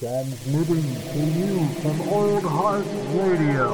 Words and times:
Transmitting 0.00 0.94
to 1.12 1.18
you 1.18 1.68
from 1.82 2.00
Old 2.08 2.42
Heart 2.42 2.86
Radio. 3.12 3.68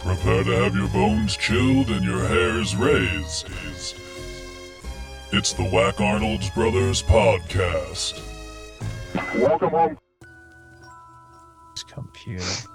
Prepare 0.00 0.42
to 0.42 0.50
have 0.56 0.74
your 0.74 0.88
bones 0.88 1.36
chilled 1.36 1.90
and 1.90 2.04
your 2.04 2.26
hairs 2.26 2.74
raised. 2.74 3.48
It's 5.30 5.52
the 5.52 5.62
Whack 5.62 6.00
Arnold's 6.00 6.50
Brothers 6.50 7.04
podcast. 7.04 8.20
Welcome 9.36 9.70
home. 9.70 9.98
This 11.72 11.84
computer. 11.84 12.68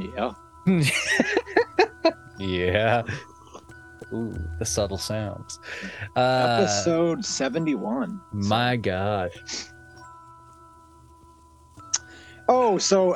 Yeah. 0.00 0.32
yeah. 2.38 3.02
Ooh, 4.12 4.34
the 4.58 4.64
subtle 4.64 4.98
sounds. 4.98 5.58
Uh, 6.16 6.58
Episode 6.62 7.24
71. 7.24 8.20
my 8.32 8.76
God. 8.76 9.30
Oh, 12.48 12.78
so 12.78 13.14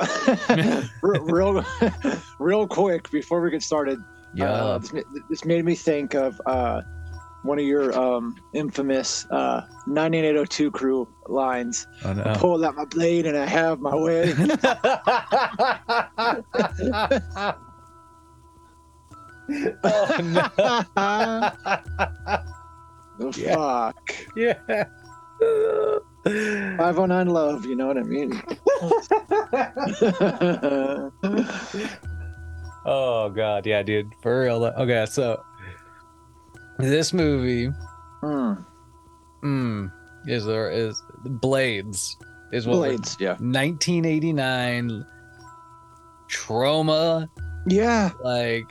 real 1.02 1.64
real 2.38 2.66
quick 2.66 3.10
before 3.10 3.40
we 3.40 3.50
get 3.50 3.62
started, 3.62 3.98
Yeah. 4.34 4.52
uh, 4.52 4.78
this, 4.78 5.04
this 5.30 5.44
made 5.44 5.64
me 5.64 5.74
think 5.74 6.14
of 6.14 6.38
uh, 6.44 6.82
one 7.42 7.58
of 7.58 7.64
your 7.64 7.92
um, 7.98 8.36
infamous 8.52 9.26
uh, 9.30 9.62
99802 9.86 10.70
crew 10.70 11.08
lines. 11.26 11.86
oh, 12.04 12.12
no. 12.12 12.32
Pull 12.36 12.64
out 12.64 12.76
my 12.76 12.84
blade 12.84 13.26
and 13.26 13.36
I 13.36 13.46
have 13.46 13.80
my 13.80 13.94
way. 13.96 14.32
oh, 19.84 20.16
no. 20.22 20.50
the 23.18 23.32
Yeah. 23.38 23.54
fuck. 23.54 24.14
Yeah. 24.36 24.84
509 26.76 27.26
love, 27.28 27.66
you 27.66 27.74
know 27.74 27.88
what 27.88 27.98
I 27.98 28.02
mean? 28.02 28.32
oh 32.86 33.28
God, 33.30 33.66
yeah, 33.66 33.82
dude, 33.82 34.12
for 34.22 34.42
real. 34.42 34.64
Okay, 34.64 35.04
so 35.10 35.42
this 36.78 37.12
movie, 37.12 37.70
Hmm. 38.20 38.52
mm, 39.42 39.92
is 40.26 40.44
there 40.44 40.70
is 40.70 41.02
Blades 41.24 42.16
is 42.52 42.66
what 42.66 42.76
Blades, 42.76 43.16
yeah. 43.20 43.32
1989 43.40 45.04
Troma 46.30 47.28
Yeah. 47.66 48.10
like 48.22 48.64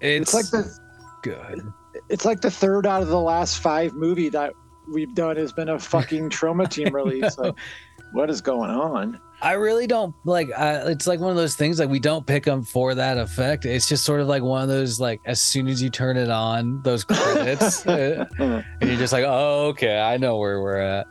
it's, 0.00 0.34
It's 0.34 0.34
like 0.34 0.50
the 0.50 0.78
good 1.22 1.72
it's 2.10 2.24
like 2.26 2.40
the 2.42 2.50
third 2.50 2.86
out 2.86 3.00
of 3.02 3.08
the 3.08 3.18
last 3.20 3.58
five 3.60 3.94
movie 3.94 4.28
that 4.28 4.52
we've 4.92 5.14
done 5.14 5.36
has 5.36 5.52
been 5.52 5.70
a 5.70 5.78
fucking 5.78 6.28
Troma 6.30 6.68
team 6.68 6.94
release. 6.94 7.38
Like, 7.38 7.54
what 8.12 8.30
is 8.30 8.40
going 8.40 8.70
on? 8.70 9.20
i 9.42 9.52
really 9.52 9.86
don't 9.86 10.14
like 10.24 10.48
I, 10.56 10.76
it's 10.90 11.06
like 11.06 11.20
one 11.20 11.28
of 11.30 11.36
those 11.36 11.56
things 11.56 11.78
like 11.78 11.90
we 11.90 11.98
don't 11.98 12.26
pick 12.26 12.44
them 12.44 12.62
for 12.62 12.94
that 12.94 13.18
effect 13.18 13.66
it's 13.66 13.86
just 13.86 14.02
sort 14.02 14.22
of 14.22 14.28
like 14.28 14.42
one 14.42 14.62
of 14.62 14.68
those 14.68 14.98
like 14.98 15.20
as 15.26 15.42
soon 15.42 15.68
as 15.68 15.82
you 15.82 15.90
turn 15.90 16.16
it 16.16 16.30
on 16.30 16.80
those 16.82 17.04
credits 17.10 17.86
uh, 17.86 18.24
and 18.38 18.64
you're 18.80 18.96
just 18.96 19.12
like 19.12 19.24
oh 19.26 19.66
okay 19.66 19.98
i 20.00 20.16
know 20.16 20.38
where 20.38 20.62
we're 20.62 20.78
at 20.80 21.06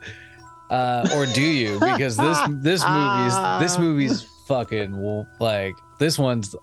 uh 0.72 1.08
or 1.14 1.28
do 1.28 1.44
you 1.44 1.80
because 1.80 2.18
this 2.18 2.40
this 2.62 2.84
movie's 2.90 3.60
this 3.60 3.78
movie's 3.78 4.23
fucking 4.48 5.26
like 5.40 5.76
this 6.00 6.18
one's 6.18 6.56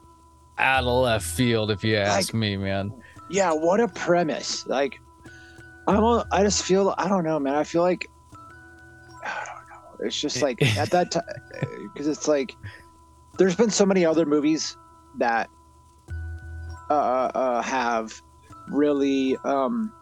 out 0.59 0.83
of 0.83 1.03
left 1.05 1.25
field 1.25 1.71
if 1.71 1.85
you 1.85 1.95
ask 1.97 2.35
Like- 2.35 2.41
me 2.41 2.57
man 2.57 2.93
yeah, 3.31 3.51
what 3.53 3.81
a 3.81 3.89
premise! 3.89 4.67
Like, 4.67 5.01
I'm. 5.89 6.23
I 6.31 6.43
just 6.43 6.65
feel. 6.65 6.95
I 6.98 7.09
don't 7.09 7.25
know, 7.25 7.39
man. 7.39 7.55
I 7.55 7.65
feel 7.65 7.81
like. 7.81 8.07
I 10.02 10.08
don't 10.08 10.08
know. 10.08 10.08
It's 10.08 10.20
just 10.20 10.42
like 10.42 10.63
at 10.77 10.90
that 10.90 11.11
time 11.11 11.23
because 11.92 12.07
it's 12.08 12.29
like 12.29 12.55
there's 13.39 13.57
been 13.57 13.70
so 13.70 13.86
many 13.86 14.05
other 14.05 14.27
movies 14.27 14.77
that 15.18 15.48
uh, 16.90 17.30
uh, 17.35 17.63
have 17.63 18.12
really 18.68 19.36
um, 19.45 19.92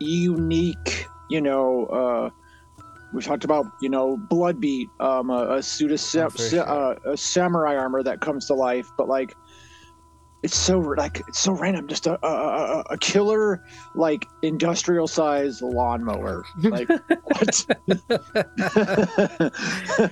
unique, 0.00 1.06
you 1.30 1.40
know. 1.40 1.86
Uh, 1.86 2.30
we 3.12 3.22
talked 3.22 3.44
about, 3.44 3.66
you 3.80 3.88
know, 3.88 4.18
Bloodbeat, 4.28 4.88
um, 5.00 5.30
a, 5.30 5.56
a 5.56 5.62
suit 5.62 5.92
of 5.92 6.00
sa- 6.00 6.24
Oh, 6.24 6.28
sa- 6.30 6.62
uh, 6.62 7.12
a 7.12 7.16
samurai 7.16 7.76
armor 7.76 8.02
that 8.02 8.20
comes 8.20 8.46
to 8.46 8.54
life, 8.54 8.88
but 8.98 9.08
like, 9.08 9.34
it's 10.44 10.56
so 10.56 10.78
like 10.78 11.22
it's 11.26 11.38
so 11.38 11.52
random. 11.52 11.88
Just 11.88 12.06
a 12.06 12.18
a, 12.24 12.28
a, 12.28 12.84
a 12.90 12.98
killer 12.98 13.64
like 13.94 14.26
industrial 14.42 15.08
size 15.08 15.62
lawnmower. 15.62 16.44
Like 16.62 16.88
what? 16.88 17.66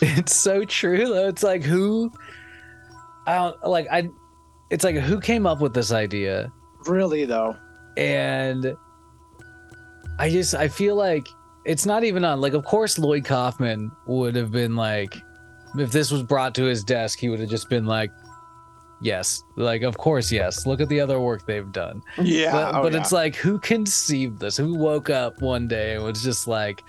it's 0.00 0.34
so 0.34 0.64
true 0.64 1.08
though 1.08 1.28
it's 1.28 1.42
like 1.42 1.62
who 1.62 2.10
i 3.26 3.34
don't 3.34 3.62
like 3.64 3.86
i 3.90 4.08
it's 4.70 4.84
like 4.84 4.96
who 4.96 5.20
came 5.20 5.46
up 5.46 5.60
with 5.60 5.74
this 5.74 5.92
idea 5.92 6.52
really 6.86 7.24
though. 7.24 7.56
and 7.96 8.76
i 10.18 10.28
just 10.28 10.54
i 10.54 10.68
feel 10.68 10.94
like 10.94 11.26
it's 11.64 11.86
not 11.86 12.04
even 12.04 12.24
on 12.24 12.40
like 12.40 12.52
of 12.52 12.64
course 12.64 12.98
lloyd 12.98 13.24
kaufman 13.24 13.90
would 14.06 14.36
have 14.36 14.50
been 14.50 14.76
like 14.76 15.16
if 15.76 15.90
this 15.90 16.10
was 16.10 16.22
brought 16.22 16.54
to 16.54 16.64
his 16.64 16.84
desk 16.84 17.18
he 17.18 17.28
would 17.28 17.40
have 17.40 17.50
just 17.50 17.68
been 17.68 17.86
like 17.86 18.10
yes 19.04 19.44
like 19.56 19.82
of 19.82 19.98
course 19.98 20.32
yes 20.32 20.64
look 20.66 20.80
at 20.80 20.88
the 20.88 20.98
other 20.98 21.20
work 21.20 21.44
they've 21.46 21.70
done 21.72 22.00
Yeah, 22.18 22.50
but, 22.52 22.74
oh, 22.74 22.82
but 22.82 22.92
yeah. 22.94 23.00
it's 23.00 23.12
like 23.12 23.36
who 23.36 23.58
conceived 23.58 24.40
this 24.40 24.56
who 24.56 24.74
woke 24.74 25.10
up 25.10 25.40
one 25.42 25.68
day 25.68 25.94
and 25.94 26.02
was 26.04 26.22
just 26.22 26.48
like 26.48 26.82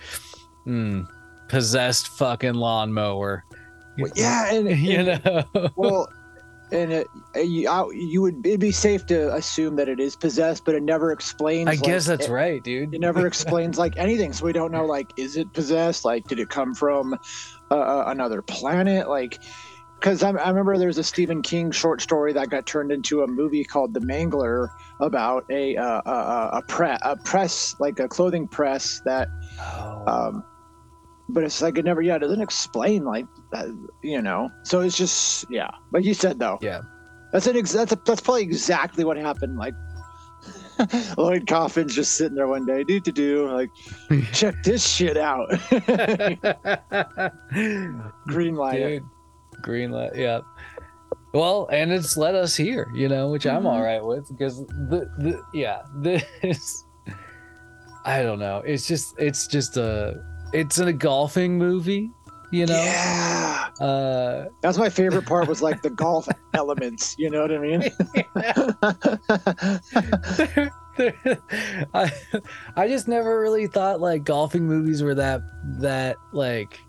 hmm 0.64 1.02
possessed 1.48 2.08
fucking 2.08 2.54
lawnmower 2.54 3.44
Well, 3.98 4.10
yeah, 4.16 4.50
and, 4.54 4.70
you 4.70 5.02
know 5.02 5.44
well, 5.76 6.08
and 6.72 6.92
it, 6.92 7.06
you, 7.36 7.68
I- 7.68 7.88
you 7.92 8.22
would 8.22 8.44
it'd 8.44 8.60
be 8.60 8.72
safe 8.72 9.06
to 9.06 9.32
assume 9.34 9.76
that 9.76 9.88
it 9.88 10.00
is 10.00 10.16
possessed, 10.16 10.64
but 10.64 10.74
it 10.74 10.82
never 10.82 11.12
explains. 11.12 11.68
i 11.68 11.72
like, 11.72 11.82
guess 11.82 12.06
that's 12.06 12.26
it, 12.26 12.32
right 12.32 12.64
dude 12.64 12.92
It 12.94 13.00
never 13.00 13.26
explains 13.26 13.78
like 13.78 13.92
anything, 13.98 14.32
so 14.32 14.44
we 14.44 14.52
don't 14.52 14.72
know 14.72 14.84
like 14.86 15.06
is 15.16 15.36
it 15.36 15.52
possessed? 15.52 16.04
Like, 16.04 16.26
did 16.26 16.40
it 16.40 16.48
come 16.48 16.74
from 16.74 17.14
uh, 17.70 17.74
uh, 17.74 18.04
another 18.08 18.42
planet? 18.42 19.08
Like, 19.08 19.38
because 19.98 20.22
I, 20.22 20.30
I 20.30 20.48
remember 20.48 20.76
there 20.78 20.86
was 20.86 20.98
a 20.98 21.04
Stephen 21.04 21.42
King 21.42 21.70
short 21.70 22.00
story 22.00 22.32
that 22.34 22.50
got 22.50 22.66
turned 22.66 22.92
into 22.92 23.22
a 23.22 23.26
movie 23.26 23.64
called 23.64 23.94
The 23.94 24.00
Mangler 24.00 24.68
about 25.00 25.44
a 25.50 25.76
uh, 25.76 26.02
a, 26.04 26.10
a, 26.10 26.50
a, 26.58 26.62
pre- 26.62 26.98
a 27.02 27.16
press 27.24 27.74
like 27.80 27.98
a 27.98 28.08
clothing 28.08 28.46
press 28.46 29.00
that 29.04 29.28
oh. 29.60 30.04
um 30.06 30.44
but 31.28 31.42
it's 31.42 31.60
like 31.60 31.76
it 31.76 31.84
never 31.84 32.02
yeah 32.02 32.16
it 32.16 32.20
doesn't 32.20 32.40
explain 32.40 33.04
like 33.04 33.26
that, 33.52 33.66
you 34.02 34.22
know 34.22 34.50
so 34.62 34.80
it's 34.80 34.96
just 34.96 35.44
yeah. 35.50 35.70
Like 35.92 36.04
you 36.04 36.14
said 36.14 36.38
though. 36.38 36.58
Yeah. 36.60 36.82
that's 37.32 37.46
an 37.46 37.56
ex- 37.56 37.72
that's 37.72 37.92
a, 37.92 37.98
that's 38.06 38.20
probably 38.20 38.42
exactly 38.42 39.04
what 39.04 39.16
happened 39.16 39.56
like 39.56 39.74
Lloyd 41.16 41.46
Kaufman's 41.46 41.94
just 41.94 42.16
sitting 42.16 42.36
there 42.36 42.46
one 42.46 42.66
day 42.66 42.84
do 42.84 43.00
to 43.00 43.12
do 43.12 43.50
like 43.50 43.70
check 44.32 44.62
this 44.62 44.86
shit 44.86 45.16
out. 45.16 45.48
Green 48.26 48.54
light 48.54 48.78
dude 48.78 49.02
green 49.66 49.90
light 49.90 50.14
yeah. 50.16 50.40
Well 51.34 51.68
and 51.70 51.92
it's 51.92 52.16
led 52.16 52.34
us 52.34 52.56
here 52.56 52.88
you 52.94 53.08
know 53.08 53.28
which 53.30 53.46
i'm 53.46 53.64
Mhm. 53.64 53.66
all 53.72 53.82
right 53.82 54.02
with 54.02 54.26
because 54.28 54.64
the, 54.66 55.10
the 55.18 55.42
yeah 55.52 55.82
this 56.00 56.84
i 58.06 58.22
don't 58.22 58.38
know. 58.38 58.62
It's 58.64 58.86
just 58.86 59.14
it's 59.18 59.46
just 59.48 59.76
a 59.76 60.22
it's 60.54 60.78
in 60.78 60.86
a 60.88 60.92
golfing 60.94 61.58
movie 61.58 62.08
you 62.52 62.64
know? 62.64 62.76
Yeah. 62.80 63.68
Uh 63.80 64.44
that's 64.62 64.78
my 64.78 64.88
favorite 64.88 65.26
part 65.26 65.48
was 65.48 65.60
like 65.60 65.82
the 65.82 65.90
golf 66.04 66.28
elements 66.54 67.16
you 67.18 67.28
know 67.28 67.42
what 67.42 67.50
I 67.52 67.58
mean? 67.58 67.82
I, 71.94 72.10
I 72.76 72.88
just 72.88 73.06
never 73.08 73.40
really 73.40 73.66
thought 73.66 74.00
like 74.00 74.24
golfing 74.24 74.66
movies 74.66 75.02
were 75.02 75.14
that 75.16 75.42
that 75.80 76.16
like 76.32 76.80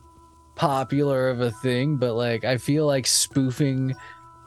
popular 0.57 1.29
of 1.29 1.39
a 1.41 1.51
thing 1.51 1.95
but 1.97 2.13
like 2.15 2.43
i 2.43 2.57
feel 2.57 2.85
like 2.87 3.05
spoofing 3.07 3.95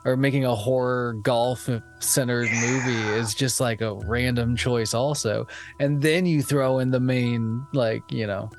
or 0.04 0.16
making 0.16 0.44
a 0.44 0.54
horror 0.54 1.14
golf 1.22 1.68
centered 2.00 2.48
movie 2.60 3.08
is 3.18 3.32
just 3.34 3.60
like 3.60 3.80
a 3.80 3.94
random 4.06 4.56
choice 4.56 4.92
also 4.92 5.46
and 5.78 6.02
then 6.02 6.26
you 6.26 6.42
throw 6.42 6.80
in 6.80 6.90
the 6.90 6.98
main 7.00 7.64
like 7.72 8.02
you 8.10 8.26
know 8.26 8.50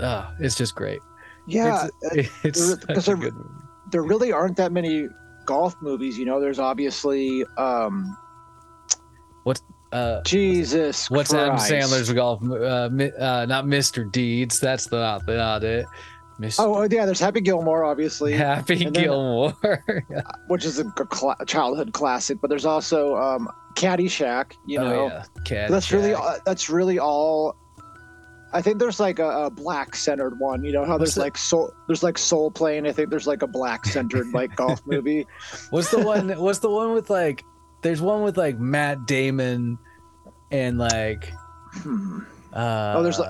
uh 0.00 0.30
it's 0.38 0.54
just 0.54 0.74
great 0.76 1.00
yeah 1.48 1.88
it's, 2.12 2.74
because 2.86 3.06
there- 3.06 3.30
there 3.90 4.02
really 4.02 4.30
aren't 4.32 4.56
that 4.56 4.70
many 4.70 5.08
golf 5.46 5.74
movies 5.80 6.16
you 6.18 6.24
know 6.24 6.38
there's 6.40 6.58
obviously 6.60 7.44
um 7.56 8.16
what 9.44 9.60
uh 9.92 10.20
Jesus 10.22 11.10
What's 11.10 11.30
Christ. 11.30 11.72
Adam 11.72 11.88
Sandler's 11.88 12.12
golf? 12.12 12.42
Uh, 12.42 12.90
uh, 13.24 13.46
not 13.48 13.64
Mr. 13.64 14.12
Deeds. 14.12 14.60
That's 14.60 14.84
the 14.86 14.98
not, 15.00 15.24
the, 15.24 15.36
not 15.38 15.64
it. 15.64 15.86
Miss 16.38 16.58
Oh, 16.60 16.82
yeah, 16.90 17.04
there's 17.04 17.18
Happy 17.20 17.40
Gilmore, 17.40 17.84
obviously, 17.84 18.32
Happy 18.32 18.84
and 18.84 18.94
then- 18.94 19.04
Gilmore. 19.04 19.52
which 20.46 20.64
is 20.64 20.78
a 20.78 20.84
cla 20.84 21.34
childhood 21.46 21.92
classic. 21.92 22.38
But 22.40 22.48
there's 22.48 22.64
also 22.64 23.16
um, 23.16 23.48
Caddyshack. 23.74 24.52
You 24.66 24.78
know, 24.78 25.00
oh, 25.00 25.06
yeah. 25.08 25.24
Cat 25.44 25.70
that's 25.70 25.90
really 25.92 26.14
uh, 26.14 26.38
that's 26.46 26.70
really 26.70 26.98
all. 26.98 27.56
I 28.50 28.62
think 28.62 28.78
there's 28.78 28.98
like 28.98 29.18
a, 29.18 29.46
a 29.46 29.50
black 29.50 29.94
centered 29.94 30.38
one. 30.38 30.64
You 30.64 30.72
know 30.72 30.84
how 30.84 30.92
What's 30.96 31.00
there's 31.10 31.14
the- 31.16 31.20
like 31.22 31.36
soul 31.36 31.72
there's 31.86 32.02
like 32.02 32.16
Soul 32.16 32.50
Plane. 32.50 32.86
I 32.86 32.92
think 32.92 33.10
there's 33.10 33.26
like 33.26 33.42
a 33.42 33.46
black 33.48 33.84
centered 33.84 34.28
like 34.32 34.54
golf 34.56 34.80
movie. 34.86 35.26
What's 35.70 35.90
the 35.90 36.00
one? 36.00 36.28
What's 36.38 36.60
the 36.60 36.70
one 36.70 36.92
with 36.94 37.10
like? 37.10 37.42
There's 37.82 38.00
one 38.00 38.22
with 38.22 38.36
like 38.38 38.58
Matt 38.58 39.06
Damon, 39.06 39.78
and 40.50 40.78
like 40.78 41.32
Hmm. 41.72 42.20
uh, 42.52 42.94
Oh, 42.96 43.02
there's, 43.02 43.20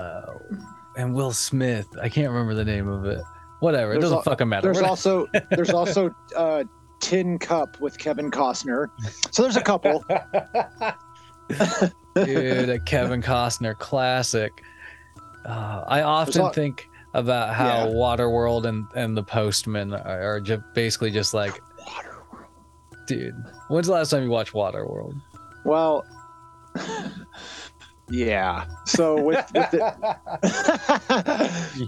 and 0.99 1.13
Will 1.13 1.31
Smith. 1.31 1.87
I 2.01 2.09
can't 2.09 2.29
remember 2.29 2.53
the 2.53 2.65
name 2.65 2.87
of 2.87 3.05
it. 3.05 3.21
Whatever. 3.61 3.93
It 3.93 4.01
doesn't 4.01 4.17
al- 4.17 4.23
fucking 4.23 4.49
matter. 4.49 4.71
There's 4.73 4.83
also 4.85 5.27
there's 5.51 5.69
also 5.71 6.13
uh, 6.35 6.63
Tin 6.99 7.39
Cup 7.39 7.79
with 7.79 7.97
Kevin 7.97 8.29
Costner. 8.29 8.87
So 9.31 9.41
there's 9.43 9.55
a 9.55 9.61
couple. 9.61 10.03
Dude, 12.15 12.69
a 12.69 12.79
Kevin 12.79 13.21
Costner 13.21 13.77
classic. 13.77 14.51
Uh, 15.45 15.83
I 15.87 16.01
often 16.01 16.51
think 16.51 16.87
about 17.13 17.55
how 17.55 17.87
Yeah. 17.87 17.93
Waterworld 17.93 18.65
and 18.65 18.85
and 18.95 19.15
the 19.17 19.23
Postman 19.23 19.93
are, 19.93 20.35
are 20.35 20.41
ju- 20.41 20.63
basically 20.73 21.11
just 21.11 21.33
like, 21.33 21.59
Waterworld. 21.79 23.07
dude. 23.07 23.35
When's 23.69 23.87
the 23.87 23.93
last 23.93 24.09
time 24.09 24.23
you 24.23 24.29
watched 24.29 24.53
Waterworld? 24.53 25.19
Well, 25.65 26.05
yeah. 28.09 28.65
So 28.85 29.21
with 29.21 29.45
with 29.53 29.71
the 29.71 30.17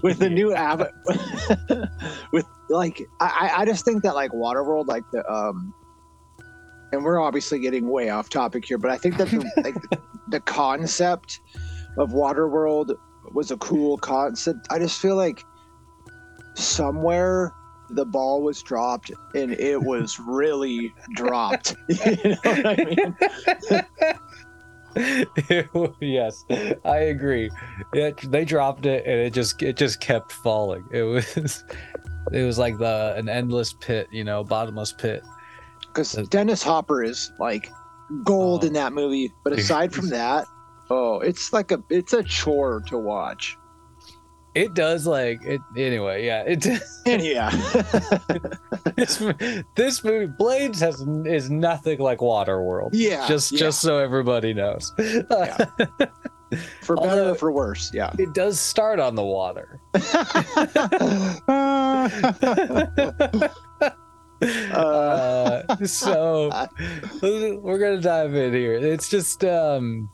with 0.02 0.18
the 0.18 0.30
new 0.30 0.54
app 0.54 0.80
with 2.32 2.46
like 2.70 3.02
I, 3.20 3.50
I- 3.54 3.60
I 3.62 3.64
just 3.64 3.84
think 3.84 4.02
that 4.04 4.14
like 4.14 4.30
Waterworld 4.32 4.86
like 4.86 5.04
the 5.12 5.28
um 5.30 5.74
and 6.92 7.04
we're 7.04 7.20
obviously 7.20 7.58
getting 7.58 7.88
way 7.88 8.10
off 8.10 8.28
topic 8.28 8.64
here, 8.66 8.78
but 8.78 8.90
I 8.90 8.98
think 8.98 9.16
that 9.16 9.28
the 9.28 9.38
like 9.64 9.76
the 10.28 10.40
concept 10.40 11.40
of 11.98 12.10
Waterworld 12.10 12.94
was 13.32 13.50
a 13.50 13.56
cool 13.56 13.96
concept. 13.98 14.66
I 14.70 14.78
just 14.78 15.00
feel 15.00 15.16
like 15.16 15.42
somewhere 16.54 17.52
the 17.90 18.04
ball 18.06 18.42
was 18.42 18.62
dropped 18.62 19.10
and 19.34 19.52
it 19.52 19.82
was 19.82 20.18
really 20.18 20.92
dropped. 21.14 21.74
you 21.88 21.96
know 22.24 22.36
what 22.42 22.66
I 22.66 22.84
mean? 22.84 23.16
yes, 26.00 26.44
I 26.84 26.96
agree. 26.96 27.50
It, 27.92 28.30
they 28.30 28.44
dropped 28.44 28.86
it 28.86 29.04
and 29.06 29.18
it 29.20 29.32
just 29.32 29.62
it 29.62 29.76
just 29.76 30.00
kept 30.00 30.32
falling. 30.32 30.84
It 30.92 31.02
was 31.02 31.36
it 32.32 32.42
was 32.44 32.58
like 32.58 32.78
the 32.78 33.14
an 33.16 33.28
endless 33.28 33.72
pit, 33.72 34.08
you 34.10 34.24
know, 34.24 34.44
bottomless 34.44 34.92
pit. 34.92 35.22
because 35.88 36.12
Dennis 36.28 36.62
Hopper 36.62 37.02
is 37.02 37.32
like 37.38 37.70
gold 38.24 38.64
Oh. 38.64 38.66
in 38.66 38.72
that 38.74 38.92
movie. 38.92 39.32
But 39.44 39.52
aside 39.58 39.92
from 39.92 40.08
that, 40.10 40.46
oh, 40.90 41.20
it's 41.20 41.52
like 41.52 41.70
a 41.72 41.82
it's 41.90 42.12
a 42.12 42.22
chore 42.22 42.82
to 42.88 42.98
watch. 42.98 43.56
It 44.54 44.74
does 44.74 45.06
like 45.06 45.42
it 45.44 45.60
anyway. 45.76 46.26
Yeah, 46.26 46.42
it. 46.42 46.66
And 47.06 47.22
yeah, 47.26 47.50
this, 48.96 49.22
this 49.74 50.04
movie 50.04 50.26
Blades 50.26 50.80
has 50.80 51.00
is 51.26 51.50
nothing 51.50 51.98
like 52.00 52.18
Waterworld. 52.18 52.90
yeah, 52.92 53.26
just 53.26 53.52
yeah. 53.52 53.58
just 53.58 53.80
so 53.80 53.98
everybody 53.98 54.52
knows. 54.52 54.92
for 54.96 55.24
better 56.96 56.96
although- 56.96 57.32
or 57.32 57.34
for 57.34 57.50
worse. 57.50 57.90
Yeah. 57.94 58.12
it 58.18 58.34
does 58.34 58.60
start 58.60 59.00
on 59.00 59.14
the 59.14 59.24
water. 59.24 59.80
Uh, 64.72 65.62
so 65.86 66.50
we're 67.22 67.78
gonna 67.78 68.00
dive 68.00 68.34
in 68.34 68.52
here. 68.52 68.74
It's 68.74 69.08
just 69.08 69.44
um 69.44 70.10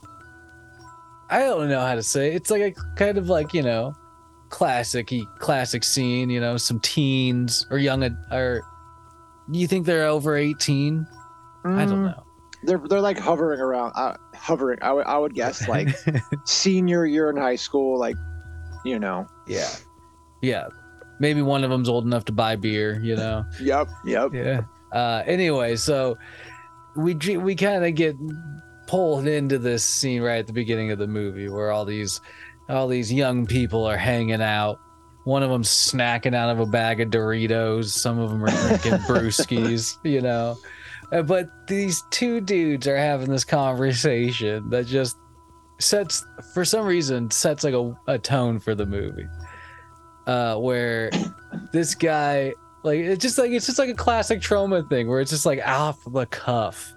I 1.31 1.39
don't 1.39 1.67
know 1.67 1.79
how 1.81 1.95
to 1.95 2.03
say. 2.03 2.29
it. 2.29 2.35
It's 2.35 2.51
like 2.51 2.61
a 2.61 2.71
kind 2.95 3.17
of 3.17 3.27
like 3.29 3.53
you 3.55 3.63
know 3.63 3.95
classic 4.49 5.11
classic 5.37 5.83
scene. 5.83 6.29
You 6.29 6.39
know, 6.39 6.57
some 6.57 6.79
teens 6.79 7.65
or 7.69 7.77
young 7.77 8.03
or 8.31 8.61
you 9.51 9.67
think 9.67 9.85
they're 9.85 10.07
over 10.07 10.35
eighteen? 10.35 11.07
I 11.65 11.85
don't 11.85 11.89
mm, 11.89 12.05
know. 12.05 12.23
They're 12.63 12.81
they're 12.89 13.01
like 13.01 13.17
hovering 13.17 13.59
around, 13.59 13.93
uh, 13.95 14.15
hovering. 14.33 14.79
I 14.81 14.91
would 14.93 15.05
I 15.05 15.17
would 15.17 15.33
guess 15.33 15.67
like 15.67 15.89
senior 16.45 17.05
year 17.05 17.29
in 17.29 17.37
high 17.37 17.55
school, 17.55 17.97
like 17.99 18.15
you 18.85 18.99
know. 18.99 19.27
yeah, 19.47 19.69
yeah. 20.41 20.67
Maybe 21.21 21.41
one 21.41 21.65
of 21.65 21.69
them's 21.69 21.89
old 21.89 22.05
enough 22.05 22.25
to 22.25 22.31
buy 22.31 22.55
beer. 22.55 22.99
You 23.01 23.15
know. 23.15 23.45
Yep. 23.61 23.89
Yep. 24.05 24.33
Yeah. 24.33 24.61
Uh, 24.91 25.23
anyway, 25.25 25.75
so 25.75 26.17
we 26.95 27.13
we 27.37 27.55
kind 27.55 27.85
of 27.85 27.95
get 27.95 28.15
pulled 28.87 29.27
into 29.27 29.59
this 29.59 29.83
scene 29.83 30.21
right 30.21 30.39
at 30.39 30.47
the 30.47 30.53
beginning 30.53 30.91
of 30.91 30.97
the 30.97 31.07
movie 31.07 31.47
where 31.47 31.71
all 31.71 31.85
these 31.85 32.21
all 32.69 32.87
these 32.87 33.11
young 33.11 33.45
people 33.45 33.85
are 33.85 33.97
hanging 33.97 34.41
out. 34.41 34.79
One 35.25 35.43
of 35.43 35.49
them's 35.49 35.69
snacking 35.69 36.33
out 36.33 36.49
of 36.49 36.59
a 36.59 36.65
bag 36.65 37.01
of 37.01 37.09
Doritos. 37.09 37.85
Some 37.85 38.19
of 38.19 38.29
them 38.29 38.43
are 38.43 38.49
drinking 38.67 38.91
brewskis. 39.07 39.97
You 40.03 40.21
know. 40.21 40.57
Uh, 41.11 41.23
But 41.23 41.49
these 41.67 42.03
two 42.11 42.39
dudes 42.39 42.87
are 42.87 42.97
having 42.97 43.29
this 43.29 43.43
conversation 43.43 44.69
that 44.69 44.85
just 44.87 45.17
sets, 45.79 46.25
for 46.53 46.63
some 46.63 46.85
reason, 46.85 47.31
sets 47.31 47.63
like 47.63 47.73
a, 47.73 47.97
a 48.07 48.17
tone 48.19 48.59
for 48.59 48.75
the 48.75 48.85
movie. 48.85 49.27
Uh, 50.27 50.55
where 50.57 51.09
this 51.73 51.95
guy 51.95 52.53
like 52.83 52.99
it's 52.99 53.21
just 53.21 53.37
like 53.37 53.51
it's 53.51 53.65
just 53.65 53.79
like 53.79 53.89
a 53.89 53.95
classic 53.95 54.39
Troma 54.39 54.87
thing 54.89 55.07
where 55.07 55.19
it's 55.19 55.31
just 55.31 55.45
like 55.45 55.59
off 55.67 55.99
the 56.05 56.25
cuff 56.27 56.93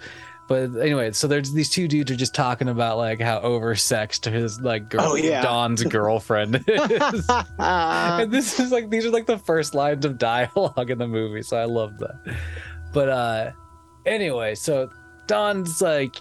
but 0.52 0.76
anyway 0.82 1.10
so 1.12 1.26
there's 1.26 1.52
these 1.52 1.70
two 1.70 1.88
dudes 1.88 2.10
are 2.10 2.16
just 2.16 2.34
talking 2.34 2.68
about 2.68 2.98
like 2.98 3.20
how 3.20 3.40
oversexed 3.40 4.30
his 4.30 4.60
like 4.60 4.90
girl, 4.90 5.00
Oh, 5.12 5.14
yeah. 5.14 5.40
don's 5.40 5.82
girlfriend 5.96 6.62
is 6.68 7.26
and 7.58 8.30
this 8.30 8.60
is 8.60 8.70
like 8.70 8.90
these 8.90 9.06
are 9.06 9.10
like 9.10 9.24
the 9.26 9.38
first 9.38 9.74
lines 9.74 10.04
of 10.04 10.18
dialogue 10.18 10.90
in 10.90 10.98
the 10.98 11.08
movie 11.08 11.40
so 11.42 11.56
i 11.56 11.64
love 11.64 11.96
that 11.98 12.36
but 12.92 13.08
uh 13.08 13.50
anyway 14.04 14.54
so 14.54 14.90
don's 15.26 15.80
like 15.80 16.16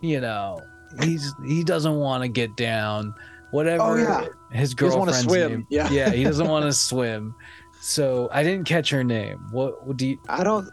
you 0.00 0.20
know 0.20 0.58
he's 1.02 1.34
he 1.44 1.62
doesn't 1.62 1.96
want 1.96 2.22
to 2.22 2.28
get 2.28 2.56
down 2.56 3.12
whatever 3.50 3.82
Oh, 3.82 3.94
yeah. 3.96 4.26
his 4.58 4.72
girlfriend's 4.72 5.24
swim. 5.24 5.50
name 5.50 5.66
Yeah. 5.68 5.90
yeah 5.90 6.10
he 6.10 6.24
doesn't 6.24 6.48
want 6.48 6.64
to 6.64 6.72
swim 6.88 7.34
so 7.80 8.28
i 8.32 8.42
didn't 8.42 8.64
catch 8.66 8.88
her 8.90 9.04
name 9.04 9.38
what, 9.50 9.86
what 9.86 9.96
do 9.98 10.06
you 10.08 10.18
I 10.28 10.42
don't. 10.44 10.68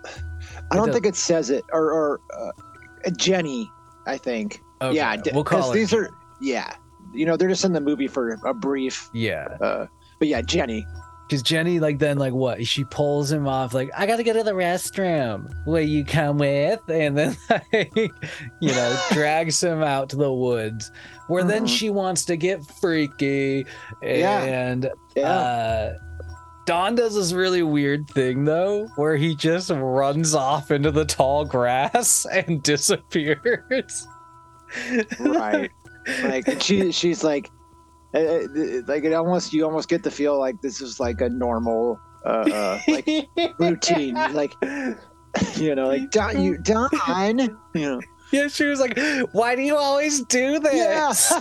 I 0.72 0.76
don't 0.76 0.92
think 0.92 1.06
it 1.06 1.16
says 1.16 1.50
it, 1.50 1.64
or, 1.72 1.92
or 1.92 2.20
uh, 2.38 2.52
Jenny. 3.12 3.70
I 4.06 4.18
think. 4.18 4.62
okay, 4.82 4.96
yeah, 4.96 5.16
we'll 5.34 5.44
call 5.44 5.72
it 5.72 5.76
these 5.76 5.94
are. 5.94 6.10
Yeah, 6.42 6.74
you 7.14 7.26
know, 7.26 7.38
they're 7.38 7.48
just 7.50 7.64
in 7.64 7.72
the 7.74 7.80
movie 7.82 8.08
for 8.08 8.38
a 8.46 8.54
brief. 8.54 9.10
yeah 9.14 9.46
Uh, 9.62 9.86
but 10.20 10.28
yeah, 10.28 10.42
Jenny. 10.42 10.86
because 11.28 11.42
jenny 11.42 11.80
like 11.80 12.00
then 12.00 12.18
like 12.18 12.34
what 12.34 12.66
she 12.68 12.84
pulls 12.84 13.32
him 13.32 13.48
off 13.48 13.74
like 13.74 13.90
i 13.98 14.06
gotta 14.06 14.24
go 14.24 14.34
to 14.34 14.44
the 14.44 14.52
restroom 14.52 15.50
will 15.66 15.80
you 15.80 16.04
come 16.04 16.38
with 16.38 16.82
and 16.90 17.18
then 17.18 17.36
like 17.50 17.96
you 17.96 18.10
know 18.72 19.00
drags 19.12 19.64
him 19.64 19.82
out 19.82 20.10
to 20.10 20.18
the 20.18 20.32
woods 20.32 20.92
where 21.30 21.44
then 21.46 21.64
Mhm. 21.64 21.78
she 21.78 21.90
wants 21.90 22.26
to 22.26 22.36
get 22.36 22.60
freaky 22.82 23.66
Yeah. 24.04 24.44
and 24.44 24.90
Yeah. 25.16 25.30
uh 25.32 25.94
Don 26.66 26.96
does 26.96 27.16
this 27.16 27.34
really 27.34 27.64
weird 27.64 28.10
thing 28.10 28.46
though, 28.46 28.88
where 28.96 29.18
he 29.18 29.36
just 29.36 29.70
runs 29.70 30.34
off 30.34 30.72
into 30.72 30.92
the 30.92 31.06
tall 31.06 31.44
grass 31.46 32.26
and 32.32 32.64
disappears. 32.64 34.08
right. 35.20 35.72
Like 36.24 36.62
she, 36.62 36.92
she's 36.92 37.24
like, 37.24 37.50
uh, 38.14 38.20
uh, 38.20 38.48
like 38.88 39.04
it 39.04 39.14
almost 39.14 39.54
you 39.54 39.66
almost 39.66 39.90
get 39.90 40.04
the 40.04 40.12
feel 40.12 40.38
like 40.40 40.62
this 40.62 40.82
is 40.82 41.00
like 41.00 41.20
a 41.22 41.30
normal, 41.30 42.00
uh, 42.26 42.30
uh 42.30 42.80
like 42.88 43.10
routine. 43.60 44.16
Like 44.34 44.54
you 45.56 45.76
know, 45.76 45.88
like 45.88 46.12
Don, 46.12 46.42
you 46.42 46.58
Don, 46.58 47.40
you 47.74 47.82
know. 47.82 48.02
Yeah, 48.32 48.48
she 48.48 48.66
was 48.66 48.80
like, 48.80 48.98
"Why 49.32 49.56
do 49.56 49.62
you 49.62 49.78
always 49.78 50.24
do 50.24 50.58
this?" 50.58 51.32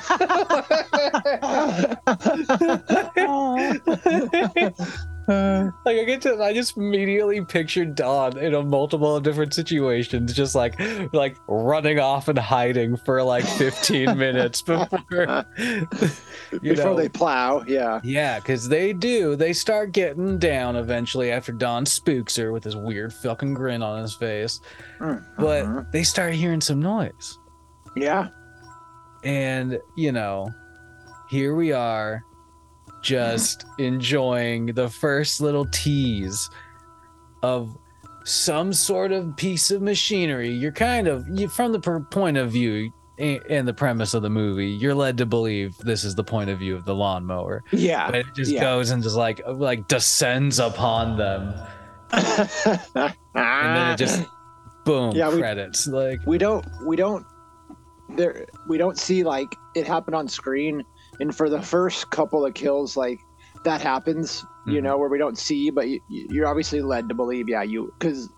Like 5.29 5.97
I 5.99 6.05
get 6.05 6.21
to, 6.23 6.43
I 6.43 6.53
just 6.53 6.77
immediately 6.77 7.45
pictured 7.45 7.95
Dawn 7.95 8.37
in 8.39 8.55
a 8.55 8.63
multiple 8.63 9.17
of 9.17 9.23
different 9.23 9.55
situations, 9.55 10.33
just 10.35 10.55
like 10.55 10.81
like 11.13 11.37
running 11.49 11.99
off 12.01 12.29
and 12.29 12.39
hiding 12.39 12.97
for 12.97 13.23
like 13.23 13.45
15 13.45 14.17
minutes 14.19 14.63
before 14.63 14.99
Before 16.51 16.75
know. 16.85 16.97
they 16.97 17.09
plow, 17.09 17.63
yeah. 17.67 18.01
Yeah, 18.05 18.39
because 18.41 18.69
they 18.69 18.93
do. 18.93 19.37
They 19.37 19.53
start 19.53 19.93
getting 19.93 20.39
down 20.39 20.77
eventually 20.77 21.31
after 21.33 21.53
Don 21.53 21.87
spooks 21.87 22.37
her 22.37 22.53
with 22.53 22.65
his 22.65 22.77
weird 22.77 23.13
fucking 23.15 23.55
grin 23.55 23.83
on 23.83 24.03
his 24.03 24.15
face. 24.15 24.61
But 24.99 25.65
Mhm. 25.65 25.91
they 25.93 26.03
start 26.03 26.35
hearing 26.35 26.61
some 26.61 26.81
noise. 26.81 27.39
yeah, 27.97 28.29
And, 29.25 29.79
you 29.97 30.11
know, 30.13 30.49
here 31.31 31.55
we 31.55 31.73
are 31.73 32.23
just 33.03 33.67
enjoying 33.79 34.67
the 34.67 34.89
first 34.89 35.41
little 35.41 35.67
tease 35.67 36.49
of 37.43 37.77
some 38.25 38.73
sort 38.73 39.11
of 39.13 39.37
piece 39.37 39.71
of 39.71 39.83
machinery. 39.83 40.49
You're 40.51 40.73
kind 40.73 41.09
of 41.09 41.25
you 41.29 41.49
from 41.49 41.73
the 41.73 41.81
per- 41.81 42.01
point 42.01 42.37
of 42.37 42.51
view 42.53 42.93
and 43.19 43.69
the 43.69 43.75
premise 43.75 44.15
of 44.15 44.23
the 44.23 44.31
movie, 44.31 44.69
you're 44.71 44.95
led 44.95 45.19
to 45.19 45.27
believe 45.27 45.77
this 45.79 46.03
is 46.03 46.15
the 46.15 46.25
point 46.25 46.51
of 46.51 46.59
view 46.59 46.75
of 46.75 46.85
the 46.85 46.95
lawnmower. 46.95 47.63
Yeah. 47.71 48.07
But 48.11 48.21
it 48.21 48.27
just 48.35 48.51
Yeah. 48.51 48.61
goes 48.63 48.91
and 48.91 49.03
just 49.03 49.17
like 49.17 49.41
like 49.47 49.87
descends 49.89 50.59
upon 50.59 51.17
them, 51.19 51.55
and 52.13 53.15
then 53.35 53.91
it 53.93 53.97
just 53.97 54.25
boom 54.85 55.15
Yeah, 55.15 55.29
we- 55.31 55.39
credits 55.39 55.87
like 55.87 56.19
we 56.27 56.39
don't 56.39 56.65
we 56.87 56.97
don't 56.97 57.25
there 58.17 58.47
we 58.69 58.77
don't 58.79 58.99
see 58.99 59.23
like 59.23 59.55
it 59.75 59.87
happen 59.87 60.15
on 60.15 60.29
screen 60.29 60.83
and 61.23 61.35
for 61.35 61.49
the 61.49 61.63
first 61.63 62.11
couple 62.11 62.45
of 62.45 62.53
kills 62.53 62.97
like 62.97 63.19
that 63.65 63.81
happens 63.81 64.45
you 64.67 64.81
Mhm. 64.81 64.83
know 64.85 64.99
where 64.99 65.09
we 65.09 65.17
don't 65.19 65.39
see 65.39 65.71
but 65.71 65.89
you, 65.89 66.01
you're 66.09 66.47
obviously 66.49 66.81
led 66.83 67.09
to 67.09 67.15
believe 67.15 67.49
yeah 67.49 67.63
you 67.63 67.91
because 67.99 68.29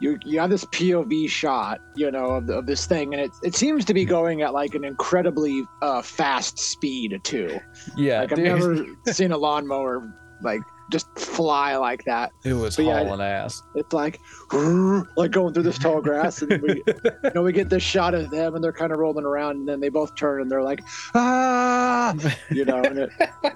you 0.00 0.18
you 0.24 0.38
have 0.40 0.50
this 0.50 0.64
pov 0.66 1.28
shot 1.28 1.78
you 1.96 2.10
know 2.10 2.30
of, 2.32 2.48
of 2.50 2.66
this 2.66 2.86
thing 2.86 3.14
and 3.14 3.22
it, 3.22 3.30
it 3.42 3.54
seems 3.54 3.84
to 3.86 3.94
be 3.94 4.04
going 4.04 4.42
at 4.42 4.52
like 4.52 4.74
an 4.74 4.84
incredibly 4.84 5.62
uh, 5.82 6.02
fast 6.02 6.58
speed 6.58 7.18
too. 7.24 7.58
Yeah, 7.96 8.20
like 8.20 8.32
i've 8.32 8.36
dude, 8.38 8.46
never 8.46 8.86
seen 9.12 9.32
a 9.32 9.38
lawnmower 9.38 10.08
like 10.42 10.60
just 10.90 11.06
fly 11.18 11.76
like 11.76 12.04
that. 12.04 12.32
It 12.44 12.54
was 12.54 12.76
but 12.76 12.84
yeah, 12.84 13.04
hauling 13.04 13.20
ass. 13.20 13.62
it's 13.74 13.92
like 13.92 14.20
like 14.52 15.30
going 15.30 15.54
through 15.54 15.62
this 15.62 15.78
tall 15.78 16.00
grass 16.00 16.42
and 16.42 16.60
we 16.62 16.82
you 16.86 17.30
know 17.34 17.42
we 17.42 17.52
get 17.52 17.68
this 17.68 17.82
shot 17.82 18.14
of 18.14 18.30
them 18.30 18.54
and 18.54 18.62
they're 18.62 18.72
kind 18.72 18.92
of 18.92 18.98
rolling 18.98 19.24
around 19.24 19.56
and 19.56 19.68
then 19.68 19.80
they 19.80 19.88
both 19.88 20.14
turn 20.16 20.42
and 20.42 20.50
they're 20.50 20.62
like 20.62 20.82
ah! 21.14 22.14
You 22.50 22.64
know 22.64 22.82
and 22.82 22.98
it 22.98 23.10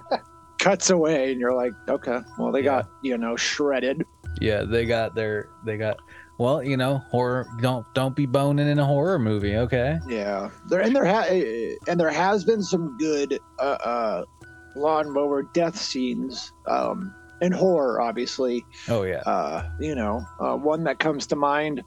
cuts 0.59 0.89
away 0.89 1.31
and 1.31 1.39
you're 1.39 1.55
like 1.55 1.71
okay 1.87 2.19
well 2.37 2.51
they 2.51 2.61
got 2.61 2.89
you 3.01 3.17
know 3.17 3.35
shredded. 3.35 4.03
Yeah, 4.41 4.63
they 4.63 4.85
got 4.85 5.15
their 5.15 5.49
they 5.65 5.77
got 5.77 5.97
well, 6.39 6.63
you 6.63 6.77
know, 6.77 6.99
horror 7.09 7.47
don't 7.61 7.85
don't 7.93 8.15
be 8.15 8.25
boning 8.25 8.69
in 8.69 8.79
a 8.79 8.85
horror 8.85 9.19
movie, 9.19 9.57
okay? 9.57 9.99
yeah. 10.07 10.49
There 10.69 10.79
and 10.79 10.95
there 10.95 11.05
ha- 11.05 11.27
and 11.87 11.99
there 11.99 12.09
has 12.09 12.45
been 12.45 12.63
some 12.63 12.97
good 12.97 13.37
uh, 13.59 13.61
uh 13.61 14.23
lawnmower 14.75 15.43
death 15.43 15.75
scenes 15.75 16.53
um 16.65 17.13
in 17.41 17.51
horror 17.51 18.01
obviously 18.01 18.65
Oh 18.87 19.03
yeah. 19.03 19.21
uh, 19.25 19.69
you 19.79 19.95
know, 19.95 20.25
uh, 20.39 20.55
one 20.55 20.83
that 20.85 20.99
comes 20.99 21.27
to 21.27 21.35
mind 21.35 21.83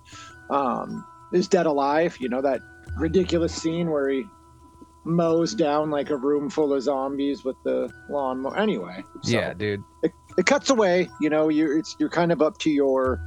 um, 0.51 1.05
is 1.33 1.49
Dead 1.49 1.67
Alive. 1.67 2.17
You 2.21 2.29
know 2.29 2.43
that 2.43 2.61
ridiculous 2.97 3.55
scene 3.55 3.91
where 3.91 4.09
he 4.09 4.25
mows 5.05 5.55
down 5.55 5.91
like 5.91 6.11
a 6.11 6.17
room 6.17 6.49
full 6.49 6.73
of 6.73 6.83
zombies 6.83 7.45
with 7.45 7.57
the 7.65 7.91
lawnmower. 8.09 8.57
Anyway, 8.57 9.03
so 9.23 9.31
yeah, 9.31 9.53
dude. 9.55 9.83
it, 10.03 10.13
it 10.39 10.47
cuts 10.47 10.71
away. 10.71 11.09
You 11.21 11.31
know, 11.31 11.49
you're 11.49 11.79
it's 11.79 11.97
you're 11.99 12.11
kind 12.11 12.33
of 12.33 12.43
up 12.43 12.59
to 12.59 12.71
your 12.71 13.25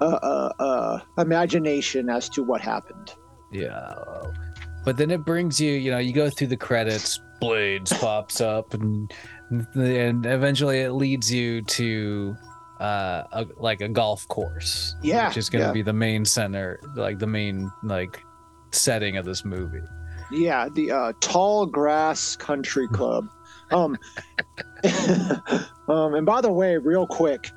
uh, 0.00 0.04
uh, 0.04 0.52
uh, 0.58 1.00
imagination 1.18 2.08
as 2.08 2.28
to 2.30 2.42
what 2.42 2.60
happened. 2.60 3.14
Yeah. 3.52 3.94
But 4.84 4.96
then 4.98 5.10
it 5.10 5.24
brings 5.24 5.60
you, 5.60 5.72
you 5.72 5.90
know, 5.90 5.98
you 5.98 6.12
go 6.12 6.28
through 6.28 6.48
the 6.48 6.56
credits, 6.56 7.18
Blades 7.40 7.92
pops 7.92 8.40
up 8.40 8.74
and 8.74 9.12
and 9.50 10.26
eventually 10.26 10.80
it 10.80 10.92
leads 10.92 11.32
you 11.32 11.62
to 11.62 12.36
uh 12.80 13.22
a, 13.32 13.46
like 13.56 13.80
a 13.80 13.88
golf 13.88 14.26
course. 14.28 14.96
Yeah, 15.02 15.28
Which 15.28 15.36
is 15.36 15.48
going 15.48 15.62
to 15.62 15.68
yeah. 15.68 15.74
be 15.74 15.82
the 15.82 15.92
main 15.92 16.24
center, 16.24 16.80
like 16.94 17.18
the 17.18 17.26
main 17.26 17.70
like 17.82 18.24
setting 18.72 19.16
of 19.16 19.24
this 19.24 19.44
movie. 19.44 19.82
Yeah, 20.30 20.68
the 20.68 20.90
uh, 20.90 21.12
Tall 21.20 21.66
Grass 21.66 22.36
Country 22.36 22.88
Club. 22.88 23.28
Um, 23.70 23.96
um, 25.88 26.14
and 26.14 26.26
by 26.26 26.40
the 26.40 26.50
way, 26.50 26.76
real 26.76 27.06
quick, 27.06 27.50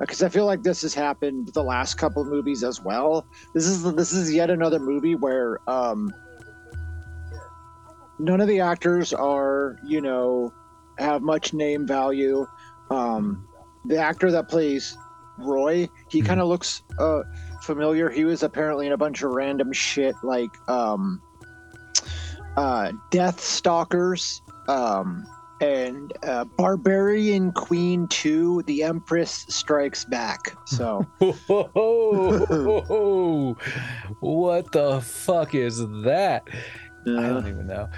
because 0.00 0.22
I 0.22 0.28
feel 0.28 0.46
like 0.46 0.62
this 0.62 0.82
has 0.82 0.94
happened 0.94 1.48
the 1.54 1.62
last 1.62 1.94
couple 1.94 2.22
of 2.22 2.28
movies 2.28 2.62
as 2.62 2.80
well. 2.80 3.26
This 3.54 3.66
is 3.66 3.82
this 3.94 4.12
is 4.12 4.32
yet 4.32 4.50
another 4.50 4.78
movie 4.78 5.14
where 5.14 5.58
um, 5.68 6.12
none 8.18 8.40
of 8.40 8.48
the 8.48 8.60
actors 8.60 9.12
are, 9.12 9.78
you 9.84 10.00
know, 10.00 10.52
have 10.98 11.22
much 11.22 11.52
name 11.52 11.86
value. 11.86 12.46
Um, 12.90 13.46
the 13.84 13.98
actor 13.98 14.30
that 14.30 14.48
plays 14.48 14.96
Roy, 15.38 15.88
he 16.08 16.22
kind 16.22 16.40
of 16.40 16.48
looks 16.48 16.82
uh, 16.98 17.22
familiar. 17.62 18.10
He 18.10 18.24
was 18.24 18.42
apparently 18.42 18.86
in 18.86 18.92
a 18.92 18.96
bunch 18.96 19.22
of 19.22 19.30
random 19.32 19.72
shit 19.72 20.14
like 20.22 20.50
um, 20.68 21.20
uh, 22.56 22.92
Death 23.10 23.40
Stalkers, 23.40 24.42
um, 24.68 25.26
and 25.60 26.12
uh, 26.22 26.44
Barbarian 26.44 27.52
Queen 27.52 28.06
2, 28.08 28.64
The 28.66 28.82
Empress 28.82 29.46
Strikes 29.48 30.04
Back. 30.04 30.56
So, 30.66 31.06
what 34.20 34.72
the 34.72 35.00
fuck 35.02 35.54
is 35.54 35.78
that? 35.78 36.42
I 37.06 37.28
don't 37.28 37.46
even 37.46 37.66
know. 37.66 37.88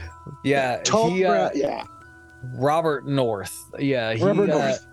Yeah, 0.44 0.82
Tall 0.84 1.10
he, 1.10 1.24
uh, 1.24 1.50
yeah, 1.54 1.84
Robert 2.56 3.06
North. 3.06 3.56
Yeah, 3.78 4.14
he, 4.14 4.24
Robert 4.24 4.50
uh, 4.50 4.58
North. 4.58 4.86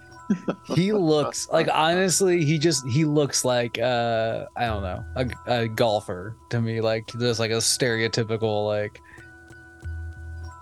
he 0.75 0.91
looks 0.91 1.47
like 1.49 1.67
honestly, 1.71 2.43
he 2.43 2.57
just 2.57 2.85
he 2.87 3.05
looks 3.05 3.45
like 3.45 3.77
uh 3.79 4.45
I 4.57 4.65
don't 4.65 4.81
know 4.81 5.05
a, 5.15 5.27
a 5.63 5.67
golfer 5.67 6.35
to 6.49 6.59
me. 6.61 6.81
Like 6.81 7.07
just 7.19 7.39
like 7.39 7.51
a 7.51 7.55
stereotypical 7.55 8.65
like. 8.65 8.99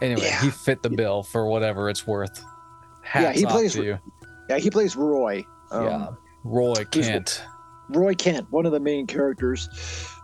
Anyway, 0.01 0.21
Yeah. 0.23 0.41
he 0.41 0.49
fit 0.49 0.83
the 0.83 0.89
bill 0.89 1.23
for 1.23 1.47
whatever 1.47 1.89
it's 1.89 2.05
worth. 2.05 2.43
Hats 3.03 3.39
he 3.39 3.45
plays-. 3.45 3.75
Yeah, 3.75 4.57
he 4.57 4.69
plays 4.69 4.95
Roy. 4.97 5.45
Um, 5.71 5.85
yeah, 5.85 6.07
Roy 6.43 6.83
Kent. 6.91 7.43
Roy 7.89 8.13
Kent, 8.13 8.51
one 8.51 8.65
of 8.65 8.73
the 8.73 8.79
main 8.79 9.07
characters. 9.07 9.69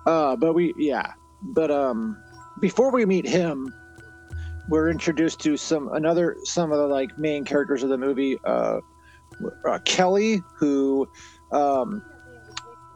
Uh, 0.05 0.35
but 0.35 0.53
we, 0.53 0.73
yeah, 0.77 1.13
but 1.41 1.71
um, 1.71 2.17
before 2.59 2.91
we 2.91 3.05
meet 3.05 3.25
him, 3.25 3.73
we're 4.69 4.89
introduced 4.89 5.39
to 5.41 5.57
some 5.57 5.89
another 5.93 6.38
some 6.43 6.71
of 6.71 6.77
the 6.77 6.88
like 6.88 7.17
main 7.17 7.43
characters 7.43 7.83
of 7.83 7.89
the 7.89 7.97
movie. 7.97 8.38
Uh, 8.43 8.79
uh, 9.67 9.79
Kelly, 9.79 10.41
who 10.57 11.07
um, 11.51 12.03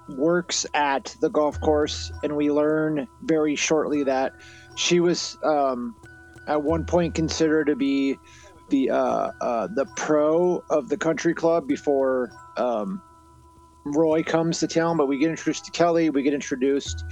works 0.09 0.65
at 0.73 1.15
the 1.19 1.29
golf 1.29 1.59
course, 1.59 2.11
and 2.23 2.35
we 2.35 2.51
learn 2.51 3.07
very 3.23 3.55
shortly 3.55 4.03
that 4.03 4.33
she 4.75 4.99
was 4.99 5.37
um, 5.43 5.95
at 6.47 6.61
one 6.61 6.85
point 6.85 7.15
considered 7.15 7.67
to 7.67 7.75
be 7.75 8.17
the 8.69 8.89
uh, 8.91 9.31
uh, 9.41 9.67
the 9.73 9.85
pro 9.95 10.63
of 10.69 10.89
the 10.89 10.97
country 10.97 11.33
club 11.33 11.67
before 11.67 12.31
um, 12.57 13.01
Roy 13.85 14.23
comes 14.23 14.59
to 14.59 14.67
town, 14.67 14.97
but 14.97 15.07
we 15.07 15.17
get 15.17 15.29
introduced 15.29 15.65
to 15.65 15.71
Kelly. 15.71 16.09
We 16.09 16.23
get 16.23 16.33
introduced 16.33 17.03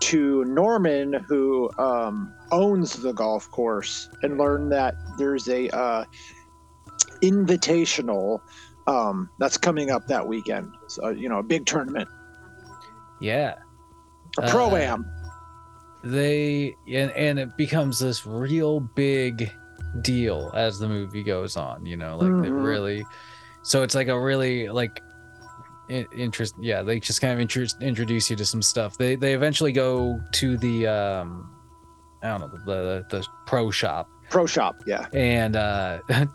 to 0.00 0.44
Norman, 0.44 1.12
who 1.28 1.70
um, 1.78 2.34
owns 2.50 2.94
the 2.94 3.12
golf 3.12 3.48
course, 3.50 4.08
and 4.22 4.36
learn 4.38 4.68
that 4.70 4.94
there's 5.18 5.48
a 5.48 5.68
uh, 5.70 6.04
invitational 7.22 8.40
um, 8.86 9.30
that's 9.38 9.56
coming 9.56 9.90
up 9.90 10.06
that 10.08 10.26
weekend. 10.26 10.72
So 10.88 11.08
you 11.10 11.28
know, 11.28 11.38
a 11.38 11.42
big 11.42 11.66
tournament, 11.66 12.08
Yeah, 13.20 13.54
a 14.38 14.44
Uh, 14.44 14.50
pro 14.50 14.76
am. 14.76 15.06
they 16.04 16.76
and 16.88 17.10
and 17.12 17.38
it 17.38 17.56
becomes 17.56 17.98
this 17.98 18.26
real 18.26 18.80
big 18.80 19.50
deal 20.02 20.52
as 20.54 20.78
the 20.78 20.86
movie 20.86 21.22
goes 21.22 21.56
on 21.56 21.86
you 21.86 21.96
know 21.96 22.16
like 22.18 22.28
they 22.42 22.50
Mhm. 22.50 22.64
really 22.64 23.04
so 23.62 23.82
it's 23.82 23.94
like 23.94 24.08
a 24.08 24.20
really 24.20 24.68
like 24.68 25.00
interest 25.88 26.54
yeah 26.60 26.82
they 26.82 26.98
just 27.00 27.20
kind 27.20 27.32
of 27.32 27.40
interest, 27.40 27.80
introduce 27.80 28.30
you 28.30 28.36
to 28.36 28.44
some 28.44 28.62
stuff 28.62 28.98
they 28.98 29.14
they 29.16 29.34
eventually 29.34 29.72
go 29.72 30.20
to 30.32 30.56
the 30.58 30.86
um 30.86 31.50
i 32.22 32.28
don't 32.28 32.40
know 32.40 32.48
the 32.48 32.64
the, 32.64 33.06
the 33.18 33.26
pro 33.46 33.70
shop 33.70 34.08
pro 34.28 34.46
shop. 34.46 34.82
Yeah. 34.86 35.06
and 35.12 35.54
uh 35.54 36.00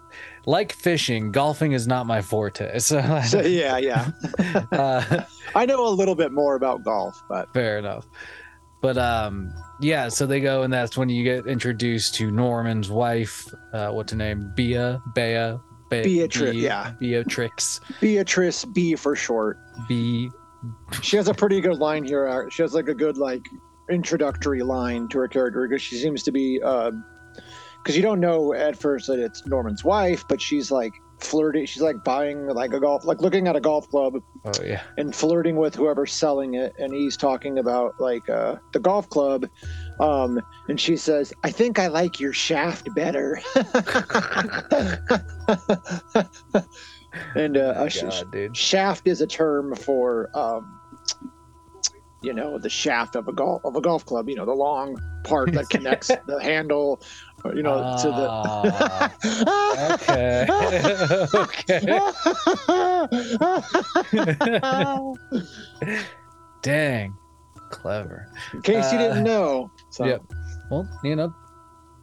like 0.45 0.71
fishing 0.71 1.31
golfing 1.31 1.73
is 1.73 1.87
not 1.87 2.05
my 2.05 2.21
forte 2.21 2.79
so, 2.79 3.01
So 3.27 3.41
yeah, 3.41 3.77
yeah. 3.77 4.11
uh, 4.71 5.23
I 5.53 5.65
know 5.65 5.85
a 5.87 5.89
little 5.89 6.15
bit 6.15 6.31
more 6.31 6.55
about 6.55 6.83
golf, 6.83 7.21
but 7.27 7.53
fair 7.53 7.77
enough 7.77 8.07
but 8.81 8.97
um 8.97 9.53
yeah 9.79 10.09
so 10.09 10.25
they 10.25 10.39
go 10.39 10.63
and 10.63 10.73
that's 10.73 10.97
when 10.97 11.07
you 11.07 11.23
get 11.23 11.45
introduced 11.47 12.15
to 12.15 12.31
norman's 12.31 12.89
wife 12.89 13.45
uh 13.73 13.89
what's 13.89 14.11
her 14.11 14.17
name 14.17 14.51
bea 14.55 14.97
bea 15.13 15.57
Be- 15.91 16.03
Beatrix, 16.03 16.51
Be- 16.53 16.57
yeah. 16.59 16.93
beatrix 16.99 17.81
Beatrice 17.99 18.63
B 18.65 18.95
for 18.95 19.15
short. 19.15 19.57
b 19.89 20.29
She 21.01 21.17
has 21.17 21.27
a 21.27 21.33
pretty 21.33 21.59
good 21.61 21.77
line 21.77 22.03
here. 22.05 22.27
uh, 22.27 22.49
She 22.49 22.61
has 22.63 22.73
like 22.73 22.87
a 22.87 22.93
good 22.95 23.17
like 23.17 23.45
introductory 23.89 24.63
line 24.63 25.07
to 25.09 25.19
her 25.19 25.27
character 25.27 25.67
because 25.67 25.81
she 25.81 25.97
seems 25.97 26.23
to 26.23 26.31
be 26.31 26.59
because 26.59 27.95
you 27.97 28.01
don't 28.01 28.19
know 28.21 28.53
at 28.53 28.77
first 28.77 29.07
that 29.07 29.19
it's 29.19 29.45
Norman's 29.45 29.83
wife, 29.83 30.23
but 30.29 30.39
she's 30.41 30.71
like 30.71 30.93
flirting. 31.23 31.65
She's 31.65 31.81
like 31.81 32.03
buying 32.03 32.47
like 32.47 32.73
a 32.73 32.79
golf, 32.79 33.05
like 33.05 33.21
looking 33.21 33.47
at 33.47 33.55
a 33.55 33.61
golf 33.61 33.89
club 33.89 34.21
Oh 34.43 34.51
yeah. 34.63 34.81
and 34.97 35.15
flirting 35.15 35.55
with 35.55 35.75
whoever's 35.75 36.11
selling 36.11 36.55
it. 36.55 36.73
And 36.77 36.93
he's 36.93 37.15
talking 37.17 37.57
about 37.59 37.93
like 37.99 38.27
uh, 38.29 38.55
the 38.73 38.79
golf 38.79 39.09
club. 39.09 39.47
Um, 39.99 40.41
and 40.67 40.79
she 40.79 40.97
says, 40.97 41.33
"I 41.43 41.51
think 41.51 41.77
I 41.79 41.87
like 41.87 42.19
your 42.19 42.33
shaft 42.33 42.93
better." 42.95 43.39
and 47.35 47.57
uh, 47.57 47.73
a 47.77 47.89
sh- 47.89 48.03
shaft 48.53 49.07
is 49.07 49.21
a 49.21 49.27
term 49.27 49.75
for 49.75 50.29
um, 50.37 50.79
you 52.21 52.33
know 52.33 52.57
the 52.57 52.69
shaft 52.69 53.15
of 53.15 53.27
a 53.27 53.33
golf 53.33 53.63
of 53.65 53.75
a 53.75 53.81
golf 53.81 54.05
club 54.05 54.29
you 54.29 54.35
know 54.35 54.45
the 54.45 54.53
long 54.53 54.95
part 55.23 55.51
that 55.53 55.69
connects 55.71 56.11
the 56.27 56.39
handle 56.41 57.01
uh, 57.45 57.51
you 57.55 57.63
know 57.63 57.81
Ah, 57.83 57.97
to 57.97 58.07
the 58.09 58.27
okay. 59.93 60.45
Okay. 61.33 61.99
Dang. 66.61 67.15
Clever. 67.69 68.27
in 68.53 68.61
case 68.61 68.91
you 68.91 68.99
Uh, 68.99 69.01
didn't 69.01 69.23
know 69.23 69.71
so 69.89 70.05
yep. 70.05 70.21
Well, 70.69 70.87
you 71.03 71.15
know, 71.15 71.33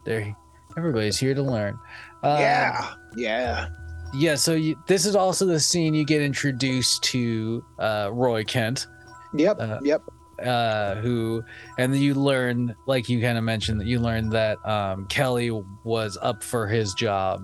there. 0.05 0.35
Everybody's 0.77 1.17
here 1.17 1.33
to 1.35 1.41
learn. 1.43 1.77
Uh, 2.23 2.37
yeah 2.39 2.93
yeah 3.15 3.67
Yeah. 4.13 4.35
So 4.35 4.53
you, 4.53 4.75
this 4.87 5.05
is 5.05 5.15
also 5.15 5.45
the 5.45 5.59
scene 5.59 5.93
you 5.93 6.05
get 6.05 6.21
introduced 6.21 7.03
to 7.03 7.63
uh, 7.79 8.09
Roy 8.11 8.43
Kent. 8.43 8.87
yep 9.33 9.57
uh, 9.59 9.79
yep 9.83 10.01
uh 10.45 10.95
who 11.01 11.43
and 11.77 11.95
you 11.95 12.13
learn 12.13 12.75
like 12.85 13.09
you 13.09 13.21
kind 13.21 13.37
of 13.37 13.43
mentioned 13.43 13.79
that 13.79 13.87
you 13.87 13.99
learned 13.99 14.31
that 14.31 14.57
um 14.67 15.05
kelly 15.07 15.51
was 15.83 16.17
up 16.21 16.43
for 16.43 16.67
his 16.67 16.93
job 16.93 17.41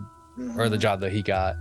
or 0.57 0.67
the 0.69 0.75
Mhm. 0.77 0.81
job 0.81 0.99
that 1.01 1.11
he 1.11 1.21
got 1.21 1.55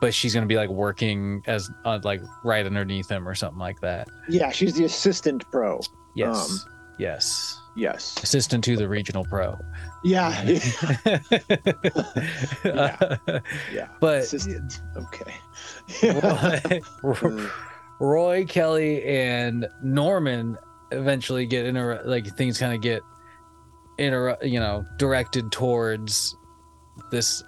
but 0.00 0.12
she's 0.14 0.34
gonna 0.34 0.46
be 0.46 0.56
like 0.56 0.68
working 0.68 1.42
as 1.46 1.70
uh, 1.84 1.98
like 2.04 2.20
right 2.44 2.66
underneath 2.66 3.10
him 3.10 3.26
or 3.26 3.34
something 3.34 3.58
like 3.58 3.80
that. 3.80 4.06
Yeah 4.28 4.50
she's 4.50 4.74
the 4.74 4.84
assistant 4.84 5.50
pro. 5.50 5.80
Yes. 6.14 6.36
Um, 6.66 6.72
yes. 6.98 7.58
yes. 7.76 8.14
Assistant 8.22 8.62
to 8.64 8.76
the 8.76 8.86
regional 8.88 9.24
pro. 9.24 9.56
Yeah. 10.04 10.30
Yeah. 12.64 13.16
yeah. 13.72 13.88
But 14.00 14.18
assistant. 14.22 14.80
Okay. 14.96 15.34
Roy, 17.02 17.48
Roy 17.98 18.44
Kelly 18.44 19.02
and 19.04 19.68
Norman 19.82 20.58
eventually 20.92 21.46
get 21.46 21.66
inter 21.66 22.02
like 22.04 22.26
things 22.36 22.58
kind 22.58 22.74
of 22.74 22.80
get 22.80 23.02
inter 23.98 24.36
you 24.42 24.60
know 24.60 24.84
directed 24.98 25.50
towards 25.50 26.36
this 27.10 27.42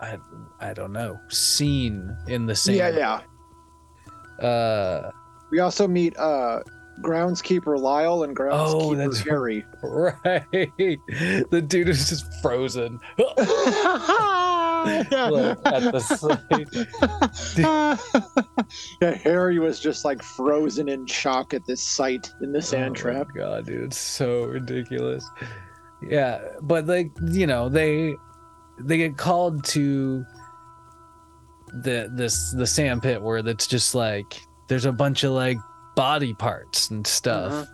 I 0.00 0.18
I 0.60 0.72
don't 0.74 0.92
know 0.92 1.18
scene 1.28 2.16
in 2.26 2.46
the 2.46 2.54
same 2.54 2.76
yeah 2.76 3.20
yeah. 4.40 4.44
Uh 4.46 5.10
we 5.50 5.60
also 5.60 5.88
meet 5.88 6.16
uh 6.18 6.60
groundskeeper 7.02 7.78
lyle 7.78 8.22
and 8.24 8.38
oh, 8.38 8.42
groundskeeper 8.42 8.82
Oh, 8.82 8.94
that's 8.94 9.20
harry 9.20 9.64
right 9.82 10.44
the 11.50 11.64
dude 11.66 11.88
is 11.88 12.08
just 12.08 12.26
frozen 12.42 12.98
Look 14.78 15.58
at 15.66 15.92
the 15.92 16.00
sight. 16.00 16.68
yeah, 19.02 19.14
Harry 19.16 19.58
was 19.58 19.80
just 19.80 20.04
like 20.04 20.22
frozen 20.22 20.88
in 20.88 21.04
shock 21.06 21.52
at 21.52 21.66
this 21.66 21.82
sight 21.82 22.32
in 22.42 22.52
the 22.52 22.62
sand 22.62 22.92
Oh 22.92 23.00
trap. 23.00 23.26
God, 23.34 23.66
dude, 23.66 23.82
it's 23.84 23.98
so 23.98 24.44
ridiculous. 24.44 25.28
Yeah, 26.08 26.40
but 26.62 26.86
like 26.86 27.10
you 27.24 27.46
know, 27.46 27.68
they 27.68 28.14
they 28.80 28.96
get 28.98 29.16
called 29.16 29.64
to 29.64 30.24
the 31.82 32.08
this 32.14 32.52
the 32.52 32.66
sand 32.66 33.02
pit 33.02 33.20
where 33.20 33.42
that's 33.42 33.66
just 33.66 33.94
like 33.94 34.40
there's 34.68 34.84
a 34.86 34.92
bunch 34.92 35.24
of 35.24 35.32
like 35.32 35.58
body 35.98 36.32
parts 36.32 36.90
and 36.90 37.04
stuff. 37.06 37.66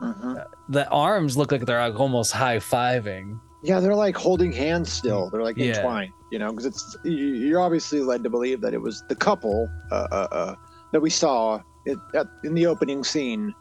Mhm. 0.00 0.44
The 0.68 0.88
arms 0.88 1.36
look 1.36 1.50
like 1.50 1.66
they're 1.66 1.80
like 1.88 1.98
almost 1.98 2.30
high 2.32 2.58
fiving. 2.58 3.40
Yeah, 3.64 3.80
they're 3.80 3.94
like 3.96 4.16
holding 4.16 4.52
hands 4.52 4.92
still. 4.92 5.30
They're 5.30 5.42
like 5.42 5.56
Yeah. 5.56 5.76
entwined, 5.78 6.12
you 6.30 6.38
know, 6.38 6.50
because 6.50 6.64
it's 6.66 6.96
you- 7.04 7.34
you're 7.46 7.60
obviously 7.60 8.00
led 8.00 8.22
to 8.24 8.30
believe 8.30 8.60
that 8.60 8.72
it 8.72 8.80
was 8.80 9.02
the 9.08 9.16
couple 9.16 9.68
uh, 9.90 10.06
uh, 10.10 10.28
uh, 10.32 10.54
that 10.92 11.00
we 11.00 11.10
saw 11.10 11.60
it, 11.84 11.98
at, 12.14 12.26
in 12.44 12.54
the 12.54 12.66
opening 12.66 13.02
scene. 13.04 13.52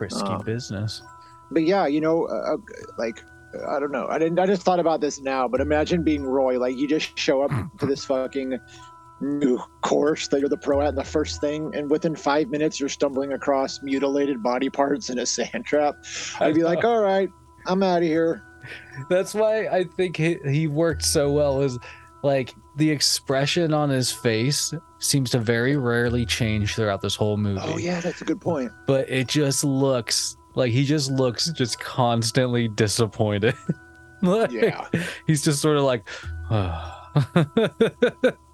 Risky 0.00 0.20
Oh. 0.24 0.38
business. 0.38 1.02
But 1.52 1.62
yeah, 1.64 1.86
you 1.86 2.00
know, 2.00 2.24
uh, 2.26 2.54
uh, 2.54 2.56
like 2.98 3.22
I 3.68 3.80
don't 3.80 3.90
know. 3.90 4.06
I 4.08 4.16
didn't. 4.18 4.38
I 4.38 4.46
just 4.46 4.62
thought 4.62 4.78
about 4.78 5.00
this 5.00 5.20
now. 5.20 5.48
But 5.48 5.60
imagine 5.60 6.04
being 6.04 6.24
Roy. 6.24 6.58
Like 6.58 6.76
you 6.76 6.86
just 6.88 7.18
show 7.18 7.42
up 7.42 7.50
to 7.80 7.86
this 7.86 8.04
fucking 8.04 8.58
new 9.20 9.58
course 9.82 10.28
that 10.28 10.40
you're 10.40 10.48
the 10.48 10.56
pro 10.56 10.80
at, 10.80 10.88
and 10.88 10.98
the 10.98 11.04
first 11.04 11.40
thing, 11.40 11.74
and 11.74 11.90
within 11.90 12.16
five 12.16 12.48
minutes 12.48 12.80
you're 12.80 12.88
stumbling 12.88 13.32
across 13.32 13.82
mutilated 13.82 14.42
body 14.42 14.70
parts 14.70 15.10
in 15.10 15.18
a 15.18 15.26
sand 15.26 15.64
trap. 15.66 15.96
I'd 16.40 16.54
be 16.54 16.62
like, 16.62 16.84
all 16.84 17.02
right, 17.02 17.28
I'm 17.66 17.82
out 17.82 17.98
of 17.98 18.04
here. 18.08 18.42
That's 19.08 19.34
why 19.34 19.66
I 19.68 19.84
think 19.84 20.16
he, 20.16 20.38
he 20.48 20.66
worked 20.66 21.04
so 21.04 21.30
well. 21.30 21.62
Is 21.62 21.78
like 22.22 22.54
the 22.76 22.90
expression 22.90 23.72
on 23.74 23.88
his 23.90 24.12
face 24.12 24.72
seems 24.98 25.30
to 25.30 25.38
very 25.38 25.76
rarely 25.76 26.26
change 26.26 26.74
throughout 26.74 27.00
this 27.00 27.16
whole 27.16 27.36
movie. 27.38 27.60
Oh 27.64 27.78
yeah, 27.78 28.00
that's 28.00 28.20
a 28.20 28.24
good 28.24 28.40
point. 28.40 28.70
but 28.86 29.08
it 29.08 29.28
just 29.28 29.64
looks 29.64 30.36
like 30.54 30.72
he 30.72 30.84
just 30.84 31.10
looks 31.10 31.50
just 31.52 31.80
constantly 31.80 32.68
disappointed. 32.68 33.54
Like, 34.22 34.50
Yeah. 34.50 34.86
he's 35.26 35.42
just 35.42 35.62
sort 35.62 35.78
of 35.78 35.84
like, 35.84 36.06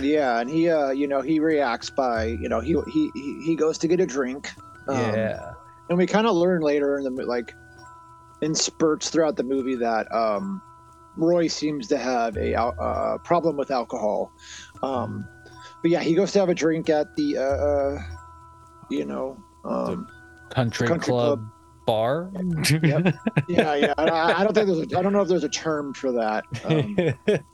Yeah, 0.00 0.40
and 0.40 0.50
he, 0.50 0.68
uh, 0.68 0.90
you 0.90 1.06
know, 1.06 1.20
he 1.20 1.40
reacts 1.40 1.90
by, 1.90 2.24
you 2.24 2.48
know, 2.48 2.60
he 2.60 2.76
he 2.92 3.10
he, 3.44 3.56
goes 3.56 3.78
to 3.78 3.88
get 3.88 4.00
a 4.00 4.06
drink. 4.06 4.50
Um, 4.88 4.98
yeah, 4.98 5.52
and 5.88 5.98
we 5.98 6.06
kind 6.06 6.26
of 6.26 6.34
learn 6.34 6.62
later 6.62 6.98
in 6.98 7.04
the 7.04 7.24
like 7.24 7.54
in 8.42 8.54
spurts 8.54 9.10
throughout 9.10 9.36
the 9.36 9.44
movie 9.44 9.76
that 9.76 10.12
um, 10.12 10.62
Roy 11.16 11.46
seems 11.46 11.88
to 11.88 11.98
have 11.98 12.36
a 12.36 12.54
uh, 12.54 13.18
problem 13.18 13.56
with 13.56 13.70
alcohol. 13.70 14.32
Um, 14.82 15.26
but 15.82 15.90
yeah, 15.90 16.00
he 16.00 16.14
goes 16.14 16.32
to 16.32 16.40
have 16.40 16.48
a 16.48 16.54
drink 16.54 16.90
at 16.90 17.14
the, 17.16 17.38
uh, 17.38 17.42
uh, 17.42 18.02
you 18.90 19.04
know, 19.04 19.38
um, 19.64 20.06
country, 20.50 20.86
country 20.86 21.12
club, 21.12 21.48
bar. 21.86 22.30
Yep. 22.82 23.14
yeah, 23.48 23.74
yeah. 23.74 23.94
I, 23.98 24.40
I 24.40 24.44
don't 24.44 24.54
think 24.54 24.66
there's, 24.66 24.92
a, 24.92 24.98
I 24.98 25.02
don't 25.02 25.12
know 25.12 25.22
if 25.22 25.28
there's 25.28 25.44
a 25.44 25.48
term 25.48 25.94
for 25.94 26.12
that. 26.12 26.44
Um, 26.64 26.96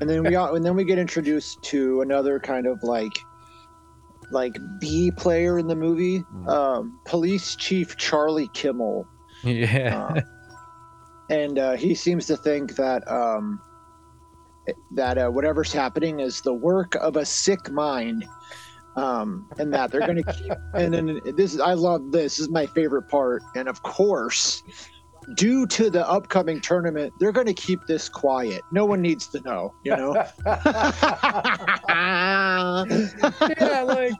and 0.00 0.08
then 0.08 0.22
we 0.22 0.34
and 0.34 0.64
then 0.64 0.74
we 0.76 0.84
get 0.84 0.98
introduced 0.98 1.62
to 1.64 2.00
another 2.02 2.38
kind 2.40 2.66
of 2.66 2.82
like, 2.82 3.12
like 4.30 4.56
B 4.80 5.10
player 5.16 5.58
in 5.58 5.66
the 5.66 5.76
movie, 5.76 6.20
Mm. 6.34 6.48
um, 6.48 6.98
Police 7.04 7.56
Chief 7.56 7.96
Charlie 7.96 8.48
Kimmel. 8.54 9.06
yeah, 9.44 9.96
Uh, 10.14 10.20
and 11.30 11.58
uh, 11.58 11.76
he 11.76 11.94
seems 11.94 12.26
to 12.26 12.36
think 12.36 12.76
that 12.76 13.06
um, 13.10 13.60
that 14.92 15.18
uh, 15.18 15.28
whatever's 15.28 15.72
happening 15.72 16.20
is 16.20 16.40
the 16.42 16.54
work 16.54 16.94
of 16.96 17.16
a 17.16 17.24
sick 17.24 17.70
mind, 17.70 18.24
um, 18.96 19.48
and 19.58 19.72
that 19.72 19.90
they're 19.90 20.00
going 20.00 20.22
to 20.22 20.32
keep. 20.32 20.52
And 20.74 20.92
then 20.92 21.20
this 21.36 21.54
is 21.54 21.60
I 21.60 21.74
love 21.74 22.12
this. 22.12 22.36
This 22.36 22.40
is 22.40 22.50
my 22.50 22.66
favorite 22.66 23.08
part. 23.08 23.42
And 23.56 23.68
of 23.68 23.82
course, 23.82 24.62
due 25.34 25.66
to 25.66 25.90
the 25.90 26.08
upcoming 26.08 26.60
tournament, 26.60 27.12
they're 27.20 27.32
going 27.32 27.46
to 27.46 27.54
keep 27.54 27.86
this 27.86 28.08
quiet. 28.08 28.62
No 28.72 28.84
one 28.84 29.00
needs 29.00 29.26
to 29.28 29.40
know. 29.42 29.74
You 29.84 29.96
know. 29.96 30.14
yeah, 33.60 33.82
like 33.86 34.12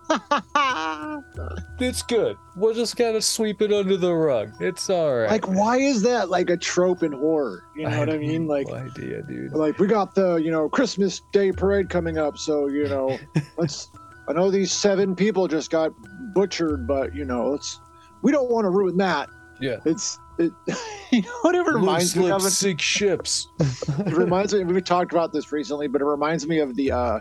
it's 1.81 2.03
good. 2.03 2.37
We'll 2.57 2.75
just 2.75 2.97
kind 2.97 3.17
of 3.17 3.25
sweep 3.25 3.63
it 3.63 3.73
under 3.73 3.97
the 3.97 4.13
rug. 4.13 4.51
It's 4.61 4.91
all 4.91 5.15
right. 5.15 5.31
like, 5.31 5.49
why 5.49 5.79
is 5.79 6.03
that 6.03 6.29
like 6.31 6.51
a 6.51 6.57
trope 6.57 7.03
in 7.03 7.13
horror? 7.13 7.65
You 7.77 7.89
know 7.89 7.99
what 7.99 8.11
I 8.11 8.19
mean? 8.19 8.47
Like. 8.47 8.67
no 8.69 8.75
idea, 8.75 9.23
dude. 9.23 9.53
like 9.53 9.79
we 9.79 9.87
got 9.87 10.15
the 10.15 10.37
you 10.37 10.51
know 10.51 10.69
christmas 10.69 11.21
day 11.33 11.53
parade 11.53 11.89
coming 11.89 12.19
up 12.19 12.37
so 12.39 12.67
you 12.69 12.89
know 12.89 13.19
let's 13.57 13.89
i 14.29 14.33
know 14.33 14.51
these 14.51 14.71
seven 14.73 15.15
people 15.17 15.49
just 15.49 15.71
got 15.71 15.93
butchered 16.35 16.87
but 16.87 17.15
you 17.15 17.25
know 17.25 17.51
let's 17.51 17.81
we 18.23 18.31
don't 18.33 18.51
want 18.51 18.65
to 18.65 18.71
ruin 18.71 18.97
that 18.99 19.29
Yeah. 19.61 19.77
it's 19.85 20.19
it 20.41 20.53
you 21.13 21.23
know 21.23 21.33
what 21.43 21.55
it 21.55 21.67
reminds 21.67 22.17
me 22.17 22.31
of 22.31 22.43
six 22.43 22.83
ships. 22.83 23.49
it 23.61 24.13
reminds 24.15 24.53
me 24.55 24.65
we 24.65 24.81
talked 24.81 25.13
about 25.13 25.33
this 25.33 25.53
recently 25.53 25.87
but 25.89 26.01
it 26.01 26.05
reminds 26.07 26.47
me 26.47 26.59
of 26.59 26.75
the 26.77 26.91
uh 26.93 27.21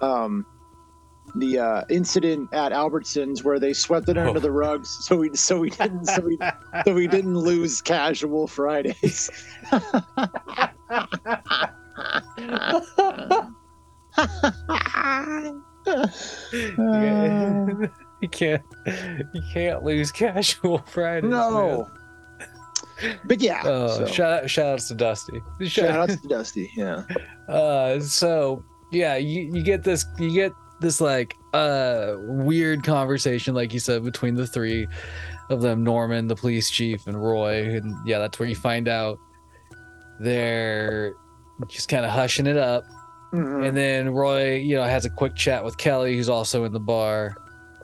um 0.00 0.44
the 1.36 1.60
uh, 1.60 1.84
incident 1.90 2.48
at 2.52 2.72
Albertsons 2.72 3.44
where 3.44 3.60
they 3.60 3.72
swept 3.72 4.08
it 4.08 4.18
under 4.18 4.38
Oh. 4.38 4.40
the 4.42 4.50
rugs, 4.50 4.88
so 5.06 5.14
we 5.16 5.30
so 5.36 5.60
we 5.60 5.70
didn't 5.70 6.06
so 6.06 6.20
we 6.22 6.36
so 6.84 6.92
we 6.92 7.06
didn't 7.06 7.38
lose 7.38 7.80
casual 7.80 8.48
Fridays. 8.48 9.30
You 18.20 18.28
can't 18.30 18.62
you 18.86 19.42
can't 19.52 19.82
lose 19.82 20.12
casual 20.12 20.78
Fridays. 20.78 21.30
No. 21.30 21.88
But 23.24 23.40
yeah. 23.40 23.62
Oh, 23.64 23.88
so, 23.88 24.06
shout 24.06 24.44
out 24.44 24.50
shout 24.50 24.66
outs 24.66 24.88
to 24.88 24.94
Dusty. 24.94 25.40
shout 25.62 25.90
out 25.90 26.08
to 26.10 26.28
Dusty. 26.28 26.70
Yeah. 26.76 27.04
Uh, 27.48 27.98
so 27.98 28.62
yeah, 28.92 29.16
you, 29.16 29.40
you 29.52 29.64
get 29.64 29.82
this 29.82 30.04
you 30.20 30.32
get 30.32 30.52
this 30.80 31.00
like 31.00 31.34
uh 31.52 32.14
weird 32.20 32.84
conversation, 32.84 33.54
like 33.56 33.72
you 33.74 33.80
said, 33.80 34.04
between 34.04 34.36
the 34.36 34.46
three 34.46 34.86
of 35.48 35.60
them, 35.60 35.82
Norman, 35.82 36.28
the 36.28 36.36
police 36.36 36.70
chief, 36.70 37.08
and 37.08 37.20
Roy. 37.20 37.74
And 37.74 37.96
yeah, 38.06 38.18
that's 38.20 38.38
where 38.38 38.48
you 38.48 38.54
find 38.54 38.86
out 38.86 39.18
they're 40.20 41.14
just 41.68 41.88
kind 41.88 42.04
of 42.04 42.10
hushing 42.12 42.46
it 42.46 42.56
up. 42.56 42.84
Mhm. 43.32 43.66
And 43.66 43.76
then 43.76 44.10
Roy, 44.10 44.56
you 44.56 44.76
know, 44.76 44.84
has 44.84 45.04
a 45.04 45.10
quick 45.10 45.34
chat 45.34 45.64
with 45.64 45.76
Kelly, 45.76 46.16
who's 46.16 46.28
also 46.28 46.64
in 46.64 46.72
the 46.72 46.80
bar. 46.80 47.34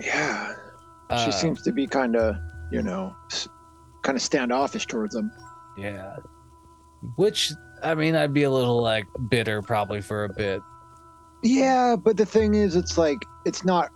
yeah, 0.00 0.54
Uh, 1.10 1.24
she 1.24 1.32
seems 1.32 1.62
to 1.62 1.72
be 1.72 1.86
kind 1.86 2.16
of, 2.16 2.36
you 2.70 2.82
know, 2.82 3.14
kind 4.06 4.16
of 4.16 4.22
standoffish 4.22 4.86
towards 4.86 5.14
him. 5.14 5.32
Yeah. 5.76 6.16
Which 7.16 7.52
I 7.82 7.94
mean, 7.94 8.14
I'd 8.14 8.32
be 8.32 8.44
a 8.44 8.50
little 8.50 8.80
like 8.80 9.06
bitter 9.28 9.60
probably 9.60 10.00
for 10.00 10.24
a 10.24 10.32
bit. 10.32 10.62
Yeah, 11.42 11.96
but 11.96 12.16
the 12.16 12.24
thing 12.24 12.54
is, 12.54 12.76
it's 12.76 12.96
like 12.96 13.18
it's 13.44 13.64
not. 13.64 13.90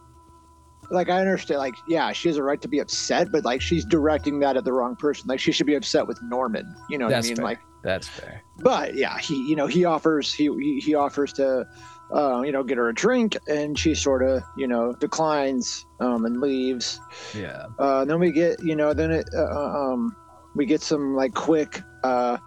Like 0.93 1.09
I 1.09 1.21
understand, 1.21 1.61
like 1.61 1.75
yeah, 1.87 2.11
she 2.11 2.29
has 2.29 2.37
a 2.37 2.43
right 2.43 2.61
to 2.61 2.69
be 2.69 2.81
upset, 2.81 3.31
but 3.31 3.45
like 3.45 3.63
she's 3.63 3.85
directing 3.85 4.41
that 4.41 4.57
at 4.57 4.65
the 4.65 4.73
wrong 4.73 4.97
person. 4.97 5.29
Like 5.29 5.39
she 5.39 5.53
should 5.53 5.67
be 5.67 5.77
upset 5.77 6.07
with 6.09 6.19
Norman. 6.23 6.75
You 6.89 6.99
know 6.99 7.05
what 7.07 7.13
That's 7.13 7.29
I 7.29 7.31
mean? 7.31 7.37
fair. 7.37 7.45
Like, 7.45 7.59
That's 7.85 8.09
fair. 8.09 8.43
but 8.59 8.97
yeah, 8.97 9.17
he 9.19 9.37
you 9.49 9.55
know 9.55 9.69
he 9.69 9.85
offers 9.85 10.35
he 10.35 10.51
he, 10.59 10.81
he 10.81 10.95
offers 10.97 11.33
to, 11.35 11.65
uh, 12.13 12.43
you 12.43 12.53
know, 12.53 12.63
get 12.63 12.79
her 12.79 12.89
a 12.89 12.95
drink, 12.95 13.37
and 13.49 13.79
she 13.79 13.95
sort 13.95 14.23
of 14.23 14.43
you 14.57 14.67
know 14.67 14.93
declines 14.95 15.87
um, 16.01 16.25
and 16.25 16.41
leaves. 16.41 17.01
Yeah. 17.35 17.67
Uh, 17.79 18.05
then 18.05 18.19
we 18.19 18.33
get, 18.33 18.63
you 18.63 18.75
know, 18.75 18.93
then 18.93 19.11
it, 19.11 19.29
uh, 19.35 19.45
um, 19.45 20.17
we 20.55 20.67
get 20.67 20.83
some 20.83 21.15
like 21.15 21.35
quick 21.35 21.83
uh, 22.03 22.39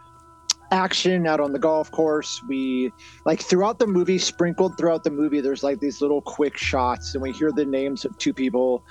action 0.72 1.28
out 1.28 1.40
on 1.40 1.54
the 1.54 1.60
golf 1.60 1.92
course. 1.92 2.42
We 2.48 2.92
like 3.26 3.42
throughout 3.42 3.80
the 3.80 3.88
movie, 3.88 4.18
sprinkled 4.18 4.78
throughout 4.78 5.04
the 5.04 5.12
movie, 5.12 5.40
there's 5.40 5.64
like 5.64 5.80
these 5.80 6.02
little 6.02 6.22
quick 6.22 6.58
shots, 6.58 7.14
and 7.14 7.22
we 7.22 7.32
hear 7.32 7.52
the 7.52 7.66
names 7.66 8.06
of 8.06 8.18
two 8.18 8.34
people 8.34 8.84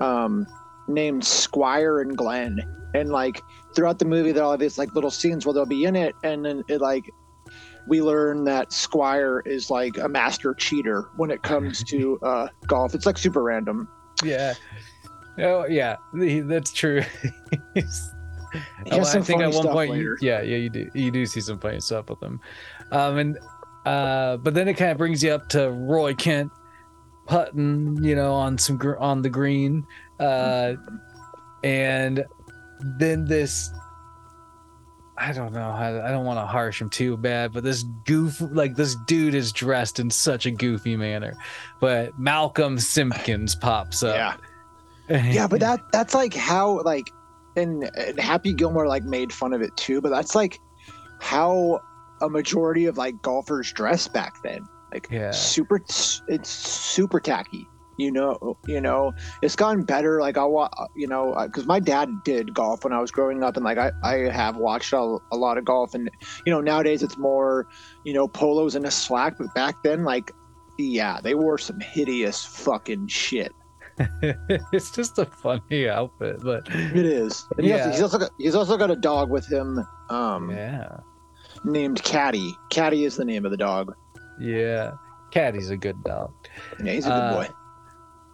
um, 0.00 0.46
named 0.86 1.24
Squire 1.24 2.00
and 2.00 2.16
Glenn, 2.16 2.60
and 2.94 3.10
like 3.10 3.42
throughout 3.74 3.98
the 3.98 4.04
movie, 4.04 4.32
there 4.32 4.44
are 4.44 4.52
all 4.52 4.58
these 4.58 4.78
like 4.78 4.94
little 4.94 5.10
scenes 5.10 5.46
where 5.46 5.54
they'll 5.54 5.66
be 5.66 5.84
in 5.84 5.96
it, 5.96 6.14
and 6.22 6.44
then 6.44 6.62
it 6.68 6.80
like. 6.80 7.10
We 7.86 8.02
learn 8.02 8.44
that 8.44 8.72
Squire 8.72 9.40
is 9.40 9.70
like 9.70 9.98
a 9.98 10.08
master 10.08 10.54
cheater 10.54 11.08
when 11.16 11.30
it 11.30 11.42
comes 11.42 11.82
to 11.84 12.18
uh, 12.22 12.48
golf. 12.66 12.94
It's 12.94 13.06
like 13.06 13.18
super 13.18 13.42
random. 13.42 13.88
Yeah. 14.22 14.54
Oh 15.38 15.66
yeah, 15.66 15.96
that's 16.12 16.72
true. 16.72 17.02
Some 18.86 19.00
I 19.00 19.20
think 19.22 19.42
at 19.42 19.52
one 19.52 19.68
point, 19.68 19.94
you, 19.94 20.16
yeah, 20.20 20.42
yeah, 20.42 20.56
you 20.56 20.70
do, 20.70 20.90
you 20.92 21.10
do 21.10 21.24
see 21.24 21.40
some 21.40 21.60
funny 21.60 21.80
stuff 21.80 22.10
with 22.10 22.20
him, 22.20 22.40
um, 22.90 23.18
and 23.18 23.38
uh, 23.86 24.38
but 24.38 24.54
then 24.54 24.66
it 24.66 24.74
kind 24.74 24.90
of 24.90 24.98
brings 24.98 25.22
you 25.22 25.30
up 25.30 25.48
to 25.50 25.70
Roy 25.70 26.14
Kent 26.14 26.50
putting, 27.26 28.02
you 28.02 28.16
know, 28.16 28.34
on 28.34 28.58
some 28.58 28.76
gr- 28.76 28.98
on 28.98 29.22
the 29.22 29.30
green, 29.30 29.86
uh, 30.18 30.74
and 31.62 32.24
then 32.80 33.24
this. 33.24 33.70
I 35.20 35.32
don't 35.32 35.52
know. 35.52 35.68
I, 35.70 36.08
I 36.08 36.10
don't 36.10 36.24
want 36.24 36.38
to 36.38 36.46
harsh 36.46 36.80
him 36.80 36.88
too 36.88 37.16
bad, 37.18 37.52
but 37.52 37.62
this 37.62 37.82
goof, 38.06 38.40
like 38.40 38.74
this 38.74 38.96
dude 39.06 39.34
is 39.34 39.52
dressed 39.52 40.00
in 40.00 40.10
such 40.10 40.46
a 40.46 40.50
goofy 40.50 40.96
manner. 40.96 41.34
But 41.78 42.18
Malcolm 42.18 42.78
Simpkins 42.78 43.54
pops 43.54 44.02
up. 44.02 44.16
Yeah. 44.16 44.36
yeah 45.32 45.48
but 45.48 45.58
that 45.58 45.80
that's 45.92 46.14
like 46.14 46.32
how 46.32 46.80
like 46.82 47.10
and, 47.56 47.90
and 47.96 48.20
happy 48.20 48.52
gilmore 48.52 48.86
like 48.86 49.02
made 49.02 49.32
fun 49.32 49.52
of 49.52 49.60
it 49.60 49.76
too 49.76 50.00
but 50.00 50.08
that's 50.10 50.36
like 50.36 50.60
how 51.18 51.80
a 52.20 52.28
majority 52.28 52.86
of 52.86 52.96
like 52.96 53.20
golfers 53.20 53.72
dress 53.72 54.06
back 54.06 54.40
then 54.44 54.64
like 54.92 55.08
Yeah. 55.10 55.32
super 55.32 55.80
it's 56.28 56.48
super 56.48 57.18
tacky 57.18 57.66
you 58.00 58.10
know 58.10 58.56
you 58.66 58.80
know 58.80 59.12
it's 59.42 59.54
gotten 59.54 59.82
better 59.84 60.20
like 60.20 60.38
i 60.38 60.44
wa- 60.44 60.70
you 60.96 61.06
know 61.06 61.34
because 61.46 61.66
my 61.66 61.78
dad 61.78 62.08
did 62.24 62.54
golf 62.54 62.82
when 62.84 62.92
i 62.94 63.00
was 63.00 63.10
growing 63.10 63.42
up 63.42 63.56
and 63.56 63.64
like 63.64 63.76
i, 63.78 63.90
I 64.02 64.14
have 64.30 64.56
watched 64.56 64.92
a, 64.94 65.18
a 65.32 65.36
lot 65.36 65.58
of 65.58 65.64
golf 65.66 65.92
and 65.94 66.10
you 66.46 66.52
know 66.52 66.60
nowadays 66.62 67.02
it's 67.02 67.18
more 67.18 67.66
you 68.04 68.14
know 68.14 68.26
polos 68.26 68.74
and 68.74 68.86
a 68.86 68.90
slack 68.90 69.34
but 69.38 69.52
back 69.54 69.74
then 69.84 70.02
like 70.04 70.32
yeah 70.78 71.20
they 71.22 71.34
wore 71.34 71.58
some 71.58 71.78
hideous 71.80 72.44
fucking 72.44 73.06
shit 73.08 73.52
it's 74.72 74.90
just 74.92 75.18
a 75.18 75.26
funny 75.26 75.86
outfit, 75.86 76.36
but 76.42 76.66
It 76.70 77.04
is. 77.04 77.44
And 77.58 77.66
he 77.66 77.70
has- 77.72 77.84
Yeah. 77.86 77.92
he's 77.92 78.00
also 78.00 78.18
got, 78.18 78.30
he's 78.38 78.54
also 78.54 78.78
got 78.78 78.90
a 78.90 78.96
dog 78.96 79.28
with 79.28 79.46
him 79.52 79.78
um, 80.08 80.50
yeah, 80.50 80.88
named 81.64 82.02
Caddy. 82.02 82.56
Caddy 82.70 83.04
is 83.04 83.16
the 83.18 83.26
name 83.26 83.44
of 83.44 83.50
the 83.50 83.58
dog. 83.58 83.92
yeah. 84.40 84.92
Caddy's 85.32 85.68
a 85.70 85.76
good 85.76 86.02
dog, 86.02 86.32
Yeah, 86.82 86.92
he's 86.92 87.04
a 87.06 87.10
good 87.10 87.14
Uh, 87.14 87.34
boy. 87.34 87.48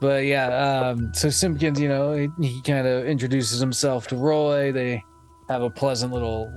But 0.00 0.24
yeah. 0.24 0.48
Um, 0.48 1.12
so 1.14 1.30
Simpkins, 1.30 1.80
you 1.80 1.88
know, 1.88 2.12
he, 2.12 2.28
he 2.40 2.62
kind 2.62 2.86
of 2.86 3.06
introduces 3.06 3.60
himself 3.60 4.06
to 4.08 4.16
Roy. 4.16 4.72
They 4.72 5.02
have 5.48 5.62
a 5.62 5.70
pleasant 5.70 6.12
little 6.12 6.52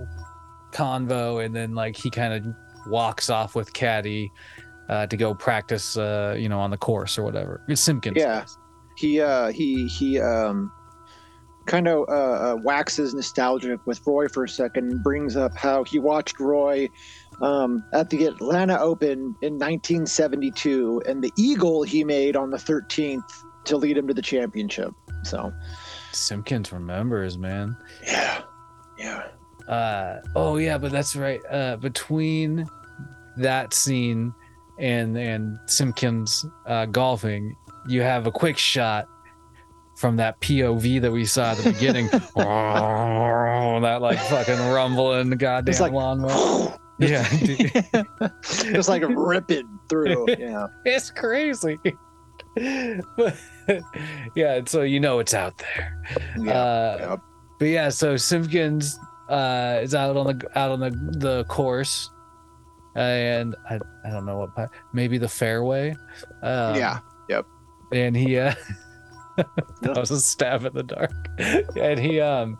convo, 0.71 1.43
and 1.43 1.56
then 1.56 1.75
like 1.75 1.95
he 1.95 2.10
kind 2.10 2.34
of 2.34 2.56
walks 2.88 3.30
off 3.30 3.56
with 3.56 3.71
Caddy 3.73 4.32
uh, 4.89 5.08
to 5.08 5.17
go 5.17 5.34
practice, 5.34 5.97
uh, 5.97 6.36
you 6.38 6.49
know, 6.49 6.60
on 6.60 6.71
the 6.71 6.78
course 6.78 7.17
or 7.17 7.23
whatever. 7.23 7.62
It's 7.67 7.82
Simpkins. 7.82 8.17
Yeah. 8.17 8.45
He 8.97 9.21
uh, 9.21 9.47
he 9.49 9.88
he 9.88 10.19
um, 10.19 10.71
kind 11.65 11.88
of 11.88 12.10
uh, 12.10 12.12
uh, 12.12 12.58
waxes 12.63 13.13
nostalgic 13.13 13.80
with 13.86 14.02
Roy 14.06 14.28
for 14.28 14.43
a 14.43 14.49
second 14.49 15.04
brings 15.04 15.38
up 15.38 15.56
how 15.56 15.84
he 15.84 15.99
watched 15.99 16.39
Roy 16.39 16.89
um, 17.41 17.84
at 17.93 18.10
the 18.10 18.25
Atlanta 18.25 18.78
Open 18.80 19.36
in 19.41 19.54
1972 19.58 21.04
and 21.08 21.23
the 21.23 21.32
eagle 21.38 21.84
he 21.84 22.04
made 22.04 22.36
on 22.36 22.49
the 22.49 22.58
13th 22.58 23.21
to 23.65 23.78
lead 23.78 23.97
him 23.97 24.08
to 24.08 24.13
the 24.13 24.21
championship. 24.21 24.93
So 25.23 25.52
Simpkins 26.12 26.71
remembers, 26.71 27.38
man. 27.38 27.75
yeah, 28.04 28.41
yeah. 28.97 29.23
uh 29.67 30.21
oh 30.36 30.58
yeah 30.58 30.78
but 30.78 30.91
that's 30.91 31.15
right 31.15 31.39
uh 31.52 31.75
between 31.78 32.65
that 33.38 33.73
scene 33.73 34.34
and 34.80 35.15
and 35.17 35.58
simpkins 35.67 36.45
uh 36.65 36.86
golfing 36.88 37.56
you 37.88 38.02
have 38.02 38.25
a 38.28 38.32
quick 38.32 38.58
shot 38.58 39.08
from 39.97 40.15
that 40.17 40.39
pov 40.41 41.02
that 41.02 41.12
we 41.12 41.23
saw 41.25 41.52
at 41.52 41.58
the 41.58 41.71
beginning 41.71 42.08
that 42.36 43.99
like 44.02 44.19
fucking 44.19 44.58
rumbling 44.71 45.30
goddamn 45.32 45.69
It's 45.71 45.80
like- 45.80 45.93
lawnmower 45.93 46.78
yeah 46.99 47.27
just 48.41 48.89
like 48.89 49.03
ripping 49.07 49.79
through. 49.89 50.25
Yeah. 50.38 50.67
it's 50.85 51.12
crazy 51.12 51.79
but 53.15 53.35
yeah 54.35 54.59
so 54.65 54.81
you 54.81 54.99
know 54.99 55.19
it's 55.19 55.33
out 55.33 55.57
there 55.59 56.01
Yeah. 56.38 56.51
uh. 56.53 57.17
But 57.59 57.67
yeah, 57.67 57.89
so 57.89 58.15
Simpkins 58.15 58.97
uh, 59.27 59.79
is 59.83 59.93
out 59.93 60.15
on 60.15 60.27
the 60.27 60.57
out 60.57 60.71
on 60.71 60.79
the 60.79 60.91
the 61.19 61.43
course, 61.49 62.09
and 62.95 63.53
I 63.69 63.81
I 64.05 64.09
don't 64.12 64.25
know 64.25 64.38
what 64.38 64.69
maybe 64.93 65.17
the 65.17 65.27
fairway. 65.27 65.89
Um, 66.41 66.75
yeah. 66.75 66.99
Yep. 67.27 67.45
And 67.91 68.15
he 68.15 68.38
uh, 68.39 68.53
that 69.35 69.97
was 69.97 70.09
a 70.12 70.21
stab 70.21 70.63
in 70.63 70.73
the 70.73 70.83
dark, 70.83 71.12
and 71.77 71.99
he 71.99 72.21
um 72.21 72.57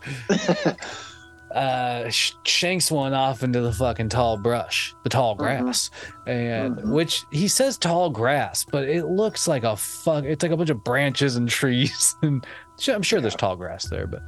uh 1.54 2.08
sh- 2.10 2.32
shanks 2.44 2.90
one 2.90 3.12
off 3.12 3.42
into 3.42 3.60
the 3.60 3.72
fucking 3.72 4.08
tall 4.08 4.36
brush, 4.36 4.94
the 5.02 5.08
tall 5.08 5.34
grass, 5.34 5.90
and 6.26 6.76
Mhm. 6.76 6.92
which 6.92 7.24
he 7.32 7.48
says 7.48 7.76
tall 7.76 8.10
grass, 8.10 8.64
but 8.70 8.84
it 8.88 9.06
looks 9.06 9.48
like 9.48 9.64
a 9.64 9.76
fuck. 9.76 10.24
It's 10.24 10.42
like 10.42 10.52
a 10.52 10.56
bunch 10.56 10.70
of 10.70 10.84
branches 10.84 11.36
and 11.36 11.48
trees, 11.48 12.14
and 12.22 12.46
I'm 12.88 13.02
sure 13.02 13.20
there's 13.20 13.34
tall 13.34 13.56
grass 13.56 13.86
there, 13.88 14.06
but 14.06 14.22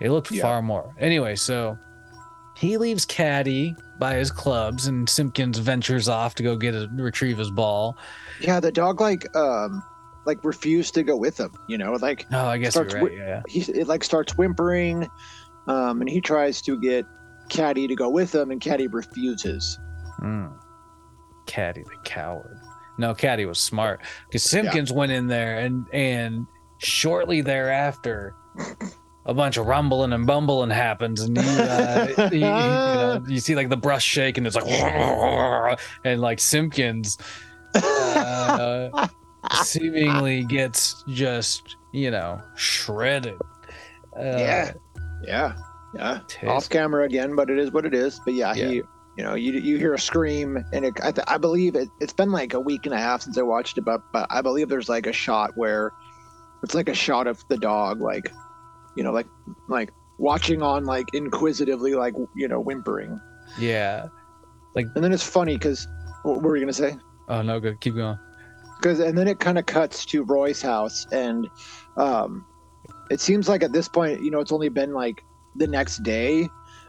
it 0.00 0.10
looked 0.10 0.30
Yeah. 0.30 0.42
far 0.42 0.60
more. 0.62 0.94
Anyway, 0.98 1.34
so 1.36 1.78
he 2.56 2.76
leaves 2.76 3.04
Caddy 3.06 3.74
by 3.98 4.14
his 4.14 4.30
clubs, 4.30 4.86
and 4.86 5.08
Simpkins 5.08 5.58
ventures 5.58 6.08
off 6.08 6.34
to 6.36 6.42
go 6.42 6.56
get 6.56 6.74
a 6.74 6.88
retrieve 6.94 7.38
his 7.38 7.50
ball. 7.50 7.96
Yeah, 8.40 8.60
the 8.60 8.72
dog 8.72 9.00
like 9.00 9.34
um 9.34 9.82
like 10.26 10.44
refused 10.44 10.92
to 10.94 11.02
go 11.02 11.16
with 11.16 11.40
him, 11.40 11.50
you 11.66 11.78
know, 11.78 11.92
like 11.94 12.26
Oh, 12.30 12.46
I 12.46 12.58
guess 12.58 12.74
you're 12.74 12.88
Starts 12.88 12.94
right. 13.10 13.16
yeah. 13.16 13.42
he 13.48 13.60
it 13.72 13.86
like 13.88 14.04
starts 14.04 14.36
whimpering 14.36 15.08
um 15.66 16.00
and 16.00 16.08
he 16.08 16.20
tries 16.20 16.60
to 16.62 16.80
get 16.80 17.04
Caddy 17.48 17.86
to 17.88 17.94
go 17.94 18.08
with 18.08 18.34
him 18.34 18.50
and 18.50 18.60
Caddy 18.60 18.86
refuses. 18.86 19.78
Mm. 20.22 20.52
Caddy 21.46 21.82
the 21.82 21.96
coward. 22.04 22.58
No, 22.98 23.14
Caddy 23.14 23.46
was 23.46 23.58
smart 23.58 24.00
because 24.26 24.44
Simpkins 24.44 24.92
went 24.92 25.10
in 25.10 25.26
there 25.26 25.58
and 25.58 25.86
and 25.92 26.46
shortly 26.78 27.40
thereafter, 27.40 28.34
a 29.26 29.34
bunch 29.34 29.56
of 29.56 29.66
rumbling 29.66 30.12
and 30.12 30.26
bumbling 30.26 30.70
happens, 30.70 31.22
and 31.22 31.36
you, 31.36 31.42
uh, 31.42 32.28
you, 32.30 32.38
you 32.38 32.40
know 32.40 33.24
you 33.28 33.40
see 33.40 33.54
like 33.56 33.68
the 33.68 33.76
brush 33.76 34.04
shake 34.04 34.38
and 34.38 34.46
it's 34.46 34.54
like 34.56 34.66
and 36.04 36.20
like 36.20 36.40
Simpkins 36.40 37.16
uh, 37.74 39.08
seemingly 39.62 40.44
gets 40.44 41.02
just 41.08 41.76
you 41.92 42.10
know 42.10 42.40
shredded. 42.54 43.40
Uh, 44.16 44.22
Yeah. 44.22 44.72
Yeah. 45.22 45.56
Yeah. 45.94 46.20
Off 46.46 46.68
camera 46.68 47.04
again, 47.04 47.34
but 47.34 47.50
it 47.50 47.58
is 47.58 47.72
what 47.72 47.84
it 47.84 47.94
is. 47.94 48.20
But 48.24 48.34
yeah, 48.34 48.54
he 48.54 48.82
you 49.16 49.24
know, 49.24 49.34
you 49.34 49.52
you 49.52 49.76
hear 49.76 49.92
a 49.92 49.98
scream, 49.98 50.64
and 50.72 50.84
it, 50.84 50.94
I, 51.02 51.10
th- 51.12 51.26
I 51.26 51.36
believe 51.36 51.74
it, 51.74 51.88
it's 52.00 52.12
been 52.12 52.30
like 52.30 52.54
a 52.54 52.60
week 52.60 52.86
and 52.86 52.94
a 52.94 52.98
half 52.98 53.22
since 53.22 53.36
I 53.36 53.42
watched 53.42 53.76
it, 53.76 53.82
but 53.82 54.00
but 54.12 54.26
I 54.30 54.40
believe 54.40 54.68
there's 54.68 54.88
like 54.88 55.06
a 55.06 55.12
shot 55.12 55.50
where 55.56 55.92
it's 56.62 56.74
like 56.74 56.88
a 56.88 56.94
shot 56.94 57.26
of 57.26 57.44
the 57.48 57.58
dog, 57.58 58.00
like 58.00 58.32
you 58.96 59.02
know, 59.02 59.12
like 59.12 59.26
like 59.68 59.92
watching 60.18 60.62
on 60.62 60.84
like 60.84 61.06
inquisitively, 61.12 61.94
like 61.94 62.14
you 62.36 62.46
know, 62.48 62.60
whimpering, 62.60 63.20
Yeah. 63.58 64.06
Like. 64.74 64.86
And 64.94 65.02
then 65.02 65.12
it's 65.12 65.26
funny 65.26 65.56
because 65.56 65.88
what 66.22 66.40
were 66.42 66.56
you 66.56 66.62
gonna 66.62 66.72
say? 66.72 66.96
Oh 67.28 67.42
no, 67.42 67.58
good. 67.58 67.80
Keep 67.80 67.96
going. 67.96 68.18
because 68.76 69.00
and 69.00 69.18
then 69.18 69.26
it 69.26 69.40
kind 69.40 69.58
of 69.58 69.66
cuts 69.66 70.06
to 70.06 70.22
Roy's 70.22 70.62
house, 70.62 71.06
and 71.12 71.48
um, 71.96 72.46
it 73.10 73.20
seems 73.20 73.48
like 73.48 73.62
at 73.62 73.72
this 73.72 73.88
point, 73.88 74.22
you 74.22 74.30
know, 74.30 74.40
it's 74.40 74.52
only 74.52 74.68
been 74.68 74.92
like 74.92 75.24
the 75.56 75.66
next 75.66 76.02
day, 76.02 76.48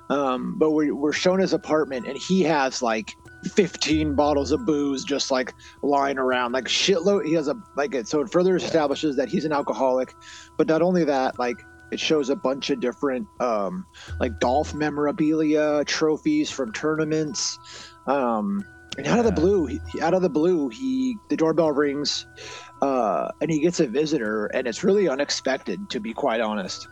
um, 0.10 0.56
but 0.58 0.72
we're 0.72 0.94
we're 0.96 1.14
shown 1.14 1.40
his 1.40 1.54
apartment, 1.54 2.08
and 2.08 2.18
he 2.18 2.44
has 2.44 2.82
like 2.82 3.16
15 3.56 4.16
bottles 4.16 4.52
of 4.52 4.66
booze 4.66 5.04
just 5.04 5.32
like 5.32 5.54
lying 5.82 6.18
around, 6.18 6.52
like 6.52 6.66
shitload. 6.66 7.26
He 7.26 7.34
has 7.34 7.48
a 7.48 7.56
like 7.76 7.96
it, 7.96 8.08
so 8.08 8.22
it 8.22 8.32
further 8.32 8.56
establishes 8.56 9.16
that 9.16 9.30
he's 9.30 9.46
an 9.46 9.52
alcoholic, 9.52 10.14
but 10.58 10.68
not 10.68 10.82
only 10.82 11.04
that, 11.06 11.38
like. 11.40 11.58
It 11.92 12.00
shows 12.00 12.30
a 12.30 12.38
bunch 12.38 12.70
of 12.70 12.80
different, 12.80 13.28
um, 13.42 13.86
like 14.22 14.40
golf 14.40 14.74
memorabilia, 14.74 15.84
trophies 15.84 16.50
from 16.50 16.72
tournaments, 16.72 17.60
um, 18.08 18.64
and 18.98 19.08
out 19.08 19.20
of 19.20 19.26
the 19.26 19.32
blue, 19.32 19.66
he- 19.66 20.02
out 20.02 20.14
of 20.14 20.22
the 20.22 20.30
blue, 20.30 20.70
he 20.70 21.18
the 21.30 21.36
doorbell 21.38 21.72
rings, 21.72 22.26
uh, 22.82 23.30
and 23.42 23.50
he 23.52 23.60
gets 23.60 23.80
a 23.80 23.88
visitor, 23.88 24.48
and 24.48 24.68
it's 24.68 24.84
really 24.84 25.08
unexpected, 25.10 25.90
to 25.90 26.00
be 26.00 26.14
quite 26.14 26.42
honest. 26.42 26.88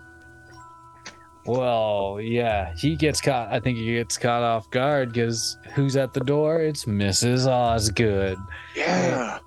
Well, 1.45 2.19
yeah, 2.21 2.73
he 2.77 2.95
gets 2.95 3.21
caught. 3.21 3.51
I 3.51 3.59
think 3.59 3.77
he 3.77 3.95
gets 3.95 4.17
caught 4.17 4.43
off 4.43 4.69
guard 4.69 5.13
because 5.13 5.57
who's 5.73 5.95
at 5.95 6.13
the 6.13 6.19
door? 6.19 6.61
It's 6.61 6.85
Mrs. 6.85 7.47
Osgood. 7.47 8.37
Yeah, 8.75 9.39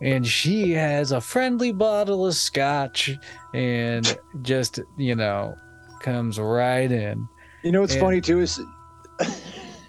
and 0.00 0.26
she 0.26 0.70
has 0.72 1.12
a 1.12 1.20
friendly 1.20 1.72
bottle 1.72 2.26
of 2.26 2.34
scotch 2.34 3.10
and 3.54 4.18
just 4.42 4.80
you 4.96 5.14
know 5.14 5.54
comes 6.00 6.40
right 6.40 6.90
in 6.90 7.28
you 7.62 7.70
know 7.70 7.80
what's 7.82 7.92
And- 7.94 8.00
funny 8.00 8.20
too 8.20 8.40
is 8.40 8.60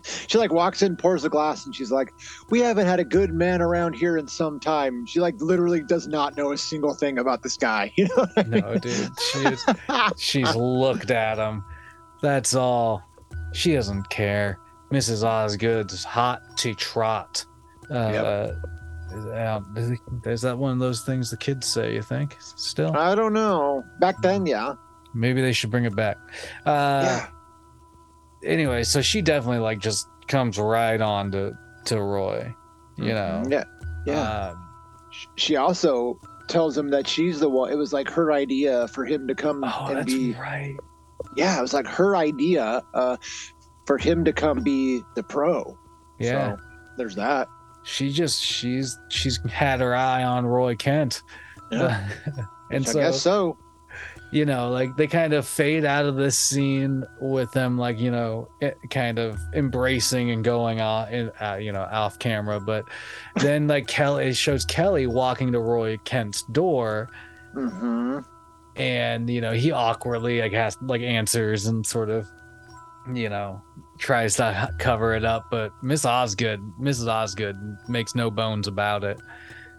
she 0.03 0.37
like 0.37 0.51
walks 0.51 0.81
in, 0.81 0.95
pours 0.95 1.23
the 1.23 1.29
glass, 1.29 1.65
and 1.65 1.75
she's 1.75 1.91
like, 1.91 2.13
"We 2.49 2.59
haven't 2.59 2.85
had 2.85 2.99
a 2.99 3.05
good 3.05 3.33
man 3.33 3.61
around 3.61 3.93
here 3.93 4.17
in 4.17 4.27
some 4.27 4.59
time." 4.59 5.05
She 5.05 5.19
like 5.19 5.35
literally 5.41 5.81
does 5.81 6.07
not 6.07 6.35
know 6.37 6.51
a 6.51 6.57
single 6.57 6.93
thing 6.93 7.17
about 7.19 7.43
this 7.43 7.57
guy. 7.57 7.91
You 8.03 8.07
know? 8.17 8.27
I 8.35 8.43
mean? 8.43 8.61
no 8.61 8.75
dude 8.75 9.11
she's 9.31 9.65
she's 10.17 10.55
looked 10.55 11.11
at 11.11 11.37
him 11.37 11.63
that's 12.21 12.53
all 12.55 13.01
she 13.53 13.73
doesn't 13.73 14.09
care 14.09 14.57
mrs 14.91 15.23
osgood's 15.23 16.03
hot 16.03 16.41
to 16.57 16.73
trot 16.73 17.45
uh 17.89 18.51
is, 19.13 19.25
um, 19.25 19.97
is 20.25 20.41
that 20.41 20.57
one 20.57 20.71
of 20.71 20.79
those 20.79 21.01
things 21.03 21.29
the 21.29 21.37
kids 21.37 21.67
say 21.67 21.93
you 21.93 22.01
think 22.01 22.35
still 22.39 22.95
I 22.97 23.13
don't 23.15 23.33
know. 23.33 23.83
Back 23.99 24.21
then, 24.21 24.45
yeah, 24.45 24.73
maybe 25.13 25.41
they 25.41 25.53
should 25.53 25.69
bring 25.69 25.85
it 25.85 25.95
back 25.95 26.17
uh 26.65 27.03
yeah, 27.05 27.27
anyway, 28.45 28.83
so 28.83 29.01
she 29.01 29.21
definitely 29.21 29.59
like 29.59 29.79
just 29.79 30.07
comes 30.27 30.57
right 30.57 30.99
on 31.01 31.31
to 31.31 31.57
to 31.85 32.01
Roy, 32.01 32.53
you 32.97 33.13
know. 33.13 33.43
yeah, 33.49 33.63
yeah. 34.05 34.49
Um, 34.49 34.69
she 35.35 35.55
also 35.55 36.19
tells 36.47 36.77
him 36.77 36.89
that 36.89 37.07
she's 37.07 37.39
the 37.39 37.49
one. 37.49 37.71
It 37.71 37.75
was 37.77 37.93
like 37.93 38.09
her 38.09 38.31
idea 38.31 38.87
for 38.89 39.05
him 39.05 39.27
to 39.27 39.35
come 39.35 39.63
oh, 39.63 39.85
and 39.87 39.97
that's 39.97 40.13
be. 40.13 40.33
right. 40.33 40.75
Yeah, 41.35 41.57
it 41.57 41.61
was 41.61 41.73
like 41.73 41.87
her 41.87 42.15
idea 42.15 42.83
uh, 42.93 43.17
for 43.85 43.97
him 43.97 44.25
to 44.25 44.33
come 44.33 44.61
be 44.63 45.01
the 45.15 45.23
pro. 45.23 45.77
Yeah, 46.19 46.55
So, 46.55 46.63
there's 46.97 47.15
that. 47.15 47.47
she 47.83 48.11
just 48.11 48.41
she's 48.41 48.97
she's 49.09 49.39
had 49.49 49.79
her 49.79 49.95
eye 49.95 50.23
on 50.23 50.45
Roy 50.45 50.75
Kent. 50.75 51.21
Yeah. 51.71 52.07
and 52.71 52.85
I 52.87 52.91
so, 52.91 52.99
guess 52.99 53.21
so. 53.21 53.57
You 54.33 54.45
know, 54.45 54.69
like 54.69 54.95
they 54.97 55.07
kind 55.07 55.33
of 55.33 55.47
fade 55.47 55.85
out 55.85 56.05
of 56.05 56.15
this 56.15 56.37
scene 56.37 57.05
with 57.21 57.51
them, 57.51 57.77
like 57.77 57.99
you 57.99 58.11
know, 58.11 58.49
eh, 58.61 58.71
kind 58.89 59.19
of 59.19 59.39
embracing 59.53 60.31
and 60.31 60.43
going 60.43 60.81
on, 60.81 61.09
in, 61.13 61.31
uh, 61.39 61.55
you 61.55 61.71
know, 61.71 61.83
off 61.83 62.17
camera. 62.19 62.59
But 62.59 62.85
then, 63.35 63.67
like 63.67 63.87
Kelly, 63.87 64.27
it 64.27 64.35
shows 64.35 64.65
Kelly 64.65 65.07
walking 65.07 65.51
to 65.51 65.59
Roy 65.59 65.97
Kent's 66.05 66.43
door, 66.43 67.09
hmm 67.53 68.19
and 68.75 69.29
you 69.29 69.41
know 69.41 69.51
he 69.51 69.71
awkwardly 69.71 70.41
like 70.41 70.53
has 70.53 70.77
like 70.81 71.01
answers 71.01 71.67
and 71.67 71.85
sort 71.85 72.09
of 72.09 72.27
you 73.13 73.29
know 73.29 73.61
tries 73.99 74.35
to 74.35 74.73
cover 74.79 75.13
it 75.13 75.25
up. 75.25 75.45
But 75.51 75.71
miss 75.83 76.05
osgood 76.05 76.59
mrs 76.79 77.07
osgood 77.07 77.57
makes 77.87 78.15
no 78.15 78.31
bones 78.31 78.67
about 78.67 79.03
it. 79.03 79.19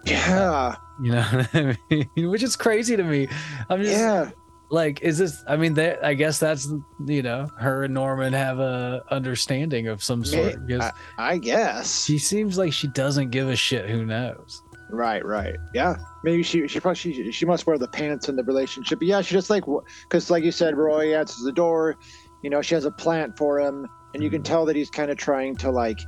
Yeah, 0.05 0.77
you 1.03 1.13
know 1.13 1.23
what 1.33 1.55
i 1.55 1.77
mean? 1.91 2.31
Which 2.31 2.43
is 2.43 2.57
crazy 2.57 2.97
to 2.97 3.03
me. 3.03 3.29
I'm 3.69 3.83
just 3.83 3.99
yeah, 3.99 4.31
like 4.75 5.01
is 5.03 5.19
this 5.19 5.43
i 5.47 5.57
mean 5.57 5.79
i 6.03 6.13
guess 6.15 6.39
that's 6.39 6.69
you 7.07 7.23
know 7.23 7.47
her 7.59 7.85
and 7.85 7.95
norman 7.95 8.33
have 8.33 8.59
a 8.59 9.03
understanding 9.11 9.87
of 9.89 10.03
some 10.03 10.25
sort 10.25 10.67
because 10.67 10.91
I 11.17 11.39
guess. 11.39 12.05
she 12.05 12.19
seems 12.19 12.59
like 12.59 12.73
she 12.73 12.89
doesn't 12.89 13.31
give 13.31 13.49
a 13.49 13.57
shit 13.57 13.89
who 13.89 14.05
knows 14.05 14.63
Right, 14.91 15.25
right. 15.25 15.57
Yeah, 15.73 15.97
maybe 16.23 16.43
she 16.45 16.69
she 16.69 16.79
probably 16.79 16.95
she, 16.97 17.33
she 17.33 17.47
must 17.47 17.67
wear 17.67 17.79
the 17.79 17.89
pants 17.89 18.29
in 18.29 18.37
the 18.37 18.45
relationship. 18.45 18.99
But 19.01 19.09
yeah, 19.09 19.23
she 19.23 19.35
just 19.35 19.51
like 19.51 19.65
because 20.03 20.31
like 20.31 20.45
you 20.45 20.53
said, 20.53 20.77
Roy 20.77 21.17
answers 21.19 21.43
the 21.43 21.51
door. 21.53 21.97
You 22.43 22.51
know, 22.51 22.63
she 22.63 22.75
has 22.77 22.85
a 22.85 22.93
plant 22.93 23.37
for 23.37 23.59
him, 23.59 23.89
and 24.13 24.23
you 24.23 24.31
can 24.31 24.43
Mhm. 24.43 24.45
tell 24.45 24.65
that 24.67 24.77
he's 24.77 24.91
kind 24.91 25.11
of 25.11 25.17
trying 25.17 25.57
to 25.57 25.71
like, 25.71 25.99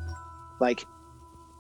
like, 0.61 0.85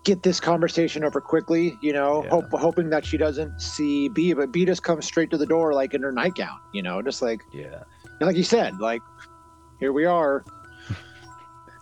get 0.06 0.22
this 0.22 0.40
conversation 0.40 1.04
over 1.04 1.20
quickly. 1.20 1.76
You 1.82 1.92
know, 1.92 2.22
Yeah. 2.24 2.30
hope, 2.30 2.50
hoping 2.52 2.88
that 2.90 3.04
she 3.04 3.18
doesn't 3.18 3.60
see 3.60 4.08
B, 4.08 4.32
but 4.32 4.52
B 4.52 4.64
just 4.64 4.82
comes 4.82 5.04
straight 5.04 5.30
to 5.30 5.36
the 5.36 5.44
door 5.46 5.74
like 5.74 5.92
in 5.92 6.00
her 6.02 6.12
nightgown. 6.12 6.56
You 6.72 6.82
know, 6.82 7.02
just 7.02 7.20
like 7.20 7.40
yeah 7.52 7.82
like 8.20 8.36
you 8.36 8.44
said, 8.44 8.78
like 8.80 9.02
here 9.80 9.92
we 9.92 10.04
are. 10.06 10.44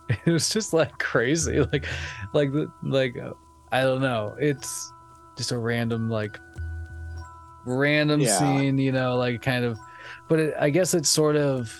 it 0.25 0.31
was 0.31 0.49
just 0.49 0.73
like 0.73 0.97
crazy 0.99 1.59
like 1.73 1.85
like 2.33 2.49
like 2.83 3.15
i 3.71 3.81
don't 3.81 4.01
know 4.01 4.35
it's 4.39 4.93
just 5.35 5.51
a 5.51 5.57
random 5.57 6.09
like 6.11 6.37
random 7.65 8.21
Yeah. 8.21 8.37
scene 8.37 8.77
you 8.77 8.91
know 8.91 9.15
like 9.17 9.41
kind 9.41 9.65
of 9.65 9.79
but 10.29 10.39
it, 10.39 10.53
i 10.59 10.69
guess 10.69 10.93
it's 10.93 11.09
sort 11.09 11.35
of 11.35 11.73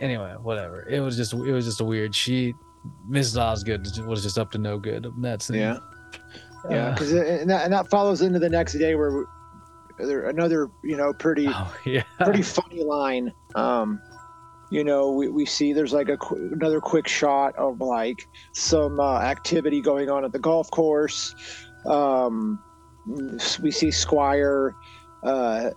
anyway 0.00 0.34
whatever 0.40 0.88
it 0.88 1.00
was 1.00 1.18
just 1.18 1.34
it 1.34 1.52
was 1.52 1.66
just 1.66 1.82
a 1.82 1.84
weird 1.84 2.14
she 2.14 2.54
mrs 3.08 3.38
osgood 3.40 3.86
was 4.06 4.22
just 4.22 4.38
up 4.38 4.50
to 4.50 4.58
no 4.58 4.78
good 4.78 5.06
in 5.06 5.22
that 5.22 5.42
scene 5.42 5.56
Yeah, 5.56 5.78
yeah. 6.70 6.86
Uh, 6.88 6.92
Because 6.92 7.12
and 7.12 7.48
that, 7.50 7.64
and 7.64 7.72
that 7.72 7.88
follows 7.90 8.20
into 8.22 8.38
the 8.38 8.48
next 8.48 8.74
day 8.74 8.94
where 8.94 9.12
we- 9.18 9.24
there 9.98 10.28
another 10.28 10.68
you 10.82 10.96
know 10.96 11.12
pretty. 11.12 11.46
oh 11.48 11.72
yeah 11.86 12.02
pretty 12.20 12.42
funny 12.42 12.82
line. 12.82 13.32
Um, 13.54 14.00
you 14.70 14.82
know, 14.82 15.12
we, 15.12 15.28
we 15.28 15.46
see 15.46 15.72
there's 15.72 15.92
like 15.92 16.08
a 16.08 16.16
qu- 16.16 16.50
another 16.52 16.80
quick 16.80 17.06
shot 17.06 17.54
of 17.56 17.80
like 17.80 18.26
some 18.54 18.98
uh, 18.98 19.18
activity 19.20 19.80
going 19.80 20.10
on 20.10 20.24
at 20.24 20.32
the 20.32 20.38
golf 20.40 20.68
course. 20.72 21.32
Um, 21.86 22.58
we 23.62 23.70
see 23.70 23.92
Squire 23.92 24.74
uh, 25.22 25.70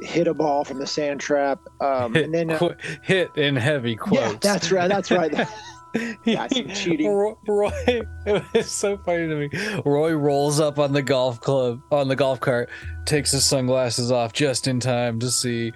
hit 0.00 0.26
a 0.26 0.32
ball 0.32 0.64
from 0.64 0.78
the 0.78 0.86
sand 0.86 1.20
trap, 1.20 1.58
um, 1.82 2.14
hit, 2.14 2.24
and 2.24 2.34
then 2.34 2.50
uh, 2.50 2.58
qu- 2.58 2.74
hit 3.02 3.36
in 3.36 3.56
heavy 3.56 3.94
quotes 3.94 4.22
yeah, 4.22 4.38
that's 4.40 4.72
right, 4.72 4.88
that's 4.88 5.10
right. 5.10 5.34
Yeah, 6.24 6.46
some 6.48 6.68
cheating. 6.68 7.12
Roy, 7.12 7.34
Roy, 7.48 7.70
it 8.26 8.44
was 8.54 8.70
so 8.70 8.96
funny 8.98 9.26
to 9.26 9.36
me. 9.36 9.80
Roy 9.84 10.12
rolls 10.12 10.60
up 10.60 10.78
on 10.78 10.92
the 10.92 11.02
golf 11.02 11.40
club 11.40 11.80
on 11.90 12.08
the 12.08 12.16
golf 12.16 12.40
cart, 12.40 12.70
takes 13.06 13.32
his 13.32 13.44
sunglasses 13.44 14.12
off 14.12 14.32
just 14.32 14.68
in 14.68 14.80
time 14.80 15.18
to 15.20 15.30
see 15.30 15.72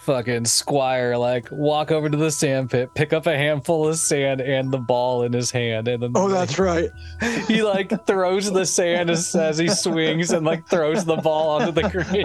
fucking 0.00 0.44
Squire 0.46 1.16
like 1.16 1.46
walk 1.50 1.90
over 1.92 2.08
to 2.08 2.16
the 2.16 2.30
sand 2.30 2.70
pit, 2.70 2.92
pick 2.94 3.12
up 3.12 3.26
a 3.26 3.36
handful 3.36 3.86
of 3.86 3.96
sand 3.96 4.40
and 4.40 4.72
the 4.72 4.78
ball 4.78 5.22
in 5.22 5.32
his 5.32 5.50
hand, 5.50 5.88
and 5.88 6.02
then 6.02 6.12
oh, 6.14 6.28
that's 6.28 6.58
right. 6.58 6.90
he 7.46 7.62
like 7.62 8.06
throws 8.06 8.50
the 8.50 8.64
sand 8.64 9.10
as, 9.10 9.34
as 9.34 9.58
he 9.58 9.68
swings 9.68 10.32
and 10.32 10.44
like 10.44 10.66
throws 10.68 11.04
the 11.04 11.16
ball 11.16 11.50
onto 11.50 11.72
the 11.72 11.82
green. 11.88 12.24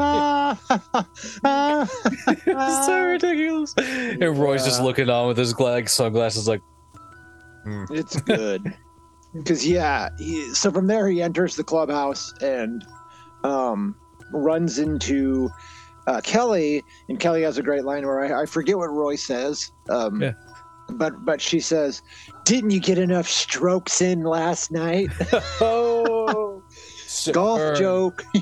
it's 2.56 2.86
so 2.86 3.06
ridiculous. 3.06 3.74
And 3.78 4.38
Roy's 4.38 4.66
just 4.66 4.82
looking 4.82 5.10
on 5.10 5.28
with 5.28 5.38
his 5.38 5.58
like 5.60 5.90
sunglasses, 5.90 6.48
like. 6.48 6.62
It's 7.66 8.20
good. 8.22 8.76
Because 9.34 9.68
yeah, 9.68 10.08
he, 10.18 10.54
so 10.54 10.72
from 10.72 10.88
there 10.88 11.10
he 11.10 11.22
enters 11.22 11.58
the 11.58 11.64
clubhouse 11.66 12.32
and 12.42 12.86
um, 13.44 13.94
runs 14.32 14.80
into 14.80 15.50
uh, 16.08 16.22
Kelly, 16.22 16.82
and 17.10 17.20
Kelly 17.20 17.42
has 17.42 17.58
a 17.58 17.62
great 17.62 17.84
line 17.84 18.06
where 18.06 18.22
I, 18.22 18.44
I 18.44 18.46
forget 18.46 18.78
what 18.78 18.90
Roy 18.92 19.18
says. 19.18 19.72
Um, 19.90 20.22
Yeah. 20.22 20.32
But 20.88 21.26
but 21.26 21.42
she 21.42 21.60
says, 21.60 22.02
"Didn't 22.46 22.70
you 22.70 22.80
get 22.80 22.98
enough 22.98 23.28
strokes 23.28 24.02
in 24.02 24.22
last 24.22 24.72
night?" 24.72 25.10
Oh, 25.60 26.15
golf 27.34 27.78
joke. 27.78 28.24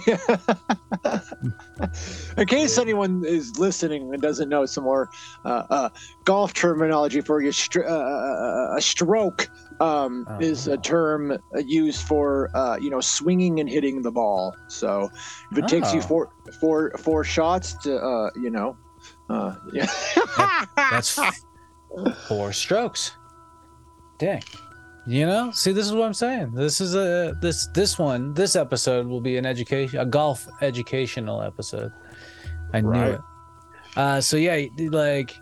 In 2.38 2.46
case 2.48 2.78
anyone 2.78 3.24
is 3.26 3.58
listening 3.58 4.14
and 4.14 4.22
doesn't 4.22 4.50
know 4.50 4.66
some 4.66 4.84
more 4.84 5.10
uh, 5.46 5.64
uh, 5.70 5.90
golf 6.26 6.54
terminology 6.54 7.22
for 7.22 7.42
you, 7.42 7.52
str- 7.52 7.86
uh, 7.86 8.76
a 8.78 8.82
stroke 8.82 9.48
um, 9.80 10.26
Oh. 10.30 10.38
is 10.40 10.68
a 10.68 10.78
term 10.78 11.32
uh, 11.32 11.38
used 11.66 12.02
for 12.08 12.50
uh, 12.56 12.78
you 12.80 12.90
know 12.90 13.02
swinging 13.02 13.60
and 13.60 13.70
hitting 13.70 14.02
the 14.02 14.12
ball. 14.12 14.56
So 14.68 15.10
if 15.52 15.58
it 15.58 15.68
takes 15.68 15.94
you 15.94 16.00
Oh. 16.00 16.08
four 16.08 16.30
four 16.60 16.92
four 16.98 17.24
shots 17.24 17.74
to 17.84 17.98
uh, 17.98 18.30
you 18.36 18.50
know, 18.50 18.78
uh, 19.30 19.56
yeah. 19.74 19.88
That's 20.78 21.20
four 22.28 22.54
strokes. 22.54 23.12
Dang. 24.20 24.44
You 25.06 25.26
know, 25.26 25.52
see, 25.52 25.74
this 25.74 25.86
is 25.86 25.94
what 25.94 26.06
I'm 26.06 26.14
saying. 26.14 26.54
This 26.54 26.80
is 26.80 26.96
a 26.96 27.38
this 27.42 27.68
this 27.68 28.00
one 28.00 28.34
this 28.34 28.56
episode 28.56 29.06
will 29.06 29.20
be 29.20 29.38
an 29.38 29.46
education 29.46 30.00
a 30.00 30.06
golf 30.06 30.48
educational 30.62 31.42
episode. 31.42 31.92
I 32.74 32.82
knew 32.82 33.02
it. 33.02 33.22
Uh, 33.98 34.22
so 34.22 34.38
yeah, 34.38 34.66
like 34.78 35.36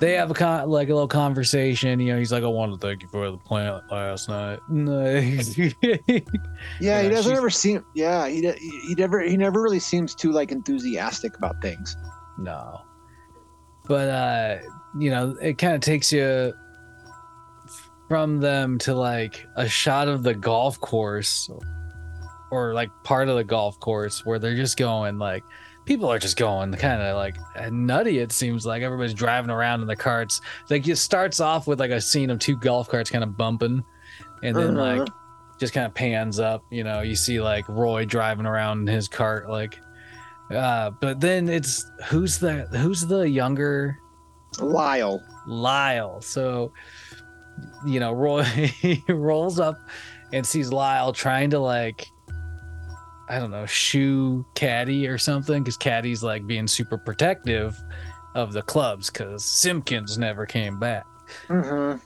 they 0.00 0.12
have 0.12 0.30
a 0.30 0.34
con- 0.34 0.68
like 0.68 0.90
a 0.90 0.94
little 0.94 1.08
conversation. 1.08 1.98
You 1.98 2.12
know, 2.12 2.18
he's 2.18 2.30
like, 2.30 2.44
"I 2.44 2.46
want 2.46 2.78
to 2.78 2.86
thank 2.86 3.02
you 3.02 3.08
for 3.08 3.30
the 3.30 3.38
plant 3.38 3.90
last 3.90 4.28
night." 4.28 4.60
Yeah, 4.70 6.18
Yeah, 6.80 7.02
he 7.02 7.08
doesn't 7.08 7.34
ever 7.34 7.50
seem. 7.50 7.84
Yeah, 7.94 8.28
he 8.28 8.42
de- 8.42 8.58
he 8.58 8.94
never 8.96 9.20
he 9.22 9.36
never 9.36 9.62
really 9.62 9.80
seems 9.80 10.14
too 10.14 10.30
like 10.30 10.52
enthusiastic 10.52 11.36
about 11.36 11.60
things. 11.62 11.96
No. 12.38 12.82
But 13.86 14.08
uh, 14.08 14.58
you 14.98 15.10
know, 15.10 15.36
it 15.40 15.58
kind 15.58 15.74
of 15.74 15.80
takes 15.80 16.12
you 16.12 16.52
from 18.08 18.40
them 18.40 18.78
to 18.78 18.94
like 18.94 19.46
a 19.56 19.68
shot 19.68 20.08
of 20.08 20.22
the 20.22 20.34
golf 20.34 20.80
course 20.80 21.50
or 22.50 22.72
like 22.72 22.90
part 23.04 23.28
of 23.28 23.36
the 23.36 23.44
golf 23.44 23.78
course 23.80 24.24
where 24.24 24.38
they're 24.38 24.56
just 24.56 24.76
going 24.78 25.18
like 25.18 25.44
people 25.84 26.10
are 26.10 26.18
just 26.18 26.36
going 26.38 26.72
kind 26.74 27.02
of 27.02 27.16
like 27.16 27.36
nutty 27.70 28.18
it 28.18 28.32
seems 28.32 28.64
like 28.64 28.82
everybody's 28.82 29.14
driving 29.14 29.50
around 29.50 29.82
in 29.82 29.86
the 29.86 29.96
carts 29.96 30.40
like 30.70 30.86
it 30.88 30.96
starts 30.96 31.40
off 31.40 31.66
with 31.66 31.78
like 31.80 31.90
a 31.90 32.00
scene 32.00 32.30
of 32.30 32.38
two 32.38 32.56
golf 32.56 32.88
carts 32.88 33.10
kind 33.10 33.22
of 33.24 33.36
bumping 33.36 33.84
and 34.42 34.56
then 34.56 34.76
Uh-huh. 34.78 35.00
like 35.02 35.08
just 35.58 35.74
kind 35.74 35.84
of 35.86 35.92
pans 35.92 36.38
up 36.40 36.62
you 36.70 36.84
know 36.84 37.00
you 37.02 37.14
see 37.16 37.40
like 37.40 37.68
roy 37.68 38.04
driving 38.04 38.46
around 38.46 38.80
in 38.88 38.94
his 38.94 39.08
cart 39.08 39.50
like 39.50 39.78
uh 40.50 40.90
but 41.00 41.20
then 41.20 41.48
it's 41.48 41.84
who's 42.06 42.38
the 42.38 42.62
who's 42.78 43.02
the 43.06 43.28
younger 43.28 43.98
Lyle. 44.60 45.22
lyle 45.46 46.22
so 46.22 46.72
you 47.86 48.00
know 48.00 48.12
roy 48.12 48.44
rolls 49.08 49.58
up 49.60 49.78
and 50.32 50.46
sees 50.46 50.72
lyle 50.72 51.12
trying 51.12 51.50
to 51.50 51.58
like 51.58 52.06
i 53.28 53.38
don't 53.38 53.50
know 53.50 53.66
shoe 53.66 54.44
caddy 54.54 55.06
or 55.06 55.18
something 55.18 55.62
because 55.62 55.76
caddy's 55.76 56.22
like 56.22 56.46
being 56.46 56.66
super 56.66 56.98
protective 56.98 57.76
of 58.34 58.52
the 58.52 58.62
clubs 58.62 59.10
because 59.10 59.44
simpkins 59.44 60.18
never 60.18 60.46
came 60.46 60.78
back 60.78 61.04
Mm-hmm. 61.48 61.98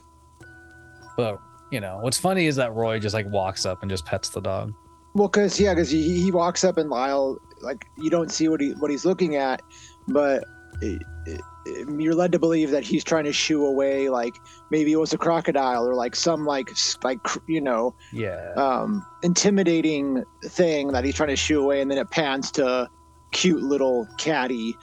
but 1.15 1.39
you 1.71 1.79
know 1.79 1.99
what's 2.01 2.17
funny 2.19 2.45
is 2.45 2.55
that 2.57 2.73
roy 2.73 2.99
just 2.99 3.13
like 3.13 3.25
walks 3.27 3.65
up 3.65 3.81
and 3.81 3.89
just 3.89 4.05
pets 4.05 4.29
the 4.29 4.41
dog 4.41 4.73
Well, 5.15 5.29
cause 5.29 5.59
yeah, 5.59 5.73
cause 5.75 5.89
he, 5.89 6.21
he 6.21 6.29
walks 6.31 6.63
up 6.63 6.77
and 6.77 6.89
Lyle 6.89 7.37
like 7.61 7.85
you 7.97 8.09
don't 8.09 8.31
see 8.31 8.49
what 8.49 8.59
he 8.59 8.71
what 8.71 8.91
he's 8.91 9.05
looking 9.05 9.35
at, 9.37 9.61
but 10.09 10.43
it, 10.81 11.01
it, 11.25 11.39
you're 11.65 12.15
led 12.15 12.31
to 12.31 12.39
believe 12.39 12.71
that 12.71 12.83
he's 12.83 13.03
trying 13.03 13.23
to 13.23 13.33
shoo 13.33 13.65
away 13.65 14.09
like 14.09 14.35
maybe 14.69 14.91
it 14.91 14.97
was 14.97 15.13
a 15.13 15.17
crocodile 15.17 15.87
or 15.87 15.95
like 15.95 16.15
some 16.15 16.45
like 16.45 16.69
like 17.03 17.19
you 17.47 17.61
know 17.61 17.95
yeah 18.11 18.53
um, 18.55 19.05
intimidating 19.21 20.23
thing 20.45 20.89
that 20.89 21.03
he's 21.03 21.15
trying 21.15 21.29
to 21.29 21.35
shoo 21.35 21.61
away, 21.61 21.81
and 21.81 21.89
then 21.89 21.97
it 21.97 22.09
pans 22.11 22.51
to 22.51 22.89
cute 23.31 23.63
little 23.63 24.07
caddy. 24.17 24.75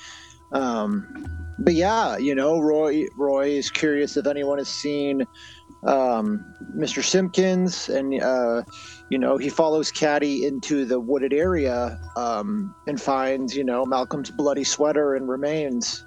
Um, 0.52 1.06
but 1.58 1.74
yeah, 1.74 2.16
you 2.16 2.34
know, 2.34 2.60
Roy 2.60 3.06
Roy 3.16 3.50
is 3.50 3.70
curious 3.70 4.16
if 4.16 4.26
anyone 4.26 4.58
has 4.58 4.68
seen 4.68 5.26
um, 5.86 6.44
Mr. 6.76 7.02
Simpkins, 7.02 7.88
and 7.88 8.20
uh, 8.20 8.62
you 9.10 9.18
know, 9.18 9.36
he 9.36 9.48
follows 9.48 9.90
Caddy 9.90 10.44
into 10.44 10.84
the 10.84 11.00
wooded 11.00 11.32
area 11.32 11.98
um, 12.16 12.74
and 12.86 13.00
finds 13.00 13.56
you 13.56 13.64
know 13.64 13.84
Malcolm's 13.84 14.30
bloody 14.30 14.64
sweater 14.64 15.14
and 15.14 15.28
remains. 15.28 16.04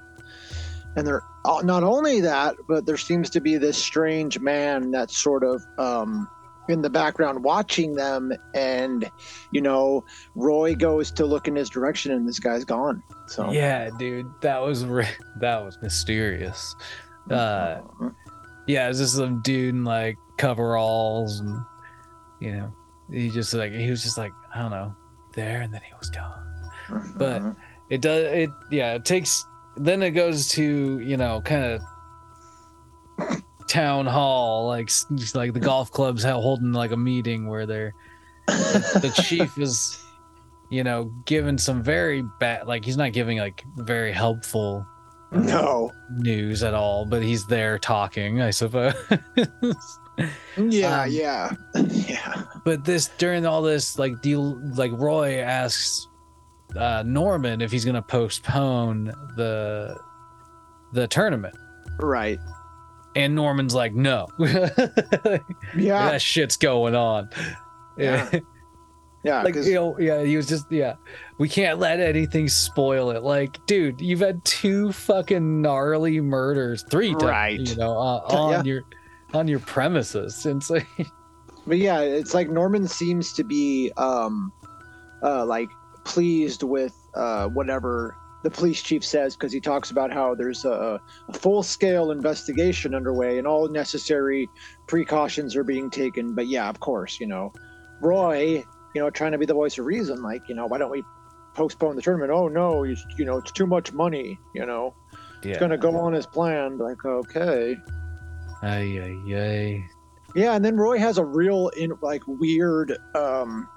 And 0.95 1.07
there, 1.07 1.23
uh, 1.45 1.61
not 1.63 1.83
only 1.83 2.21
that, 2.21 2.55
but 2.67 2.85
there 2.85 2.97
seems 2.97 3.29
to 3.31 3.41
be 3.41 3.57
this 3.57 3.77
strange 3.77 4.39
man 4.39 4.91
that's 4.91 5.17
sort 5.17 5.43
of 5.43 5.63
um, 5.79 6.29
in 6.69 6.81
the 6.81 6.89
background 6.89 7.43
watching 7.43 7.95
them. 7.95 8.31
And 8.53 9.09
you 9.51 9.61
know 9.61 10.05
roy 10.35 10.75
goes 10.75 11.11
to 11.11 11.25
look 11.25 11.47
in 11.47 11.55
his 11.55 11.69
direction 11.69 12.11
and 12.11 12.27
this 12.27 12.39
guy's 12.39 12.63
gone. 12.65 13.01
So. 13.27 13.51
Yeah 13.51 13.89
dude 13.97 14.27
that 14.41 14.61
was 14.61 14.85
re- 14.85 15.07
that 15.39 15.63
was 15.65 15.77
mysterious. 15.81 16.75
Uh 17.29 17.79
yeah 18.67 18.89
it's 18.89 18.99
just 18.99 19.15
some 19.15 19.41
dude 19.41 19.75
in 19.75 19.83
like 19.83 20.17
coveralls 20.37 21.39
and 21.39 21.57
you 22.39 22.51
know 22.51 22.71
he 23.11 23.29
just 23.29 23.53
like 23.53 23.71
he 23.73 23.89
was 23.89 24.01
just 24.03 24.17
like 24.17 24.31
i 24.53 24.61
don't 24.61 24.71
know 24.71 24.93
there 25.33 25.61
and 25.61 25.73
then 25.73 25.81
he 25.85 25.93
was 25.99 26.09
gone. 26.09 26.45
But- 27.17 27.55
it 27.89 28.01
does 28.01 28.23
it 28.23 28.49
yeah 28.71 28.93
it 28.93 29.03
takes 29.05 29.45
then 29.75 30.03
it 30.03 30.11
goes 30.11 30.47
to 30.49 30.99
you 30.99 31.17
know 31.17 31.41
kind 31.41 31.63
of 31.63 33.43
town 33.67 34.05
hall 34.05 34.67
like 34.67 34.89
like 35.33 35.53
the 35.53 35.59
golf 35.59 35.91
clubs 35.91 36.23
holding 36.23 36.73
like 36.73 36.91
a 36.91 36.97
meeting 36.97 37.47
where 37.47 37.65
they're 37.65 37.93
the 38.47 39.13
chief 39.23 39.57
is 39.57 40.03
you 40.69 40.83
know 40.83 41.11
giving 41.25 41.57
some 41.57 41.81
very 41.81 42.21
bad 42.39 42.67
like 42.67 42.83
he's 42.85 42.97
not 42.97 43.13
giving 43.13 43.37
like 43.37 43.63
very 43.77 44.11
helpful 44.11 44.85
no. 45.31 45.91
news 46.17 46.61
at 46.61 46.73
all 46.73 47.05
but 47.05 47.23
he's 47.23 47.45
there 47.47 47.79
talking 47.79 48.41
i 48.41 48.51
suppose. 48.51 48.93
Yeah. 50.57 51.01
Um, 51.03 51.11
yeah. 51.11 51.51
Yeah. 51.75 52.43
But 52.63 52.85
this 52.85 53.09
during 53.17 53.45
all 53.45 53.61
this 53.61 53.97
like 53.97 54.21
do 54.21 54.29
you 54.29 54.39
like 54.75 54.91
roy 54.93 55.39
asks 55.39 56.07
uh 56.77 57.03
norman 57.05 57.61
if 57.61 57.71
he's 57.71 57.85
gonna 57.85 58.01
postpone 58.01 59.05
the 59.37 59.97
the 60.93 61.07
tournament. 61.07 61.55
Right. 61.99 62.39
And 63.15 63.35
norman's 63.35 63.75
like 63.75 63.93
no. 63.93 64.27
Yeah. 65.75 66.11
That 66.11 66.21
shit's 66.21 66.57
going 66.57 66.95
on. 66.95 67.29
Yeah. 67.97 68.29
yeah 69.23 69.41
like 69.43 69.53
'cause- 69.53 69.67
you 69.67 69.75
know 69.75 69.97
yeah 69.99 70.23
he 70.23 70.35
was 70.37 70.47
just 70.47 70.71
yeah. 70.71 70.95
We 71.37 71.47
can't 71.49 71.79
let 71.79 71.99
anything 71.99 72.47
spoil 72.47 73.09
it. 73.11 73.23
Like 73.23 73.63
dude 73.65 74.01
you've 74.01 74.19
had 74.19 74.43
two 74.45 74.91
fucking 74.91 75.61
gnarly 75.61 76.21
murders 76.21 76.83
three 76.89 77.11
times 77.11 77.23
Right. 77.23 77.59
you 77.59 77.75
know 77.75 77.97
uh, 77.97 78.25
Yeah. 78.29 78.37
on 78.37 78.65
your 78.65 78.81
on 79.33 79.47
your 79.47 79.59
premises. 79.59 80.45
And 80.45 80.63
so 80.63 80.79
but 81.65 81.77
yeah 81.77 81.99
it's 82.01 82.33
like 82.33 82.49
norman 82.49 82.87
seems 82.87 83.31
to 83.33 83.43
be 83.43 83.91
um 83.97 84.51
uh 85.23 85.45
like 85.45 85.69
pleased 86.05 86.63
with 86.63 86.95
uh 87.15 87.47
whatever 87.47 88.15
the 88.43 88.49
police 88.49 88.81
chief 88.81 89.05
says 89.05 89.35
because 89.35 89.53
he 89.53 89.61
talks 89.61 89.89
about 89.89 90.11
how 90.11 90.35
there's 90.35 90.65
a, 90.65 90.99
a 91.29 91.33
full-scale 91.33 92.11
investigation 92.11 92.93
underway 92.93 93.37
and 93.37 93.47
all 93.47 93.69
necessary 93.69 94.49
precautions 94.85 95.55
are 95.55 95.63
being 95.63 95.89
taken. 95.89 96.35
But 96.35 96.47
yeah 96.47 96.69
of 96.69 96.79
course 96.79 97.19
you 97.19 97.27
know 97.27 97.53
roy 98.01 98.63
you 98.93 99.01
know 99.01 99.09
trying 99.09 99.31
to 99.31 99.37
be 99.37 99.45
the 99.45 99.53
voice 99.53 99.77
of 99.77 99.85
reason 99.85 100.21
like 100.21 100.49
you 100.49 100.55
know 100.55 100.65
why 100.65 100.77
don't 100.77 100.91
we 100.91 101.03
postpone 101.53 101.95
the 101.95 102.01
tournament? 102.01 102.31
Oh 102.31 102.47
no 102.47 102.83
you, 102.83 102.97
you 103.17 103.25
know 103.25 103.37
it's 103.37 103.51
too 103.51 103.67
much 103.67 103.93
money 103.93 104.37
you 104.53 104.65
know? 104.65 104.93
Yeah. 105.43 105.51
it's 105.51 105.59
gonna 105.59 105.77
go 105.77 105.95
on 105.97 106.13
as 106.13 106.25
planned 106.25 106.79
like 106.79 107.05
okay. 107.05 107.77
Ay, 108.61 108.97
ay, 108.97 109.35
ay. 109.35 109.85
Yeah, 110.35 110.53
and 110.53 110.63
then 110.63 110.77
Roy 110.77 110.97
has 110.97 111.17
a 111.17 111.25
real 111.25 111.67
in 111.69 111.93
like 112.01 112.23
weird 112.27 112.97
um 113.13 113.67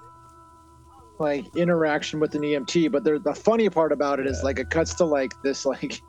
like 1.18 1.46
interaction 1.56 2.20
with 2.20 2.34
an 2.34 2.42
EMT, 2.42 2.90
but 2.92 3.04
the 3.04 3.34
funny 3.34 3.68
part 3.70 3.92
about 3.92 4.20
it 4.20 4.26
is 4.26 4.38
Yeah. 4.38 4.44
like 4.44 4.58
it 4.58 4.70
cuts 4.70 4.94
to 4.96 5.04
like 5.04 5.32
this 5.42 5.64
like 5.64 6.00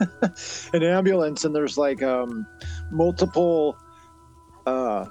an 0.72 0.82
ambulance 0.82 1.44
and 1.44 1.54
there's 1.54 1.78
like 1.78 2.02
um 2.02 2.46
multiple 2.90 3.76
uh 4.66 5.06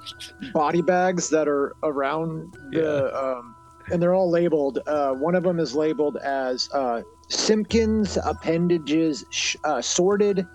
body 0.52 0.82
bags 0.82 1.30
that 1.30 1.48
are 1.48 1.74
around 1.82 2.54
the 2.72 3.16
um 3.16 3.54
and 3.90 4.02
they're 4.02 4.14
all 4.14 4.30
labeled 4.30 4.80
uh 4.86 5.12
one 5.12 5.34
of 5.34 5.42
them 5.42 5.58
is 5.58 5.74
labeled 5.74 6.16
as 6.18 6.68
uh 6.74 7.00
Simpkins 7.30 8.18
appendages 8.24 9.24
sh- 9.30 9.56
uh, 9.64 9.80
sorted 9.80 10.46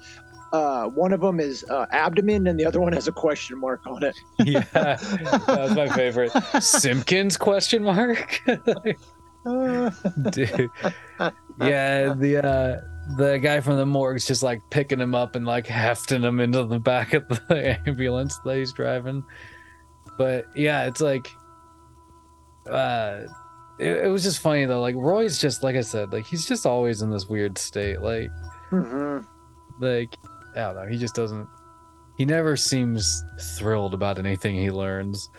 uh, 0.53 0.85
one 0.87 1.13
of 1.13 1.21
them 1.21 1.39
is 1.39 1.63
uh, 1.69 1.85
abdomen, 1.91 2.47
and 2.47 2.59
the 2.59 2.65
other 2.65 2.79
one 2.79 2.91
has 2.93 3.07
a 3.07 3.11
question 3.11 3.59
mark 3.59 3.85
on 3.87 4.03
it. 4.03 4.15
yeah 4.39 4.61
that 4.73 5.45
was 5.59 5.75
my 5.75 5.87
favorite. 5.89 6.31
Simpkins 6.61 7.37
question 7.37 7.83
mark? 7.83 8.41
Dude. 10.31 10.69
Yeah 11.61 12.13
the 12.13 12.41
uh 12.43 12.81
the 13.17 13.37
guy 13.41 13.59
from 13.61 13.77
the 13.77 13.85
morgue's 13.85 14.25
just 14.25 14.43
like 14.43 14.61
picking 14.69 14.99
him 14.99 15.15
up 15.15 15.35
and 15.35 15.45
like 15.45 15.65
hefting 15.67 16.21
him 16.21 16.39
into 16.39 16.63
the 16.65 16.79
back 16.79 17.13
of 17.13 17.27
the 17.27 17.79
ambulance 17.87 18.37
that 18.45 18.57
he's 18.57 18.71
driving. 18.73 19.23
But 20.17 20.45
yeah 20.55 20.85
it's 20.85 21.01
like 21.01 21.27
uh 22.69 23.21
it, 23.79 24.05
it 24.05 24.09
was 24.09 24.23
just 24.23 24.39
funny 24.39 24.65
though. 24.65 24.81
Like 24.81 24.95
roy's 24.95 25.39
just 25.39 25.63
like 25.63 25.75
i 25.75 25.81
said 25.81 26.11
like 26.11 26.25
he's 26.25 26.45
just 26.45 26.65
always 26.65 27.01
in 27.01 27.09
this 27.09 27.27
weird 27.27 27.57
state. 27.57 28.01
Like 28.01 28.29
Mhm. 28.71 29.25
like 29.79 30.15
i 30.55 30.59
don't 30.59 30.75
know 30.75 30.87
he 30.87 30.97
just 30.97 31.15
doesn't 31.15 31.47
he 32.19 32.25
never 32.25 32.57
seems 32.57 33.23
thrilled 33.57 33.93
about 33.93 34.19
anything 34.19 34.53
he 34.53 34.69
learns. 34.69 35.29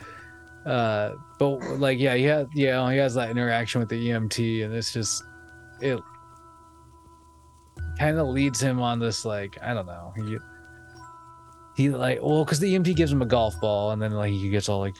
Uh 0.64 1.12
but 1.38 1.58
like 1.78 1.98
yeah 1.98 2.14
he 2.14 2.24
had 2.24 2.48
yeah 2.54 2.90
he 2.90 2.96
has 2.96 3.14
that 3.14 3.30
interaction 3.30 3.80
with 3.80 3.90
the 3.90 4.08
emt 4.08 4.64
and 4.64 4.74
it's 4.74 4.92
just 4.92 5.22
it 5.82 6.00
kind 7.98 8.18
of 8.18 8.28
leads 8.28 8.60
him 8.60 8.80
on 8.80 8.98
this 8.98 9.24
like 9.26 9.58
i 9.62 9.72
don't 9.74 9.86
know 9.86 10.12
he 10.16 10.38
he 11.76 11.90
like 11.90 12.18
well 12.22 12.44
because 12.44 12.60
the 12.60 12.74
emt 12.74 12.94
gives 12.94 13.12
him 13.12 13.22
a 13.22 13.26
golf 13.26 13.58
ball 13.60 13.92
and 13.92 14.00
then 14.00 14.12
like 14.12 14.32
he 14.32 14.48
gets 14.50 14.68
all 14.68 14.80
like 14.80 14.96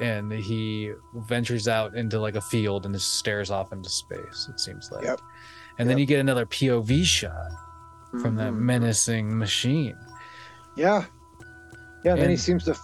and 0.00 0.32
he 0.32 0.92
ventures 1.28 1.66
out 1.66 1.96
into 1.96 2.20
like 2.20 2.36
a 2.36 2.40
field 2.40 2.84
and 2.84 2.94
just 2.94 3.14
stares 3.14 3.50
off 3.50 3.72
into 3.72 3.88
space 3.88 4.48
it 4.52 4.58
seems 4.60 4.90
like. 4.92 5.04
Yep. 5.04 5.20
and 5.78 5.88
then 5.90 5.98
you 5.98 6.06
get 6.06 6.20
another 6.20 6.46
pov 6.46 7.04
shot 7.04 7.50
from 8.22 8.36
that 8.36 8.52
Mhm. 8.52 8.58
menacing 8.60 9.36
machine 9.38 9.96
Yeah. 10.76 11.04
Yeah. 12.04 12.12
And 12.12 12.22
then 12.22 12.30
he 12.30 12.36
seems 12.36 12.64
to. 12.64 12.76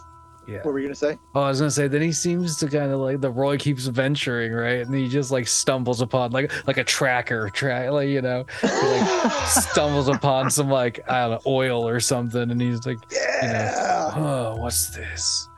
yeah 0.47 0.59
What 0.59 0.72
were 0.75 0.79
you 0.81 0.87
gonna 0.89 0.95
say? 0.97 1.16
Oh, 1.35 1.41
I 1.43 1.49
was 1.49 1.61
gonna 1.61 1.70
say 1.70 1.89
then 1.89 2.03
he 2.03 2.12
seems 2.12 2.57
to 2.59 2.68
kind 2.68 2.93
of 2.93 3.01
like 3.01 3.20
the 3.22 3.31
Roy 3.31 3.57
keeps 3.57 3.87
venturing 3.87 4.53
right, 4.53 4.85
and 4.85 4.95
he 4.95 5.09
just 5.09 5.31
like 5.31 5.47
stumbles 5.49 6.01
upon 6.03 6.33
like 6.33 6.53
like 6.66 6.77
a 6.77 6.85
tracker 6.85 7.49
track, 7.51 7.91
like 7.91 8.09
you 8.09 8.20
know, 8.20 8.45
he, 8.61 8.66
like 8.66 9.33
stumbles 9.47 10.09
upon 10.09 10.51
some 10.51 10.68
like 10.68 11.01
I 11.09 11.22
don't 11.29 11.31
know 11.31 11.41
oil 11.51 11.89
or 11.89 12.01
something, 12.01 12.51
and 12.51 12.61
he's 12.61 12.85
like, 12.85 12.99
yeah. 13.11 14.11
oh, 14.16 14.57
what's 14.57 14.91
this? 14.91 15.49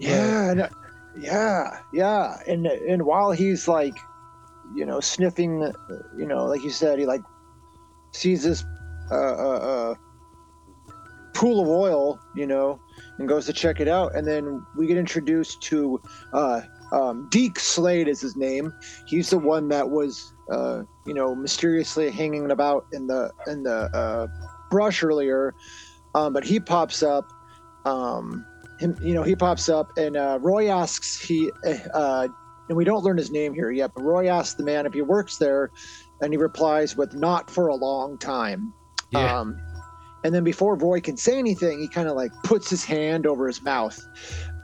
Yeah, 0.00 0.50
and, 0.50 0.60
uh, 0.62 0.68
yeah, 1.16 1.78
yeah. 1.92 2.40
And 2.48 2.66
and 2.66 3.02
while 3.02 3.30
he's 3.30 3.68
like, 3.68 3.96
you 4.74 4.84
know, 4.86 4.98
sniffing, 5.00 5.62
uh, 5.62 5.72
you 6.16 6.26
know, 6.26 6.46
like 6.46 6.64
you 6.64 6.70
said, 6.70 6.98
he 6.98 7.06
like 7.06 7.22
sees 8.12 8.42
this 8.42 8.64
uh, 9.10 9.14
uh, 9.14 9.58
uh, 9.58 9.94
pool 11.34 11.60
of 11.60 11.68
oil, 11.68 12.20
you 12.34 12.46
know, 12.46 12.80
and 13.18 13.28
goes 13.28 13.46
to 13.46 13.52
check 13.52 13.80
it 13.80 13.88
out. 13.88 14.14
And 14.14 14.26
then 14.26 14.64
we 14.76 14.86
get 14.86 14.96
introduced 14.96 15.62
to 15.62 16.00
uh, 16.32 16.62
um, 16.92 17.28
Deke 17.30 17.58
Slade 17.58 18.08
is 18.08 18.20
his 18.20 18.36
name. 18.36 18.72
He's 19.06 19.30
the 19.30 19.38
one 19.38 19.68
that 19.68 19.88
was, 19.88 20.32
uh, 20.50 20.82
you 21.06 21.14
know, 21.14 21.34
mysteriously 21.34 22.10
hanging 22.10 22.50
about 22.50 22.86
in 22.92 23.06
the 23.06 23.30
in 23.46 23.62
the 23.62 23.90
uh, 23.94 24.26
brush 24.70 25.02
earlier. 25.02 25.54
Um, 26.14 26.32
but 26.32 26.44
he 26.44 26.58
pops 26.58 27.02
up. 27.02 27.32
Um, 27.84 28.44
him, 28.80 28.96
you 29.02 29.14
know, 29.14 29.22
he 29.22 29.34
pops 29.34 29.68
up, 29.68 29.96
and 29.96 30.16
uh, 30.16 30.38
Roy 30.40 30.68
asks 30.70 31.20
he, 31.20 31.50
uh, 31.94 32.28
and 32.68 32.76
we 32.76 32.84
don't 32.84 33.02
learn 33.02 33.16
his 33.16 33.30
name 33.30 33.52
here 33.54 33.70
yet, 33.70 33.92
but 33.94 34.02
Roy 34.02 34.28
asks 34.28 34.54
the 34.54 34.64
man 34.64 34.86
if 34.86 34.94
he 34.94 35.02
works 35.02 35.38
there, 35.38 35.70
and 36.20 36.32
he 36.32 36.36
replies 36.36 36.96
with 36.96 37.14
"Not 37.14 37.50
for 37.50 37.68
a 37.68 37.74
long 37.74 38.18
time." 38.18 38.72
Yeah, 39.10 39.40
Um, 39.40 39.56
and 40.24 40.34
then 40.34 40.44
before 40.44 40.76
Roy 40.76 41.00
can 41.00 41.16
say 41.16 41.38
anything, 41.38 41.78
he 41.78 41.88
kind 41.88 42.08
of 42.08 42.16
like 42.16 42.32
puts 42.42 42.68
his 42.68 42.84
hand 42.84 43.26
over 43.26 43.46
his 43.46 43.62
mouth 43.62 43.98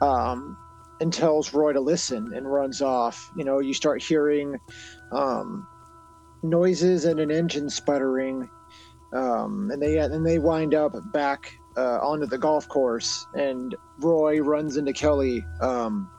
um, 0.01 0.57
and 0.99 1.11
tells 1.11 1.53
Roy 1.53 1.73
to 1.73 1.79
listen 1.79 2.33
and 2.33 2.51
runs 2.51 2.81
off. 2.81 3.31
You 3.35 3.45
know, 3.45 3.59
you 3.59 3.73
start 3.73 4.03
hearing 4.03 4.59
um, 5.11 5.67
noises 6.43 7.05
and 7.05 7.19
an 7.19 7.31
engine 7.31 7.69
sputtering, 7.69 8.49
um, 9.13 9.69
and 9.71 9.81
they 9.81 9.97
and 9.97 10.25
they 10.25 10.39
wind 10.39 10.75
up 10.75 10.93
back 11.13 11.51
uh, 11.77 11.99
onto 11.99 12.25
the 12.25 12.37
golf 12.37 12.67
course, 12.67 13.25
and 13.33 13.75
Roy 13.99 14.39
runs 14.39 14.77
into 14.77 14.93
Kelly. 14.93 15.43
Um, 15.61 16.09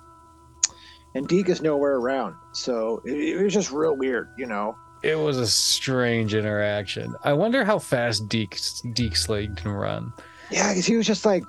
and 1.15 1.27
Deke 1.27 1.49
is 1.49 1.63
nowhere 1.63 1.97
around, 1.97 2.35
so 2.53 3.01
it, 3.05 3.39
it 3.39 3.43
was 3.43 3.55
just 3.55 3.71
real 3.71 3.97
weird, 3.97 4.29
you 4.37 4.47
know. 4.47 4.77
It 5.03 5.19
was 5.19 5.39
a 5.39 5.47
strange 5.47 6.35
interaction. 6.35 7.15
I 7.25 7.33
wonder 7.33 7.65
how 7.65 7.79
fast 7.79 8.29
Deke 8.29 8.59
Deke 8.93 9.17
Slade 9.17 9.57
can 9.57 9.73
run. 9.73 10.13
Yeah, 10.51 10.69
because 10.71 10.87
he 10.87 10.97
was 10.97 11.07
just 11.07 11.25
like, 11.25 11.45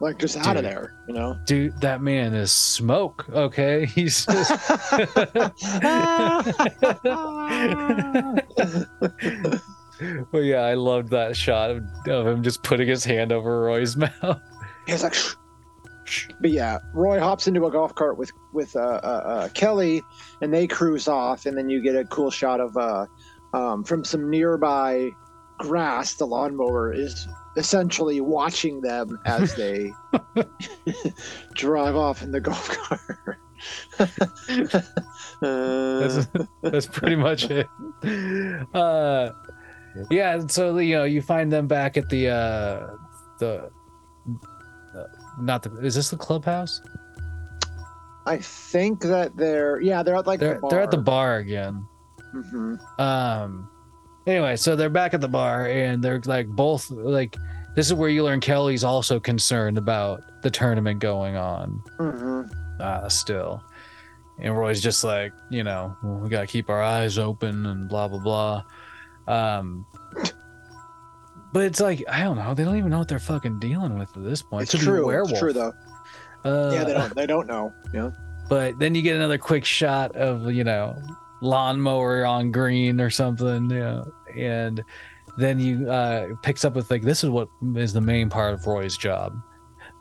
like 0.00 0.18
just 0.18 0.36
out 0.36 0.56
of 0.56 0.62
there, 0.62 0.94
you 1.08 1.14
know. 1.14 1.38
Dude, 1.46 1.80
that 1.80 2.02
man 2.02 2.34
is 2.34 2.52
smoke. 2.52 3.26
Okay, 3.30 3.86
he's 3.94 4.26
just. 4.26 4.52
Well, 10.30 10.42
yeah, 10.42 10.60
I 10.60 10.74
loved 10.74 11.08
that 11.10 11.34
shot 11.34 11.70
of, 11.70 11.82
of 12.06 12.26
him 12.26 12.42
just 12.42 12.62
putting 12.62 12.86
his 12.86 13.02
hand 13.02 13.32
over 13.32 13.62
Roy's 13.62 13.96
mouth. 13.96 14.40
he 14.86 14.92
was 14.92 15.02
like. 15.02 15.14
But 16.40 16.50
yeah, 16.50 16.78
Roy 16.94 17.20
hops 17.20 17.46
into 17.46 17.66
a 17.66 17.70
golf 17.70 17.94
cart 17.94 18.18
with 18.18 18.30
with 18.52 18.74
uh, 18.76 19.00
uh, 19.02 19.22
uh, 19.24 19.48
Kelly, 19.50 20.02
and 20.40 20.52
they 20.52 20.66
cruise 20.66 21.08
off, 21.08 21.46
and 21.46 21.56
then 21.56 21.68
you 21.68 21.82
get 21.82 21.96
a 21.96 22.04
cool 22.04 22.30
shot 22.30 22.60
of 22.60 22.76
uh, 22.76 23.06
um, 23.54 23.84
from 23.84 24.04
some 24.04 24.30
nearby 24.30 25.10
grass. 25.58 26.14
The 26.14 26.26
lawnmower 26.26 26.92
is 26.92 27.26
essentially 27.56 28.20
watching 28.20 28.80
them 28.80 29.18
as 29.24 29.54
they 29.56 29.92
drive 31.54 31.96
off 31.96 32.22
in 32.22 32.30
the 32.30 32.40
golf 32.40 32.68
cart. 32.68 33.38
That's, 35.40 36.28
that's 36.62 36.86
pretty 36.86 37.16
much 37.16 37.48
it. 37.50 37.66
Uh, 38.74 39.30
yeah, 40.10 40.46
so 40.46 40.76
you 40.78 40.94
know, 40.94 41.04
you 41.04 41.22
find 41.22 41.50
them 41.50 41.66
back 41.66 41.96
at 41.96 42.08
the 42.10 42.28
uh, 42.28 42.86
the 43.38 43.70
not 45.38 45.62
the 45.62 45.70
is 45.84 45.94
this 45.94 46.10
the 46.10 46.16
clubhouse? 46.16 46.80
I 48.26 48.38
think 48.38 49.00
that 49.02 49.36
they're 49.36 49.80
yeah 49.80 50.02
they're 50.02 50.16
at 50.16 50.26
like 50.26 50.40
They're 50.40 50.54
the 50.54 50.60
bar. 50.60 50.70
they're 50.70 50.80
at 50.82 50.90
the 50.90 50.98
bar 50.98 51.36
again. 51.36 51.86
hmm 52.32 52.74
Um. 52.98 53.70
Anyway, 54.26 54.56
so 54.56 54.74
they're 54.74 54.90
back 54.90 55.14
at 55.14 55.20
the 55.20 55.28
bar 55.28 55.68
and 55.68 56.02
they're 56.02 56.20
like 56.24 56.48
both 56.48 56.90
like 56.90 57.36
this 57.76 57.86
is 57.86 57.94
where 57.94 58.08
you 58.08 58.24
learn 58.24 58.40
Kelly's 58.40 58.82
also 58.82 59.20
concerned 59.20 59.78
about 59.78 60.22
the 60.42 60.50
tournament 60.50 60.98
going 60.98 61.36
on. 61.36 61.80
Mm-hmm. 61.98 62.42
uh, 62.80 63.08
still. 63.08 63.62
And 64.38 64.56
Roy's 64.56 64.82
just 64.82 65.04
like, 65.04 65.32
you 65.50 65.62
know, 65.62 65.96
we 66.02 66.28
got 66.28 66.40
to 66.42 66.46
keep 66.46 66.68
our 66.68 66.82
eyes 66.82 67.18
open 67.18 67.64
and 67.66 67.88
blah, 67.88 68.06
blah, 68.08 68.18
blah. 68.18 68.62
Um, 69.28 69.86
but 71.56 71.64
it's 71.64 71.80
like, 71.80 72.04
I 72.06 72.22
don't 72.22 72.36
know. 72.36 72.52
They 72.52 72.64
don't 72.64 72.76
even 72.76 72.90
know 72.90 72.98
what 72.98 73.08
they're 73.08 73.18
fucking 73.18 73.60
dealing 73.60 73.98
with 73.98 74.14
at 74.14 74.22
this 74.22 74.42
point. 74.42 74.64
It's 74.64 74.74
It 74.74 74.82
a 74.82 74.84
true. 74.84 75.08
It's 75.08 75.38
true 75.38 75.54
though. 75.54 75.72
Uh, 76.44 76.70
yeah, 76.74 76.84
they 76.84 76.92
don't. 76.92 77.14
They 77.14 77.26
don't 77.26 77.46
know. 77.46 77.72
Yeah. 77.94 78.10
But 78.50 78.78
then 78.78 78.94
you 78.94 79.00
get 79.00 79.16
another 79.16 79.38
quick 79.38 79.64
shot 79.64 80.14
of, 80.16 80.52
you 80.52 80.64
know, 80.64 80.94
lawnmower 81.40 82.26
on 82.26 82.52
green 82.52 83.00
or 83.00 83.08
something, 83.08 83.70
you 83.70 83.78
know, 83.78 84.12
and 84.36 84.84
then 85.38 85.58
you 85.58 85.90
uh 85.90 86.34
picks 86.42 86.62
up 86.62 86.74
with 86.74 86.90
like 86.90 87.00
this 87.00 87.24
is 87.24 87.30
what 87.30 87.48
is 87.74 87.94
the 87.94 88.02
main 88.02 88.28
part 88.28 88.52
of 88.52 88.66
Roy's 88.66 88.98
job. 88.98 89.34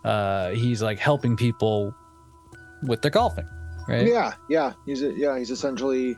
Uh 0.03 0.49
he's 0.49 0.81
like 0.81 0.99
helping 0.99 1.37
people 1.37 1.95
with 2.83 3.01
their 3.01 3.11
golfing, 3.11 3.47
right? 3.87 4.05
Yeah. 4.05 4.33
Yeah. 4.49 4.73
He's 4.85 5.03
a, 5.03 5.13
yeah. 5.13 5.39
He's 5.39 5.51
essentially, 5.51 6.17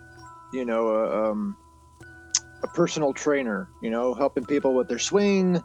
you 0.51 0.65
know, 0.65 0.87
a, 0.87 1.29
um, 1.29 1.55
a 2.63 2.67
personal 2.67 3.13
trainer. 3.13 3.69
You 3.81 3.89
know, 3.89 4.13
helping 4.13 4.45
people 4.45 4.73
with 4.73 4.87
their 4.87 4.99
swing, 4.99 5.63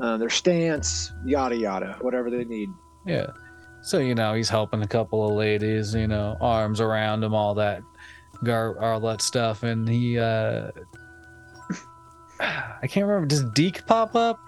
uh, 0.00 0.16
their 0.16 0.30
stance, 0.30 1.12
yada 1.24 1.56
yada, 1.56 1.96
whatever 2.00 2.30
they 2.30 2.44
need. 2.44 2.70
Yeah. 3.04 3.26
So, 3.82 3.98
you 3.98 4.14
know, 4.16 4.34
he's 4.34 4.48
helping 4.48 4.82
a 4.82 4.86
couple 4.88 5.28
of 5.28 5.34
ladies, 5.36 5.94
you 5.94 6.08
know, 6.08 6.36
arms 6.40 6.80
around 6.80 7.22
him, 7.22 7.34
all 7.34 7.54
that 7.54 7.82
gar 8.44 8.78
all 8.80 9.00
that 9.00 9.22
stuff. 9.22 9.62
And 9.62 9.88
he 9.88 10.18
uh 10.18 10.70
I 12.40 12.86
can't 12.86 13.06
remember, 13.06 13.26
does 13.26 13.44
Deke 13.54 13.86
pop 13.86 14.14
up? 14.14 14.38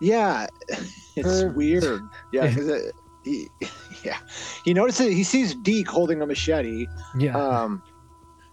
Yeah, 0.00 0.46
it's 1.16 1.42
Or- 1.42 1.50
weird. 1.50 2.02
Yeah, 2.32 2.46
'cause 2.54 2.68
it, 2.68 2.94
he, 3.24 3.48
yeah, 4.04 4.18
he 4.64 4.74
notices 4.74 5.08
he 5.08 5.24
sees 5.24 5.54
Deke 5.54 5.88
holding 5.88 6.22
a 6.22 6.26
machete. 6.26 6.86
Yeah. 7.18 7.36
Um, 7.36 7.82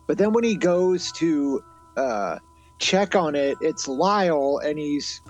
but 0.08 0.18
then 0.18 0.34
when 0.34 0.44
he 0.44 0.56
goes 0.56 1.12
to 1.14 1.64
uh, 1.98 2.40
check 2.80 3.16
on 3.16 3.36
it, 3.36 3.58
it's 3.62 3.88
Lyle, 3.88 4.60
and 4.64 4.78
he's 4.78 5.22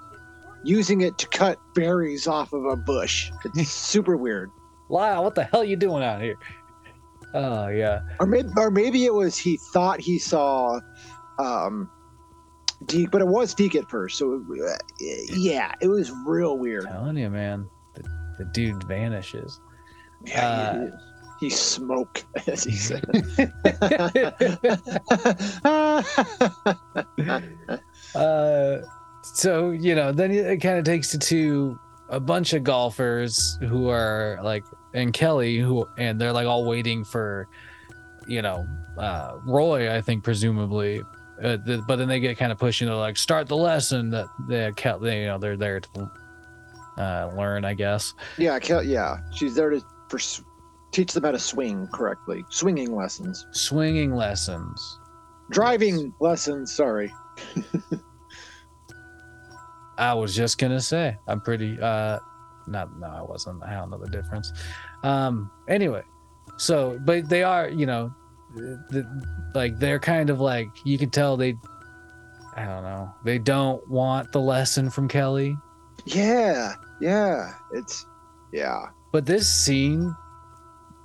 using 0.63 1.01
it 1.01 1.17
to 1.17 1.27
cut 1.27 1.59
berries 1.75 2.27
off 2.27 2.53
of 2.53 2.65
a 2.65 2.75
bush. 2.75 3.31
It's 3.55 3.69
super 3.71 4.15
weird. 4.17 4.51
Lyle, 4.89 5.23
what 5.23 5.35
the 5.35 5.43
hell 5.45 5.61
are 5.61 5.65
you 5.65 5.75
doing 5.75 6.03
out 6.03 6.21
here? 6.21 6.35
Oh 7.33 7.67
yeah. 7.67 8.01
Or 8.19 8.27
maybe, 8.27 8.49
or 8.57 8.69
maybe 8.69 9.05
it 9.05 9.13
was 9.13 9.37
he 9.37 9.57
thought 9.57 9.99
he 9.99 10.19
saw 10.19 10.79
um, 11.39 11.89
Deke, 12.85 13.09
but 13.09 13.21
it 13.21 13.27
was 13.27 13.53
Deke 13.55 13.75
at 13.75 13.89
first. 13.89 14.17
So 14.17 14.43
uh, 14.51 14.75
yeah, 15.35 15.73
it 15.81 15.87
was 15.87 16.11
real 16.25 16.57
weird. 16.57 16.85
telling 16.85 17.17
you, 17.17 17.29
man. 17.29 17.67
The, 17.95 18.03
the 18.39 18.45
dude 18.45 18.83
vanishes. 18.83 19.59
Yeah, 20.25 20.89
Uh, 20.91 20.97
he, 21.43 21.49
he's 21.49 21.59
smoke, 21.59 22.23
as 22.47 22.63
he 22.63 22.71
said. 22.75 23.03
uh 28.15 28.77
so, 29.25 29.71
you 29.71 29.95
know, 29.95 30.11
then 30.11 30.31
it 30.31 30.57
kind 30.61 30.77
of 30.77 30.83
takes 30.83 31.13
you 31.13 31.19
to 31.19 31.79
a 32.09 32.19
bunch 32.19 32.51
of 32.53 32.63
golfers 32.63 33.57
who 33.61 33.87
are 33.87 34.37
like 34.43 34.63
and 34.93 35.13
Kelly 35.13 35.57
who 35.57 35.87
and 35.97 36.19
they're 36.19 36.33
like 36.33 36.45
all 36.45 36.65
waiting 36.65 37.03
for 37.05 37.47
you 38.27 38.41
know 38.41 38.67
uh 38.97 39.37
Roy 39.45 39.93
I 39.95 40.01
think 40.01 40.23
presumably 40.23 41.01
uh, 41.41 41.57
th- 41.57 41.81
but 41.87 41.95
then 41.95 42.07
they 42.09 42.19
get 42.19 42.37
kind 42.37 42.51
of 42.51 42.59
pushed 42.59 42.81
into 42.81 42.95
like 42.95 43.17
start 43.17 43.47
the 43.47 43.55
lesson 43.55 44.09
that 44.11 44.27
they, 44.47 44.71
Kel- 44.75 44.99
they 44.99 45.21
you 45.21 45.27
know 45.27 45.37
they're 45.39 45.57
there 45.57 45.79
to 45.79 46.11
uh 46.97 47.31
learn 47.35 47.65
I 47.65 47.73
guess 47.73 48.13
Yeah, 48.37 48.59
Kel- 48.59 48.83
yeah. 48.83 49.17
She's 49.33 49.55
there 49.55 49.69
to 49.71 49.81
for 50.09 50.17
s- 50.19 50.43
teach 50.93 51.11
them 51.13 51.23
how 51.23 51.31
to 51.31 51.39
swing 51.39 51.87
correctly. 51.93 52.45
Swinging 52.49 52.95
lessons. 52.95 53.45
swinging 53.51 54.13
lessons 54.15 54.99
Driving 55.49 56.13
lessons, 56.21 56.71
sorry. 56.73 57.13
I 59.97 60.13
was 60.13 60.35
just 60.35 60.57
gonna 60.57 60.79
say 60.81 61.17
I'm 61.27 61.41
pretty 61.41 61.77
uh 61.81 62.19
not 62.67 62.97
no 62.99 63.07
I 63.07 63.21
wasn't 63.21 63.61
I 63.63 63.73
don't 63.73 63.89
know 63.91 63.97
the 63.97 64.09
difference 64.09 64.51
um 65.03 65.51
anyway 65.67 66.01
so 66.57 66.99
but 67.05 67.29
they 67.29 67.43
are 67.43 67.69
you 67.69 67.85
know 67.85 68.13
the, 68.55 69.05
like 69.53 69.77
they're 69.79 69.99
kind 69.99 70.29
of 70.29 70.39
like 70.39 70.67
you 70.85 70.97
can 70.97 71.09
tell 71.09 71.35
they 71.37 71.55
I 72.55 72.65
don't 72.65 72.83
know 72.83 73.13
they 73.25 73.37
don't 73.37 73.87
want 73.89 74.31
the 74.31 74.39
lesson 74.41 74.89
from 74.89 75.07
Kelly 75.07 75.57
Yeah, 76.05 76.73
yeah. 77.01 77.53
It's 77.73 78.05
yeah. 78.51 78.87
but 79.11 79.25
this 79.25 79.47
scene 79.47 80.15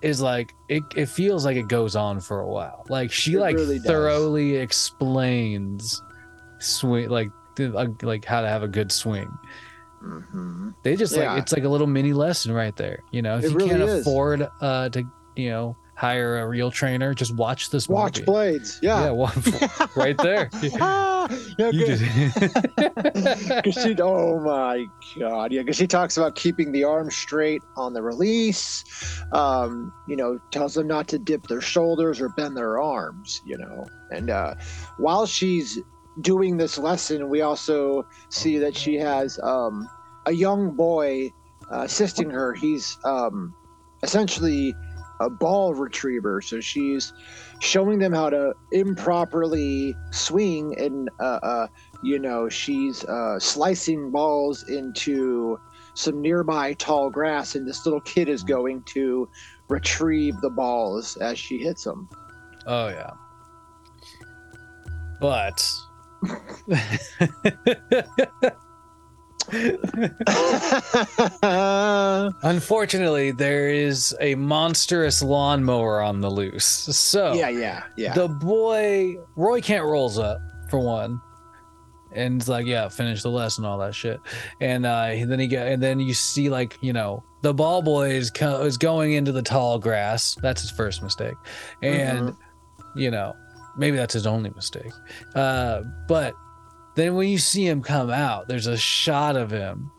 is 0.03 0.21
like 0.21 0.55
it, 0.69 0.83
it 0.97 1.07
feels 1.07 1.45
like 1.45 1.57
it 1.57 1.69
goes 1.69 1.97
on 1.97 2.21
for 2.21 2.41
a 2.41 2.47
while 2.49 2.85
like 2.89 3.11
she 3.11 3.35
It 3.35 3.41
like 3.41 3.57
really 3.57 3.79
does. 3.79 3.87
thoroughly 3.87 4.57
explains 4.57 6.01
swing 6.61 7.09
like 7.09 7.31
like 7.59 8.03
like 8.03 8.25
how 8.25 8.41
to 8.41 8.49
have 8.49 8.63
a 8.63 8.69
good 8.69 8.93
swing 8.93 9.29
hmm 10.01 10.71
They 10.85 10.95
just 10.97 11.17
Yeah. 11.17 11.33
like 11.35 11.43
it's 11.43 11.53
like 11.53 11.65
a 11.65 11.69
little 11.69 11.87
mini 11.89 12.13
lesson 12.13 12.53
right 12.53 12.75
there. 12.77 13.01
You 13.11 13.23
know, 13.23 13.39
if 13.39 13.45
It 13.45 13.51
you 13.51 13.57
really 13.57 13.71
can't 13.71 13.83
is. 13.83 14.01
afford 14.01 14.49
uh 14.61 14.89
to 14.91 15.05
you 15.35 15.51
know 15.51 15.77
hire 15.99 16.39
a 16.39 16.47
real 16.47 16.71
trainer, 16.71 17.13
just 17.13 17.35
watch 17.35 17.71
this 17.71 17.89
Watch 17.89 18.19
movie. 18.19 18.25
Blades. 18.27 18.79
Yeah, 18.81 19.07
Yeah. 19.07 19.11
one, 19.11 19.33
right 19.97 20.17
there. 20.17 20.49
ah, 20.81 21.27
yeah, 21.59 21.73
just, 21.73 22.05
she, 23.83 23.97
oh 24.01 24.39
my 24.39 24.87
god, 25.19 25.53
yeah, 25.53 25.63
because 25.63 25.75
she 25.77 25.89
talks 25.89 26.17
about 26.17 26.37
keeping 26.37 26.71
the 26.71 26.85
arm 26.85 27.11
straight 27.11 27.63
on 27.77 27.93
the 27.95 28.01
release. 28.03 28.85
Um, 29.33 29.93
you 30.07 30.15
know, 30.15 30.39
tells 30.53 30.75
them 30.75 30.87
not 30.87 31.09
to 31.09 31.19
dip 31.19 31.49
their 31.49 31.61
shoulders 31.61 32.21
or 32.21 32.29
bend 32.29 32.57
their 32.57 32.81
arms. 32.81 33.43
You 33.45 33.59
know, 33.59 33.85
and 34.13 34.31
uh, 34.31 34.55
while 34.99 35.27
she's 35.27 35.81
doing 36.21 36.57
this 36.59 36.79
lesson, 36.79 37.29
we 37.29 37.41
also 37.41 38.07
see 38.29 38.57
that 38.59 38.77
she 38.77 38.95
has 38.95 39.41
um, 39.43 39.89
a 40.27 40.33
young 40.33 40.77
boy 40.77 41.33
uh, 41.73 41.81
assisting 41.83 42.31
her. 42.31 42.55
He's 42.55 42.97
um, 43.05 43.53
essentially 44.05 44.75
a 45.21 45.29
ball 45.29 45.75
retriever, 45.75 46.41
so 46.41 46.61
she's 46.61 47.13
showing 47.61 47.99
them 47.99 48.13
how 48.13 48.31
to 48.31 48.55
improperly 48.73 49.95
swing 50.11 50.79
and 50.79 51.11
uh, 51.21 51.39
uh, 51.43 51.67
you 52.03 52.19
know 52.19 52.49
she's 52.49 53.05
uh, 53.05 53.39
slicing 53.39 54.11
balls 54.11 54.69
into 54.69 55.59
some 55.95 56.23
nearby 56.23 56.73
tall 56.75 57.11
grass 57.11 57.57
and 57.57 57.67
this 57.67 57.85
little 57.85 58.01
kid 58.03 58.29
is 58.29 58.45
going 58.45 58.83
to 58.85 59.29
retrieve 59.69 60.41
the 60.41 60.51
balls 60.51 61.17
as 61.17 61.39
she 61.39 61.59
hits 61.59 61.85
them 61.85 62.09
oh 62.67 62.89
yeah. 62.89 63.11
But 65.21 65.69
unfortunately, 72.43 73.31
there 73.31 73.69
is 73.69 74.17
a 74.21 74.35
monstrous 74.35 75.23
lawnmower 75.23 76.03
on 76.03 76.21
the 76.21 76.31
loose. 76.31 76.65
So 76.65 77.35
yeah 77.35 77.49
yeah 77.49 77.85
yeah. 77.97 78.15
the 78.15 78.29
boy 78.29 79.17
Roy 79.37 79.61
Kent 79.61 79.85
rolls 79.85 80.19
up 80.19 80.41
for 80.69 80.81
one, 80.81 81.21
and 82.13 82.41
it's 82.41 82.49
like, 82.49 82.67
yeah, 82.67 82.89
finish 82.89 83.23
the 83.23 83.31
lesson, 83.31 83.65
all 83.65 83.79
that 83.79 83.95
shit, 83.95 84.21
and 84.61 84.85
uh, 84.85 85.11
then 85.25 85.39
he 85.39 85.47
get, 85.47 85.69
and 85.69 85.83
then 85.83 86.01
you 86.01 86.15
see 86.15 86.51
like 86.51 86.77
you 86.81 86.93
know 86.93 87.23
the 87.43 87.55
ball 87.55 87.83
boy 87.83 88.11
is 88.11 88.31
co- 88.31 88.63
is 88.63 88.77
going 88.77 89.13
into 89.13 89.33
the 89.33 89.43
tall 89.43 89.79
grass. 89.79 90.37
That's 90.43 90.61
his 90.61 90.71
first 90.71 91.03
mistake, 91.03 91.37
and 91.83 92.35
you 92.97 93.11
know 93.11 93.35
maybe 93.77 93.97
that's 93.97 94.15
his 94.15 94.27
only 94.27 94.51
mistake, 94.51 94.93
uh, 95.35 95.83
but 96.07 96.35
then 96.99 97.15
when 97.15 97.29
you 97.29 97.39
see 97.39 97.67
him 97.67 97.83
come 97.83 98.11
out, 98.11 98.49
there's 98.49 98.67
a 98.67 98.77
shot 98.77 99.37
of 99.37 99.51
him 99.51 99.91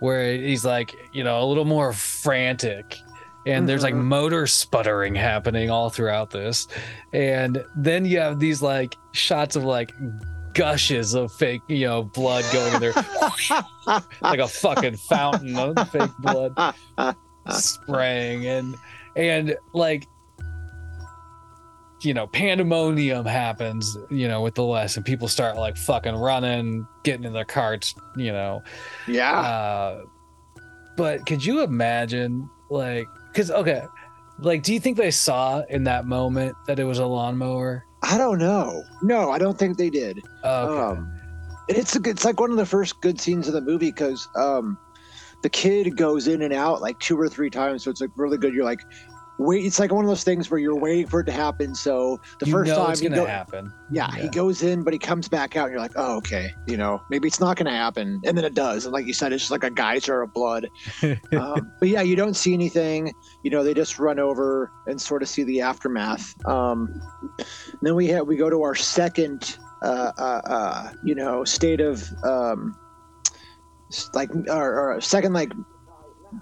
where 0.00 0.34
he's 0.36 0.64
like 0.64 0.94
you 1.12 1.22
know 1.24 1.42
a 1.42 1.46
little 1.46 1.64
more 1.64 1.92
frantic. 1.92 2.96
And 3.44 3.68
there's 3.68 3.82
like 3.82 3.94
Mhm. 3.94 4.04
motor 4.04 4.46
sputtering 4.46 5.16
happening 5.16 5.68
all 5.68 5.90
throughout 5.90 6.30
this. 6.30 6.68
And 7.12 7.64
then 7.76 8.04
you 8.04 8.20
have 8.20 8.38
these 8.38 8.62
like 8.62 8.94
shots 9.12 9.56
of 9.56 9.64
like 9.64 9.92
gushes 10.54 11.14
of 11.14 11.32
fake 11.32 11.60
you 11.68 11.86
know 11.86 12.04
blood 12.04 12.44
going 12.52 12.74
in 12.74 12.80
there. 12.80 12.92
Like 14.22 14.38
a 14.38 14.46
fucking 14.46 14.96
fountain 14.96 15.56
of 15.58 15.76
fake 15.90 16.10
blood 16.20 16.54
spraying 17.50 18.46
and 18.46 18.76
and 19.16 19.56
like 19.74 20.06
you 22.04 22.12
know 22.14 22.26
pandemonium 22.26 23.24
happens 23.24 23.96
you 24.10 24.26
know 24.28 24.40
with 24.42 24.54
the 24.54 24.62
lesson 24.64 25.02
people 25.02 25.28
start 25.28 25.56
like 25.56 25.76
fucking 25.76 26.14
running 26.16 26.86
getting 27.04 27.24
in 27.24 27.32
their 27.32 27.44
carts 27.44 27.94
you 28.16 28.32
know 28.32 28.60
yeah 29.06 29.40
uh, 29.40 30.02
but 30.96 31.24
could 31.24 31.42
you 31.44 31.62
imagine, 31.62 32.50
like, 32.68 33.06
because 33.32 33.50
okay, 33.50 33.82
like, 34.38 34.62
do 34.62 34.74
you 34.74 34.80
think 34.80 34.98
they 34.98 35.10
saw 35.10 35.62
in 35.70 35.84
that 35.84 36.04
moment 36.04 36.54
that 36.66 36.78
it 36.78 36.84
was 36.84 36.98
a 36.98 37.06
lawnmower? 37.06 37.84
i 38.04 38.18
don't 38.18 38.38
know 38.38 38.82
no 39.02 39.30
i 39.30 39.38
don't 39.38 39.56
think 39.56 39.78
they 39.78 39.88
did 39.88 40.18
Okay. 40.44 40.98
Um, 40.98 41.08
it's 41.68 41.94
a, 41.94 42.00
good- 42.00 42.10
it's 42.16 42.24
like 42.24 42.40
one 42.40 42.50
of 42.50 42.56
the 42.56 42.66
first 42.66 43.00
good 43.00 43.20
scenes 43.20 43.46
of 43.46 43.54
the 43.54 43.60
movie 43.60 43.92
because 43.92 44.28
um, 44.34 44.76
the 45.42 45.48
kid 45.48 45.96
goes 45.96 46.26
in 46.26 46.42
and 46.42 46.52
out 46.52 46.80
like 46.82 46.98
two 46.98 47.18
or 47.18 47.28
three 47.28 47.48
times, 47.48 47.84
so 47.84 47.90
it's 47.90 48.00
like 48.00 48.10
really 48.16 48.36
good. 48.38 48.52
You're 48.54 48.64
like, 48.64 48.80
wait, 49.38 49.64
it's 49.64 49.78
like 49.78 49.92
one 49.92 50.04
of 50.04 50.08
those 50.08 50.24
things 50.24 50.50
where 50.50 50.60
you're 50.60 50.78
waiting 50.78 51.06
for 51.06 51.20
it 51.20 51.24
to 51.24 51.32
happen. 51.32 51.74
So 51.74 52.20
the 52.38 52.46
you 52.46 52.52
first 52.52 52.68
know 52.70 52.76
time 52.76 52.90
it's 52.92 53.00
he 53.00 53.08
gonna 53.08 53.22
go- 53.22 53.26
happen. 53.26 53.72
yeah, 53.90 54.10
he 54.14 54.28
goes 54.28 54.62
in, 54.62 54.82
but 54.82 54.92
he 54.92 54.98
comes 54.98 55.28
back 55.28 55.56
out, 55.56 55.64
and 55.64 55.72
you're 55.72 55.80
like, 55.80 55.92
oh, 55.96 56.16
okay, 56.18 56.54
you 56.66 56.76
know, 56.76 57.02
maybe 57.10 57.28
it's 57.28 57.40
not 57.40 57.56
going 57.56 57.66
to 57.66 57.72
happen, 57.72 58.20
and 58.24 58.36
then 58.36 58.44
it 58.44 58.54
does, 58.54 58.84
and 58.84 58.92
like 58.92 59.06
you 59.06 59.12
said, 59.12 59.32
it's 59.32 59.42
just 59.42 59.50
like 59.50 59.64
a 59.64 59.70
geyser 59.70 60.22
of 60.22 60.32
blood. 60.32 60.68
um, 61.02 61.72
but 61.80 61.88
yeah, 61.88 62.02
you 62.02 62.14
don't 62.16 62.34
see 62.34 62.52
anything. 62.54 63.12
You 63.42 63.50
know, 63.50 63.64
they 63.64 63.74
just 63.74 63.98
run 63.98 64.18
over 64.18 64.70
and 64.86 65.00
sort 65.00 65.22
of 65.22 65.28
see 65.28 65.42
the 65.44 65.60
aftermath. 65.60 66.34
Um, 66.46 67.00
then 67.80 67.94
we 67.94 68.06
have 68.08 68.26
we 68.26 68.36
go 68.36 68.48
to 68.50 68.62
our 68.62 68.74
second, 68.74 69.58
uh, 69.82 70.12
uh, 70.18 70.40
uh, 70.44 70.92
you 71.02 71.14
know, 71.14 71.44
state 71.44 71.80
of 71.80 72.06
um, 72.22 72.76
like 74.14 74.30
our 74.50 75.00
second 75.00 75.32
like 75.32 75.52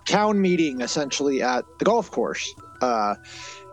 town 0.05 0.41
meeting 0.41 0.80
essentially 0.82 1.43
at 1.43 1.64
the 1.78 1.84
golf 1.84 2.11
course, 2.11 2.55
uh, 2.80 3.14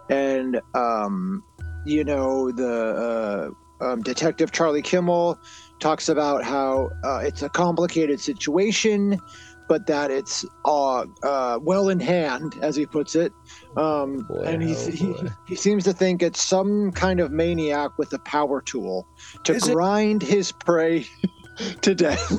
and 0.09 0.61
um, 0.73 1.43
you 1.85 2.03
know 2.03 2.51
the 2.51 3.53
uh, 3.81 3.85
um, 3.85 4.01
detective 4.01 4.51
Charlie 4.51 4.81
Kimmel 4.81 5.39
talks 5.79 6.09
about 6.09 6.43
how 6.43 6.89
uh, 7.03 7.19
it's 7.19 7.41
a 7.41 7.49
complicated 7.49 8.19
situation 8.19 9.19
but 9.67 9.85
that 9.87 10.11
it's 10.11 10.45
uh, 10.65 11.05
uh, 11.23 11.59
well 11.61 11.89
in 11.89 11.99
hand, 11.99 12.57
as 12.61 12.75
he 12.75 12.85
puts 12.85 13.15
it. 13.15 13.33
Um, 13.75 14.25
Boy, 14.27 14.43
and 14.45 14.63
he, 14.63 14.75
oh 14.75 14.91
he, 14.91 15.15
he 15.45 15.55
seems 15.55 15.83
to 15.85 15.93
think 15.93 16.23
it's 16.23 16.41
some 16.41 16.91
kind 16.93 17.19
of 17.19 17.31
maniac 17.31 17.97
with 17.97 18.13
a 18.13 18.19
power 18.19 18.61
tool 18.61 19.05
to 19.43 19.53
Is 19.53 19.67
it- 19.67 19.73
grind 19.73 20.21
his 20.21 20.51
prey 20.51 21.05
to 21.81 21.95
death. 21.95 22.31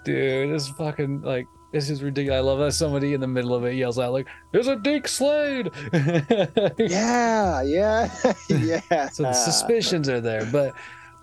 Dude, 0.07 0.53
this 0.53 0.63
is 0.63 0.69
fucking 0.69 1.21
like 1.21 1.47
this 1.71 1.89
is 1.89 2.01
ridiculous. 2.01 2.37
I 2.37 2.41
love 2.41 2.59
that 2.59 2.71
somebody 2.71 3.13
in 3.13 3.21
the 3.21 3.27
middle 3.27 3.53
of 3.53 3.65
it 3.65 3.75
yells 3.75 3.99
out 3.99 4.13
like, 4.13 4.27
"There's 4.51 4.67
a 4.67 4.77
Deke 4.77 5.07
Slade!" 5.07 5.69
yeah, 6.77 7.61
yeah, 7.61 8.09
yeah. 8.49 9.09
so 9.09 9.23
the 9.23 9.33
suspicions 9.33 10.07
are 10.09 10.21
there 10.21 10.45
but 10.45 10.73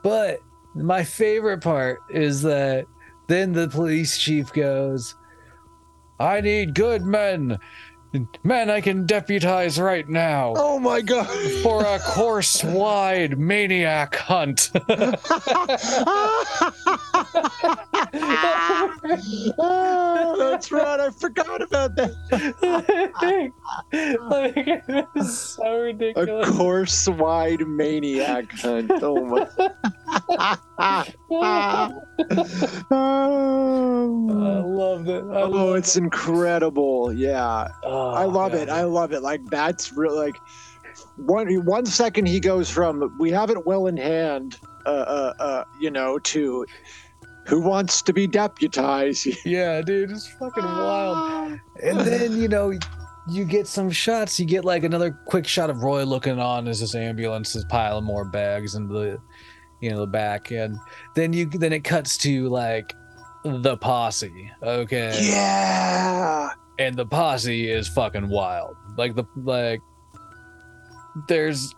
but 0.03 0.41
my 0.75 1.03
favorite 1.05 1.63
part 1.63 2.01
is 2.11 2.43
that 2.43 2.87
then 3.27 3.53
the 3.53 3.69
police 3.69 4.19
chief 4.19 4.53
goes 4.53 5.15
i 6.19 6.41
need 6.41 6.75
good 6.75 7.03
men 7.03 7.59
men 8.43 8.71
i 8.71 8.81
can 8.81 9.07
deputize 9.07 9.81
right 9.81 10.09
now 10.09 10.55
Oh 10.57 10.79
my 10.79 11.01
god. 11.01 11.27
for 11.63 11.85
a 11.85 11.99
course-wide 12.01 13.39
maniac 13.39 14.17
hunt 14.17 14.71
oh, 19.59 20.37
that's 20.55 20.71
right. 20.73 21.01
I 21.01 21.11
forgot 21.11 21.63
about 21.63 21.97
that. 21.97 22.15
like, 24.21 24.85
it's 25.15 25.39
so 25.39 25.79
ridiculous. 25.81 26.29
A 26.29 26.33
ridiculous. 26.33 26.57
course 26.57 27.09
wide 27.09 27.67
maniac 27.67 28.53
hunt. 28.53 28.91
Oh 29.03 29.25
my. 29.25 29.49
I 30.79 31.13
oh, 32.91 34.65
loved 34.67 35.09
it. 35.09 35.25
I 35.25 35.43
oh, 35.43 35.49
loved 35.49 35.79
it's 35.79 35.97
incredible. 35.97 37.13
Yeah. 37.13 37.69
Oh, 37.83 38.04
Oh, 38.05 38.15
I 38.15 38.25
love 38.25 38.53
God. 38.53 38.61
it. 38.63 38.69
I 38.69 38.83
love 38.83 39.13
it. 39.13 39.23
Like 39.23 39.45
that's 39.47 39.93
real. 39.93 40.15
Like 40.17 40.37
one 41.17 41.65
one 41.65 41.87
second 41.87 42.27
he 42.27 42.41
goes 42.41 42.71
from 42.71 43.17
we 43.19 43.31
have 43.31 43.51
it 43.51 43.67
well 43.67 43.87
in 43.87 43.97
hand, 43.97 44.59
uh, 44.87 44.89
uh, 44.89 45.33
uh, 45.39 45.65
you 45.81 45.91
know, 45.91 46.19
to 46.21 46.67
who 47.47 47.61
wants 47.61 48.03
to 48.03 48.13
be 48.13 48.27
deputized. 48.27 49.29
Yeah, 49.45 49.83
dude, 49.83 50.11
it's 50.11 50.29
fucking 50.29 50.65
wild. 50.65 51.59
And 51.83 52.01
then 52.01 52.41
you 52.41 52.49
know, 52.49 52.73
you 53.29 53.45
get 53.45 53.67
some 53.67 53.91
shots. 53.91 54.39
You 54.39 54.47
get 54.47 54.65
like 54.65 54.85
another 54.85 55.19
quick 55.27 55.47
shot 55.47 55.71
of 55.71 55.83
Roy 55.83 56.05
looking 56.05 56.39
on 56.39 56.69
as 56.69 56.81
this 56.81 56.95
ambulance 56.95 57.55
is 57.55 57.65
piling 57.67 58.05
more 58.05 58.25
bags 58.25 58.75
into 58.75 58.95
the, 58.95 59.19
you 59.81 59.91
know, 59.91 60.01
the 60.01 60.07
back, 60.07 60.51
and 60.51 60.79
then 61.15 61.33
you 61.33 61.47
then 61.47 61.73
it 61.73 61.85
cuts 61.85 62.17
to 62.19 62.49
like 62.49 62.95
the 63.45 63.77
posse. 63.77 64.51
Okay. 64.63 65.19
Yeah. 65.21 66.51
And 66.79 66.97
the 66.97 67.07
posse 67.07 67.71
is 67.71 67.89
fucking 67.89 68.29
wild. 68.29 68.77
Like 68.97 69.15
the 69.15 69.25
like 69.37 69.81
there's 71.29 71.75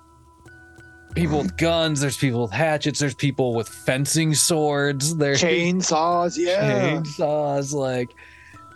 people 1.14 1.38
with 1.38 1.56
guns, 1.56 2.00
there's 2.00 2.16
people 2.16 2.42
with 2.42 2.52
hatchets, 2.52 2.98
there's 2.98 3.14
people 3.14 3.54
with 3.54 3.68
fencing 3.68 4.34
swords, 4.34 5.16
there's 5.16 5.42
Chainsaws. 5.42 6.36
Yeah. 6.38 7.00
chainsaws, 7.00 7.72
like 7.72 8.10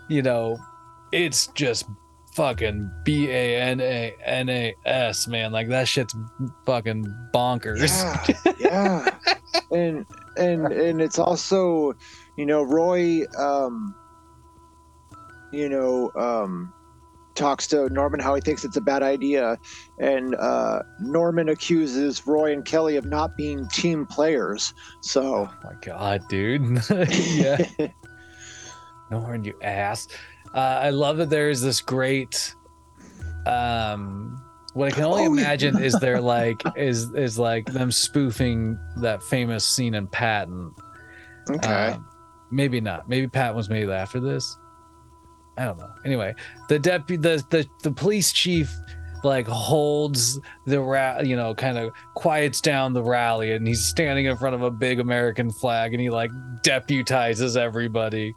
you 0.08 0.22
know, 0.22 0.58
it's 1.12 1.48
just 1.48 1.86
fucking 2.34 2.90
B 3.04 3.28
A 3.28 3.60
N 3.60 3.80
A 3.80 4.14
N 4.24 4.48
A 4.48 4.74
S, 4.84 5.28
man. 5.28 5.52
Like 5.52 5.68
that 5.68 5.88
shit's 5.88 6.14
fucking 6.66 7.04
bonkers. 7.32 7.88
Yeah, 8.36 8.52
yeah. 8.58 9.34
and 9.70 10.06
and 10.36 10.66
and 10.72 11.00
it's 11.00 11.18
also, 11.18 11.94
you 12.36 12.46
know, 12.46 12.62
Roy 12.62 13.24
um 13.38 13.94
you 15.52 15.68
know, 15.68 16.10
um 16.16 16.72
talks 17.36 17.66
to 17.68 17.88
Norman 17.90 18.18
how 18.20 18.34
he 18.34 18.40
thinks 18.40 18.64
it's 18.64 18.76
a 18.76 18.80
bad 18.80 19.02
idea 19.02 19.56
and 19.98 20.34
uh 20.34 20.82
Norman 21.00 21.48
accuses 21.48 22.26
Roy 22.26 22.52
and 22.52 22.64
Kelly 22.64 22.96
of 22.96 23.04
not 23.04 23.36
being 23.36 23.66
team 23.68 24.04
players. 24.06 24.74
So 25.00 25.48
Oh 25.48 25.54
my 25.64 25.74
god, 25.80 26.22
dude. 26.28 26.82
yeah. 27.10 27.64
Norn, 29.10 29.44
you 29.44 29.54
ass. 29.62 30.06
Uh, 30.54 30.58
I 30.58 30.90
love 30.90 31.16
that 31.18 31.30
there 31.30 31.50
is 31.50 31.62
this 31.62 31.80
great. 31.80 32.54
Um, 33.46 34.42
what 34.74 34.88
I 34.88 34.90
can 34.92 35.04
only 35.04 35.26
Oh, 35.26 35.34
yeah. 35.34 35.42
imagine 35.42 35.82
is 35.82 35.94
there 35.94 36.20
like 36.36 36.62
is 36.76 37.12
is 37.14 37.38
like 37.38 37.66
them 37.66 37.90
spoofing 37.90 38.78
that 38.98 39.22
famous 39.22 39.64
scene 39.64 39.94
in 39.94 40.06
Patton. 40.06 40.72
Okay. 41.50 41.88
Um, 41.92 42.06
maybe 42.50 42.80
not. 42.80 43.08
Maybe 43.08 43.26
Pat 43.26 43.54
was 43.54 43.68
made 43.68 43.88
after 43.88 44.20
this. 44.20 44.56
I 45.60 45.64
don't 45.66 45.78
know. 45.78 45.90
Anyway, 46.04 46.34
the 46.68 46.78
deputy, 46.78 47.20
the 47.20 47.44
the 47.50 47.66
the 47.82 47.90
police 47.92 48.32
chief, 48.32 48.72
like 49.22 49.46
holds 49.46 50.40
the 50.66 50.80
ra- 50.80 51.20
you 51.20 51.36
know, 51.36 51.54
kind 51.54 51.76
of 51.76 51.92
quiets 52.14 52.60
down 52.60 52.94
the 52.94 53.02
rally, 53.02 53.52
and 53.52 53.66
he's 53.66 53.84
standing 53.84 54.24
in 54.26 54.36
front 54.36 54.54
of 54.54 54.62
a 54.62 54.70
big 54.70 55.00
American 55.00 55.50
flag, 55.50 55.92
and 55.92 56.00
he 56.00 56.08
like 56.10 56.30
deputizes 56.62 57.56
everybody. 57.56 58.34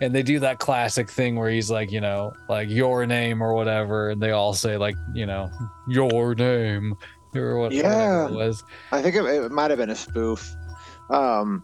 And 0.00 0.14
they 0.14 0.22
do 0.22 0.40
that 0.40 0.58
classic 0.58 1.08
thing 1.08 1.36
where 1.36 1.48
he's 1.50 1.70
like, 1.70 1.92
you 1.92 2.00
know, 2.00 2.32
like 2.48 2.68
your 2.68 3.06
name 3.06 3.42
or 3.42 3.54
whatever, 3.54 4.10
and 4.10 4.20
they 4.22 4.32
all 4.32 4.52
say 4.52 4.76
like, 4.76 4.96
you 5.14 5.24
know, 5.24 5.50
your 5.88 6.34
name 6.34 6.94
or 7.34 7.58
what, 7.58 7.72
Yeah. 7.72 8.24
whatever 8.24 8.28
it 8.28 8.46
was. 8.46 8.64
I 8.90 9.02
think 9.02 9.16
it, 9.16 9.24
it 9.24 9.52
might 9.52 9.70
have 9.70 9.78
been 9.78 9.90
a 9.90 9.94
spoof. 9.96 10.54
Um 11.10 11.62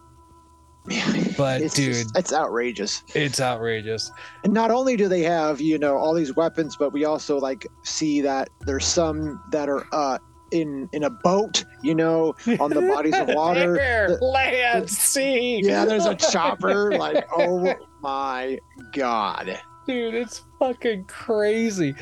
But, 1.36 1.62
it's 1.62 1.74
dude- 1.74 1.94
just- 1.94 2.16
it's 2.16 2.32
outrageous. 2.32 3.02
It's 3.14 3.40
outrageous. 3.40 4.10
And 4.44 4.52
not 4.52 4.70
only 4.70 4.96
do 4.96 5.08
they 5.08 5.22
have, 5.22 5.60
you 5.60 5.78
know, 5.78 5.96
all 5.96 6.14
these 6.14 6.34
weapons, 6.34 6.76
but 6.76 6.92
we 6.92 7.04
also 7.04 7.38
like 7.38 7.66
see 7.82 8.20
that 8.22 8.48
there's 8.66 8.84
some 8.86 9.40
that 9.52 9.68
are 9.68 9.86
uh 9.92 10.18
in 10.52 10.88
in 10.92 11.04
a 11.04 11.10
boat, 11.10 11.64
you 11.82 11.94
know, 11.94 12.34
on 12.58 12.70
the 12.70 12.80
bodies 12.80 13.14
of 13.16 13.28
water. 13.34 13.78
Air, 13.78 14.18
The- 14.18 14.24
land, 14.24 14.90
sea. 14.90 15.60
Yeah, 15.62 15.84
there's 15.84 16.06
a 16.06 16.14
chopper. 16.32 16.92
Like, 16.98 17.24
oh 17.36 17.72
my 18.00 18.58
god. 18.92 19.60
Dude, 19.90 20.14
it's 20.14 20.42
fucking 20.60 21.06
crazy. 21.06 21.96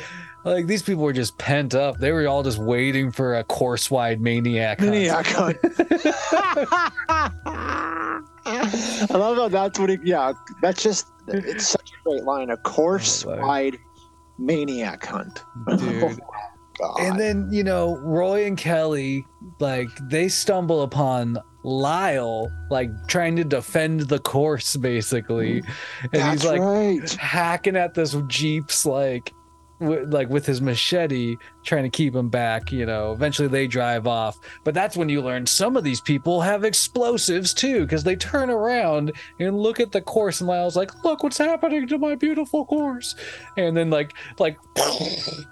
Like 0.45 0.66
these 0.66 0.82
people 0.82 1.05
were 1.05 1.14
just 1.14 1.39
pent 1.39 1.74
up. 1.74 1.97
They 1.97 2.12
were 2.12 2.26
all 2.28 2.43
just 2.43 2.59
waiting 2.59 3.11
for 3.11 3.36
a 3.36 3.45
course 3.45 3.91
wide 3.91 4.20
maniac. 4.20 4.80
hunt. 4.80 4.91
Maniac 4.91 5.26
hunt. 5.26 5.57
I 8.47 9.07
love 9.11 9.39
how 9.39 9.49
that's 9.49 9.78
what 9.78 9.89
it, 9.89 10.01
yeah, 10.05 10.34
that's 10.61 10.82
just, 10.82 11.07
it's 11.28 11.66
such 11.66 11.93
a 11.93 11.95
great 12.05 12.24
line. 12.24 12.51
A 12.51 12.59
course 12.59 13.24
wide 13.24 13.78
maniac 14.39 15.07
hunt. 15.07 15.43
Dude. 15.78 16.18
God. 16.79 17.01
And 17.01 17.18
then, 17.18 17.49
you 17.51 17.64
know, 17.64 17.97
Roy 17.97 18.47
and 18.47 18.57
Kelly, 18.57 19.26
like, 19.59 19.89
they 20.09 20.29
stumble 20.29 20.83
upon 20.83 21.39
Lyle, 21.64 22.51
like, 22.70 22.91
trying 23.09 23.37
to 23.37 23.45
defend 23.45 24.03
the 24.03 24.18
course, 24.18 24.76
basically. 24.76 25.62
Mm. 25.62 25.68
And 26.03 26.12
that's 26.12 26.43
he's 26.43 26.51
like 26.51 26.61
right. 26.61 27.12
hacking 27.14 27.76
at 27.76 27.95
this 27.95 28.16
Jeep's, 28.29 28.87
like, 28.87 29.33
w- 29.81 30.07
like 30.07 30.29
with 30.29 30.45
his 30.47 30.61
machete, 30.61 31.37
trying 31.64 31.85
to 31.85 31.89
keep 31.91 32.14
him 32.14 32.29
back. 32.29 32.70
You 32.72 32.87
know, 32.87 33.12
eventually 33.12 33.49
they 33.49 33.66
drive 33.66 34.07
off. 34.07 34.39
But 34.64 34.74
that's 34.74 34.97
when 34.97 35.09
you 35.09 35.20
learn 35.22 35.47
some 35.47 35.76
of 35.76 35.85
these 35.85 36.01
people 36.01 36.41
have 36.41 36.64
explosives 36.64 37.53
too, 37.55 37.83
because 37.83 38.05
they 38.05 38.16
turn 38.16 38.51
around 38.51 39.12
and 39.41 39.59
look 39.59 39.81
at 39.81 39.93
the 39.93 40.01
course, 40.01 40.41
and 40.41 40.49
Lyle's 40.49 40.76
like, 40.76 41.05
"Look 41.05 41.22
what's 41.22 41.39
happening 41.39 41.87
to 41.89 41.99
my 41.99 42.14
beautiful 42.14 42.64
course," 42.64 43.14
and 43.57 43.76
then 43.76 43.91
like, 43.91 44.12
like, 44.39 44.59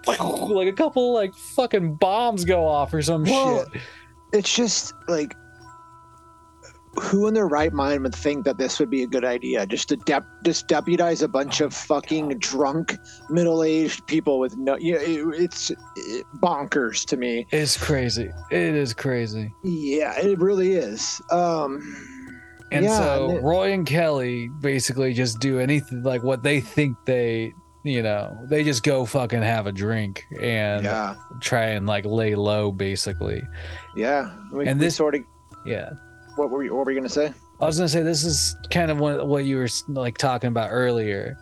like 0.07 0.68
a 0.68 0.72
couple 0.72 1.12
like 1.14 1.35
fucking 1.35 1.95
bombs 1.95 2.45
go 2.45 2.66
off 2.66 2.93
or 2.95 3.03
some 3.03 3.24
Well, 3.24 3.64
shit. 3.72 3.83
it's 4.33 4.55
just 4.55 4.95
like 5.09 5.35
who 6.99 7.26
in 7.28 7.34
their 7.34 7.47
right 7.47 7.72
mind 7.72 8.03
would 8.03 8.14
think 8.14 8.44
that 8.44 8.59
this 8.59 8.78
would 8.80 8.88
be 8.90 9.03
a 9.03 9.07
good 9.07 9.24
idea 9.24 9.66
just 9.66 9.88
to 9.90 9.97
dep- 9.97 10.26
just 10.44 10.66
deputize 10.68 11.22
a 11.22 11.28
bunch 11.28 11.61
Oh 11.61 11.66
of 11.66 11.74
fucking 11.74 12.30
drunk 12.38 12.97
middle-aged 13.28 14.07
people 14.07 14.38
with 14.38 14.57
no 14.57 14.76
yeah 14.78 14.97
it, 14.97 15.20
it's 15.38 15.70
it, 15.70 16.24
bonkers 16.40 17.05
to 17.07 17.16
me 17.16 17.47
It's 17.53 17.76
crazy. 17.76 18.30
It 18.51 18.74
is 18.74 18.94
crazy. 18.94 19.53
yeah 19.62 20.18
it 20.18 20.38
really 20.38 20.72
is 20.72 21.20
um 21.30 21.80
And 22.72 22.84
Yeah, 22.84 22.99
so 22.99 23.28
and 23.30 23.38
it- 23.38 23.42
Roy 23.42 23.72
and 23.72 23.86
Kelly 23.86 24.49
basically 24.61 25.12
just 25.12 25.38
do 25.38 25.59
anything 25.61 26.03
like 26.03 26.22
what 26.24 26.42
they 26.42 26.61
think 26.61 26.97
they, 27.05 27.53
you 27.84 28.03
know, 28.03 28.36
they 28.51 28.64
just 28.64 28.82
go 28.82 29.05
fucking 29.05 29.42
have 29.42 29.66
a 29.66 29.72
drink 29.72 30.24
and 30.40 30.82
yeah 30.84 31.14
try 31.40 31.66
and 31.76 31.86
like 31.86 32.05
lay 32.07 32.34
low 32.34 32.72
basically. 32.72 33.42
yeah 33.97 34.32
we, 34.53 34.66
And 34.66 34.80
this- 34.80 34.97
sort 34.97 35.14
of 35.14 35.20
Yeah. 35.66 35.90
What 36.37 36.51
were 36.51 36.62
you, 36.64 36.74
what 36.74 36.87
were 36.87 36.93
you 36.93 36.99
gonna 36.99 37.09
say 37.09 37.32
I 37.61 37.66
was 37.66 37.78
gonna 37.78 37.89
say 37.89 38.03
this 38.03 38.24
is 38.24 38.55
kind 38.70 38.91
of 38.91 38.99
what 39.01 39.26
what 39.26 39.45
you 39.45 39.57
were 39.59 39.68
like 39.89 40.18
talking 40.18 40.49
about 40.49 40.68
earlier, 40.70 41.37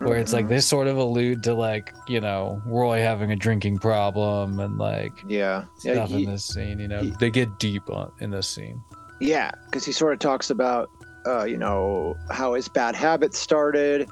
where 0.00 0.18
it's 0.18 0.32
like 0.32 0.46
Mhm. 0.46 0.50
they 0.50 0.60
sort 0.60 0.88
of 0.88 0.96
allude 0.96 1.42
to 1.44 1.54
like 1.54 1.94
you 2.08 2.20
know 2.20 2.60
Roy 2.66 3.00
having 3.00 3.30
a 3.32 3.36
drinking 3.36 3.78
problem 3.78 4.58
and 4.60 4.76
like 4.78 5.12
yeah 5.28 5.64
yeah 5.84 5.94
stuff 5.94 6.08
he- 6.10 6.24
in 6.24 6.30
this 6.30 6.44
scene. 6.44 6.80
You 6.80 6.88
know, 6.88 7.00
he- 7.00 7.14
they 7.20 7.30
get 7.30 7.58
deep 7.58 7.88
on, 7.90 8.10
in 8.20 8.30
this 8.30 8.48
scene. 8.48 8.82
Yeah, 9.20 9.52
because 9.66 9.84
he 9.84 9.92
sort 9.92 10.12
of 10.14 10.18
talks 10.18 10.50
about, 10.50 10.90
uh, 11.26 11.44
you 11.44 11.56
know, 11.56 12.16
how 12.32 12.54
his 12.54 12.68
bad 12.68 12.96
habits 12.96 13.38
started, 13.38 14.08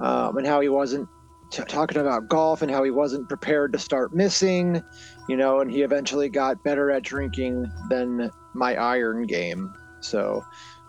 um, 0.00 0.36
and 0.36 0.46
how 0.46 0.60
he 0.60 0.68
wasn't 0.68 1.08
t- 1.50 1.64
talking 1.64 1.98
about 1.98 2.28
golf, 2.28 2.62
and 2.62 2.70
how 2.70 2.84
he 2.84 2.92
wasn't 2.92 3.28
prepared 3.28 3.72
to 3.72 3.80
start 3.80 4.14
missing, 4.14 4.80
you 5.28 5.36
know, 5.36 5.58
and 5.58 5.72
he 5.72 5.82
eventually 5.82 6.28
got 6.28 6.62
better 6.62 6.92
at 6.92 7.02
drinking 7.02 7.66
than 7.90 8.30
my 8.54 8.74
iron 8.76 9.26
game. 9.26 9.74
So, 10.00 10.44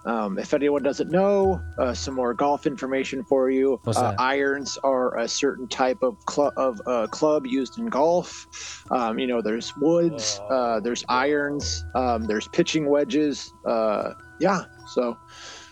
um, 0.06 0.38
if 0.38 0.54
anyone 0.54 0.84
doesn't 0.84 1.10
know, 1.10 1.60
uh, 1.80 1.94
some 1.94 2.14
more 2.14 2.34
golf 2.34 2.68
information 2.68 3.24
for 3.24 3.50
you. 3.50 3.80
What's 3.84 3.98
uh. 3.98 4.14
Irons 4.20 4.78
are 4.84 5.18
a 5.18 5.28
certain 5.28 5.68
type 5.68 6.04
of 6.04 6.24
club 6.26 6.54
of 6.58 6.80
uh, 6.86 7.08
club 7.08 7.48
used 7.48 7.80
in 7.80 7.88
golf. 7.88 8.84
Um, 8.92 9.18
you 9.18 9.26
know, 9.26 9.42
there's 9.42 9.76
woods, 9.78 10.40
uh, 10.52 10.80
there's 10.80 11.04
irons, 11.10 11.84
um, 11.96 12.26
there's 12.26 12.48
pitching 12.50 12.88
wedges. 12.88 13.52
Uh, 13.66 14.14
yeah. 14.40 14.66
So 14.94 15.18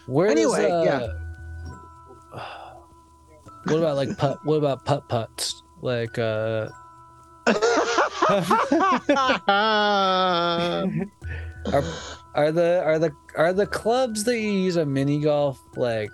Where 0.07 0.33
does, 0.33 0.55
Anyway, 0.55 0.71
uh, 0.71 0.83
yeah. 0.83 1.07
What 3.65 3.77
about 3.77 3.95
like 3.95 4.17
putt? 4.17 4.39
What 4.43 4.55
about 4.55 4.83
putt 4.83 5.07
putts? 5.07 5.61
Like 5.81 6.17
uh, 6.17 6.67
are 11.71 11.83
Are 12.35 12.51
the 12.51 12.81
are 12.83 12.97
the 12.99 13.15
are 13.37 13.53
the 13.53 13.67
clubs 13.67 14.23
that 14.23 14.39
you 14.39 14.49
use 14.51 14.75
a 14.75 14.85
mini 14.85 15.19
golf 15.19 15.59
like 15.75 16.09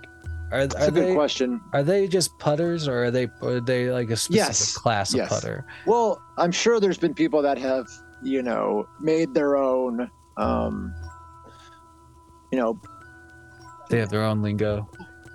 are, 0.51 0.67
That's 0.67 0.85
are 0.85 0.89
a 0.89 0.91
good 0.91 1.07
they 1.07 1.13
question. 1.13 1.61
are 1.73 1.83
they 1.83 2.07
just 2.07 2.37
putters 2.39 2.87
or 2.87 3.05
are 3.05 3.11
they 3.11 3.27
are 3.41 3.59
they 3.61 3.89
like 3.91 4.09
a 4.09 4.17
specific 4.17 4.47
Yes. 4.47 4.73
class 4.77 5.13
Yes. 5.13 5.23
of 5.25 5.29
putter? 5.29 5.65
Well, 5.85 6.21
I'm 6.37 6.51
sure 6.51 6.79
there's 6.79 6.97
been 6.97 7.13
people 7.13 7.41
that 7.43 7.57
have, 7.57 7.85
you 8.23 8.41
know, 8.41 8.85
made 8.99 9.33
their 9.33 9.55
own, 9.57 10.09
um, 10.37 10.93
you 12.51 12.59
know, 12.59 12.79
They 13.89 13.99
have 13.99 14.09
their 14.09 14.23
own 14.23 14.41
lingo. 14.41 14.89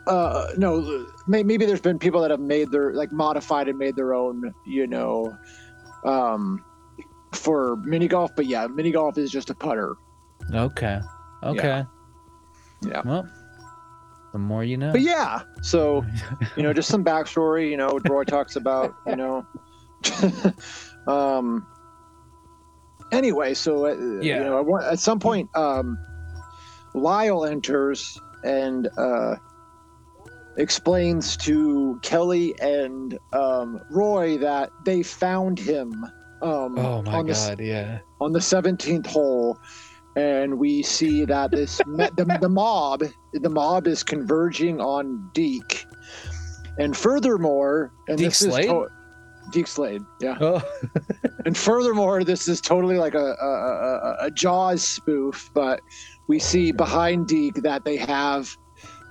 uh, 0.06 0.48
no, 0.58 1.06
may, 1.28 1.42
maybe 1.42 1.64
there's 1.64 1.80
been 1.80 1.98
people 1.98 2.20
that 2.20 2.30
have 2.30 2.40
made 2.40 2.70
their, 2.70 2.92
like, 2.92 3.10
modified 3.12 3.68
and 3.68 3.78
made 3.78 3.96
their 3.96 4.12
own, 4.14 4.52
you 4.66 4.86
know, 4.86 5.34
um, 6.04 6.62
for 7.32 7.76
mini 7.84 8.06
golf. 8.08 8.32
But 8.36 8.46
yeah, 8.46 8.66
mini 8.66 8.90
golf 8.90 9.16
is 9.16 9.30
just 9.30 9.48
a 9.50 9.54
putter. 9.54 9.94
Okay. 10.52 11.00
Okay. 11.42 11.84
Yeah. 12.82 13.02
Well, 13.04 13.28
the 14.32 14.38
more 14.38 14.64
you 14.64 14.76
know. 14.76 14.92
But 14.92 15.00
yeah, 15.02 15.42
so 15.62 16.04
you 16.56 16.62
know, 16.62 16.72
just 16.72 16.88
some 16.88 17.04
backstory. 17.12 17.70
You 17.70 17.76
know, 17.76 17.98
Roy 18.08 18.24
talks 18.24 18.56
about 18.56 18.94
you 19.06 19.16
know. 19.16 19.46
um. 21.06 21.66
Anyway, 23.12 23.54
so 23.54 23.86
uh, 23.86 23.94
Yeah. 24.20 24.38
you 24.38 24.44
know, 24.44 24.80
at 24.80 24.98
some 24.98 25.20
point, 25.20 25.48
um, 25.54 25.98
Lyle 26.94 27.44
enters 27.44 28.18
and 28.42 28.88
uh, 28.98 29.36
explains 30.56 31.36
to 31.38 31.98
Kelly 32.02 32.58
and 32.60 33.18
um, 33.32 33.80
Roy 33.90 34.38
that 34.38 34.70
they 34.84 35.02
found 35.02 35.58
him. 35.58 35.92
Um, 36.42 36.76
Oh 36.78 37.02
my 37.02 37.12
on 37.18 37.26
the 37.26 37.32
god, 37.32 37.60
yeah. 37.60 38.00
on 38.20 38.32
the 38.32 38.38
17th 38.40 39.06
hole 39.06 39.58
and 40.16 40.58
we 40.58 40.82
see 40.82 41.24
that 41.24 41.50
this 41.50 41.78
the, 41.78 42.38
the 42.40 42.48
mob 42.48 43.02
the 43.32 43.50
mob 43.50 43.86
is 43.86 44.02
converging 44.02 44.80
on 44.80 45.30
Deke. 45.34 45.86
And 46.78 46.96
furthermore 46.96 47.92
and 48.08 48.18
Deke 48.18 48.28
this 48.28 48.38
Slade? 48.38 48.64
is 48.64 48.70
to- 48.70 48.88
Deke 49.52 49.66
Slade 49.66 50.02
yeah. 50.20 50.36
Oh. 50.40 50.62
And 51.46 51.56
furthermore 51.56 52.24
this 52.24 52.48
is 52.48 52.60
totally 52.60 52.96
like 52.96 53.14
a 53.14 53.34
a, 53.40 53.46
a, 53.46 54.16
a 54.26 54.30
Jaws 54.30 54.86
spoof 54.86 55.50
but 55.54 55.80
we 56.26 56.38
see 56.38 56.72
behind 56.72 57.26
Deke 57.26 57.56
that 57.62 57.84
they 57.84 57.96
have 57.96 58.48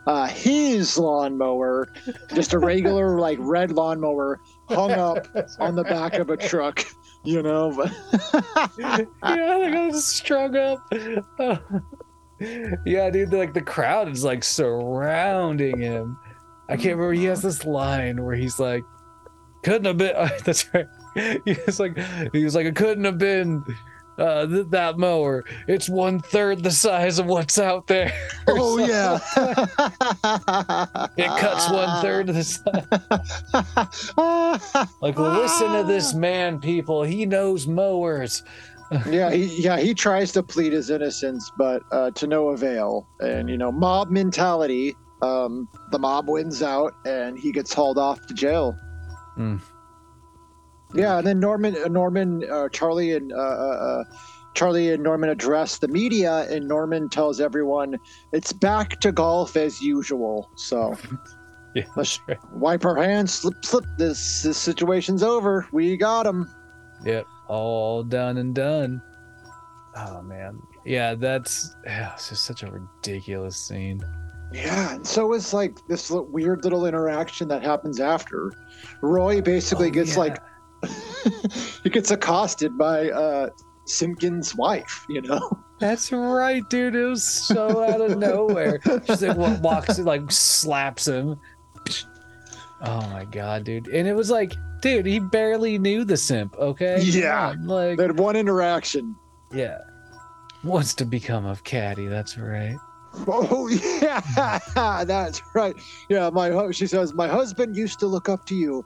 uh, 0.08 0.28
his 0.28 0.98
lawnmower 0.98 1.88
just 2.34 2.54
a 2.54 2.60
regular 2.60 3.20
like 3.20 3.38
red 3.40 3.72
lawnmower 3.72 4.42
hung 4.68 4.92
up 4.92 5.28
on 5.60 5.76
the 5.76 5.84
back 5.84 6.16
of 6.16 6.30
a 6.30 6.38
truck 6.38 6.84
you 7.24 7.42
know 7.42 7.74
but 7.76 7.92
yeah, 8.78 9.06
they 9.22 9.72
got 9.72 9.96
strung 9.96 10.56
up. 10.56 10.80
yeah, 12.86 13.10
dude, 13.10 13.34
like 13.34 13.54
the 13.54 13.62
crowd 13.62 14.10
is 14.10 14.24
like 14.24 14.44
surrounding 14.44 15.80
him. 15.80 16.18
I 16.70 16.76
can't 16.76 16.96
remember. 16.96 17.14
He 17.14 17.26
has 17.26 17.42
this 17.42 17.66
line 17.66 18.24
where 18.24 18.36
he's 18.36 18.60
like, 18.60 18.84
"Couldn't 19.64 19.86
have 19.86 19.98
been." 19.98 20.16
that's 20.44 20.74
right. 20.74 20.88
He's 21.46 21.80
like, 21.80 21.98
he 22.34 22.44
was 22.44 22.56
like, 22.56 22.66
"It 22.66 22.76
couldn't 22.76 23.06
have 23.06 23.18
been." 23.18 23.64
Uh, 24.18 24.46
th- 24.46 24.68
that 24.70 24.98
mower, 25.00 25.44
it's 25.68 25.90
one 25.90 26.20
third 26.20 26.62
the 26.64 26.70
size 26.72 27.18
of 27.20 27.26
what's 27.26 27.58
out 27.58 27.88
there. 27.88 28.14
Oh 28.48 28.78
yeah. 28.78 29.20
it 31.18 31.28
cuts 31.40 31.70
one 31.72 32.02
third 32.02 32.30
of 32.30 32.36
the 32.36 32.44
size. 32.44 32.86
Like, 35.02 35.18
listen 35.18 35.72
to 35.74 35.84
this 35.88 36.14
man, 36.28 36.60
people. 36.60 37.04
He 37.04 37.26
knows 37.26 37.66
mowers. 37.68 38.44
yeah, 39.10 39.32
he, 39.32 39.62
yeah, 39.62 39.78
he 39.78 39.94
tries 39.94 40.32
to 40.34 40.44
plead 40.44 40.74
his 40.74 40.90
innocence, 40.90 41.50
but 41.58 41.82
uh, 41.92 42.12
to 42.12 42.28
no 42.28 42.50
avail. 42.50 43.08
And 43.22 43.50
you 43.50 43.58
know, 43.58 43.72
mob 43.72 44.12
mentality. 44.12 44.96
Um, 45.22 45.70
the 45.92 46.00
mob 46.00 46.28
wins 46.28 46.62
out, 46.62 46.94
and 47.06 47.40
he 47.40 47.52
gets 47.54 47.74
hauled 47.74 47.98
off 47.98 48.28
to 48.28 48.34
jail. 48.34 48.78
Hmm. 49.36 49.56
Yeah, 50.96 51.18
and 51.18 51.28
then 51.28 51.40
Norman, 51.40 51.76
uh, 51.84 51.88
Norman, 51.88 52.44
uh, 52.50 52.70
Charlie, 52.70 53.14
and 53.14 53.32
uh, 53.34 53.36
uh, 53.36 53.40
uh, 53.40 54.04
Charlie 54.54 54.92
and 54.92 55.02
Norman 55.02 55.30
address 55.30 55.80
the 55.80 55.88
media, 55.88 56.46
and 56.50 56.68
Norman 56.68 57.10
tells 57.10 57.40
everyone 57.42 57.98
it's 58.32 58.54
back 58.54 59.00
to 59.02 59.12
golf 59.12 59.56
as 59.58 59.82
usual. 59.82 60.50
So 60.56 60.96
Yeah, 61.76 61.86
Let's- 61.96 62.20
right. 62.28 62.38
wipe 62.54 62.86
our 62.86 62.96
hands, 62.98 63.34
slip, 63.34 63.66
slip. 63.66 63.86
This 63.98 64.44
this 64.44 64.58
situation's 64.60 65.24
over. 65.24 65.68
We 65.72 65.98
got 65.98 66.28
him. 66.28 66.48
Yep, 67.04 67.26
all 67.48 68.04
done 68.04 68.38
and 68.38 68.54
done. 68.54 69.02
Oh 69.96 70.22
man, 70.22 70.60
yeah, 70.86 71.16
that's 71.16 71.76
yeah, 71.84 72.14
it's 72.14 72.30
just 72.30 72.46
such 72.46 72.62
a 72.62 72.70
ridiculous 72.72 73.58
scene. 73.58 74.04
Yeah, 74.52 74.94
and 74.94 75.08
so 75.08 75.34
it's 75.34 75.52
like 75.52 75.80
this 75.88 76.12
weird 76.12 76.64
little 76.64 76.86
interaction 76.86 77.48
that 77.48 77.64
happens 77.64 78.00
after. 78.00 78.52
Roy 79.02 79.42
basically 79.42 79.88
Oh, 79.88 79.92
gets 79.92 80.12
yeah. 80.14 80.20
like 80.20 80.38
he 81.84 81.90
gets 81.90 82.12
accosted 82.12 82.78
by 82.78 83.10
uh 83.12 83.50
Simpkins' 83.86 84.56
wife, 84.56 85.06
you 85.10 85.22
know. 85.22 85.60
That's 85.80 86.12
right, 86.12 86.68
dude. 86.70 86.96
It 86.96 87.06
was 87.06 87.24
so 87.24 87.84
out 87.84 88.00
of 88.00 88.18
nowhere. 88.18 88.80
She's 89.06 89.22
like 89.22 89.36
wa- 89.38 89.58
walks 89.60 90.00
like 90.00 90.32
slaps 90.32 91.08
him. 91.08 91.38
Oh 92.82 93.02
my 93.10 93.26
god, 93.26 93.64
dude! 93.66 93.88
And 93.88 94.08
it 94.08 94.14
was 94.14 94.30
like, 94.30 94.54
dude, 94.82 95.06
he 95.06 95.20
barely 95.20 95.78
knew 95.78 96.04
the 96.06 96.18
simp. 96.18 96.56
Okay, 96.58 97.02
Yeah. 97.02 97.50
on, 97.50 97.66
like 97.68 97.98
that 97.98 98.16
one 98.16 98.36
interaction. 98.36 99.16
yeah, 99.54 99.78
wants 100.64 100.94
to 100.96 101.06
become 101.06 101.46
a 101.46 101.56
caddy. 101.64 102.08
That's 102.08 102.38
right. 102.38 102.78
Oh 103.28 103.68
yeah, 104.02 104.60
that's 105.06 105.42
right. 105.54 105.76
Yeah, 106.10 106.30
my 106.30 106.72
she 106.72 106.88
says 106.88 107.14
my 107.14 107.28
husband 107.28 107.76
used 107.76 108.00
to 108.00 108.08
look 108.08 108.30
up 108.30 108.46
to 108.46 108.56
you. 108.56 108.86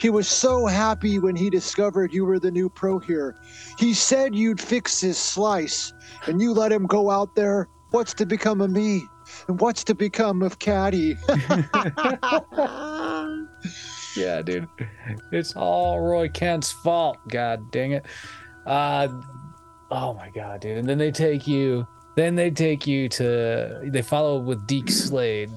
He 0.00 0.10
was 0.10 0.28
so 0.28 0.66
happy 0.66 1.18
when 1.18 1.36
he 1.36 1.50
discovered 1.50 2.12
you 2.12 2.24
were 2.24 2.38
the 2.38 2.50
new 2.50 2.68
pro 2.68 2.98
here. 2.98 3.36
He 3.78 3.94
said 3.94 4.34
you'd 4.34 4.60
fix 4.60 5.00
his 5.00 5.18
slice, 5.18 5.92
and 6.26 6.40
you 6.40 6.52
let 6.52 6.72
him 6.72 6.86
go 6.86 7.10
out 7.10 7.34
there. 7.34 7.68
What's 7.90 8.14
to 8.14 8.26
become 8.26 8.60
of 8.60 8.70
me? 8.70 9.02
And 9.46 9.60
what's 9.60 9.84
to 9.84 9.94
become 9.94 10.42
of 10.42 10.58
Caddy? 10.58 11.16
Yeah, 14.16 14.42
dude. 14.42 14.66
It's 15.30 15.54
all 15.54 16.00
Roy 16.00 16.28
Kent's 16.28 16.72
fault. 16.72 17.18
God 17.28 17.70
dang 17.70 17.92
it. 17.92 18.04
Uh 18.66 19.08
oh 19.90 20.14
my 20.14 20.30
god, 20.30 20.60
dude. 20.60 20.78
And 20.78 20.88
then 20.88 20.98
they 20.98 21.12
take 21.12 21.46
you 21.46 21.86
then 22.18 22.34
they 22.34 22.50
take 22.50 22.86
you 22.86 23.08
to 23.08 23.80
they 23.84 24.02
follow 24.02 24.38
with 24.38 24.66
Deke 24.66 24.90
Slade, 24.90 25.50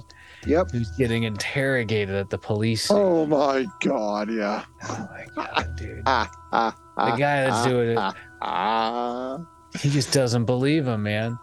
yep. 0.46 0.70
who's 0.72 0.92
getting 0.92 1.24
interrogated 1.24 2.14
at 2.14 2.30
the 2.30 2.38
police. 2.38 2.90
Oh 2.92 3.26
my 3.26 3.66
God! 3.82 4.30
Yeah. 4.32 4.64
Oh 4.84 5.10
my 5.12 5.26
god, 5.36 5.76
dude. 5.76 6.04
Ah 6.06 6.32
ah. 6.52 6.76
The 6.98 7.18
guy 7.18 7.46
that's 7.46 7.68
doing 7.68 7.90
it, 7.92 7.98
ah, 7.98 8.14
ah. 8.42 9.40
he 9.80 9.90
just 9.90 10.14
doesn't 10.14 10.46
believe 10.46 10.88
him, 10.88 11.02
man. 11.04 11.40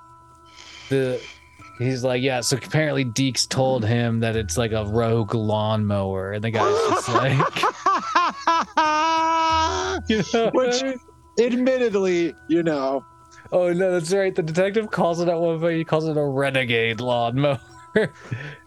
The 0.89 1.21
he's 1.79 2.05
like, 2.05 2.23
yeah, 2.23 2.41
so 2.41 2.57
apparently 2.57 3.05
Deeks 3.05 3.49
told 3.49 3.85
him 3.85 4.21
that 4.21 4.37
it's 4.37 4.57
like 4.57 4.71
a 4.71 4.85
rogue 4.85 5.35
lawnmower, 5.35 6.33
and 6.33 6.45
the 6.45 6.51
guy's 6.51 6.91
just 6.91 7.09
like 7.15 7.39
you 10.09 10.23
know, 10.33 10.51
Which, 10.55 10.83
admittedly, 11.41 12.35
you 12.49 12.63
know, 12.63 13.05
Oh 13.51 13.73
no, 13.73 13.93
that's 13.93 14.13
right. 14.13 14.35
The 14.35 14.43
detective 14.43 14.91
calls 14.91 15.21
it 15.21 15.29
at 15.29 15.39
one 15.39 15.61
point. 15.61 15.77
He 15.77 15.85
calls 15.85 16.07
it 16.07 16.17
a 16.17 16.25
renegade 16.25 17.01
lawnmower. 17.01 17.61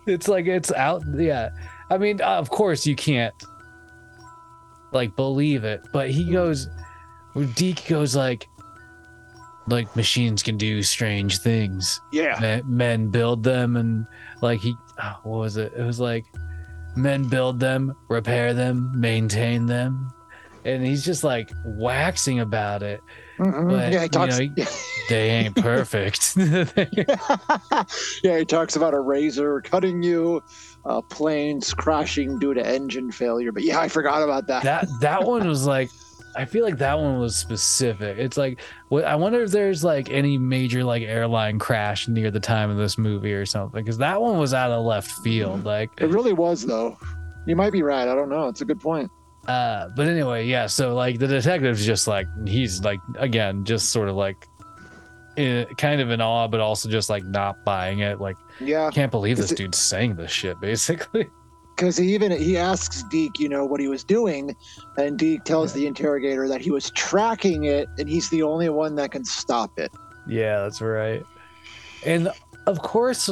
it's 0.08 0.28
like 0.28 0.48
it's 0.48 0.72
out. 0.72 1.04
Yeah, 1.16 1.50
I 1.90 1.98
mean, 1.98 2.22
uh, 2.22 2.38
of 2.38 2.50
course 2.50 2.86
you 2.86 2.96
can't 2.96 3.36
like 4.92 5.16
believe 5.16 5.64
it, 5.64 5.86
but 5.92 6.10
he 6.10 6.24
hmm. 6.26 6.34
goes. 6.34 6.68
Deke 7.56 7.88
goes 7.88 8.14
like, 8.14 8.46
like 9.68 9.96
machines 9.96 10.44
can 10.44 10.58
do 10.58 10.84
strange 10.84 11.38
things. 11.40 12.02
yeah. 12.12 12.38
Men, 12.42 12.64
men 12.66 13.08
build 13.10 13.44
them, 13.44 13.78
and 13.78 14.06
like 14.42 14.60
he, 14.60 14.76
oh, 15.02 15.20
what 15.24 15.38
was 15.38 15.58
it? 15.58 15.72
It 15.78 15.84
was 15.84 16.00
like, 16.00 16.26
men 16.96 17.28
build 17.28 17.60
them, 17.60 17.96
repair 18.10 18.54
them, 18.54 18.92
maintain 19.00 19.66
them, 19.66 20.12
and 20.66 20.86
he's 20.86 21.06
just 21.06 21.24
like 21.24 21.50
waxing 21.66 22.40
about 22.40 22.84
it. 22.84 23.02
But, 23.42 23.92
yeah, 23.92 24.00
he 24.00 24.04
you 24.04 24.10
talks. 24.10 24.40
know, 24.40 24.48
they 25.10 25.30
ain't 25.32 25.56
perfect. 25.56 26.36
yeah, 28.24 28.38
he 28.38 28.46
talks 28.46 28.76
about 28.76 28.94
a 28.94 29.00
razor 29.00 29.62
cutting 29.62 30.04
you, 30.04 30.44
uh, 30.86 31.02
planes 31.02 31.74
crashing 31.74 32.38
due 32.38 32.54
to 32.54 32.66
engine 32.66 33.12
failure. 33.12 33.52
But 33.52 33.64
yeah, 33.64 33.80
I 33.80 33.88
forgot 33.88 34.22
about 34.22 34.48
that. 34.48 34.64
that 34.64 34.88
that 35.00 35.24
one 35.24 35.48
was 35.48 35.66
like, 35.66 35.90
I 36.36 36.46
feel 36.46 36.64
like 36.64 36.78
that 36.78 36.98
one 37.00 37.20
was 37.20 37.36
specific. 37.36 38.18
It's 38.20 38.38
like, 38.38 38.62
what 38.90 39.06
I 39.06 39.16
wonder 39.16 39.42
if 39.42 39.52
there's 39.52 39.84
like 39.84 40.12
any 40.12 40.38
major 40.38 40.84
like 40.84 41.02
airline 41.04 41.58
crash 41.58 42.08
near 42.08 42.30
the 42.30 42.40
time 42.40 42.70
of 42.70 42.78
this 42.78 42.98
movie 42.98 43.34
or 43.34 43.46
something, 43.46 43.84
because 43.84 43.98
that 43.98 44.22
one 44.22 44.38
was 44.38 44.54
out 44.54 44.72
of 44.72 44.86
left 44.86 45.12
field. 45.24 45.66
Like, 45.66 45.90
It 45.98 46.10
really 46.10 46.34
was, 46.34 46.66
though. 46.66 46.98
You 47.48 47.56
might 47.56 47.74
be 47.74 47.82
right. 47.82 48.08
I 48.08 48.14
don't 48.14 48.30
know. 48.30 48.48
It's 48.48 48.62
a 48.62 48.66
good 48.66 48.80
point. 48.80 49.10
Uh, 49.48 49.90
but 49.96 50.08
anyway, 50.08 50.46
yeah. 50.48 50.68
So 50.68 50.94
like 50.96 51.20
the 51.20 51.28
detective's 51.28 51.86
just 51.86 52.08
like 52.08 52.28
he's 52.48 52.84
like 52.84 53.00
again, 53.18 53.64
just 53.66 53.92
sort 53.92 54.08
of 54.10 54.16
like 54.16 54.48
in, 55.38 55.66
kind 55.78 56.02
of 56.02 56.10
in 56.12 56.22
awe, 56.22 56.48
but 56.48 56.60
also 56.60 56.90
just 56.90 57.10
like 57.10 57.24
not 57.26 57.64
buying 57.66 58.00
it. 58.00 58.20
Like, 58.20 58.38
Yeah, 58.60 58.90
can't 58.92 59.12
believe 59.12 59.38
this 59.38 59.52
it- 59.52 59.58
dude's 59.58 59.78
saying 59.78 60.16
this 60.16 60.32
shit. 60.32 60.60
Basically, 60.62 61.28
because 61.76 61.98
he 61.98 62.14
even 62.14 62.32
he 62.32 62.58
asks 62.58 63.04
Deke, 63.04 63.40
you 63.40 63.50
know, 63.50 63.66
what 63.66 63.80
he 63.80 63.88
was 63.88 64.04
doing, 64.04 64.56
and 64.98 65.18
Deke 65.18 65.44
tells 65.44 65.74
the 65.74 65.88
interrogator 65.88 66.48
that 66.48 66.62
he 66.62 66.70
was 66.72 66.92
tracking 66.92 67.64
it, 67.66 67.88
and 67.98 68.08
he's 68.08 68.30
the 68.30 68.44
only 68.44 68.70
one 68.70 68.96
that 68.96 69.12
can 69.12 69.26
stop 69.26 69.80
it. 69.80 69.92
yeah, 70.28 70.60
that's 70.62 70.82
right. 70.82 71.24
And 72.06 72.30
of 72.68 72.82
course, 72.82 73.30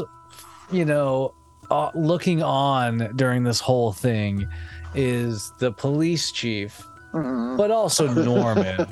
you 0.72 0.86
know, 0.86 1.34
uh, 1.70 1.92
looking 1.94 2.42
on 2.42 3.12
during 3.16 3.44
this 3.44 3.60
whole 3.60 3.92
thing 3.92 4.48
is 4.96 5.52
the 5.60 5.72
police 5.72 6.32
chief 6.32 6.86
Mhm. 7.14 7.58
but 7.58 7.72
also 7.72 8.08
Norman. 8.14 8.86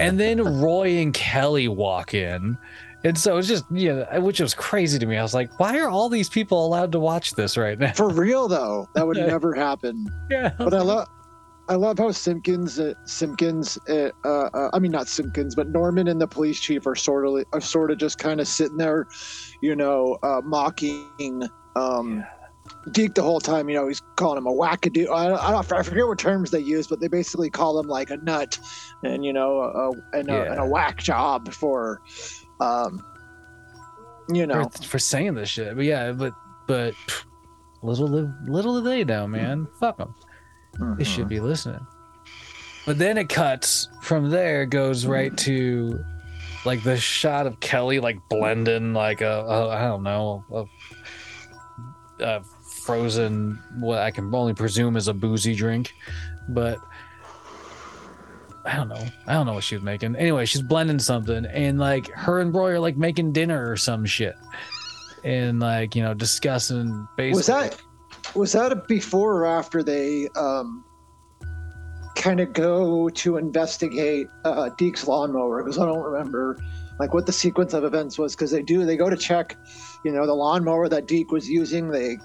and 0.00 0.18
then 0.18 0.40
Roy 0.62 0.96
and 1.02 1.12
Kelly 1.12 1.68
walk 1.68 2.14
in. 2.14 2.56
And 3.04 3.18
so 3.18 3.36
it's 3.36 3.46
just, 3.48 3.64
you 3.70 3.92
know, 3.94 4.20
which 4.22 4.40
was 4.40 4.54
crazy 4.54 4.98
to 4.98 5.04
me. 5.04 5.18
I 5.18 5.22
was 5.22 5.34
like, 5.34 5.60
why 5.60 5.78
are 5.78 5.90
all 5.90 6.08
these 6.08 6.30
people 6.30 6.64
allowed 6.64 6.90
to 6.92 6.98
watch 6.98 7.32
this 7.32 7.58
right 7.58 7.78
now? 7.78 7.92
For 7.92 8.08
real 8.08 8.48
though, 8.48 8.88
that 8.94 9.06
would 9.06 9.16
never 9.34 9.52
happen. 9.52 10.06
Yeah. 10.30 10.52
But 10.56 10.72
I 10.72 10.80
love. 10.80 11.08
I 11.66 11.76
love 11.76 11.98
how 11.98 12.10
Simpkins, 12.10 12.78
uh, 12.78 12.92
Simpkins, 13.04 13.78
uh, 13.88 14.10
uh, 14.22 14.28
uh, 14.52 14.68
I 14.74 14.78
mean 14.78 14.92
not 14.92 15.08
Simpkins, 15.08 15.54
but 15.54 15.68
Norman 15.70 16.08
and 16.08 16.20
the 16.20 16.26
police 16.26 16.60
chief 16.60 16.86
are 16.86 16.94
sort 16.94 17.26
of, 17.26 17.42
are 17.54 17.60
sort 17.60 17.90
of 17.90 17.96
just 17.96 18.18
kind 18.18 18.38
of 18.38 18.46
sitting 18.46 18.76
there, 18.76 19.06
you 19.62 19.74
know, 19.74 20.18
uh, 20.22 20.42
mocking 20.44 21.42
um, 21.74 22.22
Deke 22.90 23.14
the 23.14 23.22
whole 23.22 23.40
time. 23.40 23.68
You 23.68 23.76
know, 23.76 23.88
he's 23.88 24.02
calling 24.16 24.38
him 24.38 24.46
a 24.46 24.52
wackadoo. 24.52 25.08
I, 25.08 25.34
I, 25.34 25.50
don't, 25.50 25.72
I 25.72 25.82
forget 25.82 26.06
what 26.06 26.18
terms 26.18 26.50
they 26.50 26.60
use, 26.60 26.86
but 26.86 27.00
they 27.00 27.08
basically 27.08 27.50
call 27.50 27.78
him 27.78 27.88
like 27.88 28.10
a 28.10 28.16
nut, 28.18 28.58
and 29.02 29.24
you 29.24 29.32
know, 29.32 29.60
a, 29.60 30.18
and, 30.18 30.30
a, 30.30 30.50
and 30.50 30.60
a 30.60 30.66
whack 30.66 30.98
job 30.98 31.52
for, 31.52 32.00
um, 32.60 33.04
you 34.28 34.46
know, 34.46 34.68
For, 34.68 34.82
for 34.82 34.98
saying 34.98 35.34
this 35.34 35.48
shit. 35.48 35.74
But 35.74 35.84
yeah, 35.84 36.12
but, 36.12 36.34
but 36.66 36.94
little, 37.82 38.32
little 38.46 38.80
do 38.80 38.88
they 38.88 39.04
know, 39.04 39.26
man. 39.26 39.64
Hmm. 39.64 39.78
Fuck 39.78 39.98
them. 39.98 40.14
They 40.98 41.04
should 41.04 41.24
hmm. 41.24 41.28
be 41.28 41.40
listening. 41.40 41.86
But 42.86 42.98
then 42.98 43.16
it 43.16 43.28
cuts 43.28 43.88
from 44.02 44.30
there, 44.30 44.66
goes 44.66 45.06
right 45.06 45.30
hmm. 45.30 45.36
to 45.36 46.04
like 46.64 46.82
the 46.82 46.96
shot 46.96 47.46
of 47.46 47.60
Kelly 47.60 48.00
like 48.00 48.18
blending 48.28 48.94
like 48.94 49.20
a, 49.20 49.40
a 49.40 49.68
I 49.68 49.82
don't 49.82 50.02
know 50.02 50.44
a, 50.50 50.64
a 52.24 52.42
frozen 52.82 53.58
what 53.78 53.98
I 53.98 54.10
can 54.10 54.34
only 54.34 54.54
presume 54.54 54.96
is 54.96 55.08
a 55.08 55.14
boozy 55.14 55.54
drink, 55.54 55.94
but 56.48 56.78
I 58.64 58.76
don't 58.76 58.88
know. 58.88 59.04
I 59.26 59.34
don't 59.34 59.46
know 59.46 59.54
what 59.54 59.64
she 59.64 59.74
was 59.74 59.84
making. 59.84 60.16
Anyway, 60.16 60.46
she's 60.46 60.62
blending 60.62 60.98
something, 60.98 61.44
and 61.46 61.78
like 61.78 62.08
her 62.12 62.40
and 62.40 62.54
Roy 62.54 62.72
are 62.72 62.80
like 62.80 62.96
making 62.96 63.32
dinner 63.32 63.70
or 63.70 63.76
some 63.76 64.06
shit, 64.06 64.36
and 65.22 65.60
like 65.60 65.94
you 65.94 66.02
know 66.02 66.14
discussing 66.14 67.06
basically. 67.16 67.36
Was 67.36 67.46
that 67.46 67.82
was 68.34 68.52
that 68.52 68.88
before 68.88 69.36
or 69.36 69.46
after 69.46 69.82
they 69.82 70.28
um, 70.36 70.84
kind 72.16 72.40
of 72.40 72.54
go 72.54 73.10
to 73.10 73.36
investigate 73.36 74.28
uh, 74.46 74.70
Deke's 74.78 75.06
lawnmower? 75.06 75.62
Because 75.62 75.78
I 75.78 75.84
don't 75.84 76.02
remember 76.02 76.58
like 76.98 77.12
what 77.12 77.26
the 77.26 77.32
sequence 77.32 77.74
of 77.74 77.84
events 77.84 78.18
was. 78.18 78.34
Because 78.34 78.50
they 78.50 78.62
do 78.62 78.86
they 78.86 78.96
go 78.96 79.10
to 79.10 79.16
check, 79.16 79.58
you 80.06 80.12
know, 80.12 80.26
the 80.26 80.34
lawnmower 80.34 80.88
that 80.88 81.06
Deke 81.06 81.32
was 81.32 81.50
using. 81.50 81.88
They 81.88 82.16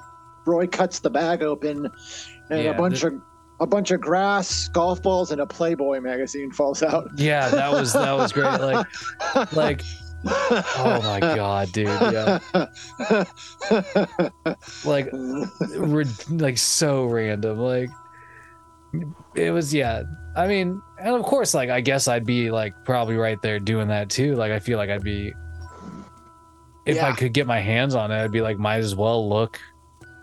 Roy 0.50 0.68
cuts 0.68 1.00
the 1.00 1.10
bag 1.10 1.44
open, 1.44 1.90
and 2.50 2.64
Yeah, 2.64 2.72
a 2.72 2.74
bunch 2.74 3.04
of 3.04 3.14
a 3.62 3.68
bunch 3.68 3.92
of 3.92 4.02
grass, 4.02 4.68
golf 4.70 5.02
balls, 5.04 5.32
and 5.32 5.42
a 5.42 5.46
Playboy 5.46 6.00
magazine 6.00 6.52
falls 6.52 6.82
out. 6.82 7.10
Yeah, 7.18 7.50
that 7.50 7.72
was 7.72 7.94
that 7.94 8.14
was 8.14 8.32
great. 8.32 8.60
Like 8.60 8.88
like 9.54 9.82
oh 10.26 11.02
my 11.04 11.20
god, 11.20 11.72
dude. 11.72 11.88
Yeah. 11.88 12.40
Like 14.84 15.10
re- 15.14 16.06
like 16.30 16.58
so 16.58 17.06
random. 17.06 17.60
Like 17.60 17.90
it 19.36 19.52
was 19.52 19.74
yeah. 19.74 20.04
I 20.36 20.48
mean, 20.48 20.82
and 21.00 21.16
of 21.16 21.24
course 21.24 21.54
like 21.54 21.70
I 21.70 21.82
guess 21.82 22.08
I'd 22.08 22.26
be 22.26 22.50
like 22.52 22.74
probably 22.86 23.16
right 23.16 23.42
there 23.42 23.60
doing 23.60 23.88
that 23.90 24.10
too. 24.10 24.36
Like 24.36 24.52
I 24.52 24.60
feel 24.60 24.78
like 24.78 24.90
I'd 24.90 25.04
be 25.04 25.34
if 26.86 27.02
I 27.04 27.12
could 27.14 27.34
get 27.34 27.46
my 27.46 27.60
hands 27.60 27.96
on 27.96 28.12
it, 28.12 28.16
I'd 28.24 28.32
be 28.32 28.42
like 28.42 28.58
might 28.58 28.80
as 28.80 28.96
well 28.96 29.28
look. 29.28 29.60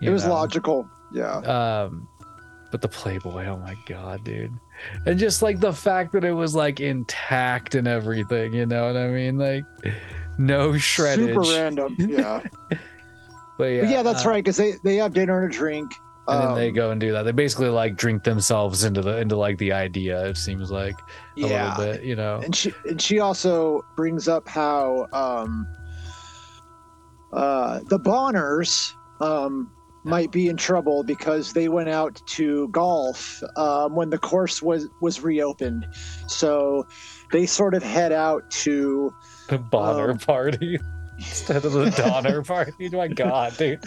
It 0.03 0.11
was 0.11 0.25
know? 0.25 0.35
logical. 0.35 0.89
Yeah. 1.13 1.37
Um, 1.39 2.09
but 2.71 2.83
the 2.83 2.89
Playboy, 2.89 3.47
oh 3.47 3.59
my 3.59 3.77
god, 3.87 4.25
dude, 4.25 4.53
and 5.07 5.19
just 5.19 5.41
like 5.41 5.61
the 5.61 5.73
fact 5.73 6.13
that 6.13 6.25
it 6.25 6.33
was 6.33 6.55
like 6.55 6.81
intact 6.81 7.75
and 7.75 7.87
everything, 7.87 8.53
you 8.55 8.67
know 8.67 8.87
what 8.87 8.97
I 8.97 9.09
mean? 9.09 9.39
Like 9.39 9.65
no 10.39 10.73
shreddage. 10.73 11.29
Super 11.29 11.41
random. 11.41 11.97
Yeah. 11.99 12.43
But 13.59 13.65
yeah, 13.69 13.81
But 13.81 13.91
yeah, 13.91 14.03
that's 14.03 14.27
uh, 14.27 14.29
right. 14.29 14.45
Because 14.45 14.59
they, 14.59 14.75
they 14.85 14.97
have 14.97 15.15
dinner 15.15 15.43
and 15.43 15.51
a 15.51 15.57
drink. 15.57 15.91
And 16.29 16.43
then 16.43 16.55
they 16.57 16.69
Um, 16.69 16.75
go 16.75 16.91
and 16.91 17.01
do 17.01 17.13
that. 17.13 17.23
They 17.23 17.33
basically 17.33 17.69
like 17.69 17.97
drink 17.97 18.23
themselves 18.23 18.85
into 18.85 19.01
the 19.01 19.17
into 19.17 19.37
like 19.37 19.57
the 19.59 19.73
idea. 19.73 20.27
It 20.27 20.37
seems 20.37 20.71
like 20.71 20.95
a 20.99 21.05
yeah. 21.37 21.77
little 21.79 21.93
bit, 21.95 22.05
you 22.05 22.17
know. 22.17 22.41
and 22.45 22.55
she 22.55 22.75
and 22.85 23.01
she 23.01 23.21
also 23.21 23.83
brings 23.97 24.29
up 24.29 24.47
how 24.49 25.07
um, 25.15 25.67
uh, 27.33 27.81
the 27.89 27.99
Bonners 27.99 28.95
um, 29.21 29.71
might 30.07 30.31
be 30.31 30.49
in 30.49 30.57
trouble 30.57 31.03
because 31.03 31.53
they 31.53 31.69
went 31.69 31.89
out 31.89 32.23
to 32.27 32.69
golf 32.69 33.43
um, 33.57 33.95
when 33.97 34.11
the 34.11 34.19
course 34.19 34.63
was 34.63 34.89
was 35.01 35.21
reopened. 35.21 35.87
So 36.29 36.87
they 37.33 37.45
sort 37.45 37.75
of 37.75 37.83
head 37.83 38.13
out 38.13 38.49
to 38.63 39.13
The 39.49 39.59
Bonner 39.59 40.13
um, 40.13 40.19
party 40.19 40.79
instead 41.19 41.65
of 41.65 41.73
the 41.73 41.91
Donner 41.97 42.43
party. 42.43 42.89
My 42.89 43.09
God, 43.09 43.57
dude. 43.57 43.81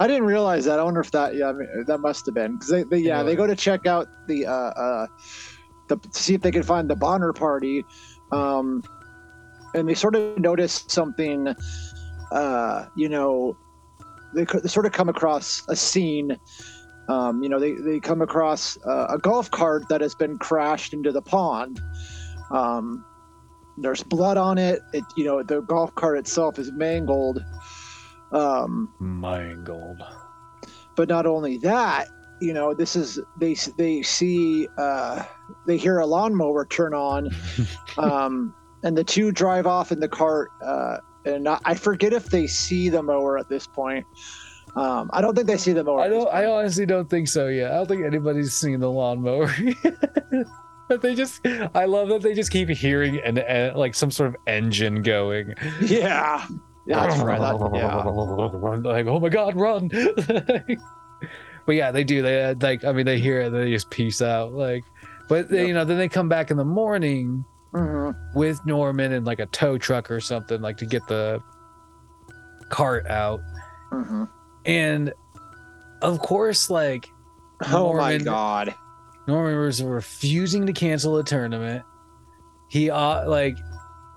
I 0.00 0.06
didn't 0.06 0.24
realize 0.24 0.64
that. 0.64 0.80
I 0.80 0.84
wonder 0.84 1.00
if 1.00 1.10
that 1.10 1.34
yeah 1.34 1.50
I 1.50 1.52
mean, 1.52 1.84
that 1.86 1.98
must 1.98 2.24
have 2.26 2.34
been 2.34 2.54
because 2.54 2.68
they, 2.68 2.84
they 2.84 2.98
yeah 2.98 3.22
they 3.22 3.36
go 3.36 3.46
to 3.46 3.54
check 3.54 3.86
out 3.86 4.08
the 4.26 4.46
uh 4.46 4.52
uh 4.52 5.06
the 5.88 5.98
see 6.12 6.34
if 6.34 6.40
they 6.40 6.50
can 6.50 6.62
find 6.62 6.88
the 6.88 6.96
Bonner 6.96 7.34
party, 7.34 7.84
um, 8.32 8.82
and 9.74 9.86
they 9.86 9.94
sort 9.94 10.14
of 10.14 10.38
notice 10.38 10.84
something. 10.88 11.54
Uh, 12.30 12.86
you 12.96 13.10
know, 13.10 13.58
they, 14.34 14.44
they 14.44 14.68
sort 14.68 14.86
of 14.86 14.92
come 14.92 15.08
across 15.08 15.62
a 15.68 15.76
scene. 15.76 16.38
Um, 17.08 17.42
you 17.42 17.48
know, 17.48 17.58
they 17.58 17.72
they 17.72 18.00
come 18.00 18.22
across 18.22 18.78
uh, 18.86 19.06
a 19.10 19.18
golf 19.18 19.50
cart 19.50 19.88
that 19.88 20.00
has 20.00 20.14
been 20.14 20.38
crashed 20.38 20.92
into 20.92 21.12
the 21.12 21.22
pond. 21.22 21.80
Um, 22.50 23.04
there's 23.78 24.02
blood 24.02 24.36
on 24.36 24.58
it. 24.58 24.80
It 24.92 25.04
you 25.16 25.24
know 25.24 25.42
the 25.42 25.60
golf 25.62 25.94
cart 25.94 26.18
itself 26.18 26.58
is 26.58 26.70
mangled. 26.72 27.42
Um, 28.32 28.92
Mangled. 28.98 30.02
but 30.96 31.08
not 31.08 31.26
only 31.26 31.58
that 31.58 32.08
you 32.40 32.52
know 32.54 32.72
this 32.74 32.96
is 32.96 33.20
they 33.38 33.54
they 33.76 34.02
see 34.02 34.66
uh 34.78 35.22
they 35.66 35.76
hear 35.76 35.98
a 35.98 36.06
lawnmower 36.06 36.64
turn 36.64 36.94
on 36.94 37.28
um 37.98 38.54
and 38.84 38.96
the 38.96 39.04
two 39.04 39.30
drive 39.32 39.66
off 39.66 39.92
in 39.92 40.00
the 40.00 40.08
cart 40.08 40.50
uh 40.64 40.96
and 41.24 41.48
I, 41.48 41.58
I 41.64 41.74
forget 41.74 42.12
if 42.12 42.26
they 42.26 42.46
see 42.46 42.88
the 42.88 43.02
mower 43.02 43.38
at 43.38 43.48
this 43.48 43.66
point 43.66 44.06
um 44.74 45.10
i 45.12 45.20
don't 45.20 45.34
think 45.34 45.46
they 45.46 45.56
see 45.56 45.72
the 45.72 45.84
mower 45.84 46.00
I 46.00 46.08
don't. 46.08 46.28
I 46.32 46.46
honestly 46.46 46.86
don't 46.86 47.08
think 47.10 47.28
so. 47.28 47.48
Yeah, 47.48 47.66
I 47.72 47.74
don't 47.74 47.88
think 47.88 48.04
anybody's 48.04 48.54
seen 48.54 48.80
the 48.80 48.90
lawnmower. 48.90 49.54
but 50.88 51.02
they 51.02 51.14
just. 51.14 51.46
I 51.74 51.84
love 51.84 52.08
that 52.08 52.22
they 52.22 52.32
just 52.34 52.50
keep 52.50 52.68
hearing 52.70 53.18
an, 53.20 53.38
an 53.38 53.74
like 53.76 53.94
some 53.94 54.10
sort 54.10 54.30
of 54.30 54.36
engine 54.46 55.02
going. 55.02 55.54
yeah 55.82 56.46
yeah 56.86 57.06
that's 57.06 57.20
right 57.20 57.40
that, 57.40 57.70
yeah 57.74 57.96
like 58.90 59.06
oh 59.06 59.20
my 59.20 59.28
god, 59.28 59.56
run! 59.56 59.88
but 61.66 61.74
yeah, 61.74 61.90
they 61.90 62.04
do. 62.04 62.22
They 62.22 62.42
uh, 62.44 62.54
like. 62.60 62.84
I 62.84 62.92
mean, 62.92 63.06
they 63.06 63.18
hear 63.18 63.40
it. 63.40 63.46
And 63.48 63.56
they 63.56 63.70
just 63.70 63.90
peace 63.90 64.22
out. 64.22 64.52
Like, 64.52 64.84
but 65.28 65.48
they, 65.48 65.58
Yep. 65.58 65.68
you 65.68 65.74
know, 65.74 65.84
then 65.84 65.98
they 65.98 66.08
come 66.08 66.28
back 66.28 66.50
in 66.50 66.56
the 66.56 66.64
morning 66.64 67.44
Mhm. 67.74 68.14
with 68.34 68.64
Norman 68.66 69.12
and 69.12 69.24
like 69.26 69.38
a 69.40 69.46
tow 69.46 69.78
truck 69.78 70.10
or 70.10 70.20
something, 70.20 70.60
like 70.60 70.76
to 70.78 70.86
get 70.86 71.06
the 71.08 71.40
cart 72.68 73.06
out. 73.08 73.40
Mhm. 73.92 74.28
And 74.66 75.12
of 76.02 76.18
course, 76.20 76.68
like 76.70 77.08
oh 77.70 77.94
my 77.94 78.18
god 78.18 78.74
Norman 79.28 79.58
was 79.58 79.82
refusing 79.82 80.66
to 80.66 80.72
cancel 80.72 81.14
the 81.16 81.22
tournament. 81.22 81.82
He 82.68 82.90
uh 82.90 83.28
like 83.28 83.56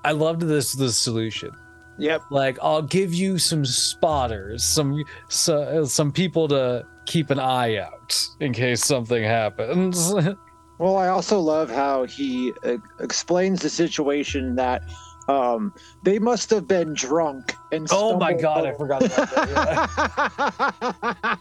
I 0.03 0.11
loved 0.11 0.41
this 0.41 0.73
the 0.73 0.91
solution. 0.91 1.51
yep 1.97 2.21
Like 2.31 2.57
I'll 2.61 2.81
give 2.81 3.13
you 3.13 3.37
some 3.37 3.65
spotters, 3.65 4.63
some 4.63 5.03
so, 5.29 5.85
some 5.85 6.11
people 6.11 6.47
to 6.49 6.85
keep 7.05 7.29
an 7.29 7.39
eye 7.39 7.77
out 7.77 8.17
in 8.39 8.51
case 8.53 8.83
something 8.83 9.23
happens. 9.23 10.13
Well, 10.77 10.97
I 10.97 11.07
also 11.07 11.39
love 11.39 11.69
how 11.69 12.03
he 12.03 12.53
uh, 12.63 12.77
explains 12.99 13.61
the 13.61 13.69
situation 13.69 14.55
that 14.55 14.83
um, 15.27 15.73
they 16.03 16.19
must 16.19 16.49
have 16.49 16.67
been 16.67 16.93
drunk 16.93 17.55
and. 17.71 17.87
oh 17.91 18.17
my 18.17 18.33
god, 18.33 18.65
I 18.65 18.73
forgot 18.73 19.03
about 19.05 19.29
that. 19.29 19.47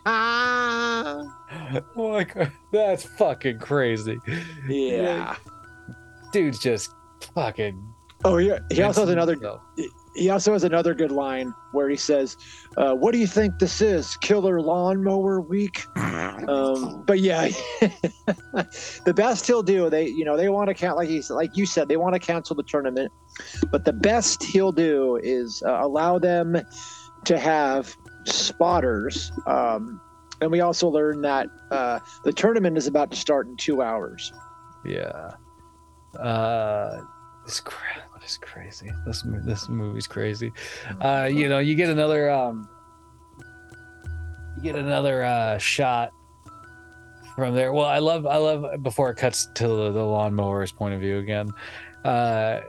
Yeah. 0.07 1.25
oh 1.97 2.13
my 2.13 2.25
god, 2.25 2.53
that's 2.73 3.05
fucking 3.05 3.59
crazy. 3.59 4.19
yeah. 4.69 5.37
Dude's 6.33 6.59
just 6.59 6.91
fucking 7.35 7.95
Oh 8.25 8.39
yeah, 8.39 8.59
he 8.71 8.83
also 8.83 9.03
has 9.03 9.11
another. 9.11 9.35
himself. 9.35 9.61
He 10.15 10.31
also 10.31 10.53
has 10.53 10.65
another 10.65 10.95
good 10.95 11.11
line 11.11 11.53
where 11.73 11.89
he 11.89 11.97
says, 11.97 12.37
uh, 12.77 12.95
"What 12.95 13.13
do 13.13 13.19
you 13.19 13.27
think 13.27 13.59
this 13.59 13.81
is? 13.81 14.17
Killer 14.19 14.61
lawnmower 14.61 15.41
week?" 15.41 15.85
Um, 15.97 17.05
but 17.07 17.21
yeah, 17.21 17.49
the 19.05 19.13
best 19.15 19.47
he'll 19.47 19.63
do. 19.63 19.91
They, 19.91 20.09
you 20.09 20.25
know, 20.25 20.37
they 20.37 20.49
want 20.49 20.69
to 20.69 20.75
count 20.75 20.97
like 20.97 21.09
he's 21.09 21.31
like 21.31 21.57
you 21.57 21.67
said, 21.67 21.89
they 21.89 21.97
want 21.97 22.15
to 22.15 22.21
cancel 22.21 22.55
the 22.55 22.63
tournament. 22.63 23.13
But 23.71 23.85
the 23.85 23.93
best 23.93 24.43
he'll 24.43 24.73
do 24.73 25.19
is 25.23 25.63
uh, 25.67 25.79
allow 25.81 26.19
them 26.19 26.57
to 27.25 27.39
have 27.39 27.95
spotters. 28.25 29.33
Um, 29.47 30.01
and 30.41 30.51
we 30.51 30.61
also 30.61 30.89
learned 30.89 31.25
that 31.25 31.49
uh, 31.71 32.01
the 32.25 32.33
tournament 32.33 32.77
is 32.77 32.87
about 32.87 33.11
to 33.11 33.17
start 33.17 33.47
in 33.47 33.57
two 33.57 33.83
hours. 33.83 34.33
Yeah. 34.85 35.31
Uh, 36.19 37.01
it's 37.45 37.61
cra- 37.61 38.05
it's 38.25 38.39
crazy. 38.39 38.91
This 39.07 39.23
this 39.45 39.69
movie's 39.69 40.07
crazy. 40.07 40.51
Uh, 41.01 41.29
you 41.31 41.49
know, 41.49 41.59
you 41.59 41.75
get 41.75 41.89
another 41.91 42.31
um, 42.31 42.69
you 44.57 44.63
get 44.63 44.77
another 44.77 45.25
uh 45.25 45.59
shot 45.59 46.11
from 47.37 47.55
there. 47.55 47.73
Well, 47.73 47.87
I 47.87 47.99
love 47.99 48.27
I 48.27 48.37
love 48.39 48.83
before 48.83 49.11
it 49.11 49.17
cuts 49.17 49.47
to 49.55 49.67
the, 49.69 49.93
the 49.93 50.05
lawnmower's 50.05 50.73
point 50.73 50.95
of 50.95 51.01
view 51.01 51.19
again. 51.19 51.51
Uh, 52.05 52.61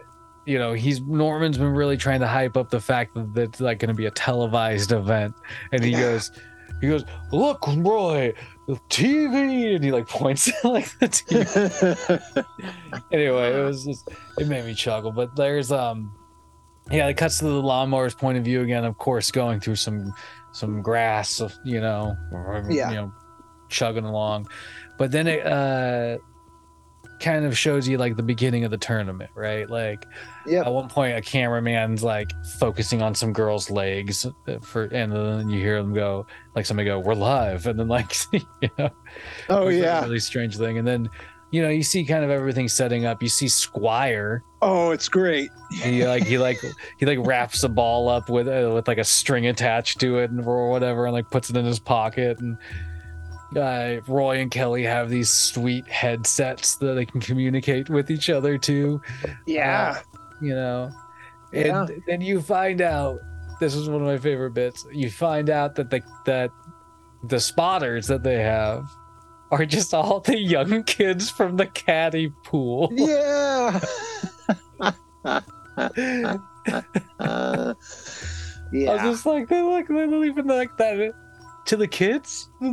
you 0.45 0.59
know, 0.59 0.73
he's 0.73 1.01
Norman's 1.01 1.57
been 1.57 1.73
really 1.73 1.97
trying 1.97 2.19
to 2.19 2.27
hype 2.27 2.57
up 2.57 2.69
the 2.69 2.79
fact 2.79 3.15
that 3.15 3.33
that's 3.33 3.59
like 3.61 3.79
going 3.79 3.89
to 3.89 3.95
be 3.95 4.05
a 4.05 4.11
televised 4.11 4.91
event, 4.91 5.33
and 5.71 5.83
he 5.83 5.91
Yeah. 5.91 6.01
goes, 6.01 6.31
he 6.81 6.87
goes, 6.87 7.03
look, 7.31 7.65
Roy, 7.67 8.33
TV, 8.68 9.76
and 9.76 9.84
he 9.84 9.91
like 9.91 10.07
points 10.09 10.47
at 10.47 10.63
like 10.66 10.97
the 10.99 11.07
TV 11.07 12.45
anyway, 13.11 13.53
it 13.53 13.63
was 13.63 13.86
just 13.86 14.09
it 14.39 14.47
made 14.47 14.66
me 14.66 14.74
chuckle. 14.74 15.11
But 15.11 15.36
there's 15.36 15.72
um 15.72 16.11
yeah, 16.91 17.07
it 17.07 17.16
cuts 17.18 17.39
to 17.39 17.45
the 17.45 17.61
lawnmower's 17.61 18.13
point 18.16 18.38
of 18.38 18.43
view 18.43 18.61
again, 18.61 18.86
of 18.86 18.97
course, 18.97 19.32
going 19.32 19.59
through 19.59 19.76
some 19.76 20.13
some 20.51 20.82
grass, 20.82 21.41
you 21.63 21.82
know, 21.82 22.16
or, 22.32 22.66
Yeah. 22.70 22.89
you 22.89 22.95
know, 22.95 23.13
chugging 23.70 24.05
along. 24.05 24.47
But 24.97 25.11
then 25.11 25.28
it 25.28 25.45
uh 25.45 26.18
kind 27.26 27.43
of 27.45 27.57
shows 27.57 27.88
you 27.88 27.97
like 27.97 28.15
the 28.15 28.23
beginning 28.23 28.63
of 28.63 28.71
the 28.71 28.78
tournament, 28.78 29.32
right? 29.36 29.69
Like 29.69 30.05
Yep. 30.45 30.67
at 30.67 30.71
one 30.73 30.88
point 30.88 31.17
a 31.17 31.21
cameraman's 31.21 32.03
like 32.03 32.32
focusing 32.59 33.01
on 33.01 33.15
some 33.15 33.34
girl's 33.34 33.69
legs 33.71 34.26
uh, 34.26 34.59
for 34.61 34.84
and 34.86 35.11
then 35.11 35.49
you 35.49 35.59
hear 35.59 35.82
them 35.82 35.93
go 35.93 36.28
like 36.55 36.65
somebody 36.65 36.86
go, 36.88 36.99
We're 36.99 37.15
live 37.15 37.65
and 37.67 37.80
then 37.80 37.88
like 37.88 38.13
you 38.32 38.69
know 38.78 38.89
Oh 39.49 39.67
yeah. 39.69 40.03
really 40.03 40.19
strange 40.19 40.55
thing. 40.57 40.78
And 40.78 40.88
then, 40.88 41.09
you 41.51 41.61
know, 41.61 41.69
you 41.69 41.84
see 41.84 42.05
kind 42.05 42.23
of 42.23 42.30
everything 42.30 42.67
setting 42.67 43.05
up. 43.05 43.23
You 43.23 43.30
see 43.30 43.47
Squire. 43.47 44.43
Oh, 44.61 44.91
it's 44.91 45.07
great. 45.09 45.49
He 45.71 46.05
like 46.05 46.23
he 46.26 46.38
like 46.38 46.59
he 46.97 47.05
like 47.05 47.19
wraps 47.21 47.63
a 47.63 47.69
ball 47.69 48.07
up 48.09 48.30
with 48.30 48.47
uh, 48.47 48.71
with 48.73 48.88
like 48.88 48.97
a 48.97 49.03
string 49.03 49.47
attached 49.47 49.99
to 50.01 50.17
it 50.19 50.32
and 50.32 50.45
or 50.45 50.69
whatever, 50.69 51.05
and 51.05 51.13
like 51.13 51.30
puts 51.32 51.49
it 51.49 51.55
in 51.57 51.65
his 51.65 51.80
pocket. 51.80 52.39
And 52.39 52.57
uh, 53.55 54.01
Roy 54.07 54.39
and 54.39 54.51
Kelly 54.51 54.83
have 54.83 55.09
these 55.09 55.29
sweet 55.29 55.87
headsets 55.87 56.75
that 56.77 56.93
they 56.95 57.05
can 57.05 57.21
communicate 57.21 57.89
with 57.89 58.09
each 58.11 58.29
other 58.29 58.57
too. 58.57 59.01
Yeah. 59.45 60.01
You 60.41 60.55
know, 60.55 60.91
and 61.53 61.65
Yeah. 61.65 61.87
then 62.07 62.21
you 62.21 62.41
find 62.41 62.81
out. 62.81 63.19
This 63.61 63.73
is 63.73 63.87
one 63.89 64.01
of 64.01 64.07
my 64.07 64.17
favorite 64.17 64.51
bits. 64.53 64.85
You 64.91 65.09
find 65.09 65.49
out 65.49 65.75
that 65.75 65.89
the 65.89 66.01
that 66.25 66.51
the 67.23 67.39
spotters 67.39 68.07
that 68.07 68.21
they 68.21 68.41
have 68.41 68.85
are 69.51 69.65
just 69.65 69.93
all 69.93 70.19
the 70.19 70.37
young 70.37 70.83
kids 70.87 71.29
from 71.29 71.55
the 71.55 71.65
caddy 71.67 72.33
pool. 72.43 72.89
Yeah. 72.91 73.79
Uh, 74.81 75.31
I 77.17 77.73
was 78.73 79.01
just 79.01 79.25
like, 79.25 79.47
they 79.47 79.61
look, 79.61 79.87
they 79.87 79.93
don't 79.93 80.25
even 80.25 80.47
like 80.47 80.75
that 80.77 81.13
to 81.65 81.77
the 81.77 81.87
kids. 81.87 82.49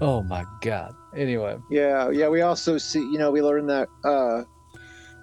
oh 0.00 0.22
my 0.22 0.44
god. 0.60 0.94
Anyway, 1.16 1.56
Yeah. 1.70 2.10
Yeah. 2.10 2.28
We 2.28 2.42
also 2.42 2.78
see, 2.78 3.00
you 3.00 3.18
know, 3.18 3.30
we 3.30 3.42
learned 3.42 3.68
that 3.70 3.88
uh, 4.04 4.44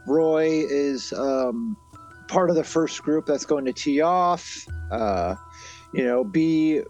Roy 0.05 0.65
is 0.69 1.13
um, 1.13 1.77
part 2.27 2.49
of 2.49 2.55
the 2.55 2.63
first 2.63 3.01
group 3.03 3.25
that's 3.25 3.45
going 3.45 3.65
to 3.65 3.73
tee 3.73 4.01
off. 4.01 4.65
Uh, 4.91 5.35
you 5.93 6.03
know, 6.03 6.23
B. 6.23 6.81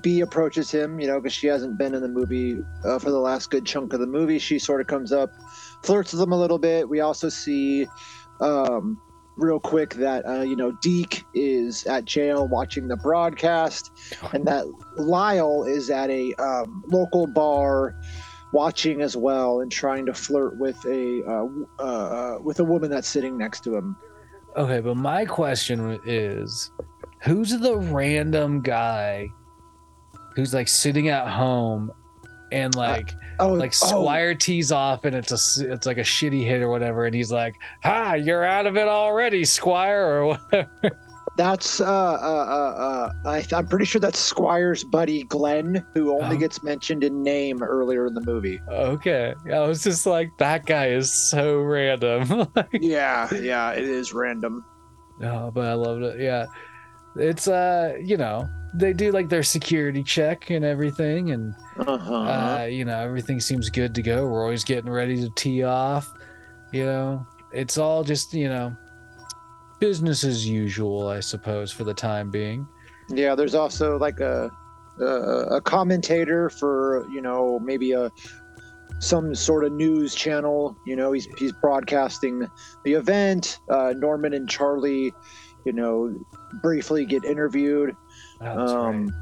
B 0.00 0.22
approaches 0.22 0.70
him, 0.70 0.98
you 0.98 1.06
know, 1.06 1.20
because 1.20 1.34
she 1.34 1.46
hasn't 1.46 1.78
been 1.78 1.94
in 1.94 2.00
the 2.00 2.08
movie 2.08 2.56
uh, 2.84 2.98
for 2.98 3.10
the 3.10 3.18
last 3.18 3.50
good 3.50 3.66
chunk 3.66 3.92
of 3.92 4.00
the 4.00 4.06
movie. 4.06 4.38
She 4.38 4.58
sort 4.58 4.80
of 4.80 4.86
comes 4.86 5.12
up, 5.12 5.30
flirts 5.82 6.12
with 6.14 6.22
him 6.22 6.32
a 6.32 6.38
little 6.38 6.58
bit. 6.58 6.88
We 6.88 7.00
also 7.00 7.28
see, 7.28 7.86
um, 8.40 8.98
real 9.36 9.60
quick, 9.60 9.94
that, 9.94 10.26
uh, 10.26 10.42
you 10.42 10.56
know, 10.56 10.72
Deke 10.82 11.24
is 11.34 11.84
at 11.86 12.04
jail 12.04 12.46
watching 12.46 12.88
the 12.88 12.96
broadcast, 12.96 13.90
and 14.32 14.46
that 14.46 14.66
Lyle 14.96 15.64
is 15.64 15.90
at 15.90 16.10
a 16.10 16.34
um, 16.34 16.84
local 16.86 17.26
bar 17.26 17.94
watching 18.52 19.02
as 19.02 19.16
well 19.16 19.60
and 19.60 19.70
trying 19.70 20.06
to 20.06 20.14
flirt 20.14 20.56
with 20.58 20.78
a 20.86 21.24
uh, 21.24 21.46
uh, 21.80 21.82
uh, 21.82 22.38
with 22.40 22.60
a 22.60 22.64
woman 22.64 22.88
that's 22.88 23.08
sitting 23.08 23.36
next 23.36 23.64
to 23.64 23.76
him. 23.76 23.96
okay, 24.56 24.80
but 24.80 24.96
my 24.96 25.24
question 25.24 25.98
is, 26.04 26.70
who's 27.20 27.58
the 27.58 27.76
random 27.76 28.60
guy 28.60 29.28
who's 30.34 30.54
like 30.54 30.68
sitting 30.68 31.08
at 31.08 31.28
home 31.28 31.90
and 32.52 32.74
like 32.74 33.10
Oh, 33.40 33.52
like 33.52 33.74
oh, 33.82 33.86
Squire 33.88 34.34
tees 34.34 34.70
off 34.72 35.04
and 35.04 35.14
it's 35.16 35.30
a 35.58 35.72
it's 35.72 35.86
like 35.86 35.98
a 35.98 36.02
shitty 36.02 36.44
hit 36.44 36.62
or 36.62 36.68
whatever, 36.70 37.06
and 37.06 37.14
he's 37.14 37.32
like, 37.32 37.54
"Ha, 37.82 38.14
you're 38.14 38.44
out 38.44 38.66
of 38.66 38.76
it 38.76 38.88
already, 38.88 39.44
Squire," 39.44 40.06
or 40.06 40.26
whatever. 40.26 40.70
that's 41.36 41.80
uh, 41.80 41.84
uh, 41.84 41.86
uh, 41.88 42.82
uh, 43.26 43.28
I, 43.28 43.44
I'm 43.52 43.66
pretty 43.66 43.86
sure 43.86 44.00
that's 44.00 44.18
Squire's 44.20 44.84
buddy 44.84 45.24
Glenn, 45.24 45.84
who 45.94 46.12
only 46.12 46.36
Oh. 46.36 46.38
gets 46.38 46.62
mentioned 46.62 47.02
in 47.02 47.22
name 47.24 47.62
earlier 47.62 48.06
in 48.06 48.14
the 48.14 48.20
movie. 48.20 48.60
Okay, 48.68 49.34
I 49.52 49.58
was 49.60 49.82
just 49.82 50.06
like, 50.06 50.30
that 50.38 50.64
guy 50.66 50.88
is 50.90 51.12
so 51.12 51.58
random. 51.60 52.46
Yeah, 52.72 53.32
yeah, 53.34 53.72
it 53.72 53.82
is 53.84 54.12
random. 54.12 54.64
Oh, 55.22 55.50
but 55.50 55.64
I 55.66 55.74
loved 55.74 56.02
it. 56.02 56.20
Yeah. 56.20 56.46
It's 57.16 57.46
uh, 57.48 57.96
you 58.02 58.16
know, 58.16 58.48
they 58.74 58.92
do 58.92 59.12
like 59.12 59.28
their 59.28 59.42
security 59.42 60.02
check 60.02 60.50
and 60.50 60.64
everything 60.64 61.30
and 61.30 61.54
Uh-huh. 61.78 62.14
uh, 62.14 62.64
you 62.68 62.84
know, 62.84 62.98
everything 62.98 63.40
seems 63.40 63.70
good 63.70 63.94
to 63.94 64.02
go. 64.02 64.24
Roy's 64.24 64.64
getting 64.64 64.90
ready 64.90 65.20
to 65.20 65.30
tee 65.36 65.62
off. 65.62 66.12
You 66.72 66.84
know, 66.84 67.26
it's 67.52 67.78
all 67.78 68.02
just, 68.02 68.34
you 68.34 68.48
know, 68.48 68.76
business 69.80 70.24
as 70.24 70.46
usual, 70.46 71.08
I 71.08 71.20
suppose, 71.20 71.70
for 71.72 71.84
the 71.84 71.94
time 71.94 72.30
being. 72.30 72.66
Yeah, 73.08 73.34
there's 73.34 73.54
also 73.54 73.98
like 73.98 74.20
a 74.20 74.50
a, 75.00 75.04
a 75.56 75.60
commentator 75.60 76.48
for 76.48 77.06
you 77.12 77.20
know 77.20 77.58
maybe 77.58 77.92
a 77.92 78.10
some 79.00 79.34
sort 79.34 79.64
of 79.64 79.72
news 79.72 80.14
channel. 80.14 80.76
You 80.86 80.96
know, 80.96 81.12
he's 81.12 81.26
he's 81.38 81.52
broadcasting 81.52 82.48
the 82.84 82.94
event. 82.94 83.58
Uh, 83.68 83.92
Norman 83.96 84.32
and 84.32 84.48
Charlie, 84.48 85.12
you 85.66 85.72
know, 85.72 86.16
briefly 86.62 87.04
get 87.04 87.24
interviewed. 87.24 87.94
Oh, 88.44 88.56
that's 88.58 88.72
Um, 88.72 89.14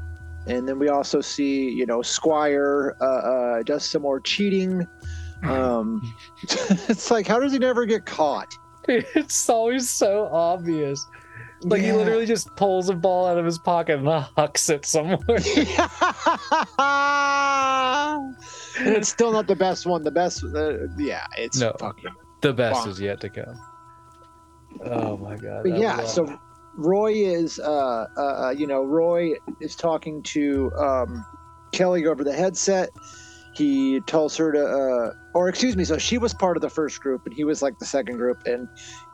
and 0.47 0.67
then 0.67 0.77
we 0.79 0.89
also 0.89 1.21
see 1.21 1.69
you 1.69 1.85
know 1.85 2.01
Squire 2.01 2.95
uh, 3.01 3.05
uh, 3.05 3.63
does 3.63 3.85
some 3.89 4.01
more 4.01 4.19
cheating. 4.19 4.87
Um, 5.43 6.01
it's 6.87 7.11
like 7.11 7.27
how 7.27 7.37
does 7.37 7.51
he 7.51 7.59
never 7.59 7.85
get 7.85 8.05
caught? 8.05 8.47
It's 8.87 9.49
always 9.49 9.89
so 9.89 10.29
obvious. 10.31 11.05
Like 11.63 11.81
he 11.81 11.91
literally 11.91 12.25
just 12.25 12.47
pulls 12.55 12.87
a 12.89 12.93
ball 12.93 13.27
out 13.27 13.37
of 13.37 13.43
his 13.43 13.59
pocket 13.59 13.99
and 13.99 14.07
hucks 14.37 14.69
it 14.69 14.85
somewhere. 14.85 15.19
and 18.79 18.95
it's 18.95 19.09
still 19.09 19.31
not 19.31 19.47
the 19.47 19.55
best 19.55 19.85
one. 19.85 20.03
The 20.03 20.11
best, 20.11 20.43
uh, 20.43 20.87
yeah, 20.97 21.25
it's 21.37 21.59
No. 21.59 21.75
fucking. 21.79 22.11
the 22.41 22.53
best 22.53 22.85
Bonk. 22.85 22.87
is 22.89 23.01
yet 23.01 23.19
to 23.21 23.29
come. 23.29 23.59
Oh 24.85 25.17
my 25.17 25.35
god. 25.35 25.67
Yeah, 25.67 26.05
so 26.05 26.39
Roy 26.75 27.13
is, 27.13 27.59
uh, 27.59 28.05
uh, 28.17 28.21
uh, 28.21 28.49
you 28.51 28.67
know, 28.67 28.83
Roy 28.83 29.33
is 29.59 29.75
talking 29.75 30.23
to 30.23 30.71
um, 30.77 31.25
Kelly 31.71 32.05
over 32.05 32.23
the 32.23 32.33
headset. 32.33 32.89
He 33.53 33.99
tells 34.01 34.35
her 34.37 34.51
to, 34.51 34.65
uh, 34.65 35.13
or 35.35 35.47
excuse 35.47 35.77
me, 35.77 35.83
so 35.83 35.97
she 35.97 36.17
was 36.17 36.33
part 36.33 36.57
of 36.57 36.61
the 36.61 36.69
first 36.69 36.99
group 37.01 37.25
and 37.25 37.33
he 37.33 37.43
was 37.43 37.61
like 37.61 37.77
the 37.77 37.85
second 37.85 38.17
group. 38.17 38.37
And 38.45 38.67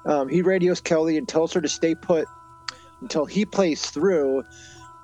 um, 0.06 0.30
he 0.30 0.42
radios 0.42 0.80
Kelly 0.80 1.18
and 1.18 1.28
tells 1.28 1.52
her 1.54 1.62
to 1.62 1.68
stay 1.68 1.96
put 1.96 2.26
until 3.02 3.26
he 3.26 3.46
plays 3.46 3.90
through. 3.90 4.44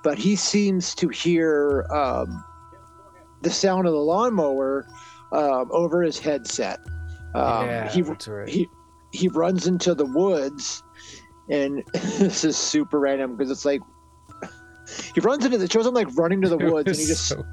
But 0.03 0.17
he 0.17 0.35
seems 0.35 0.95
to 0.95 1.09
hear 1.09 1.85
um, 1.91 2.43
the 3.41 3.49
sound 3.49 3.87
of 3.87 3.93
the 3.93 3.99
lawnmower 3.99 4.87
um, 5.31 5.69
over 5.71 6.01
his 6.01 6.19
headset. 6.19 6.79
Um, 7.33 7.67
yeah, 7.67 7.91
he 7.91 8.01
that's 8.01 8.27
right. 8.27 8.47
he 8.47 8.69
he 9.11 9.27
runs 9.27 9.67
into 9.67 9.93
the 9.95 10.05
woods 10.05 10.83
and 11.49 11.83
this 11.93 12.43
is 12.43 12.57
super 12.57 12.99
random 12.99 13.35
because 13.35 13.51
it's 13.51 13.65
like 13.65 13.81
he 15.13 15.21
runs 15.21 15.43
into 15.45 15.57
the 15.57 15.67
shows 15.69 15.85
him 15.85 15.93
like 15.93 16.07
running 16.15 16.41
to 16.41 16.49
the 16.49 16.57
woods 16.71 16.87
and 16.87 16.97
he 16.97 17.05
just 17.05 17.27
so- 17.27 17.43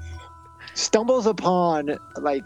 stumbles 0.73 1.25
upon 1.25 1.97
like 2.17 2.45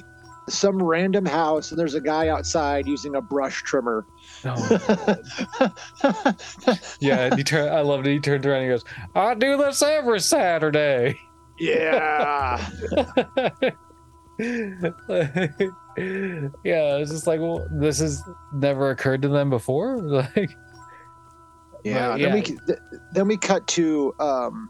some 0.49 0.81
random 0.81 1.25
house 1.25 1.71
and 1.71 1.79
there's 1.79 1.93
a 1.93 2.01
guy 2.01 2.29
outside 2.29 2.87
using 2.87 3.15
a 3.15 3.21
brush 3.21 3.61
trimmer. 3.63 4.05
Oh, 4.45 5.17
yeah, 6.99 7.35
he 7.35 7.43
turned. 7.43 7.69
I 7.69 7.81
loved 7.81 8.07
it. 8.07 8.13
He 8.13 8.19
turned 8.19 8.45
around 8.45 8.61
and 8.61 8.65
he 8.65 8.69
goes, 8.69 8.85
"I 9.13 9.33
do 9.33 9.57
this 9.57 9.81
every 9.81 10.21
Saturday." 10.21 11.19
yeah. 11.59 12.65
yeah, 16.63 16.97
it's 16.97 17.11
just 17.11 17.27
like, 17.27 17.39
well, 17.39 17.67
this 17.71 17.99
has 17.99 18.21
never 18.53 18.91
occurred 18.91 19.21
to 19.23 19.27
them 19.27 19.49
before. 19.49 19.97
Like, 19.97 20.51
Yeah. 21.87 22.09
But, 22.09 22.19
Then 22.19 22.33
we 22.33 22.57
then 23.13 23.27
we 23.27 23.37
cut 23.37 23.67
to 23.67 24.13
um, 24.19 24.69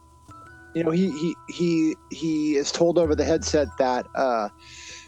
you 0.73 0.83
know 0.83 0.91
he 0.91 1.11
he 1.11 1.35
he 1.49 1.95
he 2.11 2.55
is 2.55 2.71
told 2.71 2.97
over 2.97 3.15
the 3.15 3.25
headset 3.25 3.67
that 3.79 4.07
uh, 4.15 4.49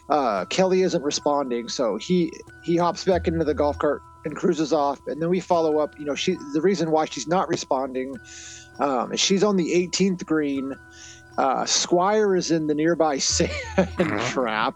uh, 0.08 0.44
Kelly 0.46 0.82
isn't 0.82 1.02
responding, 1.02 1.68
so 1.68 1.96
he 1.96 2.32
he 2.64 2.76
hops 2.76 3.04
back 3.04 3.28
into 3.28 3.44
the 3.44 3.54
golf 3.54 3.78
cart 3.78 4.02
and 4.24 4.36
cruises 4.36 4.72
off, 4.72 5.00
and 5.06 5.22
then 5.22 5.30
we 5.30 5.40
follow 5.40 5.78
up. 5.78 5.98
You 5.98 6.04
know, 6.04 6.14
she 6.14 6.36
the 6.52 6.60
reason 6.60 6.90
why 6.90 7.04
she's 7.04 7.26
not 7.26 7.48
responding 7.48 8.16
um, 8.80 9.12
is 9.12 9.20
she's 9.20 9.44
on 9.44 9.56
the 9.56 9.88
18th 9.88 10.24
green. 10.26 10.74
Uh, 11.38 11.64
Squire 11.64 12.34
is 12.34 12.50
in 12.50 12.66
the 12.66 12.74
nearby 12.74 13.18
sand 13.18 13.50
trap. 14.28 14.74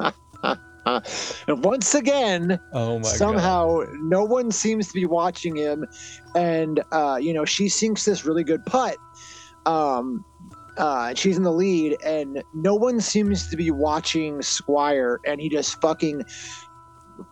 and 1.46 1.64
once 1.64 1.94
again, 1.94 2.58
oh 2.72 2.98
my 2.98 3.02
god, 3.02 3.16
somehow 3.16 3.80
no 4.02 4.24
one 4.24 4.50
seems 4.50 4.88
to 4.88 4.94
be 4.94 5.06
watching 5.06 5.56
him. 5.56 5.86
And 6.34 6.82
uh 6.92 7.18
you 7.20 7.32
know 7.32 7.44
she 7.44 7.68
sinks 7.68 8.04
this 8.04 8.24
really 8.24 8.44
good 8.44 8.64
putt 8.66 8.96
um 9.66 10.24
uh 10.78 11.14
she's 11.14 11.36
in 11.36 11.42
the 11.42 11.52
lead 11.52 11.96
and 12.04 12.42
no 12.54 12.74
one 12.74 13.00
seems 13.00 13.48
to 13.48 13.56
be 13.56 13.70
watching 13.70 14.40
squire 14.42 15.20
and 15.26 15.40
he 15.40 15.48
just 15.48 15.80
fucking 15.80 16.22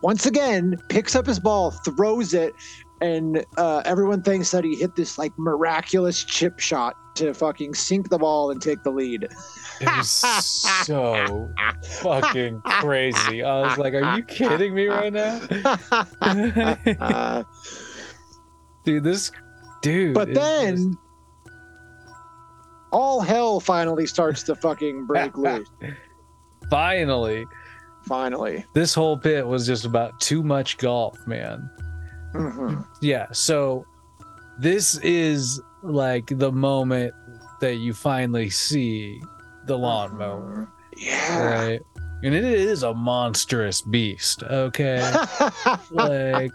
once 0.03 0.25
again 0.25 0.77
picks 0.89 1.15
up 1.15 1.25
his 1.25 1.39
ball 1.39 1.71
throws 1.71 2.33
it 2.33 2.53
and 3.01 3.43
uh 3.57 3.81
everyone 3.85 4.21
thinks 4.21 4.51
that 4.51 4.63
he 4.63 4.75
hit 4.75 4.95
this 4.95 5.17
like 5.17 5.31
miraculous 5.37 6.23
chip 6.23 6.59
shot 6.59 6.95
to 7.15 7.33
fucking 7.33 7.73
sink 7.73 8.09
the 8.09 8.17
ball 8.17 8.51
and 8.51 8.61
take 8.61 8.81
the 8.83 8.89
lead 8.89 9.23
it 9.23 9.31
was 9.97 10.09
so 10.09 11.49
fucking 12.01 12.61
crazy. 12.61 13.43
I 13.43 13.61
was 13.67 13.77
like, 13.79 13.93
"Are 13.95 14.15
you 14.15 14.23
kidding 14.23 14.75
me 14.75 14.85
right 14.87 15.11
now, 15.11 15.39
dude?" 18.85 19.03
This 19.03 19.31
dude. 19.81 20.13
But 20.13 20.33
then 20.33 20.75
just- 20.75 20.97
all 22.91 23.21
hell 23.21 23.59
finally 23.59 24.05
starts 24.05 24.43
to 24.43 24.55
fucking 24.55 25.05
break 25.05 25.37
loose. 25.45 25.69
finally, 26.69 27.45
Finally. 28.05 28.65
this 28.73 28.93
whole 28.93 29.17
pit 29.17 29.45
was 29.47 29.65
just 29.65 29.85
about 29.85 30.19
too 30.19 30.43
much 30.43 30.77
golf, 30.77 31.17
man. 31.25 31.69
Mhm. 32.33 32.85
Yeah, 33.01 33.27
so 33.31 33.85
this 34.59 34.97
is 34.99 35.61
like 35.83 36.27
the 36.37 36.51
moment 36.51 37.13
that 37.59 37.75
you 37.75 37.93
finally 37.93 38.49
see 38.49 39.21
the 39.65 39.77
lawnmower, 39.77 40.67
Yeah. 40.97 41.43
right? 41.45 41.81
And 42.23 42.35
it 42.35 42.43
is 42.43 42.83
a 42.83 42.93
monstrous 42.93 43.81
beast, 43.81 44.43
okay? 44.43 45.01
like 45.91 46.51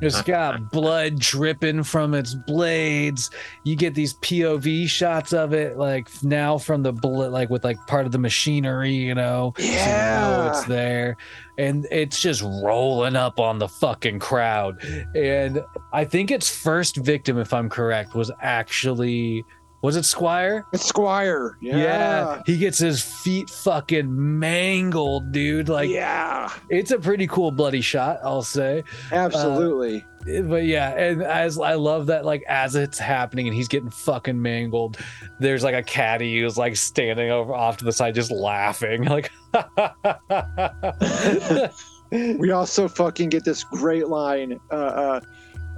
it's 0.00 0.22
got 0.22 0.70
blood 0.70 1.18
dripping 1.18 1.82
from 1.82 2.14
its 2.14 2.34
blades. 2.34 3.30
You 3.64 3.74
get 3.74 3.94
these 3.94 4.14
POV 4.14 4.86
shots 4.88 5.32
of 5.32 5.52
it, 5.52 5.76
like 5.76 6.08
now 6.22 6.58
from 6.58 6.82
the 6.84 6.92
bullet, 6.92 7.32
like 7.32 7.50
with 7.50 7.64
like 7.64 7.76
part 7.88 8.06
of 8.06 8.12
the 8.12 8.18
machinery, 8.18 8.92
you 8.92 9.14
know. 9.14 9.52
So 9.58 9.64
you 9.64 9.70
know 9.72 9.76
Yeah. 9.76 10.48
it's 10.50 10.64
there, 10.64 11.16
and 11.58 11.86
it's 11.90 12.20
just 12.20 12.42
rolling 12.42 13.16
up 13.16 13.40
on 13.40 13.58
the 13.58 13.68
fucking 13.68 14.20
crowd. 14.20 14.82
And 15.16 15.60
I 15.92 16.04
think 16.04 16.30
its 16.30 16.48
first 16.48 16.96
victim, 16.98 17.36
if 17.38 17.52
I'm 17.52 17.68
correct, 17.68 18.14
was 18.14 18.30
actually 18.40 19.44
was 19.82 19.96
it 19.96 20.04
Squire? 20.04 20.64
It's 20.72 20.86
Squire. 20.86 21.58
Yeah. 21.60 22.40
he 22.46 22.56
gets 22.56 22.78
his 22.78 23.02
feet 23.02 23.50
fucking 23.50 24.38
mangled, 24.38 25.32
dude. 25.32 25.68
Like 25.68 25.90
yeah. 25.90 26.52
it's 26.70 26.92
a 26.92 26.98
pretty 26.98 27.26
cool 27.26 27.50
bloody 27.50 27.80
shot, 27.80 28.20
I'll 28.22 28.42
say. 28.42 28.84
Absolutely. 29.10 30.06
But 30.24 30.66
yeah, 30.66 30.90
and 30.90 31.20
as 31.20 31.58
I 31.58 31.74
love 31.74 32.06
that, 32.06 32.24
like 32.24 32.44
as 32.48 32.76
it's 32.76 32.96
happening 32.96 33.48
and 33.48 33.56
he's 33.56 33.66
getting 33.66 33.90
fucking 33.90 34.40
mangled, 34.40 34.98
there's 35.40 35.64
like 35.64 35.74
a 35.74 35.82
caddy 35.82 36.40
who's 36.40 36.56
like 36.56 36.76
standing 36.76 37.32
over 37.32 37.52
off 37.52 37.78
to 37.78 37.84
the 37.84 37.92
side, 37.92 38.14
just 38.14 38.30
laughing, 38.30 39.04
like. 39.04 39.32
we 42.12 42.52
also 42.52 42.86
fucking 42.86 43.30
get 43.30 43.44
this 43.44 43.64
great 43.64 44.06
line. 44.06 44.60
Uh, 44.70 44.74
uh, 44.74 45.20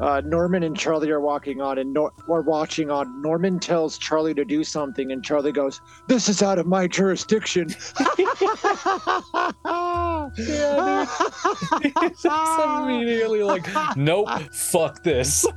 uh, 0.01 0.21
Norman 0.25 0.63
and 0.63 0.77
Charlie 0.77 1.11
are 1.11 1.21
walking 1.21 1.61
on, 1.61 1.79
and 1.79 1.93
Nor- 1.93 2.13
are 2.29 2.43
watching 2.43 2.91
on. 2.91 3.23
Norman 3.23 3.59
tells 3.61 3.99
Charlie 3.99 4.35
to 4.35 4.45
do 4.45 4.65
something, 4.65 5.13
and 5.13 5.25
Charlie 5.25 5.53
goes, 5.53 5.81
"This 6.09 6.29
is 6.29 6.43
out 6.43 6.59
of 6.59 6.67
my 6.67 6.87
jurisdiction." 6.87 7.69
Yeah, 10.37 11.07
just 12.23 12.27
immediately 12.27 13.43
like, 13.43 13.67
nope, 13.97 14.29
fuck 14.53 15.03
this. 15.03 15.47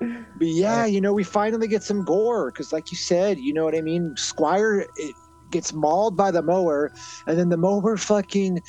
But 0.00 0.46
yeah, 0.46 0.86
you 0.86 1.00
know, 1.00 1.12
we 1.12 1.24
finally 1.24 1.66
get 1.66 1.82
some 1.82 2.04
gore 2.04 2.52
because, 2.52 2.72
like 2.72 2.92
you 2.92 2.96
said, 2.96 3.36
you 3.40 3.52
know 3.52 3.64
what 3.64 3.74
I 3.74 3.80
mean. 3.80 4.14
Squire 4.16 4.86
it 4.94 5.14
gets 5.50 5.72
mauled 5.72 6.16
by 6.16 6.30
the 6.30 6.40
mower, 6.40 6.92
and 7.26 7.36
then 7.36 7.48
the 7.48 7.56
mower 7.56 7.96
fucking 7.96 8.62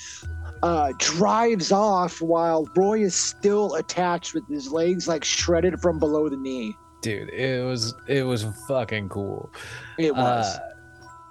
uh, 0.63 0.91
drives 0.97 1.71
off 1.71 2.21
while 2.21 2.67
Roy 2.75 3.01
is 3.01 3.15
still 3.15 3.75
attached 3.75 4.33
with 4.33 4.47
his 4.47 4.71
legs 4.71 5.07
like 5.07 5.23
shredded 5.23 5.79
from 5.81 5.99
below 5.99 6.29
the 6.29 6.37
knee. 6.37 6.75
Dude, 7.01 7.29
it 7.29 7.65
was 7.65 7.93
it 8.07 8.23
was 8.23 8.45
fucking 8.67 9.09
cool. 9.09 9.49
It 9.97 10.13
was. 10.13 10.45
Uh, 10.55 10.59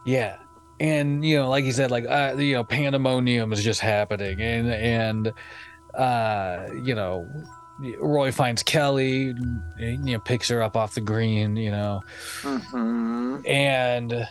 yeah. 0.06 0.36
And 0.80 1.24
you 1.24 1.36
know, 1.36 1.48
like 1.50 1.64
you 1.64 1.72
said, 1.72 1.90
like 1.90 2.06
uh, 2.08 2.36
you 2.38 2.54
know, 2.54 2.64
pandemonium 2.64 3.52
is 3.52 3.62
just 3.62 3.80
happening, 3.80 4.40
and 4.40 4.72
and 4.72 5.32
uh, 5.94 6.66
you 6.84 6.94
know, 6.94 7.28
Roy 8.00 8.30
finds 8.32 8.62
Kelly, 8.62 9.34
you 9.78 9.98
know, 9.98 10.20
picks 10.20 10.48
her 10.48 10.62
up 10.62 10.76
off 10.76 10.94
the 10.94 11.00
green, 11.00 11.56
you 11.56 11.70
know, 11.72 12.00
Mhm. 12.42 13.46
and 13.46 14.26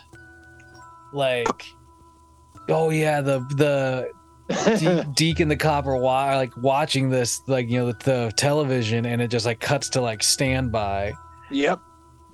like, 1.12 1.66
oh 2.68 2.90
yeah, 2.90 3.20
the 3.20 3.40
the 3.56 4.10
De- 4.48 5.04
Deke 5.14 5.40
and 5.40 5.50
the 5.50 5.56
cop 5.56 5.86
are 5.86 5.98
like 6.00 6.56
watching 6.56 7.10
this, 7.10 7.42
like 7.46 7.68
you 7.68 7.78
know, 7.80 7.86
the, 7.92 7.98
the 8.04 8.32
television, 8.36 9.04
and 9.06 9.20
it 9.22 9.28
just 9.28 9.46
like 9.46 9.60
cuts 9.60 9.88
to 9.90 10.00
like 10.00 10.22
standby, 10.22 11.12
Yep. 11.50 11.80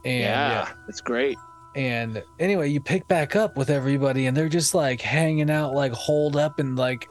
and 0.05 0.21
yeah, 0.21 0.51
yeah, 0.51 0.69
it's 0.89 1.01
great. 1.01 1.37
and 1.77 2.23
anyway, 2.39 2.69
you 2.71 2.81
pick 2.81 3.09
back 3.09 3.35
up 3.37 3.57
with 3.57 3.71
everybody, 3.71 4.27
and 4.27 4.37
they're 4.37 4.49
just 4.49 4.75
like 4.75 5.01
hanging 5.01 5.51
out, 5.51 5.75
like 5.75 5.93
holed 5.93 6.37
up 6.37 6.61
in 6.61 6.77
like 6.77 7.09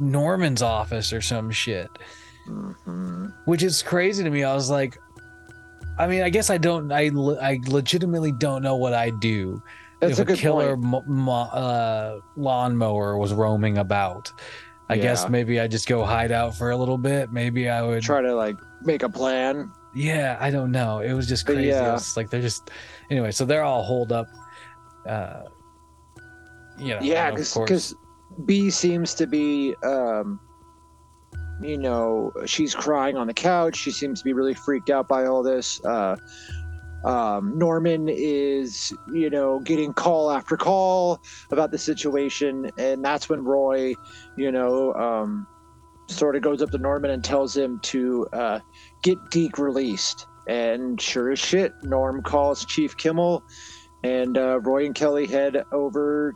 Norman's 0.00 0.62
office 0.62 1.12
or 1.12 1.20
some 1.20 1.50
shit, 1.50 1.88
Mhm. 2.48 3.32
which 3.44 3.62
is 3.62 3.82
crazy 3.82 4.24
to 4.24 4.30
me. 4.30 4.42
I 4.44 4.54
was 4.54 4.68
like, 4.70 4.98
I 5.98 6.06
mean, 6.06 6.22
I 6.22 6.30
guess 6.30 6.50
I 6.50 6.56
don't, 6.58 6.90
I, 6.90 7.10
I 7.40 7.60
legitimately 7.68 8.32
don't 8.32 8.62
know 8.62 8.76
what 8.76 8.94
I 8.94 9.10
do 9.10 9.62
That's 10.00 10.18
if 10.18 10.28
a 10.28 10.32
a, 10.32 10.36
killer 10.36 10.76
mo- 10.76 11.04
mo- 11.06 11.32
uh, 11.32 12.20
lawnmower 12.36 13.18
was 13.18 13.32
roaming 13.32 13.78
about. 13.78 14.32
I 14.88 14.96
guess 14.98 15.28
maybe 15.28 15.60
I 15.60 15.68
just 15.68 15.86
go 15.86 16.04
hide 16.04 16.32
out 16.32 16.56
for 16.56 16.70
a 16.70 16.76
little 16.76 16.98
bit. 16.98 17.30
Maybe 17.30 17.68
I 17.68 17.80
would. 17.80 18.02
Try 18.02 18.22
to 18.22 18.34
like 18.34 18.56
make 18.82 19.04
a 19.04 19.08
plan. 19.08 19.70
Yeah, 19.94 20.36
I 20.40 20.50
don't 20.50 20.72
know. 20.72 20.98
It 20.98 21.12
was 21.12 21.28
just 21.28 21.46
crazy. 21.46 21.68
yeah. 21.68 21.94
It's 21.94 22.16
like 22.16 22.28
they're 22.28 22.40
just 22.40 22.70
anyway. 23.08 23.30
So 23.30 23.44
they're 23.44 23.62
all 23.62 23.84
holed 23.84 24.10
up. 24.10 24.26
Uh, 25.06 25.42
you 26.76 26.88
know, 26.88 26.98
yeah, 27.02 27.30
because 27.30 27.94
B 28.46 28.70
seems 28.70 29.14
to 29.14 29.26
be, 29.26 29.74
um, 29.84 30.40
you 31.60 31.76
know, 31.78 32.32
she's 32.46 32.74
crying 32.74 33.16
on 33.16 33.26
the 33.26 33.34
couch. 33.34 33.76
She 33.76 33.90
seems 33.90 34.20
to 34.20 34.24
be 34.24 34.32
really 34.32 34.54
freaked 34.54 34.90
out 34.90 35.06
by 35.06 35.26
all 35.26 35.42
this. 35.42 35.80
Uh, 35.84 36.16
um, 37.04 37.58
Norman 37.58 38.08
is, 38.08 38.92
you 39.12 39.30
know, 39.30 39.60
getting 39.60 39.92
call 39.92 40.30
after 40.30 40.56
call 40.56 41.20
about 41.50 41.70
the 41.70 41.78
situation, 41.78 42.70
and 42.78 43.04
that's 43.04 43.28
when 43.28 43.42
Roy, 43.42 43.94
you 44.36 44.52
know, 44.52 44.92
um, 44.94 45.46
sort 46.08 46.36
of 46.36 46.42
goes 46.42 46.60
up 46.60 46.70
to 46.70 46.78
Norman 46.78 47.10
and 47.10 47.24
tells 47.24 47.56
him 47.56 47.80
to 47.84 48.26
uh, 48.32 48.60
get 49.02 49.18
Deke 49.30 49.58
released. 49.58 50.26
And 50.48 51.00
sure 51.00 51.30
as 51.30 51.38
shit, 51.38 51.72
Norm 51.84 52.22
calls 52.22 52.64
Chief 52.66 52.96
Kimmel, 52.96 53.42
and 54.02 54.36
uh, 54.36 54.60
Roy 54.60 54.86
and 54.86 54.94
Kelly 54.94 55.26
head 55.26 55.62
over 55.72 56.34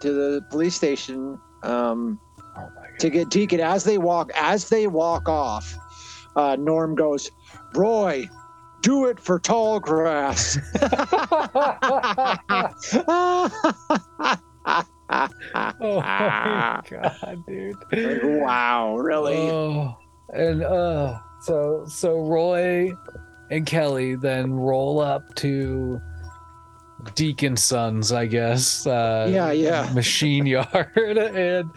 to 0.00 0.12
the 0.12 0.42
police 0.50 0.74
station 0.74 1.38
um, 1.62 2.18
oh 2.56 2.68
to 2.98 3.08
get 3.10 3.30
Deke. 3.30 3.52
And 3.52 3.62
as 3.62 3.84
they 3.84 3.98
walk, 3.98 4.30
as 4.34 4.68
they 4.68 4.86
walk 4.86 5.28
off, 5.28 5.74
uh, 6.36 6.56
Norm 6.58 6.94
goes, 6.94 7.30
"Roy, 7.74 8.28
do 8.82 9.06
it 9.06 9.18
for 9.18 9.38
tall 9.38 9.80
grass." 9.80 10.58
Oh 15.80 16.00
my 16.00 16.80
god, 16.90 17.44
dude. 17.46 17.76
Like, 17.92 18.20
wow, 18.24 18.96
really? 18.96 19.36
Oh, 19.36 19.96
and 20.32 20.62
uh, 20.62 21.18
so 21.42 21.84
so 21.86 22.18
Roy 22.20 22.92
and 23.50 23.66
Kelly 23.66 24.14
then 24.14 24.54
roll 24.54 25.00
up 25.00 25.34
to 25.36 26.00
Deacon 27.14 27.56
Sons, 27.56 28.12
I 28.12 28.26
guess. 28.26 28.86
Uh, 28.86 29.28
Yeah, 29.30 29.52
yeah. 29.52 29.92
Machine 29.92 30.46
yard 30.46 30.96
and 30.96 31.70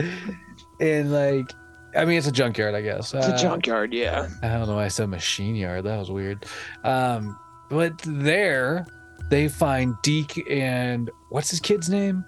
and 0.79 1.11
like, 1.11 1.51
I 1.95 2.05
mean, 2.05 2.17
it's 2.17 2.27
a 2.27 2.31
junkyard, 2.31 2.75
I 2.75 2.81
guess. 2.81 3.13
it's 3.13 3.27
a 3.27 3.33
Uh, 3.33 3.37
junkyard, 3.37 3.93
yeah. 3.93 4.27
I 4.43 4.49
don't 4.49 4.67
know 4.67 4.75
why 4.75 4.85
I 4.85 4.89
said 4.89 5.09
machine 5.09 5.55
yard. 5.55 5.85
That 5.85 5.97
was 5.97 6.11
weird. 6.11 6.45
Um, 6.83 7.37
but 7.69 7.93
there 8.05 8.85
they 9.29 9.47
find 9.47 9.95
Deke 10.03 10.43
and 10.49 11.09
what's 11.29 11.49
his 11.49 11.59
kid's 11.59 11.89
name? 11.89 12.23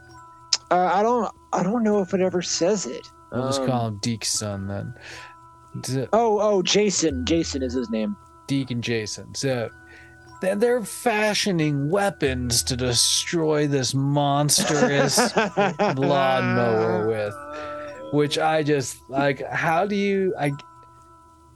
Uh, 0.71 0.89
I 0.93 1.01
don't, 1.03 1.31
I 1.53 1.63
don't 1.63 1.83
know 1.83 2.01
if 2.01 2.13
it 2.13 2.21
ever 2.21 2.41
says 2.41 2.85
it. 2.85 3.05
We'll 3.31 3.47
just 3.47 3.61
Um, 3.61 3.67
call 3.67 3.87
him 3.87 3.99
Deke's 4.01 4.29
son 4.29 4.67
then. 4.67 4.93
D- 5.81 6.07
Oh, 6.13 6.39
oh, 6.39 6.61
Jason. 6.63 7.25
Jason 7.25 7.61
is 7.61 7.73
his 7.73 7.89
name. 7.89 8.15
Deke 8.47 8.71
and 8.71 8.83
Jason. 8.83 9.35
So 9.35 9.69
then 10.41 10.59
they're 10.59 10.83
fashioning 10.83 11.89
weapons 11.89 12.63
to 12.63 12.75
destroy 12.77 13.67
this 13.67 13.93
monstrous 13.93 15.17
lawnmower 15.95 17.07
with, 17.07 17.33
which 18.11 18.37
I 18.37 18.63
just 18.63 19.09
like. 19.09 19.45
How 19.47 19.85
do 19.85 19.95
you? 19.95 20.33
I 20.39 20.51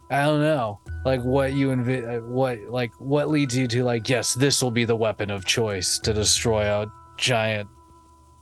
I 0.09 0.25
don't 0.25 0.41
know. 0.41 0.79
Like 1.05 1.21
what 1.21 1.53
you 1.53 1.69
envi- 1.69 2.17
uh, 2.17 2.21
what 2.21 2.59
like 2.69 2.91
what 2.99 3.29
leads 3.29 3.55
you 3.55 3.67
to 3.67 3.83
like 3.83 4.09
yes, 4.09 4.33
this 4.33 4.61
will 4.61 4.71
be 4.71 4.85
the 4.85 4.95
weapon 4.95 5.31
of 5.31 5.45
choice 5.45 5.97
to 5.99 6.13
destroy 6.13 6.63
a 6.63 6.91
giant 7.17 7.69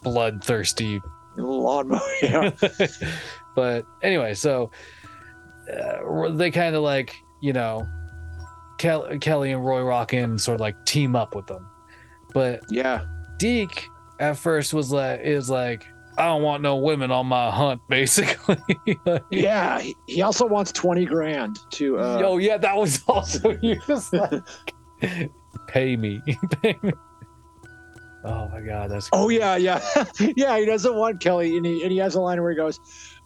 bloodthirsty 0.02 1.00
Lawnmower. 1.38 2.02
Yeah. 2.22 2.52
but 3.56 3.86
anyway, 4.02 4.34
so 4.34 4.72
uh, 5.72 6.30
they 6.32 6.52
kind 6.52 6.76
of 6.76 6.84
like 6.84 7.16
you 7.42 7.54
know, 7.54 7.88
Kel- 8.78 9.18
Kelly 9.20 9.52
and 9.52 9.66
Roy 9.66 9.84
Rockin 9.84 10.38
sort 10.38 10.56
of 10.56 10.62
like 10.62 10.86
team 10.86 11.16
up 11.16 11.36
with 11.36 11.48
them, 11.48 11.70
but 12.34 12.62
yeah. 12.70 13.06
Deke 13.38 13.88
at 14.20 14.38
first 14.38 14.74
was 14.74 14.92
like 14.92 15.22
is 15.22 15.50
like 15.50 15.86
I 16.20 16.26
don't 16.26 16.44
want 16.44 16.62
no 16.62 16.76
women 16.76 17.12
on 17.12 17.28
my 17.28 17.50
hunt, 17.50 17.82
basically. 17.88 18.58
Like, 19.06 19.24
Yeah. 19.32 19.82
He, 20.08 20.22
also 20.22 20.46
wants 20.46 20.72
20 20.74 21.06
grand 21.06 21.58
to, 21.72 21.98
uh, 21.98 22.22
oh 22.26 22.38
yeah, 22.38 22.58
that 22.58 22.76
was 22.76 23.02
also 23.08 23.54
just 23.88 24.14
like 24.14 24.44
pay 25.68 25.96
me, 25.96 26.22
pay 26.62 26.78
me. 26.82 26.92
Oh 28.26 28.50
my 28.50 28.60
god, 28.60 28.92
that's 28.92 29.10
Oh 29.14 29.30
yeah, 29.30 29.56
yeah, 29.56 29.80
yeah. 30.20 30.60
He 30.60 30.66
doesn't 30.66 30.94
want 30.94 31.22
Kelly, 31.22 31.56
and 31.56 31.66
he 31.66 31.84
and 31.84 31.92
he 31.92 31.98
has 32.00 32.16
a 32.16 32.22
line 32.22 32.42
where 32.42 32.52
he 32.52 32.58
goes, 32.58 32.78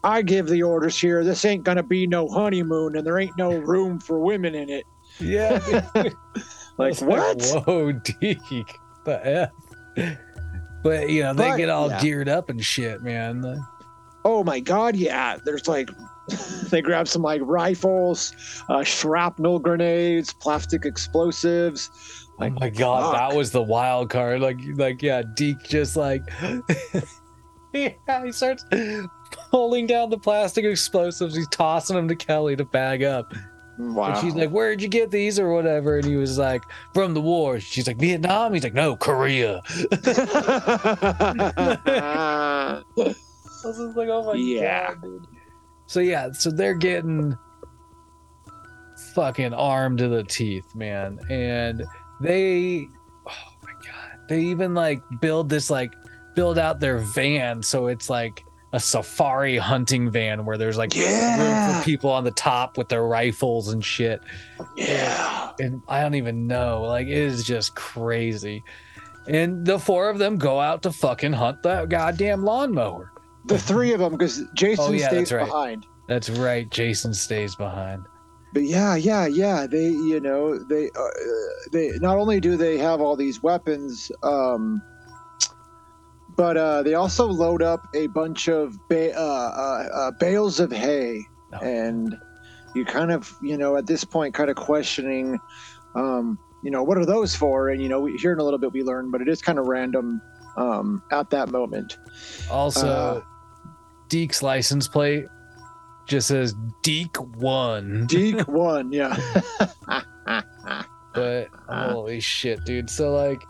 "I 0.04 0.22
give 0.22 0.48
the 0.48 0.62
orders 0.62 1.00
here. 1.00 1.24
This 1.24 1.44
ain't 1.46 1.64
gonna 1.64 1.82
be 1.82 2.06
no 2.06 2.28
honeymoon, 2.28 2.96
and 2.96 3.06
there 3.06 3.18
ain't 3.18 3.36
no 3.36 3.58
room 3.58 4.00
for 4.00 4.20
women 4.20 4.54
in 4.54 4.70
it." 4.70 4.86
yeah. 5.20 5.60
Like 6.78 7.00
what? 7.02 7.44
whoa, 7.66 7.92
Deke, 7.92 8.80
the 9.06 9.50
f. 9.98 10.18
But 10.84 11.10
you 11.10 11.24
know 11.24 11.34
they 11.34 11.50
But, 11.50 11.58
get 11.58 11.70
all 11.70 11.90
yeah. 11.90 12.02
geared 12.02 12.30
up 12.30 12.50
and 12.50 12.64
shit, 12.64 13.02
man. 13.02 13.66
Oh 14.26 14.44
my 14.44 14.60
god, 14.60 14.96
yeah. 14.96 15.38
There's 15.44 15.68
like, 15.68 15.90
they 16.70 16.82
grab 16.82 17.08
some 17.08 17.22
like 17.22 17.42
rifles, 17.44 18.34
uh, 18.70 18.84
shrapnel 18.84 19.60
grenades, 19.60 20.34
plastic 20.34 20.86
explosives. 20.86 21.90
oh 22.40 22.50
my 22.50 22.70
god, 22.70 23.12
fuck. 23.12 23.30
that 23.30 23.38
was 23.38 23.52
the 23.52 23.62
wild 23.62 24.10
card. 24.10 24.42
Like, 24.42 24.60
like 24.76 25.02
yeah, 25.02 25.24
Deke 25.36 25.64
just 25.64 25.96
like, 25.96 26.22
yeah, 27.74 27.92
he 28.24 28.32
starts 28.32 28.66
pulling 29.52 29.88
down 29.88 30.10
the 30.10 30.18
plastic 30.20 30.66
explosives. 30.66 31.36
He's 31.36 31.48
tossing 31.50 31.96
them 31.96 32.08
to 32.10 32.16
Kelly 32.16 32.56
to 32.56 32.66
bag 32.66 33.04
up. 33.04 33.34
Wow. 33.78 34.12
And 34.12 34.18
she's 34.18 34.36
like, 34.36 34.52
"Where'd 34.52 34.82
you 34.82 34.88
get 34.88 35.10
these 35.10 35.40
or 35.40 35.52
whatever?" 35.52 35.98
And 35.98 36.06
he 36.06 36.16
was 36.16 36.38
like, 36.38 36.62
"From 36.94 37.16
the 37.16 37.22
war." 37.22 37.60
She's 37.60 37.88
like, 37.88 37.98
"Vietnam." 37.98 38.54
He's 38.54 38.64
like, 38.64 38.76
"No, 38.76 38.96
Korea." 38.96 39.62
I 41.96 42.84
was 42.96 43.16
just 43.78 43.98
like, 43.98 44.10
"Oh 44.10 44.24
my 44.26 44.34
Yeah. 44.36 44.90
god, 44.90 45.02
dude." 45.02 45.26
So 45.88 46.00
yeah, 46.00 46.32
so 46.32 46.50
they're 46.52 46.74
getting 46.76 47.36
fucking 49.14 49.54
armed 49.54 50.00
to 50.00 50.08
the 50.08 50.24
teeth, 50.24 50.74
man, 50.76 51.20
and 51.30 51.84
they, 52.22 52.88
oh 53.28 53.54
my 53.64 53.72
god, 53.86 54.20
they 54.30 54.42
even 54.42 54.74
like 54.74 55.02
build 55.22 55.50
this 55.50 55.70
like 55.70 55.94
build 56.36 56.58
out 56.58 56.80
their 56.80 56.98
van 56.98 57.62
so 57.62 57.86
it's 57.88 58.10
like 58.10 58.44
a 58.74 58.80
safari 58.80 59.56
hunting 59.58 60.10
van 60.12 60.46
where 60.46 60.58
there's 60.58 60.78
like 60.78 60.94
room 60.96 61.74
for 61.74 61.82
people 61.86 62.10
on 62.10 62.24
the 62.24 62.32
top 62.32 62.78
with 62.78 62.90
their 62.90 63.04
rifles 63.06 63.70
and 63.72 63.86
shit. 63.86 64.20
yeah. 64.76 65.52
And 65.60 65.82
I 65.88 66.02
don't 66.02 66.16
even 66.16 66.48
know. 66.48 66.82
Like 66.82 67.06
it 67.08 67.14
is 67.14 67.44
just 67.44 67.76
crazy. 67.76 68.64
And 69.28 69.66
the 69.66 69.80
four 69.80 70.10
of 70.10 70.18
them 70.18 70.38
go 70.38 70.60
out 70.60 70.82
to 70.84 70.92
fucking 70.92 71.34
hunt 71.34 71.64
that 71.64 71.88
goddamn 71.90 72.44
lawnmower. 72.44 73.12
The 73.46 73.60
three 73.60 73.94
of 73.94 74.00
them, 74.00 74.14
because 74.14 74.42
Jason 74.56 74.86
Oh, 74.88 74.92
yeah, 74.92 75.08
stays 75.08 75.30
that's 75.30 75.32
right. 75.34 75.46
behind. 75.46 75.86
That's 76.08 76.30
right. 76.32 76.70
Jason 76.72 77.14
stays 77.14 77.56
behind. 77.56 78.04
But 78.54 78.64
yeah, 78.64 78.96
yeah, 78.96 79.26
yeah. 79.28 79.66
They, 79.68 79.88
you 79.90 80.20
know, 80.20 80.58
they, 80.58 80.90
uh, 80.90 81.08
they 81.72 81.92
not 82.00 82.18
only 82.18 82.40
do 82.40 82.58
they 82.58 82.78
have 82.78 83.02
all 83.02 83.16
these 83.16 83.42
weapons, 83.44 84.12
um, 84.24 84.82
but 86.36 86.58
uh, 86.58 86.84
they 86.84 86.94
also 86.96 87.26
load 87.28 87.62
up 87.62 87.88
a 87.96 88.08
bunch 88.08 88.48
of 88.48 88.78
ba- 88.90 89.16
uh, 89.18 89.22
uh, 89.22 89.88
uh, 89.94 90.12
bales 90.20 90.60
of 90.60 90.72
hay, 90.72 91.26
Oh. 91.54 91.58
and 91.66 92.18
you 92.76 92.84
kind 92.86 93.12
of, 93.12 93.32
you 93.42 93.58
know, 93.58 93.76
at 93.78 93.86
this 93.86 94.04
point, 94.04 94.34
kind 94.34 94.50
of 94.50 94.56
questioning, 94.56 95.40
um, 95.96 96.40
you 96.64 96.72
know, 96.72 96.82
what 96.84 96.98
are 96.98 97.06
those 97.06 97.36
for? 97.36 97.70
And 97.70 97.82
you 97.82 97.90
know, 97.90 98.00
we, 98.00 98.18
here 98.18 98.34
in 98.34 98.40
a 98.40 98.44
little 98.44 98.58
bit 98.60 98.72
we 98.74 98.82
learn, 98.84 99.12
but 99.12 99.22
it 99.22 99.28
is 99.28 99.42
kind 99.42 99.60
of 99.60 99.68
random 99.68 100.20
um, 100.58 101.04
at 101.12 101.30
that 101.32 101.50
moment. 101.50 101.98
Also, 102.50 102.88
Uh. 102.88 103.22
Deke's 104.10 104.42
license 104.44 104.88
plate 104.88 105.26
just 106.08 106.28
says 106.28 106.54
Deek 106.84 107.16
one. 107.38 108.06
Deek 108.08 108.48
one, 108.48 108.92
yeah. 108.92 109.16
But 111.14 111.50
holy 111.70 112.20
shit, 112.20 112.66
dude. 112.66 112.90
So 112.90 113.14
like 113.14 113.42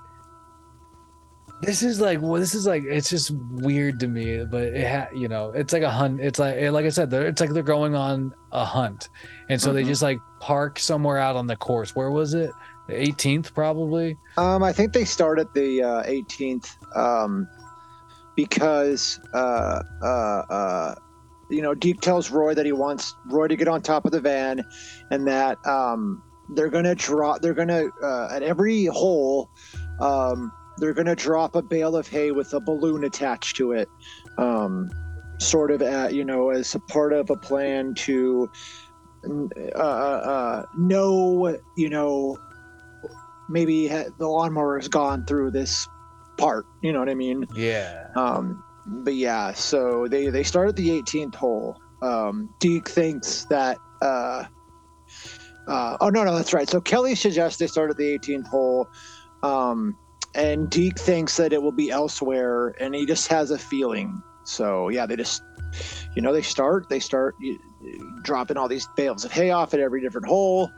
this 1.65 1.81
is 1.83 1.99
like 2.01 2.21
well, 2.21 2.39
this 2.39 2.53
is 2.55 2.65
like 2.65 2.83
it's 2.83 3.09
just 3.09 3.31
weird 3.31 3.99
to 4.01 4.07
me, 4.07 4.43
but 4.45 4.63
it 4.63 4.87
ha- 4.87 5.09
you 5.15 5.27
know, 5.27 5.51
it's 5.51 5.73
like 5.73 5.83
a 5.83 5.89
hunt. 5.91 6.19
It's 6.21 6.39
like 6.39 6.59
like 6.71 6.85
I 6.85 6.89
said, 6.89 7.09
they're, 7.09 7.27
it's 7.27 7.41
like 7.41 7.51
they're 7.51 7.63
going 7.63 7.95
on 7.95 8.33
a 8.51 8.65
hunt. 8.65 9.09
And 9.49 9.59
so 9.61 9.73
they 9.73 9.83
Mhm. 9.83 9.87
just 9.87 10.01
like 10.01 10.19
park 10.39 10.79
somewhere 10.79 11.17
out 11.17 11.35
on 11.35 11.47
the 11.47 11.55
course. 11.55 11.95
Where 11.95 12.11
was 12.11 12.33
it? 12.33 12.51
The 12.87 12.93
18th 12.93 13.53
probably. 13.53 14.17
Um, 14.37 14.61
I 14.63 14.73
think 14.73 14.93
they 14.93 15.05
start 15.05 15.39
at 15.39 15.53
the 15.53 15.81
uh, 15.83 16.03
18th 16.03 16.67
um, 16.97 17.47
because, 18.35 19.19
uh, 19.33 19.81
uh, 20.01 20.05
uh, 20.05 20.95
you 21.49 21.61
know, 21.61 21.73
Deke 21.73 22.01
tells 22.01 22.29
Roy 22.31 22.53
that 22.53 22.65
he 22.65 22.71
wants 22.71 23.15
Roy 23.27 23.47
to 23.47 23.55
get 23.55 23.67
on 23.67 23.81
top 23.81 24.05
of 24.05 24.11
the 24.11 24.19
van 24.19 24.63
and 25.11 25.27
that 25.27 25.57
um, 25.67 26.21
they're 26.55 26.69
going 26.69 26.83
to 26.85 26.95
drop, 26.95 27.41
they're 27.41 27.53
going 27.53 27.67
to, 27.69 27.89
uh, 28.01 28.29
at 28.31 28.43
every 28.43 28.85
hole, 28.85 29.49
um, 30.01 30.51
they're 30.83 30.93
going 30.93 31.05
to 31.05 31.15
drop 31.15 31.55
a 31.55 31.61
bale 31.61 31.95
of 31.95 32.09
hay 32.09 32.31
with 32.31 32.53
a 32.53 32.59
balloon 32.59 33.05
attached 33.05 33.55
to 33.55 33.71
it. 33.71 33.87
Um, 34.37 34.89
sort 35.39 35.71
of 35.71 35.81
at, 35.81 36.13
you 36.13 36.25
know, 36.25 36.49
as 36.49 36.75
a 36.75 36.79
part 36.79 37.13
of 37.13 37.29
a 37.29 37.37
plan 37.37 37.93
to 37.93 38.51
uh, 39.25 39.47
uh, 39.75 39.79
uh, 39.79 40.65
know, 40.77 41.57
you 41.77 41.89
know, 41.89 42.37
maybe 43.47 43.87
the 43.87 44.27
lawnmower 44.27 44.77
has 44.77 44.89
gone 44.89 45.25
through 45.25 45.51
this 45.51 45.87
part. 46.37 46.65
You 46.81 46.91
know 46.91 46.99
what 46.99 47.07
I 47.07 47.15
mean? 47.15 47.45
Yeah. 47.55 48.07
Um, 48.17 48.61
but 48.85 49.15
yeah, 49.15 49.53
so 49.53 50.09
they 50.09 50.27
they 50.27 50.43
start 50.43 50.67
at 50.67 50.75
the 50.75 50.89
18th 50.89 51.35
hole. 51.35 51.79
Um, 52.01 52.53
Deke 52.59 52.89
thinks 52.89 53.45
that. 53.45 53.77
Uh, 54.01 54.43
uh, 55.65 55.95
oh 56.01 56.09
no, 56.09 56.25
no, 56.25 56.35
that's 56.35 56.53
right. 56.53 56.69
So 56.69 56.81
Kelly 56.81 57.15
suggests 57.15 57.57
they 57.57 57.67
start 57.67 57.89
at 57.89 57.95
the 57.95 58.19
18th 58.19 58.47
hole, 58.47 58.89
um, 59.43 59.97
and 60.35 60.69
Deke 60.69 60.97
thinks 60.97 61.37
that 61.37 61.53
it 61.53 61.61
will 61.61 61.71
be 61.71 61.91
elsewhere, 61.91 62.75
and 62.79 62.95
he 62.95 63.05
just 63.05 63.27
has 63.27 63.51
a 63.51 63.57
feeling. 63.57 64.21
So 64.43 64.89
yeah, 64.89 65.05
they 65.05 65.15
just, 65.15 65.43
you 66.15 66.21
know, 66.21 66.33
they 66.33 66.41
start 66.41 66.89
they 66.89 66.99
start 66.99 67.35
dropping 68.21 68.57
all 68.57 68.67
these 68.67 68.87
bales 68.95 69.25
of 69.25 69.31
hay 69.31 69.51
off 69.51 69.73
at 69.73 69.79
every 69.79 70.01
different 70.01 70.27
hole. 70.27 70.69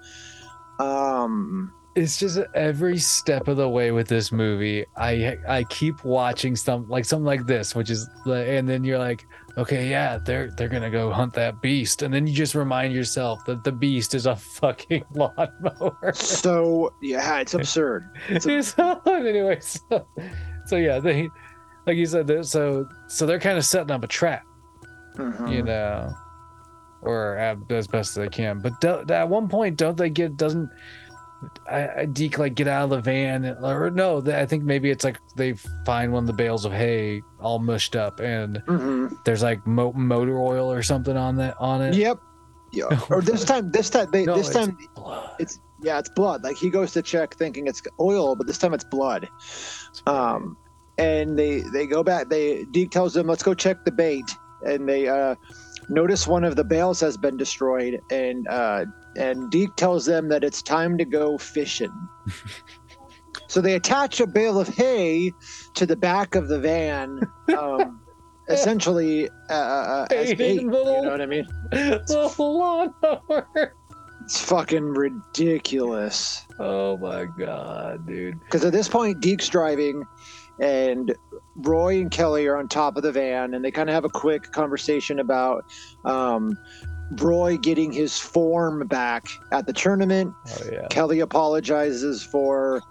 Um, 0.80 1.74
It's 1.96 2.18
just 2.18 2.38
every 2.54 2.98
step 2.98 3.48
of 3.48 3.58
the 3.58 3.70
way 3.70 3.92
with 3.92 4.08
this 4.08 4.32
movie. 4.32 4.86
I 4.98 5.38
I 5.48 5.64
keep 5.70 6.04
watching 6.04 6.56
some 6.56 6.88
like 6.90 7.06
something 7.06 7.26
like 7.26 7.46
this, 7.46 7.74
which 7.74 7.90
is 7.90 8.10
and 8.26 8.68
then 8.68 8.84
you're 8.84 9.00
like, 9.00 9.26
okay, 9.58 9.90
yeah, 9.90 10.18
they're 10.18 10.50
they're 10.52 10.68
gonna 10.70 10.90
go 10.92 11.12
hunt 11.12 11.34
that 11.34 11.62
beast, 11.62 12.02
and 12.02 12.14
then 12.14 12.28
you 12.28 12.34
just 12.34 12.56
remind 12.56 12.94
yourself 12.94 13.44
that 13.46 13.64
the 13.64 13.72
beast 13.72 14.14
is 14.16 14.26
a 14.26 14.36
fucking 14.36 15.04
lawnmower. 15.16 16.12
so 16.14 16.94
yeah, 17.02 17.40
it's 17.40 17.54
absurd. 17.54 18.10
It's 18.30 18.46
a- 18.46 18.64
so, 18.64 19.02
anyway, 19.08 19.60
so, 19.62 20.06
so 20.66 20.76
yeah, 20.78 21.00
they 21.00 21.30
like 21.88 21.98
you 21.98 22.06
said, 22.06 22.46
so 22.46 22.88
so 23.08 23.26
they're 23.26 23.40
kind 23.40 23.58
of 23.58 23.66
setting 23.66 23.92
up 23.92 24.04
a 24.04 24.08
trap, 24.08 24.44
Mhm. 25.18 25.52
you 25.54 25.64
know, 25.64 26.12
or 27.02 27.38
as 27.38 27.88
best 27.88 28.10
as 28.12 28.16
they 28.16 28.28
can. 28.30 28.60
But 28.60 28.82
do, 28.82 29.04
at 29.10 29.30
one 29.30 29.48
point, 29.48 29.78
don't 29.78 29.96
they 29.96 30.10
get 30.10 30.38
doesn't 30.38 30.70
I, 31.70 31.90
I 32.02 32.06
Deke 32.06 32.38
like 32.40 32.56
get 32.56 32.68
out 32.68 32.86
of 32.86 32.90
the 32.92 33.02
van 33.02 33.46
or 33.64 33.90
no? 33.90 34.22
I 34.26 34.46
think 34.46 34.64
maybe 34.64 34.90
it's 34.90 35.04
like 35.04 35.20
they 35.36 35.54
find 35.86 36.12
one 36.14 36.24
of 36.24 36.28
the 36.28 36.34
bales 36.34 36.66
of 36.66 36.72
hay 36.72 37.22
all 37.40 37.60
mushed 37.60 37.96
up 37.96 38.20
and 38.20 38.62
Mhm. 38.68 39.12
there's 39.26 39.44
like 39.44 39.66
mo- 39.68 39.94
motor 39.94 40.40
oil 40.40 40.72
or 40.72 40.82
something 40.84 41.16
on 41.18 41.36
that 41.38 41.56
on 41.60 41.82
it. 41.82 41.96
Yep. 41.96 42.20
Yeah. 42.72 43.00
Or 43.10 43.22
this 43.22 43.44
time, 43.46 43.72
this 43.72 43.90
time, 43.90 44.10
they, 44.12 44.26
No, 44.26 44.36
this 44.36 44.48
it's 44.50 44.56
time, 44.58 44.78
blood. 44.96 45.30
it's 45.40 45.60
yeah, 45.82 46.00
it's 46.00 46.10
blood. 46.10 46.44
Like 46.44 46.56
he 46.58 46.70
goes 46.70 46.92
to 46.94 47.02
check 47.02 47.36
thinking 47.36 47.68
it's 47.68 47.82
oil, 48.00 48.36
but 48.36 48.48
this 48.48 48.58
time 48.58 48.74
it's 48.74 48.84
blood. 48.86 49.28
Um, 50.08 50.58
and 50.98 51.38
they 51.38 51.62
they 51.74 51.86
go 51.88 52.04
back. 52.04 52.30
They 52.30 52.64
Deke 52.72 52.92
tells 52.92 53.14
them, 53.14 53.28
"Let's 53.28 53.44
go 53.44 53.54
check 53.54 53.84
the 53.86 53.92
bait." 53.92 54.24
And 54.66 54.88
they 54.88 55.08
uh, 55.08 55.36
notice 55.90 56.26
one 56.28 56.44
of 56.44 56.56
the 56.56 56.64
bales 56.64 57.00
has 57.02 57.18
been 57.18 57.38
destroyed, 57.38 58.00
and 58.10 58.48
uh, 58.48 58.86
and 59.16 59.50
Deke 59.50 59.76
tells 59.76 60.06
them 60.06 60.30
that 60.30 60.44
it's 60.44 60.62
time 60.62 60.98
to 60.98 61.06
go 61.06 61.38
fishing. 61.38 61.94
so 63.48 63.62
they 63.62 63.76
attach 63.76 64.20
a 64.20 64.28
bale 64.28 64.60
of 64.60 64.68
hay 64.68 65.32
to 65.76 65.86
the 65.86 65.96
back 65.96 66.36
of 66.36 66.48
the 66.48 66.60
van. 66.60 67.22
Um, 67.58 68.02
Essentially, 68.48 69.28
uh, 69.50 69.54
uh, 69.54 70.08
as 70.12 70.30
Hey, 70.30 70.36
bait, 70.36 70.62
you 70.62 70.70
know 70.70 71.02
what 71.02 71.20
I 71.20 71.26
mean? 71.26 71.48
the 71.72 72.36
lawnmower. 72.38 73.74
It's 74.24 74.40
fucking 74.40 74.84
ridiculous. 74.84 76.46
Oh 76.60 76.96
my 76.98 77.26
god, 77.26 78.06
dude. 78.06 78.40
Because 78.42 78.64
at 78.64 78.72
this 78.72 78.88
point, 78.88 79.20
Deke's 79.20 79.50
driving, 79.50 80.04
and 80.60 81.16
Roy 81.56 82.02
and 82.02 82.12
Kelly 82.12 82.46
are 82.48 82.58
on 82.58 82.68
top 82.68 82.98
of 82.98 83.04
the 83.04 83.12
van, 83.12 83.54
and 83.54 83.66
they 83.66 83.72
kind 83.72 83.90
of 83.90 83.96
have 83.96 84.06
a 84.06 84.10
quick 84.10 84.52
conversation 84.52 85.20
about 85.20 85.66
um, 86.06 86.58
Roy 87.14 87.58
getting 87.58 87.92
his 87.92 88.18
form 88.18 88.88
back 88.88 89.28
at 89.52 89.68
the 89.68 89.74
tournament. 89.74 90.34
Oh 90.48 90.70
yeah. 90.72 90.88
Kelly 90.90 91.20
apologizes 91.20 92.24
for 92.24 92.82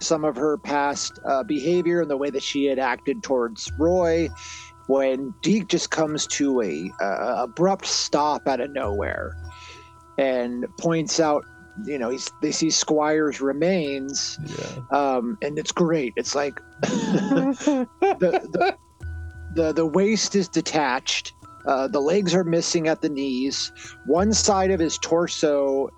some 0.00 0.24
of 0.24 0.36
her 0.36 0.58
past 0.58 1.18
uh, 1.26 1.42
behavior 1.44 2.00
and 2.00 2.10
the 2.10 2.16
way 2.16 2.28
that 2.30 2.42
she 2.42 2.64
had 2.66 2.78
acted 2.78 3.22
towards 3.22 3.70
Roy. 3.78 4.28
When 4.88 5.32
Deke 5.42 5.68
just 5.68 5.90
comes 5.90 6.26
to 6.28 6.60
a 6.60 6.90
uh, 7.02 7.44
abrupt 7.44 7.86
stop 7.86 8.46
out 8.48 8.60
of 8.60 8.72
nowhere 8.72 9.32
and 10.18 10.66
points 10.78 11.20
out, 11.20 11.44
you 11.86 11.98
know, 11.98 12.10
he's, 12.10 12.30
they 12.42 12.50
see 12.50 12.68
Squire's 12.68 13.40
remains, 13.40 14.38
Yeah. 14.44 14.82
um, 14.90 15.38
and 15.40 15.58
it's 15.58 15.72
great. 15.72 16.12
It's 16.16 16.34
like 16.34 16.60
the, 16.82 17.86
the 18.10 18.76
the 19.54 19.72
the 19.72 19.86
waist 19.86 20.34
is 20.34 20.48
detached. 20.48 21.32
Uh, 21.66 21.88
the 21.88 22.00
legs 22.00 22.34
are 22.34 22.44
missing 22.44 22.88
at 22.88 23.00
the 23.00 23.08
knees. 23.08 23.72
One 24.06 24.32
side 24.32 24.70
of 24.70 24.80
his 24.80 24.98
torso, 24.98 25.90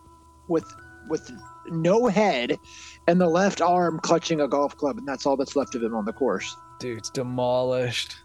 with 0.49 0.67
with 1.09 1.31
no 1.69 2.07
head, 2.07 2.59
and 3.07 3.21
the 3.21 3.29
left 3.29 3.61
arm 3.61 3.99
clutching 4.01 4.41
a 4.41 4.49
golf 4.49 4.77
club, 4.77 4.99
and 4.99 5.07
that's 5.09 5.27
all 5.27 5.37
that's 5.37 5.57
left 5.57 5.75
of 5.75 5.83
him 5.83 5.95
on 5.95 6.05
the 6.05 6.13
course. 6.13 6.57
Dude's 6.79 7.11
demolished. 7.11 8.17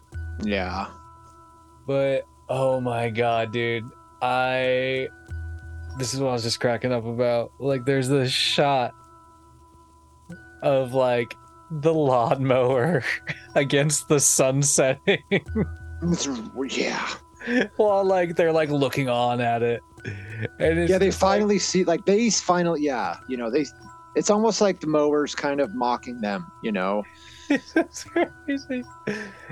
Yeah. 0.42 0.88
But 1.86 2.24
oh 2.48 2.80
my 2.80 3.10
god, 3.10 3.52
dude. 3.52 3.84
I 4.22 5.08
this 5.98 6.14
is 6.14 6.20
what 6.20 6.30
I 6.30 6.32
was 6.32 6.42
just 6.42 6.60
cracking 6.60 6.92
up 6.92 7.06
about. 7.06 7.52
Like 7.58 7.84
there's 7.84 8.08
this 8.08 8.30
shot 8.30 8.94
of 10.62 10.92
like 10.94 11.34
the 11.70 11.94
lawnmower 11.94 13.02
against 13.54 14.08
the 14.08 14.20
sun 14.20 14.62
setting 14.62 15.22
It's, 16.02 16.28
yeah. 16.76 17.08
while 17.76 18.04
like 18.04 18.36
they're 18.36 18.52
like 18.52 18.70
looking 18.70 19.08
on 19.08 19.40
at 19.40 19.62
it. 19.62 19.80
And 20.58 20.78
it's 20.78 20.90
Yeah, 20.90 20.98
they 20.98 21.06
just, 21.08 21.22
like, 21.22 21.30
finally 21.30 21.58
see 21.58 21.84
like 21.84 22.04
they 22.06 22.30
finally 22.30 22.82
yeah, 22.82 23.16
you 23.28 23.36
know, 23.36 23.50
they 23.50 23.66
it's 24.16 24.30
almost 24.30 24.60
like 24.60 24.80
the 24.80 24.86
mowers 24.86 25.34
kind 25.34 25.60
of 25.60 25.74
mocking 25.74 26.20
them, 26.20 26.50
you 26.62 26.72
know. 26.72 27.04
it's 27.48 28.04
crazy. 28.04 28.84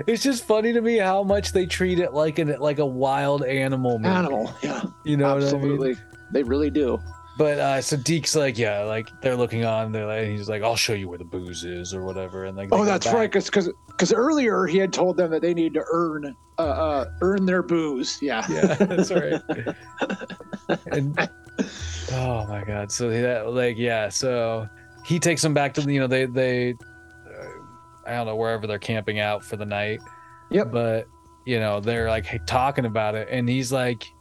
It's 0.07 0.23
just 0.23 0.45
funny 0.45 0.73
to 0.73 0.81
me 0.81 0.97
how 0.97 1.23
much 1.23 1.51
they 1.51 1.65
treat 1.65 1.99
it 1.99 2.13
like 2.13 2.39
an 2.39 2.57
like 2.59 2.79
a 2.79 2.85
wild 2.85 3.43
animal. 3.43 3.99
Movie, 3.99 4.09
Animal. 4.13 4.53
Yeah. 4.61 4.83
You 5.05 5.17
know 5.17 5.35
what 5.35 5.43
I 5.43 5.45
mean? 5.45 5.55
absolutely. 5.55 5.95
They 6.31 6.43
really 6.43 6.69
do. 6.69 6.99
But 7.39 7.57
uh, 7.57 7.81
so 7.81 7.95
Deke's 7.95 8.35
like, 8.35 8.57
yeah, 8.57 8.81
like 8.81 9.07
they're 9.21 9.37
looking 9.37 9.63
on. 9.63 9.93
They're 9.93 10.05
like, 10.05 10.27
he's 10.27 10.49
like, 10.49 10.61
I'll 10.61 10.75
show 10.75 10.91
you 10.91 11.07
where 11.07 11.17
the 11.17 11.23
booze 11.23 11.63
is 11.63 11.93
or 11.93 12.03
whatever. 12.03 12.43
And 12.43 12.57
like, 12.57 12.67
Oh, 12.73 12.83
that's 12.83 13.05
back. 13.05 13.15
right. 13.15 13.31
Because 13.31 13.69
because 13.87 14.11
earlier 14.11 14.65
he 14.65 14.77
had 14.77 14.91
told 14.91 15.15
them 15.15 15.31
that 15.31 15.41
they 15.41 15.53
need 15.53 15.73
to 15.75 15.85
earn 15.89 16.35
uh, 16.57 16.61
uh 16.61 17.05
earn 17.21 17.45
their 17.45 17.63
booze. 17.63 18.19
Yeah. 18.21 18.45
Yeah, 18.49 18.73
that's 18.75 19.09
right. 19.09 19.41
and 20.91 21.17
oh 22.11 22.45
my 22.47 22.61
god, 22.65 22.91
so 22.91 23.09
that 23.09 23.53
like 23.53 23.77
yeah, 23.77 24.09
so 24.09 24.67
he 25.05 25.17
takes 25.17 25.41
them 25.41 25.53
back 25.53 25.73
to 25.75 25.81
you 25.89 26.01
know 26.01 26.07
they 26.07 26.25
they 26.25 26.71
uh, 26.71 27.45
I 28.05 28.15
don't 28.15 28.25
know 28.27 28.35
wherever 28.35 28.67
they're 28.67 28.79
camping 28.79 29.19
out 29.21 29.45
for 29.45 29.55
the 29.55 29.65
night. 29.65 30.01
Yep. 30.49 30.73
But 30.73 31.07
you 31.45 31.61
know 31.61 31.79
they're 31.79 32.09
like 32.09 32.45
talking 32.47 32.83
about 32.83 33.15
it, 33.15 33.29
and 33.31 33.47
he's 33.47 33.71
like, 33.71 34.11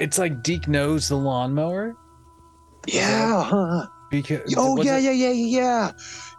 it's 0.00 0.18
like 0.18 0.42
Deke 0.42 0.68
knows 0.68 1.08
the 1.08 1.16
lawnmower 1.16 1.96
Yeah. 2.86 3.42
huh. 3.44 3.86
because 4.10 4.54
Oh 4.56 4.80
yeah, 4.82 4.96
it- 4.98 5.02
yeah, 5.04 5.10
yeah, 5.10 5.30
yeah, 5.32 5.92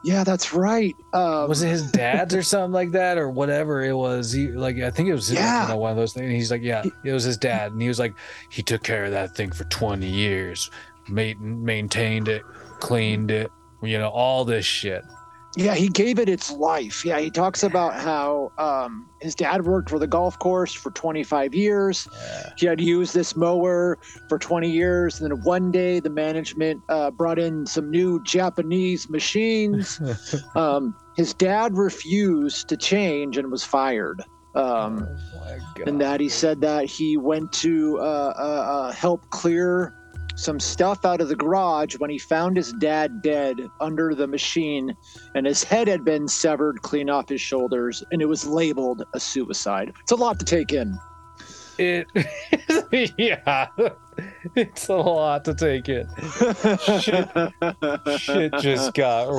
yeah. 0.04 0.24
That's 0.24 0.54
right. 0.54 0.96
Um, 1.14 1.48
was 1.50 1.62
it 1.62 1.68
his 1.70 1.92
dad's 1.92 2.34
or 2.34 2.42
something 2.42 2.72
like 2.72 2.92
that 2.92 3.18
or 3.18 3.30
whatever 3.30 3.84
it 3.84 3.94
was 3.96 4.32
he 4.32 4.48
like 4.48 4.78
i 4.80 4.90
think 4.90 5.10
it 5.10 5.14
was 5.14 5.32
Yeah. 5.32 5.64
you 5.64 5.70
know, 5.70 5.78
one 5.78 5.92
of 5.92 5.98
those 5.98 6.14
things 6.14 6.26
and 6.28 6.36
he's 6.36 6.52
like 6.52 6.64
yeah 6.64 6.84
it 7.06 7.12
was 7.12 7.24
his 7.24 7.38
dad 7.38 7.72
and 7.74 7.82
he 7.82 7.88
was 7.88 8.00
like 8.00 8.14
he 8.50 8.64
took 8.64 8.82
care 8.84 9.06
of 9.06 9.12
that 9.12 9.36
thing 9.36 9.52
for 9.52 9.66
20 9.66 10.08
years 10.08 10.70
ma- 11.08 11.34
maintained 11.40 12.28
it 12.28 12.44
cleaned 12.80 13.30
it 13.32 13.52
you 13.84 13.98
know 13.98 14.10
all 14.10 14.46
this 14.46 14.66
shit 14.66 15.04
Yeah, 15.56 15.74
he 15.74 15.88
gave 15.88 16.20
it 16.20 16.30
its 16.30 16.52
life. 16.52 17.04
Yeah, 17.04 17.20
he 17.20 17.32
talks 17.32 17.64
about 17.64 17.96
how 17.96 18.52
um, 18.60 19.10
his 19.20 19.34
dad 19.34 19.66
worked 19.66 19.90
for 19.90 19.98
the 19.98 20.06
golf 20.06 20.38
course 20.38 20.74
for 20.74 20.92
25 20.92 21.56
years. 21.56 22.08
yeah. 22.12 22.54
He 22.58 22.66
had 22.68 22.80
used 22.80 23.16
this 23.16 23.36
mower 23.36 23.98
for 24.28 24.38
20 24.38 24.70
years. 24.70 25.20
And 25.20 25.32
then 25.32 25.44
one 25.44 25.72
day, 25.72 26.00
the 26.00 26.10
management 26.10 26.84
uh, 26.90 27.10
brought 27.12 27.40
in 27.40 27.66
some 27.66 27.90
new 27.90 28.22
Japanese 28.24 29.10
machines. 29.10 30.00
um, 30.56 30.96
his 31.16 31.34
dad 31.34 31.76
refused 31.76 32.70
to 32.70 32.78
change 32.78 33.38
and 33.38 33.52
was 33.52 33.64
fired. 33.64 34.22
Um, 34.56 35.08
oh 35.08 35.84
and 35.86 36.02
that 36.02 36.20
he 36.20 36.30
said 36.30 36.62
that 36.62 36.86
he 36.86 37.18
went 37.18 37.52
to 37.54 38.00
uh, 38.00 38.34
uh, 38.38 38.42
uh, 38.42 38.92
help 38.92 39.30
clear 39.30 39.94
some 40.40 40.60
stuff 40.60 41.06
out 41.06 41.22
of 41.22 41.28
the 41.28 41.36
garage 41.36 41.96
when 41.98 42.10
he 42.10 42.18
found 42.18 42.58
his 42.58 42.74
dad 42.74 43.22
dead 43.22 43.60
under 43.80 44.16
the 44.16 44.28
machine 44.28 44.96
and 45.36 45.46
his 45.46 45.64
head 45.64 45.88
had 45.88 46.06
been 46.06 46.28
severed 46.28 46.82
clean 46.82 47.10
off 47.10 47.30
his 47.30 47.42
shoulders 47.42 48.04
and 48.12 48.22
it 48.22 48.26
was 48.26 48.46
labeled 48.46 49.04
a 49.14 49.20
suicide. 49.20 49.94
It's 50.02 50.12
a 50.12 50.16
lot 50.16 50.40
to 50.40 50.46
take 50.46 50.72
in. 50.72 50.98
It 51.78 52.08
yeah 53.18 53.68
it's 54.56 54.90
a 54.90 54.96
lot 54.96 55.46
to 55.46 55.54
take 55.54 55.88
in. 55.88 56.08
Shit. 57.00 57.30
Shit 58.20 58.54
just 58.60 58.94
got 58.94 59.30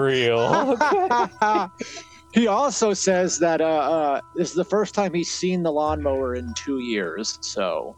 real. 0.00 0.78
He 2.32 2.46
also 2.46 2.94
says 2.94 3.40
that 3.40 3.60
uh, 3.60 3.64
uh, 3.64 4.20
this 4.36 4.50
is 4.50 4.54
the 4.54 4.64
first 4.64 4.94
time 4.94 5.12
he's 5.12 5.30
seen 5.30 5.64
the 5.64 5.72
lawnmower 5.72 6.36
in 6.36 6.54
two 6.54 6.78
years 6.78 7.38
so 7.42 7.96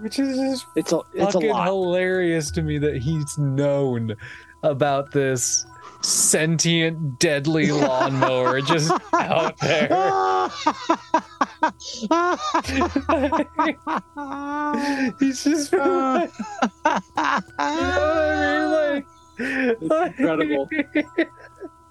which 0.00 0.18
is 0.18 0.36
just 0.36 0.66
it's 0.76 0.92
a 0.92 1.00
it's 1.12 1.34
a 1.34 1.40
fucking 1.40 1.50
lot 1.50 1.66
hilarious 1.66 2.50
to 2.52 2.62
me 2.62 2.78
that 2.78 2.96
he's 2.96 3.36
known 3.38 4.16
about 4.62 5.12
this 5.12 5.66
sentient 6.04 7.18
deadly 7.18 7.72
lawnmower 7.72 8.60
just 8.60 8.90
out 9.12 9.56
there. 9.58 9.88
he's 15.18 15.44
just 15.44 15.74
uh. 15.74 16.26
you 16.26 16.32
know 16.86 17.00
what 18.70 18.86
I 18.88 19.02
mean? 19.38 19.76
Like, 19.80 20.18
incredible. 20.18 20.68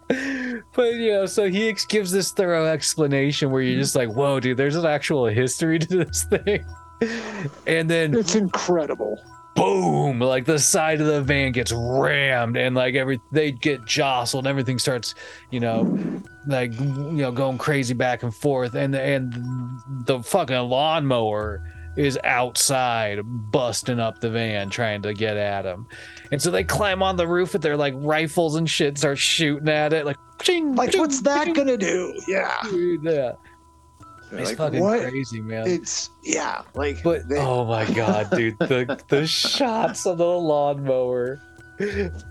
but 0.76 0.94
you 0.94 1.12
know, 1.12 1.26
so 1.26 1.50
he 1.50 1.70
ex- 1.70 1.86
gives 1.86 2.12
this 2.12 2.32
thorough 2.32 2.66
explanation 2.66 3.52
where 3.52 3.62
you're 3.62 3.74
mm-hmm. 3.74 3.82
just 3.82 3.96
like, 3.96 4.10
"Whoa, 4.10 4.40
dude! 4.40 4.58
There's 4.58 4.76
an 4.76 4.86
actual 4.86 5.26
history 5.26 5.80
to 5.80 6.06
this 6.06 6.24
thing." 6.24 6.66
And 7.68 7.90
then 7.90 8.14
it's 8.16 8.36
incredible 8.36 9.20
boom 9.56 10.20
like 10.20 10.46
the 10.46 10.58
side 10.58 11.00
of 11.00 11.06
the 11.06 11.22
van 11.22 11.52
gets 11.52 11.72
rammed 11.72 12.58
and 12.58 12.76
like 12.76 12.96
every 12.96 13.22
they 13.32 13.52
get 13.52 13.86
jostled 13.86 14.46
and 14.46 14.50
everything 14.50 14.80
starts 14.80 15.14
you 15.52 15.60
know 15.60 15.84
like 16.48 16.74
you 16.80 17.12
know 17.12 17.32
going 17.32 17.56
crazy 17.60 17.94
back 17.94 18.24
and 18.24 18.34
forth 18.34 18.74
and 18.74 18.92
the, 18.96 19.00
and 19.00 19.32
the 20.08 20.20
fucking 20.24 20.56
lawnmower 20.58 21.62
is 21.96 22.18
outside 22.24 23.20
busting 23.52 24.00
up 24.00 24.20
the 24.22 24.30
van 24.30 24.72
trying 24.72 25.04
to 25.04 25.14
get 25.14 25.38
at 25.38 25.66
him 25.66 25.86
and 26.32 26.42
so 26.42 26.50
they 26.50 26.64
climb 26.64 27.04
on 27.04 27.16
the 27.16 27.28
roof 27.28 27.54
with 27.54 27.62
their 27.62 27.78
like 27.78 27.94
rifles 27.98 28.56
and 28.56 28.68
shit 28.68 28.98
start 28.98 29.20
shooting 29.20 29.70
at 29.70 29.94
it 29.94 30.04
like 30.04 30.18
Ching, 30.42 30.76
Like, 30.76 30.92
ching, 30.92 31.00
what's 31.00 31.22
that 31.22 31.46
ching. 31.46 31.54
gonna 31.54 31.78
do? 31.78 32.14
Yeah. 32.28 32.58
Dude, 32.64 33.04
yeah. 33.04 33.34
It's 34.40 34.50
Like, 34.52 34.58
fucking 34.58 34.80
what? 34.82 35.02
crazy, 35.10 35.42
man. 35.42 35.68
It's 35.68 36.10
yeah, 36.24 36.62
like 36.76 37.04
But 37.04 37.28
they- 37.30 37.38
oh 37.40 37.66
my 37.66 37.86
god, 37.92 38.30
dude, 38.32 38.58
the 38.60 39.02
the 39.10 39.26
shots 39.50 40.06
of 40.06 40.18
the 40.18 40.26
lawnmower 40.26 41.42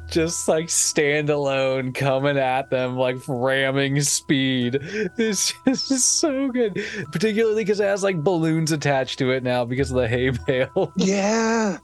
just 0.09 0.47
like 0.47 0.67
standalone 0.67 1.93
coming 1.95 2.39
at 2.39 2.71
them 2.71 2.97
like 2.97 3.17
ramming 3.27 4.01
speed. 4.01 4.79
It's 5.19 5.53
just 5.67 5.89
so 6.21 6.49
good. 6.49 6.81
Particularly 7.11 7.63
because 7.65 7.81
it 7.81 7.85
has 7.85 8.03
like 8.05 8.23
balloons 8.23 8.71
attached 8.73 9.19
to 9.19 9.31
it 9.33 9.43
now 9.43 9.65
because 9.65 9.91
of 9.91 9.97
the 9.97 10.09
hay 10.09 10.31
bale. 10.47 10.93
yeah, 10.97 11.79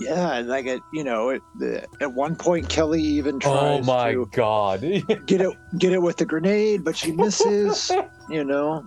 yeah, 0.00 0.34
and 0.34 0.48
like 0.48 0.66
at 0.66 0.80
you 0.92 1.04
know 1.04 1.30
at 1.30 1.42
the, 1.58 1.86
at 2.00 2.12
one 2.12 2.34
point 2.34 2.68
Kelly 2.68 3.02
even 3.02 3.36
oh 3.36 3.38
tries 3.38 3.80
Oh 3.80 3.82
my 3.84 4.12
to 4.12 4.26
god. 4.32 4.80
get 5.26 5.40
it 5.40 5.56
get 5.78 5.92
it 5.92 6.02
with 6.02 6.16
the 6.16 6.26
grenade, 6.26 6.84
but 6.84 6.96
she 6.96 7.12
misses. 7.12 7.90
you 8.28 8.44
know, 8.44 8.84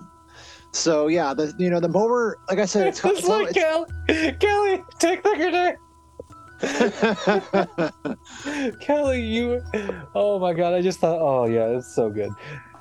so 0.72 1.08
yeah, 1.08 1.34
the 1.34 1.54
you 1.58 1.70
know 1.70 1.80
the 1.80 1.90
mower, 1.90 2.38
like 2.50 2.60
I 2.60 2.66
said, 2.66 2.88
it's, 2.88 3.00
It's 3.06 3.20
it's, 3.20 3.28
like 3.28 3.54
Kelly, 3.54 3.86
Kelly, 4.40 4.84
take 5.00 5.24
the 5.24 5.36
grenade. 5.36 5.78
it's, 6.62 8.76
Kelly, 8.86 9.22
you. 9.22 9.62
Oh 10.16 10.40
my 10.40 10.54
god! 10.54 10.74
I 10.74 10.82
just 10.82 11.00
thought. 11.00 11.20
Oh 11.22 11.46
yeah, 11.46 11.78
it's 11.78 11.94
so 11.96 12.10
good. 12.10 12.32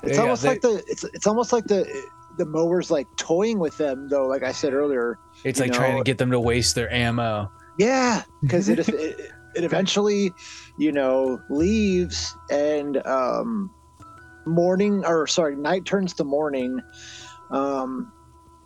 it's 0.03 0.17
Yeah, 0.17 0.23
almost 0.23 0.43
they- 0.43 0.49
like 0.49 0.61
the 0.61 0.83
it's 0.87 1.03
it's 1.05 1.27
almost 1.27 1.53
like 1.53 1.65
the 1.65 1.85
the 2.37 2.45
mower's 2.45 2.91
like 2.91 3.07
toying 3.17 3.59
with 3.59 3.77
them 3.77 4.07
though. 4.09 4.27
Like 4.27 4.43
I 4.43 4.51
said 4.51 4.73
earlier, 4.73 5.17
It's 5.43 5.59
you 5.59 5.65
like 5.65 5.73
trying 5.73 5.97
to 5.97 6.03
get 6.03 6.17
them 6.17 6.31
to 6.31 6.39
waste 6.39 6.75
their 6.75 6.91
ammo. 6.91 7.51
Yeah, 7.77 8.23
because 8.41 8.69
it, 8.69 8.79
it 8.89 9.31
it 9.55 9.63
eventually, 9.63 10.31
you 10.77 10.91
know, 10.91 11.39
leaves 11.49 12.35
and 12.51 13.05
um, 13.07 13.71
morning 14.45 15.03
or 15.05 15.27
sorry, 15.27 15.55
night 15.55 15.85
turns 15.85 16.13
to 16.15 16.23
morning. 16.23 16.79
Um, 17.51 18.11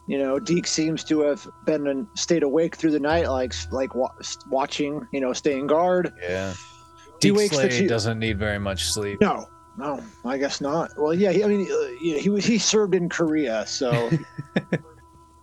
you 0.08 0.18
know, 0.18 0.38
Deke 0.40 0.68
seems 0.68 1.04
to 1.06 1.22
have 1.22 1.48
been 1.66 1.88
in, 1.88 2.08
stayed 2.16 2.44
awake 2.44 2.76
through 2.76 2.92
the 2.92 3.00
night, 3.00 3.30
like 3.30 3.54
like 3.72 3.96
wa- 3.96 4.12
watching, 4.50 5.08
you 5.14 5.22
know, 5.22 5.32
staying 5.34 5.68
guard. 5.68 6.14
Yeah. 6.22 6.54
He 7.22 7.30
Deke 7.30 7.38
wakes 7.38 7.56
Slade 7.56 7.72
two- 7.72 7.88
doesn't 7.88 8.20
need 8.20 8.38
very 8.38 8.60
much 8.60 8.86
sleep. 8.86 9.22
No, 9.22 9.48
no, 9.78 10.02
I 10.26 10.38
guess 10.38 10.60
not. 10.60 10.92
Well, 10.98 11.14
yeah, 11.14 11.32
he, 11.32 11.44
I 11.44 11.48
mean, 11.48 11.68
uh, 11.72 11.88
yeah, 12.02 12.18
he 12.18 12.30
was 12.30 12.46
he 12.46 12.58
served 12.58 12.96
in 12.96 13.08
Korea, 13.10 13.66
so. 13.66 14.10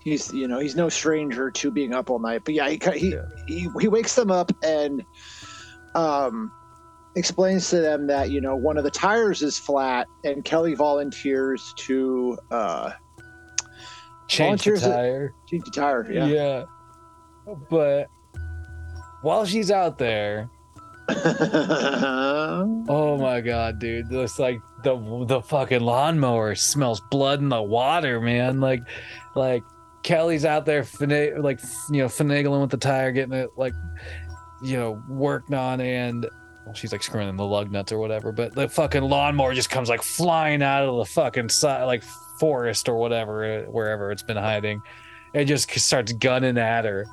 He's, 0.03 0.33
you 0.33 0.49
know, 0.49 0.59
he's 0.59 0.75
no 0.77 0.89
stranger 0.89 1.51
to 1.51 1.71
being 1.71 1.93
up 1.93 2.09
all 2.09 2.19
night. 2.21 2.41
But 2.47 2.55
yeah, 2.55 2.71
he 2.71 2.81
he, 2.95 3.13
Yeah. 3.13 3.25
he, 3.47 3.69
he 3.81 3.87
wakes 3.87 4.15
them 4.15 4.31
up 4.31 4.51
and 4.63 5.05
um, 5.95 6.51
explains 7.17 7.69
to 7.69 7.81
them 7.83 8.07
that 8.07 8.31
you 8.31 8.41
know 8.41 8.57
one 8.57 8.79
of 8.79 8.85
the 8.85 8.91
tires 8.91 9.43
is 9.43 9.59
flat, 9.59 10.07
and 10.25 10.43
Kelly 10.43 10.75
volunteers 10.75 11.75
to 11.77 12.39
uh, 12.51 12.93
Change 14.31 14.65
the 14.65 14.79
tire. 14.79 15.35
change 15.49 15.65
the 15.65 15.71
tire. 15.73 16.11
Yeah. 16.11 16.27
Yeah. 16.27 16.65
But 17.69 18.09
while 19.23 19.45
she's 19.45 19.71
out 19.71 19.99
there, 19.99 20.49
oh 22.89 23.19
my 23.21 23.41
god, 23.41 23.79
dude, 23.81 24.09
this 24.09 24.39
like 24.39 24.61
the 24.85 25.25
the 25.27 25.41
fucking 25.43 25.81
lawnmower 25.81 26.55
smells 26.55 27.01
blood 27.11 27.41
in 27.41 27.49
the 27.49 27.61
water, 27.63 28.21
man. 28.21 28.61
Like, 28.61 28.83
like 29.35 29.65
Kelly's 30.05 30.45
out 30.45 30.65
there, 30.65 30.85
fina- 30.85 31.41
like 31.41 31.61
you 31.91 31.99
know, 32.03 32.07
finagling 32.07 32.61
with 32.61 32.71
the 32.71 32.77
tire, 32.77 33.11
getting 33.11 33.35
it 33.35 33.51
like, 33.57 33.75
you 34.63 34.77
know, 34.77 35.03
worked 35.09 35.53
on, 35.53 35.81
and 35.81 36.29
well, 36.65 36.75
she's 36.75 36.93
like 36.93 37.03
screwing 37.03 37.29
in 37.29 37.37
the 37.37 37.45
lug 37.45 37.73
nuts 37.73 37.91
or 37.91 37.99
whatever. 37.99 38.31
But 38.31 38.55
the 38.55 38.69
fucking 38.69 39.03
lawnmower 39.03 39.55
just 39.55 39.71
comes 39.71 39.89
like 39.89 40.03
flying 40.03 40.63
out 40.63 40.85
of 40.85 40.97
the 40.99 41.05
fucking 41.07 41.49
side, 41.49 41.85
like 41.85 42.05
forest 42.41 42.89
or 42.89 42.97
whatever, 42.97 43.65
wherever 43.71 44.11
it's 44.11 44.23
been 44.25 44.37
hiding. 44.37 44.83
It 45.35 45.45
just 45.45 45.71
starts 45.79 46.13
gunning 46.15 46.59
at 46.59 46.85
her. 46.87 47.07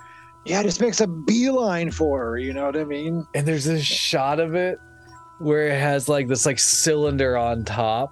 yeah, 0.45 0.61
it 0.61 0.63
just 0.63 0.81
makes 0.81 1.01
a 1.01 1.07
beeline 1.07 1.91
for 1.91 2.19
her. 2.19 2.37
You 2.39 2.53
know 2.53 2.65
what 2.65 2.77
I 2.77 2.83
mean? 2.85 3.27
and 3.35 3.45
there's 3.47 3.65
this 3.65 3.83
shot 3.85 4.39
of 4.39 4.55
it 4.55 4.79
where 5.39 5.67
it 5.67 5.79
has 5.79 6.09
like 6.09 6.27
this 6.27 6.47
like 6.47 6.57
cylinder 6.57 7.37
on 7.37 7.63
top 7.63 8.11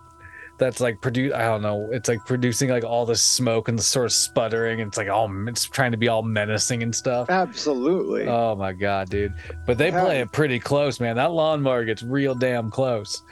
that's 0.59 0.79
like 0.79 1.01
produce 1.01 1.33
i 1.33 1.41
don't 1.41 1.61
know 1.63 1.89
it's 1.91 2.07
like 2.07 2.23
producing 2.25 2.69
like 2.69 2.83
all 2.85 3.05
the 3.05 3.15
smoke 3.15 3.67
and 3.67 3.77
the 3.79 3.83
sort 3.83 4.05
of 4.05 4.13
sputtering 4.13 4.79
and 4.79 4.89
it's 4.89 4.97
like 4.97 5.09
all 5.09 5.27
it's 5.49 5.65
trying 5.65 5.91
to 5.91 5.97
be 5.97 6.07
all 6.07 6.21
menacing 6.21 6.81
and 6.83 6.95
stuff 6.95 7.29
Absolutely. 7.29 8.27
oh 8.27 8.55
my 8.55 8.71
god 8.71 9.09
dude 9.09 9.33
but 9.65 9.77
they 9.77 9.89
play 9.91 10.21
it 10.21 10.31
pretty 10.31 10.59
close 10.59 10.99
man 10.99 11.15
that 11.17 11.31
lawnmower 11.31 11.83
gets 11.83 12.03
real 12.03 12.35
damn 12.35 12.69
close 12.69 13.23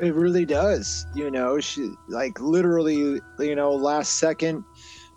It 0.00 0.14
really 0.14 0.46
does. 0.46 1.06
You 1.14 1.30
know, 1.30 1.60
she 1.60 1.90
like 2.08 2.40
literally, 2.40 3.20
you 3.38 3.54
know, 3.54 3.72
last 3.72 4.18
second, 4.18 4.64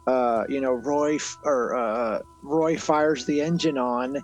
uh, 0.07 0.43
you 0.49 0.59
know, 0.59 0.73
Roy 0.73 1.17
or 1.43 1.75
uh, 1.75 2.19
Roy 2.41 2.77
fires 2.77 3.25
the 3.25 3.41
engine 3.41 3.77
on, 3.77 4.17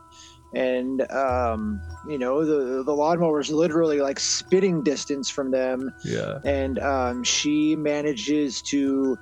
and 0.53 1.09
um, 1.11 1.79
you 2.07 2.17
know, 2.17 2.43
the 2.45 2.83
the 2.83 2.93
lawnmower 2.93 3.39
is 3.39 3.49
literally 3.49 4.01
like 4.01 4.19
spitting 4.19 4.83
distance 4.83 5.29
from 5.29 5.51
them, 5.51 5.89
yeah 6.03 6.39
and 6.45 6.79
um, 6.79 7.23
she 7.23 7.75
manages 7.75 8.61
to. 8.63 9.17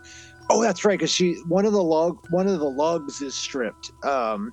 Oh, 0.49 0.61
that's 0.61 0.85
right, 0.85 0.97
because 0.97 1.11
she 1.11 1.35
one 1.47 1.65
of 1.65 1.73
the 1.73 1.83
lug 1.83 2.17
one 2.29 2.47
of 2.47 2.59
the 2.59 2.69
lugs 2.69 3.21
is 3.21 3.35
stripped, 3.35 3.91
um, 4.03 4.51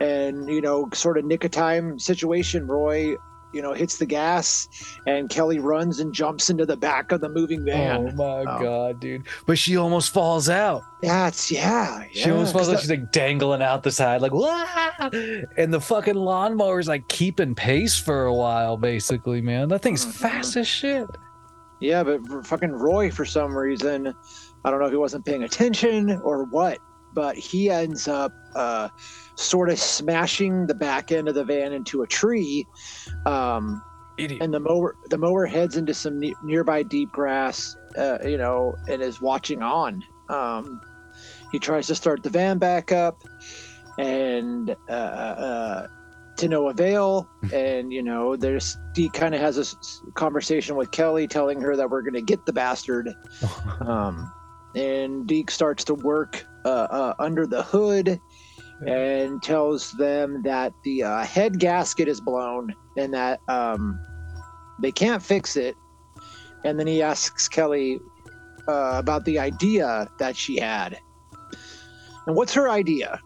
and 0.00 0.48
you 0.50 0.60
know, 0.60 0.88
sort 0.92 1.18
of 1.18 1.24
nick 1.24 1.44
of 1.44 1.52
time 1.52 1.98
situation. 1.98 2.66
Roy, 2.66 3.14
you 3.56 3.62
know, 3.62 3.72
hits 3.72 3.96
the 3.96 4.06
gas, 4.06 4.68
and 5.06 5.28
Kelly 5.30 5.58
runs 5.58 5.98
and 6.00 6.12
jumps 6.14 6.50
into 6.50 6.64
the 6.66 6.76
back 6.76 7.10
of 7.10 7.20
the 7.22 7.28
moving 7.28 7.64
van. 7.64 8.10
oh 8.10 8.12
my 8.12 8.44
god 8.44 9.00
dude 9.00 9.22
but 9.46 9.56
she 9.58 9.76
almost 9.76 10.12
falls 10.12 10.48
out 10.48 10.82
That's 11.02 11.50
yeah, 11.50 12.04
yeah. 12.12 12.24
She 12.24 12.30
almost 12.30 12.52
falls 12.52 12.68
out. 12.68 12.78
She's 12.80 12.90
like 12.90 13.10
dangling 13.12 13.62
out 13.62 13.82
the 13.82 13.90
side, 13.90 14.20
like 14.22 14.32
Wah! 14.32 14.66
and 15.56 15.72
the 15.72 15.80
fucking 15.80 16.14
lawnmower's 16.14 16.88
like 16.88 17.08
keeping 17.08 17.54
pace 17.54 17.96
for 17.98 18.26
a 18.26 18.34
while. 18.34 18.76
Basically, 18.76 19.40
man, 19.40 19.68
that 19.70 19.82
thing's 19.82 20.04
Mhm. 20.06 20.12
fast 20.12 20.56
as 20.56 20.68
shit. 20.68 21.06
yeah, 21.80 22.02
but 22.02 22.20
fucking 22.46 22.72
Roy, 22.72 23.10
for 23.10 23.24
some 23.24 23.56
reason, 23.56 24.14
I 24.64 24.70
don't 24.70 24.80
know 24.80 24.86
if 24.86 24.92
he 24.92 24.96
wasn't 24.98 25.24
paying 25.24 25.42
attention 25.44 26.20
or 26.22 26.44
what, 26.44 26.78
but 27.14 27.36
he 27.36 27.70
ends 27.70 28.08
up 28.08 28.32
uh, 28.54 28.88
sort 29.36 29.68
of 29.70 29.78
smashing 29.78 30.66
the 30.66 30.74
back 30.74 31.12
end 31.12 31.28
of 31.28 31.34
the 31.34 31.44
van 31.44 31.72
into 31.72 32.02
a 32.02 32.06
tree. 32.06 32.66
Um, 33.26 33.82
and 34.40 34.52
the 34.54 34.60
mower 34.60 34.96
the 35.10 35.18
mower 35.18 35.44
heads 35.44 35.76
into 35.76 35.92
some 35.92 36.18
ne- 36.18 36.34
nearby 36.42 36.82
deep 36.82 37.12
grass 37.12 37.76
uh, 37.98 38.16
you 38.24 38.38
know 38.38 38.74
and 38.88 39.02
is 39.02 39.20
watching 39.20 39.62
on. 39.62 40.02
Um, 40.30 40.80
he 41.52 41.58
tries 41.58 41.86
to 41.88 41.94
start 41.94 42.22
the 42.22 42.30
van 42.30 42.56
back 42.58 42.92
up 42.92 43.22
and 43.98 44.74
uh, 44.88 44.92
uh, 44.92 45.86
to 46.36 46.48
no 46.48 46.68
avail. 46.68 47.28
And 47.52 47.92
you 47.92 48.02
know 48.02 48.36
there's 48.36 48.76
Deke 48.94 49.12
kind 49.12 49.34
of 49.34 49.40
has 49.40 49.58
a 49.58 49.60
s- 49.60 50.00
conversation 50.14 50.76
with 50.76 50.90
Kelly 50.90 51.28
telling 51.28 51.60
her 51.60 51.76
that 51.76 51.88
we're 51.90 52.02
going 52.02 52.14
to 52.14 52.22
get 52.22 52.44
the 52.46 52.52
bastard. 52.52 53.14
Um, 53.80 54.32
and 54.74 55.26
Deke 55.26 55.50
starts 55.50 55.84
to 55.84 55.94
work 55.94 56.44
uh, 56.64 56.68
uh, 56.90 57.14
under 57.18 57.46
the 57.46 57.62
hood 57.62 58.18
and 58.80 59.42
tells 59.42 59.92
them 59.92 60.42
that 60.42 60.72
the 60.82 61.02
uh, 61.02 61.24
head 61.24 61.58
gasket 61.58 62.08
is 62.08 62.20
blown 62.20 62.74
and 62.96 63.12
that 63.14 63.40
um, 63.48 63.98
they 64.80 64.92
can't 64.92 65.22
fix 65.22 65.56
it. 65.56 65.76
And 66.64 66.78
then 66.78 66.86
he 66.86 67.02
asks 67.02 67.48
Kelly 67.48 68.00
uh, 68.68 68.92
about 68.94 69.24
the 69.24 69.38
idea 69.38 70.08
that 70.18 70.36
she 70.36 70.58
had. 70.58 70.98
And 72.26 72.36
what's 72.36 72.52
her 72.54 72.68
idea? 72.68 73.20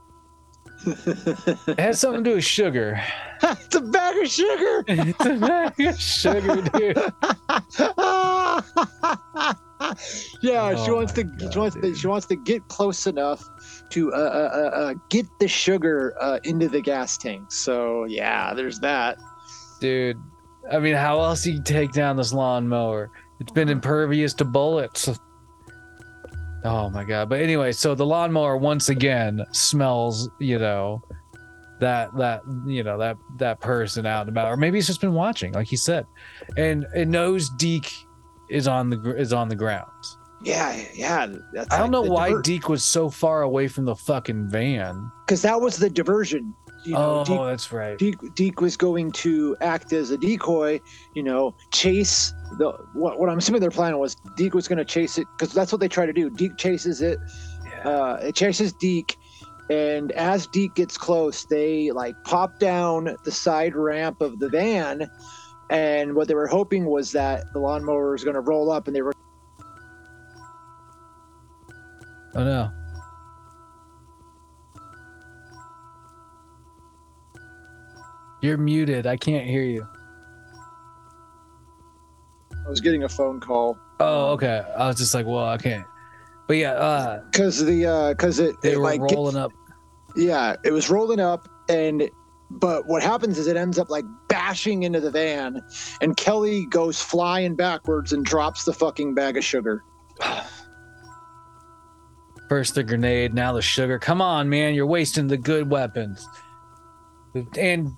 It 0.86 1.78
has 1.78 2.00
something 2.00 2.24
to 2.24 2.30
do 2.30 2.36
with 2.36 2.44
sugar. 2.44 3.00
it's 3.42 3.74
a 3.74 3.80
bag 3.80 4.16
of 4.16 4.28
sugar. 4.28 4.84
it's 4.88 5.26
a 5.26 5.36
bag 5.36 5.80
of 5.80 6.00
sugar, 6.00 6.62
dude. 6.62 6.96
yeah, 10.42 10.74
she 10.74 10.90
Oh 10.90 10.96
wants 10.96 11.12
to. 11.12 11.24
God, 11.24 11.52
she 11.52 11.58
wants 11.58 11.76
to. 11.76 11.94
She 11.94 12.06
wants 12.06 12.26
to 12.26 12.36
get 12.36 12.66
close 12.68 13.06
enough 13.06 13.42
to 13.90 14.12
uh, 14.12 14.16
uh, 14.16 14.20
uh, 14.20 14.76
uh, 14.76 14.94
get 15.08 15.26
the 15.38 15.48
sugar 15.48 16.14
uh, 16.20 16.38
into 16.44 16.68
the 16.68 16.80
gas 16.80 17.16
tank. 17.16 17.52
So 17.52 18.04
yeah, 18.04 18.54
there's 18.54 18.80
that. 18.80 19.18
Dude, 19.80 20.20
I 20.70 20.78
mean, 20.78 20.94
how 20.94 21.20
else 21.20 21.42
do 21.42 21.52
you 21.52 21.62
take 21.62 21.92
down 21.92 22.16
this 22.16 22.32
lawnmower? 22.32 23.10
It's 23.40 23.52
been 23.52 23.68
impervious 23.68 24.34
to 24.34 24.44
bullets. 24.44 25.08
Oh 26.64 26.90
my 26.90 27.04
god! 27.04 27.30
But 27.30 27.40
anyway, 27.40 27.72
so 27.72 27.94
the 27.94 28.04
lawnmower 28.04 28.56
once 28.56 28.90
again 28.90 29.44
smells, 29.52 30.28
you 30.38 30.58
know, 30.58 31.02
that 31.80 32.14
that 32.16 32.42
you 32.66 32.82
know 32.82 32.98
that 32.98 33.16
that 33.38 33.60
person 33.60 34.04
out 34.04 34.22
and 34.22 34.28
about, 34.28 34.48
or 34.48 34.56
maybe 34.56 34.76
he's 34.76 34.86
just 34.86 35.00
been 35.00 35.14
watching, 35.14 35.52
like 35.52 35.68
he 35.68 35.76
said, 35.76 36.06
and 36.56 36.86
it 36.94 37.08
knows 37.08 37.48
Deke 37.50 37.90
is 38.50 38.68
on 38.68 38.90
the 38.90 39.16
is 39.16 39.32
on 39.32 39.48
the 39.48 39.56
ground. 39.56 39.90
Yeah, 40.42 40.80
yeah. 40.94 41.26
That's 41.52 41.72
I 41.72 41.78
don't 41.78 41.90
know 41.90 42.02
why 42.02 42.28
Diver- 42.28 42.42
Deke 42.42 42.68
was 42.68 42.82
so 42.82 43.10
far 43.10 43.42
away 43.42 43.68
from 43.68 43.84
the 43.84 43.94
fucking 43.94 44.48
van. 44.48 45.10
because 45.26 45.42
that 45.42 45.60
was 45.60 45.76
the 45.76 45.90
diversion. 45.90 46.54
You 46.84 46.94
know, 46.94 47.20
oh, 47.20 47.24
Deke, 47.24 47.40
that's 47.40 47.72
right. 47.72 47.98
Deke, 47.98 48.34
Deke 48.34 48.60
was 48.62 48.74
going 48.76 49.12
to 49.12 49.54
act 49.60 49.92
as 49.92 50.10
a 50.10 50.16
decoy. 50.16 50.80
You 51.14 51.22
know, 51.22 51.54
chase 51.72 52.32
the 52.58 52.72
what, 52.94 53.20
what 53.20 53.28
I'm 53.28 53.36
assuming 53.36 53.60
their 53.60 53.70
plan 53.70 53.98
was. 53.98 54.16
Deke 54.36 54.54
was 54.54 54.66
going 54.66 54.78
to 54.78 54.84
chase 54.84 55.18
it 55.18 55.26
because 55.36 55.52
that's 55.52 55.72
what 55.72 55.80
they 55.80 55.88
try 55.88 56.06
to 56.06 56.12
do. 56.12 56.30
Deke 56.30 56.56
chases 56.56 57.02
it. 57.02 57.18
Yeah. 57.66 57.88
Uh, 57.90 58.14
it 58.22 58.34
chases 58.34 58.72
Deke, 58.72 59.14
and 59.68 60.10
as 60.12 60.46
Deke 60.46 60.74
gets 60.74 60.96
close, 60.96 61.44
they 61.44 61.90
like 61.90 62.14
pop 62.24 62.58
down 62.58 63.14
the 63.24 63.32
side 63.32 63.76
ramp 63.76 64.22
of 64.22 64.38
the 64.38 64.48
van. 64.48 65.10
And 65.68 66.14
what 66.14 66.26
they 66.26 66.34
were 66.34 66.48
hoping 66.48 66.86
was 66.86 67.12
that 67.12 67.44
the 67.52 67.60
lawnmower 67.60 68.10
was 68.10 68.24
going 68.24 68.34
to 68.34 68.40
roll 68.40 68.72
up, 68.72 68.86
and 68.88 68.96
they 68.96 69.02
were 69.02 69.12
oh 72.34 72.44
no. 72.44 72.72
You're 78.42 78.56
muted. 78.56 79.06
I 79.06 79.16
can't 79.16 79.46
hear 79.46 79.62
you. 79.62 79.86
I 82.66 82.68
was 82.70 82.80
getting 82.80 83.04
a 83.04 83.08
phone 83.08 83.38
call 83.40 83.78
Oh, 84.00 84.32
okay. 84.32 84.62
I 84.76 84.86
was 84.86 84.96
just 84.96 85.12
like, 85.12 85.26
well, 85.26 85.44
I 85.44 85.58
can't. 85.58 85.86
But 86.48 86.56
yeah, 86.56 86.72
uh, 86.72 87.22
because 87.24 87.64
the 87.64 87.86
uh 87.86 88.08
because 88.10 88.38
it, 88.38 88.56
they 88.62 88.72
it 88.72 88.78
were 88.78 88.82
like 88.82 89.00
rolling 89.00 89.36
up. 89.36 89.52
yeah 90.16 90.56
it 90.64 90.72
was 90.72 90.90
rolling 90.90 91.20
up 91.20 91.48
and 91.68 92.10
but 92.50 92.86
what 92.88 93.02
happens 93.02 93.38
is 93.38 93.46
it 93.46 93.56
ends 93.56 93.78
up 93.78 93.88
like 93.88 94.04
bashing 94.28 94.82
into 94.82 94.98
the 94.98 95.12
van 95.12 95.62
and 96.00 96.16
kelly 96.16 96.66
goes 96.66 97.00
flying 97.00 97.54
backwards 97.54 98.12
and 98.12 98.24
drops 98.24 98.64
the 98.64 98.72
fucking 98.72 99.14
bag 99.14 99.36
of 99.36 99.44
sugar 99.44 99.84
First 102.50 102.74
the 102.74 102.82
grenade, 102.82 103.32
now 103.32 103.52
the 103.52 103.62
sugar. 103.62 103.96
Come 104.00 104.20
on, 104.20 104.48
man, 104.48 104.74
you're 104.74 104.84
wasting 104.84 105.28
the 105.28 105.36
good 105.36 105.70
weapons. 105.70 106.28
And 107.56 107.92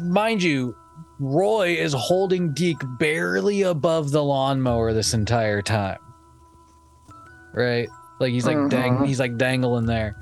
mind 0.00 0.40
you, 0.40 0.76
Roy 1.18 1.70
is 1.70 1.94
holding 1.94 2.52
Deke 2.52 2.80
barely 3.00 3.62
above 3.62 4.12
the 4.12 4.22
lawnmower 4.22 4.92
this 4.92 5.14
entire 5.14 5.62
time. 5.62 5.98
Right? 7.52 7.88
Like 8.20 8.30
he's 8.30 8.46
like 8.46 8.70
dang 8.70 8.98
Mhm. 8.98 9.06
he's 9.08 9.18
like 9.18 9.36
dangling 9.36 9.86
there. 9.86 10.14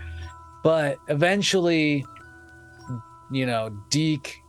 But 0.64 0.96
eventually, 1.08 2.06
you 3.30 3.44
know, 3.44 3.76
Deke 3.90 4.42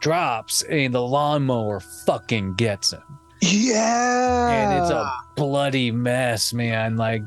drops 0.00 0.62
and 0.62 0.94
the 0.94 1.02
lawnmower 1.02 1.80
fucking 1.80 2.54
gets 2.54 2.92
him 2.92 3.02
yeah 3.40 4.48
and 4.50 4.82
it's 4.82 4.90
a 4.90 5.12
bloody 5.36 5.90
mess, 5.90 6.54
man. 6.54 6.96
Like, 6.96 7.22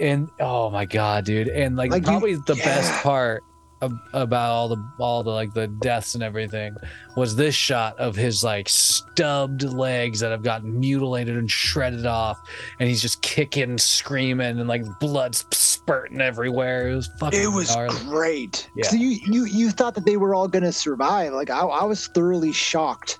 and 0.00 0.30
oh 0.40 0.70
my 0.70 0.84
god, 0.84 1.24
dude, 1.24 1.48
and 1.48 1.76
like, 1.76 1.90
Like, 1.90 2.02
you- 2.02 2.08
probably 2.08 2.34
the 2.34 2.54
best 2.56 2.92
part 3.02 3.42
ab- 3.82 3.92
about 4.12 4.50
all 4.50 4.68
the 4.68 4.84
all 4.98 5.22
the 5.22 5.30
like 5.30 5.52
the 5.54 5.66
deaths 5.68 6.14
and 6.14 6.22
everything 6.22 6.76
was 7.16 7.36
this 7.36 7.54
shot 7.54 7.98
of 7.98 8.14
his 8.16 8.42
like 8.44 8.68
stubbed 8.68 9.62
legs 9.62 10.20
that 10.20 10.30
have 10.30 10.42
gotten 10.42 10.78
mutilated 10.80 11.36
and 11.36 11.50
shredded 11.50 12.06
off, 12.06 12.38
and 12.80 12.88
he's 12.88 13.02
just 13.02 13.22
kicking, 13.22 13.78
screaming, 13.78 14.58
and 14.58 14.68
like 14.68 14.84
blood 15.00 15.34
spurting 15.34 16.20
everywhere. 16.20 16.88
It 16.90 16.94
was 16.96 17.10
fucking. 17.18 17.40
it 17.42 17.46
was 17.48 17.74
gnarly. 17.74 17.96
great 18.04 18.68
Yeah. 18.74 18.86
so 18.88 18.96
you 18.96 19.18
you 19.26 19.44
you 19.46 19.70
thought 19.70 19.94
that 19.94 20.04
they 20.06 20.16
were 20.16 20.34
all 20.34 20.48
gonna 20.48 20.72
survive 20.72 21.32
like 21.32 21.50
i, 21.50 21.60
I 21.60 21.84
was 21.84 22.06
thoroughly 22.08 22.52
shocked 22.52 23.18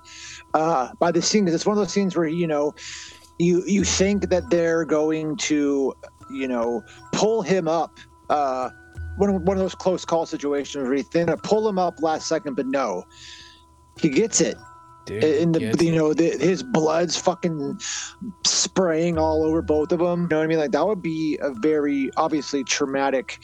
uh 0.53 0.89
by 0.99 1.11
the 1.11 1.21
scene 1.21 1.45
because 1.45 1.55
it's 1.55 1.65
one 1.65 1.77
of 1.77 1.81
those 1.83 1.91
scenes 1.91 2.15
where 2.15 2.27
you 2.27 2.47
know 2.47 2.73
you 3.39 3.63
you 3.65 3.83
think 3.85 4.29
that 4.29 4.49
they're 4.49 4.83
going 4.85 5.37
to 5.37 5.93
you 6.31 6.47
know 6.47 6.83
pull 7.11 7.41
him 7.41 7.67
up 7.67 7.97
uh 8.29 8.69
one 9.17 9.29
of, 9.35 9.41
one 9.41 9.57
of 9.57 9.61
those 9.61 9.75
close 9.75 10.05
call 10.05 10.25
situations 10.25 10.83
where 10.85 10.95
you 10.95 11.03
think 11.03 11.27
to 11.27 11.37
pull 11.37 11.67
him 11.67 11.77
up 11.77 12.01
last 12.01 12.27
second 12.27 12.55
but 12.55 12.65
no. 12.67 13.03
He 13.99 14.09
gets 14.09 14.39
it. 14.39 14.55
Dude. 15.05 15.23
in 15.23 15.51
the 15.53 15.75
you 15.83 15.95
know 15.95 16.13
the, 16.13 16.37
his 16.37 16.61
blood's 16.61 17.17
fucking 17.17 17.79
spraying 18.45 19.17
all 19.17 19.43
over 19.43 19.61
both 19.63 19.91
of 19.91 19.97
them 19.97 20.23
you 20.23 20.27
know 20.27 20.37
what 20.37 20.43
i 20.43 20.47
mean? 20.47 20.59
Like 20.59 20.71
that 20.71 20.85
would 20.85 21.01
be 21.01 21.37
a 21.41 21.51
very 21.51 22.11
obviously 22.15 22.63
traumatic 22.63 23.39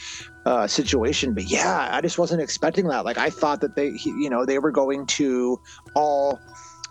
uh 0.45 0.67
situation 0.67 1.33
but 1.33 1.45
yeah 1.45 1.89
i 1.91 2.01
just 2.01 2.19
wasn't 2.19 2.41
expecting 2.41 2.87
that. 2.89 3.03
Like 3.03 3.17
i 3.17 3.31
thought 3.31 3.61
that 3.61 3.75
they 3.75 3.91
he- 3.93 4.11
you 4.11 4.29
know 4.29 4.45
they 4.45 4.59
were 4.59 4.71
going 4.71 5.07
to 5.07 5.59
all 5.95 6.39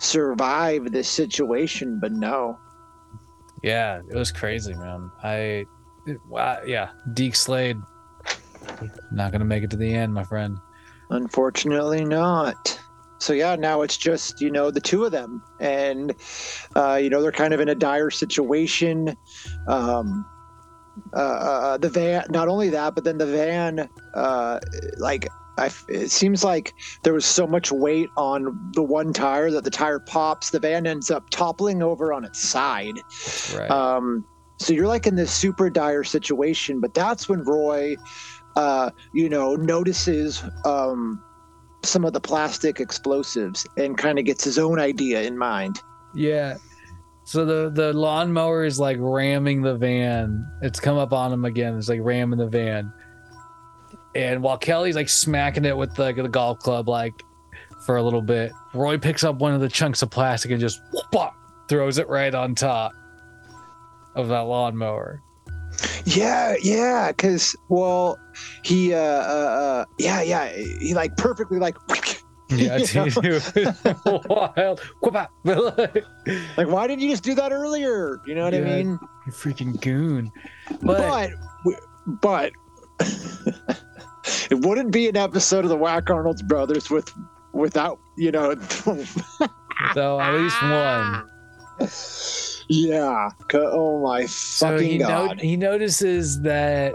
survive 0.00 0.90
this 0.90 1.08
situation 1.08 1.98
but 2.00 2.12
no. 2.12 2.58
Yeah, 3.62 4.00
it 4.10 4.14
was 4.14 4.30
crazy, 4.30 4.74
man. 4.74 5.10
I, 5.22 5.64
wow, 6.28 6.60
yeah, 6.66 6.90
Deke 7.12 7.34
Slade, 7.34 7.76
not 9.10 9.32
gonna 9.32 9.44
make 9.44 9.62
it 9.62 9.70
to 9.70 9.76
the 9.76 9.92
end, 9.92 10.12
my 10.12 10.24
friend. 10.24 10.58
Unfortunately, 11.10 12.04
not. 12.04 12.80
So 13.18 13.32
yeah, 13.32 13.56
now 13.56 13.82
it's 13.82 13.96
just 13.96 14.40
you 14.40 14.50
know 14.50 14.70
the 14.70 14.80
two 14.80 15.04
of 15.04 15.12
them, 15.12 15.42
and 15.60 16.14
uh, 16.76 16.98
you 17.00 17.08
know 17.10 17.22
they're 17.22 17.32
kind 17.32 17.54
of 17.54 17.60
in 17.60 17.68
a 17.68 17.74
dire 17.74 18.10
situation. 18.10 19.16
Um, 19.66 20.26
uh, 21.12 21.18
uh, 21.18 21.76
the 21.78 21.88
van, 21.88 22.24
not 22.30 22.48
only 22.48 22.68
that, 22.70 22.94
but 22.94 23.02
then 23.02 23.18
the 23.18 23.26
van, 23.26 23.88
uh, 24.14 24.60
like 24.98 25.26
I, 25.58 25.66
f- 25.66 25.84
it 25.88 26.10
seems 26.10 26.44
like 26.44 26.74
there 27.02 27.12
was 27.12 27.24
so 27.24 27.46
much 27.46 27.72
weight 27.72 28.10
on 28.16 28.70
the 28.74 28.82
one 28.82 29.12
tire 29.12 29.50
that 29.50 29.64
the 29.64 29.70
tire 29.70 30.00
pops. 30.00 30.50
The 30.50 30.60
van 30.60 30.86
ends 30.86 31.10
up 31.10 31.30
toppling 31.30 31.82
over 31.82 32.12
on 32.12 32.24
its 32.24 32.40
side. 32.40 32.94
Right. 33.56 33.70
Um, 33.70 34.24
so 34.58 34.72
you're 34.72 34.86
like 34.86 35.06
in 35.06 35.16
this 35.16 35.32
super 35.32 35.68
dire 35.68 36.04
situation, 36.04 36.80
but 36.80 36.94
that's 36.94 37.28
when 37.28 37.42
Roy, 37.42 37.96
uh, 38.56 38.90
you 39.12 39.28
know, 39.28 39.56
notices 39.56 40.42
um, 40.64 41.22
some 41.82 42.04
of 42.04 42.12
the 42.12 42.20
plastic 42.20 42.80
explosives 42.80 43.66
and 43.76 43.98
kind 43.98 44.18
of 44.18 44.24
gets 44.24 44.44
his 44.44 44.58
own 44.58 44.78
idea 44.78 45.22
in 45.22 45.36
mind. 45.36 45.80
Yeah. 46.14 46.56
So 47.24 47.44
the 47.44 47.70
the 47.70 47.92
lawnmower 47.92 48.64
is 48.64 48.78
like 48.78 48.98
ramming 49.00 49.62
the 49.62 49.74
van. 49.74 50.46
It's 50.62 50.78
come 50.78 50.98
up 50.98 51.12
on 51.12 51.32
him 51.32 51.44
again. 51.44 51.76
It's 51.76 51.88
like 51.88 52.00
ramming 52.02 52.38
the 52.38 52.46
van. 52.46 52.92
And 54.14 54.42
while 54.42 54.58
Kelly's 54.58 54.94
like 54.94 55.08
smacking 55.08 55.64
it 55.64 55.76
with 55.76 55.94
the, 55.96 56.12
the 56.12 56.28
golf 56.28 56.60
club, 56.60 56.88
like 56.88 57.14
for 57.84 57.96
a 57.96 58.02
little 58.02 58.22
bit, 58.22 58.52
Roy 58.72 58.98
picks 58.98 59.24
up 59.24 59.36
one 59.36 59.52
of 59.52 59.60
the 59.60 59.68
chunks 59.68 60.02
of 60.02 60.10
plastic 60.10 60.52
and 60.52 60.60
just 60.60 60.80
whoop, 60.92 61.32
throws 61.68 61.98
it 61.98 62.08
right 62.08 62.32
on 62.32 62.54
top 62.54 62.92
of 64.14 64.28
that 64.28 64.40
lawnmower. 64.40 65.22
Yeah, 66.04 66.54
yeah, 66.62 67.12
because 67.12 67.56
well, 67.68 68.18
he, 68.62 68.94
uh, 68.94 68.98
uh, 68.98 69.00
uh, 69.00 69.84
yeah, 69.98 70.22
yeah, 70.22 70.52
he 70.80 70.94
like 70.94 71.16
perfectly 71.16 71.58
like, 71.58 71.76
Yeah, 72.50 72.78
wild. 74.06 74.80
Like 76.56 76.68
why 76.68 76.86
didn't 76.86 77.02
you 77.02 77.10
just 77.10 77.24
do 77.24 77.34
that 77.34 77.52
earlier? 77.52 78.20
You 78.26 78.34
know 78.34 78.44
what 78.44 78.54
I 78.54 78.60
mean? 78.60 78.98
You 79.26 79.32
freaking 79.32 79.80
goon. 79.80 80.30
But, 80.82 81.30
But, 81.64 81.80
but, 82.06 82.52
it 84.50 84.64
wouldn't 84.64 84.92
be 84.92 85.08
an 85.08 85.16
episode 85.16 85.64
of 85.64 85.70
the 85.70 85.76
Whack 85.76 86.10
Arnold's 86.10 86.42
Brothers 86.42 86.90
with 86.90 87.12
without 87.52 87.98
you 88.16 88.30
know 88.30 88.54
though 89.94 90.20
at 90.20 90.34
least 90.34 90.62
one. 90.62 91.24
Yeah. 92.68 93.30
Oh 93.52 94.02
my 94.02 94.26
So 94.26 94.70
fucking 94.70 94.90
he, 94.90 94.98
no- 94.98 95.34
he 95.38 95.56
notices 95.56 96.40
that, 96.42 96.94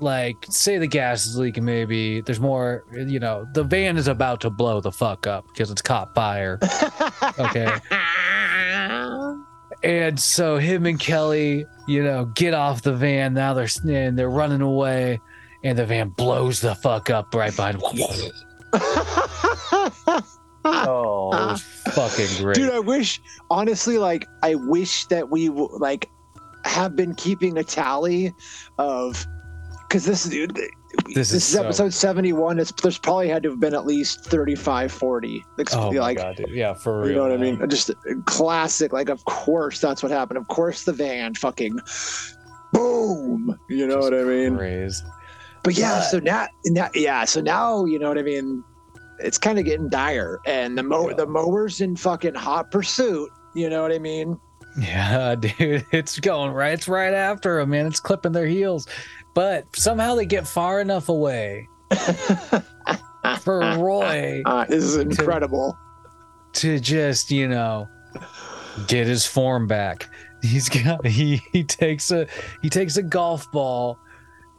like, 0.00 0.36
say 0.48 0.78
the 0.78 0.86
gas 0.86 1.26
is 1.26 1.36
leaking, 1.36 1.64
maybe 1.64 2.20
there's 2.22 2.40
more, 2.40 2.84
you 2.92 3.20
know, 3.20 3.46
the 3.54 3.64
van 3.64 3.96
is 3.96 4.08
about 4.08 4.40
to 4.42 4.50
blow 4.50 4.80
the 4.80 4.92
fuck 4.92 5.26
up 5.26 5.46
because 5.48 5.70
it's 5.70 5.82
caught 5.82 6.14
fire. 6.14 6.58
Okay. 7.38 7.72
and 9.82 10.18
so 10.18 10.56
him 10.58 10.86
and 10.86 10.98
Kelly, 10.98 11.66
you 11.86 12.02
know, 12.02 12.26
get 12.26 12.54
off 12.54 12.82
the 12.82 12.94
van. 12.94 13.34
Now 13.34 13.54
they're 13.54 13.68
and 13.88 14.18
they're 14.18 14.30
running 14.30 14.60
away, 14.60 15.20
and 15.64 15.78
the 15.78 15.86
van 15.86 16.10
blows 16.10 16.60
the 16.60 16.74
fuck 16.74 17.10
up 17.10 17.34
right 17.34 17.54
behind. 17.54 17.82
oh, 20.64 21.56
fucking 21.92 22.28
great. 22.42 22.56
Dude, 22.56 22.70
I 22.72 22.78
wish 22.78 23.20
honestly, 23.50 23.98
like, 23.98 24.26
I 24.42 24.54
wish 24.54 25.06
that 25.06 25.30
we 25.30 25.48
like 25.48 26.08
have 26.64 26.94
been 26.96 27.14
keeping 27.14 27.58
a 27.58 27.64
tally 27.64 28.32
of 28.78 29.26
because 29.88 30.04
this 30.04 30.24
is 30.26 30.30
This 30.30 30.50
this, 31.14 31.32
is 31.32 31.34
is, 31.34 31.44
so- 31.44 31.62
episode 31.64 31.92
71 31.92 32.58
it's 32.60 32.70
there's 32.82 32.98
probably 32.98 33.28
had 33.28 33.42
to 33.42 33.50
have 33.50 33.60
been 33.60 33.74
at 33.74 33.84
least 33.86 34.24
35 34.26 34.92
40 34.92 35.44
Ex- 35.58 35.74
oh 35.74 35.90
my 35.92 35.98
like 35.98 36.16
god, 36.18 36.36
dude. 36.36 36.50
yeah, 36.50 36.72
for 36.74 37.00
real. 37.00 37.08
you 37.08 37.14
know 37.16 37.22
what 37.22 37.32
i 37.32 37.36
mean 37.36 37.68
just 37.68 37.90
classic 38.26 38.92
like 38.92 39.08
of 39.08 39.24
course 39.24 39.80
that's 39.80 40.02
what 40.02 40.12
happened 40.12 40.38
of 40.38 40.46
course 40.48 40.84
the 40.84 40.92
van 40.92 41.34
fucking 41.34 41.78
boom 42.72 43.58
you 43.68 43.86
know 43.86 43.96
Just 43.96 44.10
what 44.12 44.20
i 44.20 44.24
mean 44.24 44.56
Craze. 44.56 45.02
but 45.62 45.74
yeah 45.74 46.00
so 46.00 46.18
now, 46.20 46.46
now 46.66 46.88
yeah 46.94 47.24
so 47.24 47.40
now 47.40 47.84
you 47.84 47.98
know 47.98 48.08
what 48.08 48.18
i 48.18 48.22
mean 48.22 48.62
it's 49.24 49.38
kind 49.38 49.58
of 49.58 49.64
getting 49.64 49.88
dire 49.88 50.38
and 50.46 50.76
the 50.76 50.82
mow 50.82 51.08
Yeah. 51.08 51.16
the 51.16 51.26
mowers 51.26 51.80
in 51.80 51.96
fucking 51.96 52.34
hot 52.34 52.70
pursuit 52.70 53.30
you 53.54 53.68
know 53.70 53.82
what 53.82 53.92
i 53.92 53.98
mean 53.98 54.38
Yeah, 54.78 55.34
dude, 55.40 55.84
it's 55.92 56.18
going 56.18 56.52
right. 56.52 56.72
It's 56.72 56.88
right 56.88 57.12
after 57.12 57.60
him, 57.60 57.70
man. 57.70 57.86
It's 57.86 58.00
clipping 58.00 58.32
their 58.32 58.46
heels, 58.46 58.86
but 59.34 59.66
somehow 59.76 60.14
they 60.14 60.24
get 60.24 60.48
far 60.48 60.80
enough 60.80 61.10
away 61.10 61.68
for 63.40 63.58
Roy 63.78 64.42
Uh, 64.46 64.64
this 64.64 64.82
is 64.82 64.96
incredible. 64.96 65.76
to 66.54 66.80
just, 66.80 67.30
you 67.30 67.48
know, 67.48 67.86
get 68.88 69.06
his 69.06 69.26
form 69.26 69.66
back. 69.66 70.08
He's 70.42 70.68
got 70.70 71.06
he 71.18 71.42
he 71.52 71.64
takes 71.64 72.10
a 72.10 72.26
he 72.62 72.70
takes 72.70 72.96
a 72.96 73.02
golf 73.02 73.50
ball. 73.52 73.98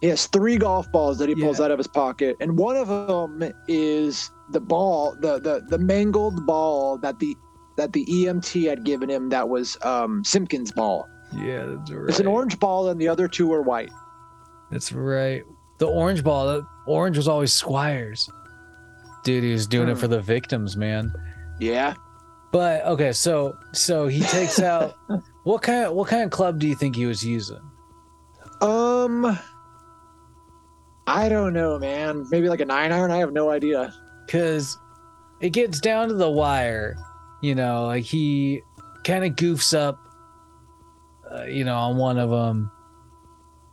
He 0.03 0.09
has 0.09 0.27
three 0.27 0.57
golf 0.57 0.91
balls 0.91 1.17
that 1.19 1.29
he 1.29 1.35
pulls 1.35 1.59
Yeah. 1.59 1.65
out 1.65 1.71
of 1.71 1.77
his 1.77 1.87
pocket, 1.87 2.35
and 2.41 2.57
one 2.57 2.75
of 2.75 2.89
them 2.89 3.53
is 3.69 4.29
the 4.51 4.59
ball, 4.59 5.15
the 5.21 5.39
the 5.39 5.63
the 5.69 5.77
mangled 5.77 6.45
ball 6.45 6.97
that 6.97 7.19
the 7.19 7.33
that 7.77 7.93
the 7.93 8.05
EMT 8.05 8.67
had 8.67 8.83
given 8.83 9.09
him. 9.09 9.29
That 9.29 9.47
was 9.47 9.77
um, 9.81 10.21
Simpkins' 10.25 10.73
ball. 10.73 11.07
Yeah, 11.33 11.65
that's 11.67 11.89
right. 11.89 12.09
It's 12.09 12.19
an 12.19 12.27
orange 12.27 12.59
ball, 12.59 12.89
and 12.89 12.99
the 12.99 13.07
other 13.07 13.29
two 13.29 13.53
are 13.53 13.61
white. 13.61 13.91
That's 14.71 14.91
right. 14.91 15.43
The 15.77 15.87
orange 15.87 16.21
ball. 16.21 16.47
The 16.47 16.67
orange 16.85 17.15
was 17.15 17.29
always 17.29 17.53
Squires. 17.53 18.29
Dude, 19.23 19.41
he 19.45 19.53
was 19.53 19.67
doing 19.67 19.87
it 19.87 19.93
Hmm. 19.93 19.99
for 20.01 20.09
the 20.09 20.19
victims, 20.21 20.75
man. 20.75 21.13
Yeah. 21.61 21.93
But 22.51 22.83
okay, 22.87 23.13
so 23.13 23.55
so 23.71 24.07
he 24.07 24.19
takes 24.19 24.59
out 24.59 24.95
what 25.45 25.61
kind 25.61 25.85
of 25.85 25.93
what 25.93 26.09
kind 26.09 26.23
of 26.23 26.29
club 26.29 26.59
do 26.59 26.67
you 26.67 26.75
think 26.75 26.97
he 26.97 27.05
was 27.05 27.23
using? 27.25 27.61
Um. 28.59 29.39
I 31.07 31.27
don't 31.29 31.53
know, 31.53 31.77
man. 31.79 32.25
Maybe 32.31 32.47
like 32.49 32.61
a 32.61 32.65
nine 32.65 32.91
iron. 32.91 33.11
I 33.11 33.17
have 33.17 33.33
no 33.33 33.49
idea. 33.49 33.93
Cause 34.27 34.77
it 35.41 35.49
gets 35.51 35.79
down 35.81 36.07
to 36.07 36.13
the 36.13 36.29
wire, 36.29 36.95
you 37.41 37.55
know, 37.55 37.85
like 37.87 38.03
he 38.05 38.61
kind 39.03 39.25
of 39.25 39.33
goofs 39.33 39.77
up, 39.77 39.99
uh, 41.29 41.43
you 41.43 41.65
know, 41.65 41.75
on 41.75 41.97
one 41.97 42.17
of 42.17 42.29
them, 42.29 42.71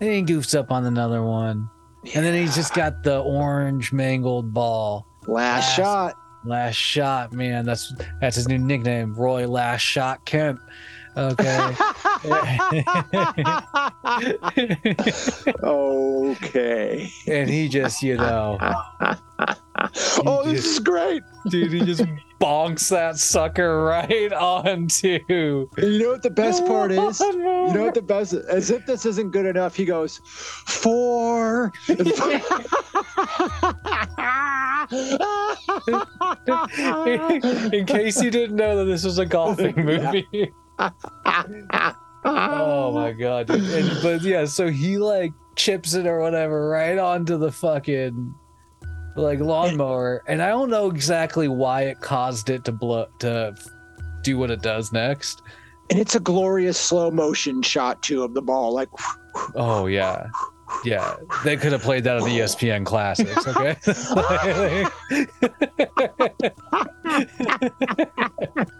and 0.01 0.11
he 0.11 0.23
goofs 0.23 0.59
up 0.59 0.73
on 0.73 0.85
another 0.86 1.23
one, 1.23 1.69
and 2.15 2.24
then 2.24 2.35
he's 2.35 2.57
just 2.57 2.74
got 2.74 3.05
the 3.05 3.20
orange 3.20 3.93
mangled 3.93 4.52
ball. 4.52 5.07
last 5.27 5.66
Last- 5.69 5.77
shot. 5.77 6.16
Last 6.43 6.74
shot, 6.77 7.35
man. 7.35 7.66
That's 7.66 7.93
that's 8.20 8.35
his 8.36 8.48
new 8.48 8.57
nickname, 8.57 9.15
Roy 9.15 9.47
Last 9.47 9.82
Shot 9.82 10.24
Kemp. 10.24 10.59
Okay. 11.16 11.74
okay. 15.62 17.11
and 17.27 17.51
he 17.51 17.69
just, 17.69 18.03
you 18.03 18.16
know, 18.16 18.59
oh, 19.01 20.43
You 20.45 20.53
this 20.53 20.62
just- 20.62 20.66
is 20.66 20.78
great. 20.81 21.23
dude, 21.51 21.73
he 21.73 21.81
just 21.85 22.05
bonks 22.41 22.89
that 22.91 23.16
sucker 23.19 23.85
right 23.85 24.32
onto. 24.32 25.19
And 25.28 25.93
you 25.93 25.99
know 25.99 26.11
what 26.12 26.23
the 26.23 26.31
best 26.31 26.65
part 26.66 26.93
is? 26.93 27.20
You 27.70 27.74
know 27.77 27.85
what 27.85 27.95
the 27.95 28.03
best? 28.03 28.32
As 28.32 28.70
if 28.70 28.85
this 28.87 29.05
isn't 29.07 29.31
good 29.31 29.47
enough, 29.47 29.74
he 29.77 29.85
goes 29.85 30.20
four. 30.24 31.70
In 37.73 37.87
case 37.87 38.20
you 38.23 38.31
didn't 38.31 38.57
know 38.57 38.77
that 38.78 38.85
this 38.87 39.05
was 39.05 39.19
a 39.19 39.27
golfing 39.27 39.74
movie. 39.77 40.53
Oh 42.24 42.93
my 42.93 43.12
god. 43.12 43.51
And, 43.51 44.02
but 44.02 44.23
yeah, 44.23 44.44
so 44.44 44.69
he 44.69 44.98
like 44.98 45.32
chips 45.57 45.94
it 45.94 46.07
or 46.07 46.20
whatever 46.20 46.69
right 46.69 46.98
onto 46.98 47.36
the 47.36 47.52
fucking 47.52 48.35
like 49.16 49.40
lawnmower, 49.40 50.23
and 50.27 50.43
I 50.43 50.48
don't 50.48 50.70
know 50.70 50.90
exactly 50.90 51.48
why 51.48 51.82
it 51.82 52.01
caused 52.01 52.48
it 52.51 52.65
to 52.65 52.73
blow 52.73 53.07
to 53.20 53.55
do 54.23 54.39
what 54.39 54.51
it 54.51 54.62
does 54.62 54.93
next. 54.93 55.43
and 55.90 55.98
it's 55.98 56.15
a 56.15 56.20
glorious 56.20 56.78
slow 56.78 57.11
motion 57.11 57.62
shot 57.62 58.02
too 58.02 58.23
of 58.23 58.35
the 58.35 58.43
ball. 58.43 58.73
Like 58.73 58.89
Oh 59.55 59.86
yeah. 59.86 60.28
Yeah, 60.85 61.16
they 61.44 61.57
could 61.57 61.73
have 61.73 61.82
played 61.82 62.05
that 62.05 62.16
on 62.16 62.23
the 62.23 62.39
ESPN 62.39 62.86
classics, 62.86 63.44
okay? 63.48 63.77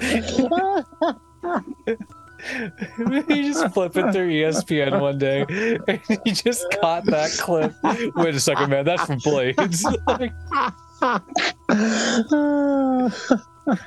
he 3.28 3.52
just 3.52 3.74
flipping 3.74 4.12
through 4.12 4.30
ESPN 4.30 5.00
one 5.00 5.18
day 5.18 5.44
and 5.88 6.00
he 6.24 6.32
just 6.32 6.64
caught 6.80 7.04
that 7.06 7.30
clip. 7.38 7.74
Wait 8.16 8.34
a 8.34 8.40
second, 8.40 8.70
man, 8.70 8.84
that's 8.84 9.06
from 9.06 9.20
Blades. 9.20 9.84
that 13.66 13.80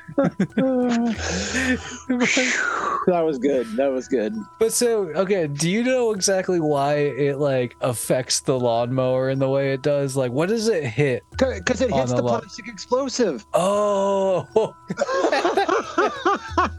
was 3.25 3.37
good. 3.37 3.67
That 3.77 3.91
was 3.91 4.07
good. 4.07 4.35
but 4.59 4.73
so, 4.73 5.09
okay, 5.15 5.47
do 5.47 5.69
you 5.69 5.83
know 5.83 6.11
exactly 6.11 6.59
why 6.59 6.95
it 6.95 7.37
like 7.37 7.75
affects 7.81 8.41
the 8.41 8.59
lawnmower 8.59 9.29
in 9.29 9.39
the 9.39 9.49
way 9.49 9.73
it 9.73 9.81
does? 9.81 10.15
Like, 10.17 10.31
what 10.31 10.49
does 10.49 10.67
it 10.67 10.83
hit? 10.83 11.23
Because 11.31 11.81
it 11.81 11.91
hits 11.91 12.11
the 12.11 12.17
the 12.17 12.23
lo- 12.23 12.39
plastic 12.39 12.67
explosive. 12.67 13.45
Oh, 13.55 14.75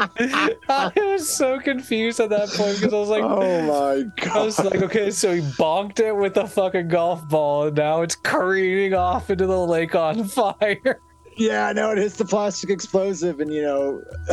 I 0.00 0.92
was 0.96 1.28
so 1.28 1.58
confused 1.58 2.20
at 2.20 2.30
that 2.30 2.48
point 2.50 2.76
because 2.76 2.94
I 2.94 2.98
was 2.98 3.08
like, 3.08 3.24
oh 3.24 3.62
my 3.62 4.04
god!" 4.24 4.36
I 4.36 4.42
was 4.44 4.58
like, 4.58 4.80
okay, 4.82 5.10
so 5.10 5.34
he 5.34 5.40
bonked 5.40 5.98
it 6.00 6.14
with 6.14 6.36
a 6.36 6.46
fucking 6.46 6.88
golf 6.88 7.28
ball, 7.28 7.66
and 7.66 7.76
now 7.76 8.02
it's 8.02 8.14
careening 8.14 8.94
off 8.94 9.30
into 9.30 9.46
the 9.46 9.58
lake 9.58 9.94
on 9.96 10.24
fire. 10.24 11.00
Yeah, 11.38 11.72
no, 11.72 11.92
it 11.92 11.98
hits 11.98 12.16
the 12.16 12.24
plastic 12.24 12.68
explosive, 12.70 13.40
and 13.40 13.52
you 13.52 13.62
know. 13.62 14.02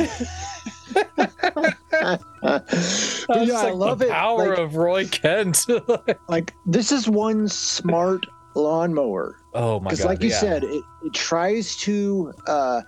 yeah, 1.96 2.18
I 2.44 3.64
like 3.64 3.74
love 3.76 4.00
the 4.00 4.08
it. 4.08 4.12
power 4.12 4.50
Like, 4.50 4.60
of 4.60 4.76
Roy 4.76 5.08
Kent. 5.08 5.66
like 6.28 6.54
this 6.66 6.92
is 6.92 7.08
one 7.08 7.48
smart 7.48 8.26
lawnmower 8.56 9.38
oh 9.54 9.80
my 9.80 9.84
god! 9.86 9.90
because, 9.90 10.06
like 10.06 10.24
you 10.24 10.30
yeah. 10.30 10.40
said, 10.40 10.64
it, 10.64 10.84
it 11.04 11.14
tries 11.14 11.76
to 11.78 12.34
uh, 12.48 12.82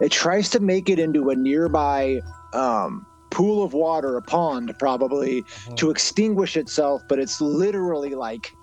it 0.00 0.12
tries 0.12 0.48
to 0.50 0.60
make 0.60 0.88
it 0.88 0.98
into 0.98 1.30
a 1.30 1.34
nearby 1.36 2.20
um, 2.52 3.06
pool 3.30 3.62
of 3.64 3.72
water, 3.72 4.16
a 4.16 4.22
pond, 4.22 4.74
probably 4.78 5.40
Uh-huh. 5.40 5.74
to 5.76 5.90
extinguish 5.90 6.56
itself, 6.56 7.02
but 7.08 7.18
it's 7.18 7.40
literally 7.40 8.14
like 8.14 8.54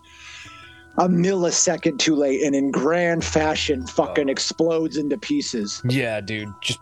a 0.97 1.07
millisecond 1.09 1.99
too 1.99 2.15
late, 2.15 2.41
and 2.43 2.55
in 2.55 2.71
grand 2.71 3.23
fashion, 3.23 3.85
fucking 3.87 4.29
Oh. 4.29 4.31
explodes 4.31 4.97
into 4.97 5.17
pieces. 5.17 5.81
yeah, 5.89 6.21
dude, 6.21 6.49
just, 6.61 6.79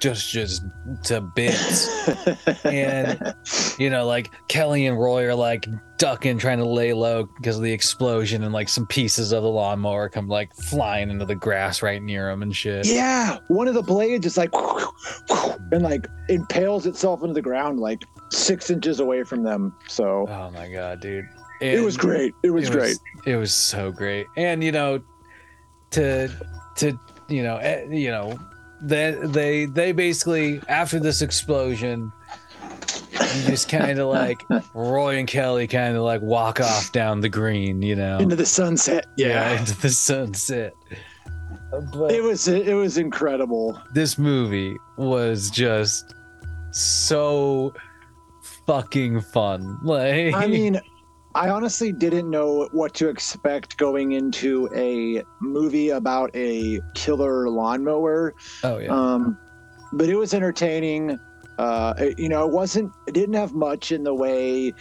just, 0.00 0.30
just 0.30 0.62
to 1.04 1.20
bits. 1.20 1.88
And- 2.64 3.34
you 3.78 3.90
know, 3.90 4.06
like 4.06 4.30
Kelly 4.48 4.86
and 4.86 4.98
Roy 4.98 5.24
are 5.26 5.34
like 5.34 5.66
ducking, 5.98 6.38
trying 6.38 6.58
to 6.58 6.64
lay 6.68 6.92
low 6.92 7.28
because 7.36 7.56
of 7.56 7.62
the 7.62 7.72
explosion, 7.72 8.42
and 8.44 8.52
like 8.52 8.68
some 8.68 8.86
pieces 8.86 9.32
of 9.32 9.42
the 9.42 9.48
lawnmower 9.48 10.08
come 10.08 10.28
like 10.28 10.54
flying 10.54 11.10
into 11.10 11.24
the 11.24 11.34
grass 11.34 11.82
right 11.82 12.02
near 12.02 12.26
them 12.30 12.42
and 12.42 12.54
shit. 12.54 12.86
Yeah, 12.86 13.38
one 13.48 13.68
of 13.68 13.74
the 13.74 13.82
blades 13.82 14.26
is 14.26 14.36
like 14.36 14.50
and 15.72 15.82
like 15.82 16.06
impales 16.28 16.86
itself 16.86 17.22
into 17.22 17.34
the 17.34 17.42
ground 17.42 17.80
like 17.80 18.02
six 18.30 18.70
inches 18.70 19.00
away 19.00 19.22
from 19.24 19.42
them. 19.42 19.74
So 19.88 20.26
Oh 20.28 20.50
my 20.50 20.70
god, 20.70 21.00
dude! 21.00 21.24
It 21.60 21.82
was 21.84 21.96
great. 21.96 22.34
It 22.42 22.50
was 22.50 22.68
it 22.68 22.72
great. 22.72 22.96
it 23.26 23.36
was 23.36 23.52
so 23.54 23.90
great, 23.92 24.26
and 24.36 24.62
you 24.64 24.72
know, 24.72 25.00
to 25.90 26.28
to 26.76 26.98
you 27.28 27.42
know, 27.42 27.56
eh, 27.58 27.86
you 27.90 28.10
know, 28.10 28.38
they 28.80 29.12
they 29.22 29.64
they 29.66 29.92
basically 29.92 30.60
after 30.68 30.98
this 31.00 31.22
explosion. 31.22 32.12
You 33.12 33.42
just 33.46 33.68
kind 33.68 33.98
of 33.98 34.08
like 34.08 34.42
Roy 34.74 35.18
and 35.18 35.28
Kelly 35.28 35.68
kind 35.68 35.96
of 35.96 36.02
like 36.02 36.20
walk 36.20 36.58
off 36.60 36.90
down 36.90 37.20
the 37.20 37.28
green, 37.28 37.80
you 37.82 37.94
know. 37.94 38.18
Into 38.18 38.34
the 38.34 38.46
sunset. 38.46 39.06
yeah, 39.16 39.58
into 39.58 39.78
the 39.80 39.90
sunset. 39.90 40.72
But 41.92 42.12
It 42.12 42.22
was 42.24 42.48
it 42.48 42.74
was 42.74 42.98
incredible. 42.98 43.80
this 43.94 44.18
movie 44.18 44.76
was 44.96 45.50
just 45.50 46.14
so 46.72 47.72
fucking 48.66 49.20
fun. 49.20 49.78
Like, 49.84 50.34
I 50.34 50.46
mean, 50.46 50.80
I 51.34 51.48
honestly 51.48 51.92
didn't 51.92 52.28
know 52.28 52.68
what 52.72 52.92
to 52.94 53.08
expect 53.08 53.76
going 53.76 54.12
into 54.12 54.68
a 54.74 55.22
movie 55.40 55.90
about 55.90 56.30
a 56.34 56.80
killer 56.94 57.48
lawnmower. 57.48 58.34
oh 58.64 58.78
yeah, 58.78 58.88
Um, 58.92 59.38
but 59.92 60.08
it 60.08 60.16
was 60.16 60.34
entertaining. 60.34 61.18
Uh, 61.58 61.94
it- 61.98 62.18
you 62.18 62.28
know, 62.28 62.46
it 62.46 62.52
wasn't. 62.52 62.90
It 63.06 63.12
didn't 63.14 63.34
have 63.34 63.52
much 63.54 63.92
in 63.92 64.02
the 64.02 64.14
way 64.14 64.72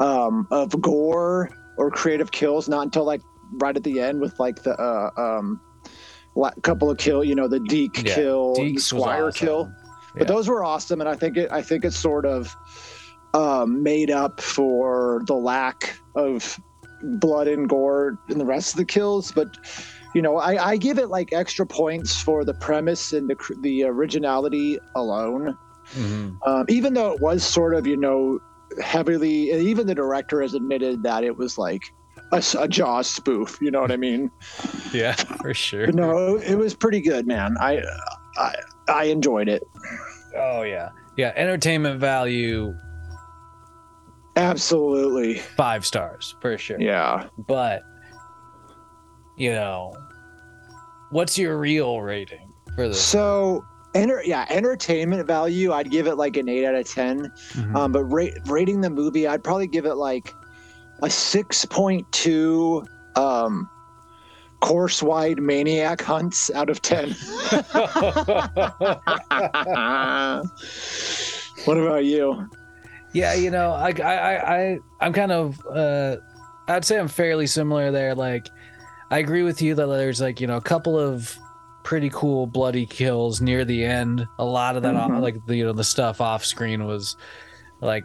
um, 0.00 0.46
of 0.50 0.80
gore 0.80 1.50
or 1.76 1.90
creative 1.90 2.30
kills. 2.32 2.68
Not 2.68 2.82
until 2.84 3.04
like 3.04 3.20
right 3.60 3.76
at 3.76 3.84
the 3.84 4.00
end 4.00 4.20
with 4.20 4.38
like 4.40 4.62
the 4.62 4.72
uh, 4.80 5.10
um, 5.20 5.60
couple 6.62 6.90
of 6.90 6.98
kill. 6.98 7.22
You 7.22 7.34
know, 7.34 7.46
the 7.48 7.60
Deke 7.60 8.02
Yeah, 8.04 8.14
kill, 8.14 8.54
the 8.54 8.74
Deeks 8.74 8.80
Squire 8.80 9.28
awesome. 9.28 9.46
kill. 9.46 9.72
But 10.14 10.22
Yeah. 10.28 10.34
those 10.34 10.48
were 10.48 10.64
awesome, 10.64 11.00
and 11.00 11.08
I 11.08 11.14
think 11.16 11.36
it. 11.36 11.50
I 11.52 11.62
think 11.62 11.84
it 11.84 11.92
sort 11.92 12.26
of 12.26 12.54
um, 13.34 13.82
made 13.82 14.10
up 14.10 14.40
for 14.40 15.22
the 15.26 15.34
lack 15.34 15.96
of 16.14 16.58
blood 17.02 17.48
and 17.48 17.68
gore 17.68 18.18
in 18.28 18.38
the 18.38 18.44
rest 18.44 18.74
of 18.74 18.78
the 18.78 18.84
kills, 18.84 19.32
but 19.32 19.56
you 20.14 20.20
know, 20.20 20.36
I, 20.36 20.72
I 20.72 20.76
give 20.76 20.98
it 20.98 21.08
like 21.08 21.32
extra 21.32 21.66
points 21.66 22.20
for 22.20 22.44
the 22.44 22.54
premise 22.54 23.12
and 23.12 23.28
the 23.28 23.36
the 23.60 23.84
originality 23.84 24.78
alone. 24.94 25.56
Mhm. 25.94 26.36
Um, 26.46 26.66
even 26.68 26.94
though 26.94 27.12
it 27.12 27.20
was 27.20 27.42
sort 27.42 27.74
of, 27.74 27.86
you 27.86 27.96
know, 27.96 28.38
heavily, 28.80 29.50
even 29.50 29.86
the 29.86 29.94
director 29.94 30.40
has 30.42 30.54
admitted 30.54 31.02
that 31.02 31.24
it 31.24 31.36
was 31.36 31.58
like 31.58 31.82
a, 32.32 32.42
a 32.58 32.68
Jaws 32.68 33.08
spoof. 33.08 33.58
You 33.60 33.70
know 33.70 33.80
what 33.80 33.92
I 33.92 33.96
mean? 33.96 34.30
Yeah, 34.92 35.14
for 35.14 35.54
sure. 35.54 35.86
But 35.86 35.94
no, 35.94 36.36
it 36.36 36.56
was 36.56 36.74
pretty 36.74 37.00
good, 37.00 37.26
man. 37.26 37.56
I, 37.58 37.82
I, 38.36 38.54
I 38.88 39.04
enjoyed 39.04 39.48
it. 39.48 39.62
Oh 40.36 40.62
yeah, 40.64 40.90
yeah. 41.16 41.32
Entertainment 41.34 41.98
value 41.98 42.74
Absolutely. 44.36 45.38
five 45.38 45.84
stars 45.84 46.34
for 46.40 46.56
sure. 46.58 46.80
Yeah. 46.80 47.28
But 47.38 47.82
you 49.36 49.50
know, 49.52 49.94
what's 51.10 51.36
your 51.38 51.58
real 51.58 52.00
rating 52.00 52.52
for 52.74 52.88
this? 52.88 53.02
So, 53.02 53.64
enter, 53.94 54.22
yeah, 54.24 54.46
entertainment 54.50 55.26
value, 55.26 55.72
I'd 55.72 55.90
give 55.90 56.06
it 56.06 56.16
like 56.16 56.36
an 56.36 56.48
eight 56.48 56.64
out 56.66 56.74
of 56.74 56.86
10. 56.88 57.32
Mhm. 57.52 57.74
Um, 57.74 57.92
but 57.92 58.04
ra- 58.04 58.28
rating 58.46 58.80
the 58.82 58.90
movie, 58.90 59.26
I'd 59.26 59.42
probably 59.42 59.66
give 59.66 59.86
it 59.86 59.94
like 59.94 60.32
a 61.02 61.06
6.2 61.08 62.86
um, 63.16 63.68
course 64.60 65.02
wide 65.02 65.40
maniac 65.40 66.02
hunts 66.02 66.50
out 66.54 66.68
of 66.70 66.82
10. 66.82 67.10
what 71.64 71.78
about 71.78 72.04
you? 72.04 72.48
Yeah, 73.12 73.34
you 73.34 73.50
know, 73.50 73.72
I, 73.72 73.90
I, 74.02 74.56
I, 74.56 74.78
I'm 75.00 75.12
kind 75.12 75.32
of, 75.32 75.60
uh, 75.66 76.16
I'd 76.68 76.84
say 76.84 76.98
I'm 76.98 77.08
fairly 77.08 77.46
similar 77.46 77.90
there. 77.90 78.14
Like, 78.14 78.48
I 79.10 79.18
agree 79.18 79.42
with 79.42 79.60
you 79.60 79.74
that 79.74 79.86
there's 79.86 80.20
like, 80.20 80.40
you 80.40 80.46
know, 80.46 80.56
a 80.56 80.60
couple 80.62 80.98
of 80.98 81.36
pretty 81.84 82.08
cool 82.10 82.46
bloody 82.46 82.86
kills 82.86 83.40
near 83.40 83.64
the 83.64 83.84
end. 83.84 84.26
A 84.38 84.44
lot 84.44 84.76
of 84.76 84.82
that, 84.84 84.94
Mhm. 84.94 85.20
like 85.20 85.44
the, 85.46 85.56
you 85.56 85.64
know, 85.64 85.72
the 85.72 85.84
stuff 85.84 86.20
off 86.20 86.44
screen 86.44 86.86
was 86.86 87.16
like, 87.80 88.04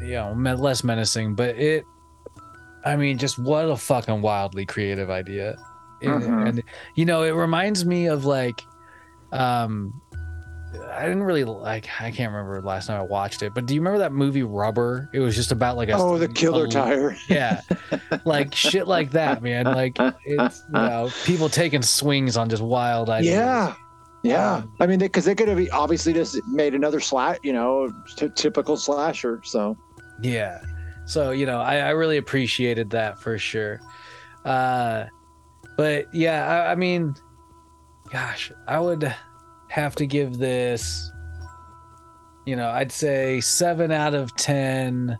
you 0.00 0.12
know, 0.12 0.32
less 0.32 0.82
menacing, 0.84 1.34
but 1.34 1.56
it, 1.56 1.84
I 2.84 2.96
mean, 2.96 3.18
just 3.18 3.38
what 3.38 3.64
a 3.68 3.76
fucking 3.76 4.22
wildly 4.22 4.64
creative 4.64 5.10
idea. 5.10 5.56
It- 6.00 6.08
Mhm. 6.08 6.48
And, 6.48 6.62
you 6.94 7.04
know, 7.04 7.22
it 7.24 7.32
reminds 7.32 7.84
me 7.84 8.06
of 8.06 8.24
like, 8.24 8.62
um, 9.32 10.00
I 10.96 11.02
didn't 11.04 11.22
really 11.24 11.44
like. 11.44 11.88
I 12.00 12.10
can't 12.10 12.32
remember 12.32 12.60
last 12.62 12.86
time 12.86 12.98
I 12.98 13.02
watched 13.04 13.42
it, 13.42 13.52
but 13.54 13.66
do 13.66 13.74
you 13.74 13.80
remember 13.80 13.98
that 13.98 14.12
movie 14.12 14.42
Rubber? 14.42 15.08
It 15.12 15.20
was 15.20 15.34
just 15.36 15.52
about 15.52 15.76
like 15.76 15.88
a 15.88 15.96
Oh, 15.96 16.18
the 16.18 16.28
killer 16.28 16.64
a- 16.64 16.68
tire. 16.68 17.16
Yeah, 17.28 17.60
like 18.24 18.54
shit 18.54 18.86
like 18.88 19.10
that, 19.12 19.42
man. 19.42 19.64
Like 19.66 19.96
it's 20.24 20.62
you 20.68 20.72
know 20.72 21.10
people 21.24 21.48
taking 21.48 21.82
swings 21.82 22.36
on 22.36 22.48
just 22.48 22.62
wild 22.62 23.10
ideas. 23.10 23.34
Yeah. 23.34 23.74
Yeah. 24.22 24.54
Um, 24.54 24.72
I 24.80 24.86
mean, 24.88 24.98
because 24.98 25.24
they, 25.24 25.36
could 25.36 25.46
have 25.46 25.60
obviously 25.72 26.12
just 26.12 26.36
made 26.48 26.74
another 26.74 26.98
slash, 26.98 27.38
you 27.44 27.52
know, 27.52 27.88
t- 28.16 28.28
typical 28.34 28.76
slasher. 28.76 29.40
So, 29.44 29.76
Yeah. 30.20 30.60
So, 31.04 31.30
you 31.30 31.46
know, 31.46 31.60
I, 31.60 31.76
I 31.76 31.90
really 31.90 32.16
appreciated 32.16 32.90
that 32.90 33.20
for 33.20 33.38
sure. 33.38 33.80
Uh, 34.44 35.04
but 35.76 36.12
yeah, 36.12 36.44
I, 36.44 36.72
I 36.72 36.74
mean, 36.74 37.14
gosh, 38.10 38.50
I 38.66 38.80
would 38.80 39.14
have 39.76 39.94
to 39.96 40.06
give 40.06 40.38
this, 40.38 41.12
you 42.46 42.56
know, 42.56 42.70
I'd 42.70 42.90
say 42.90 43.40
seven 43.42 43.92
out 43.92 44.14
of 44.14 44.34
10. 44.36 45.18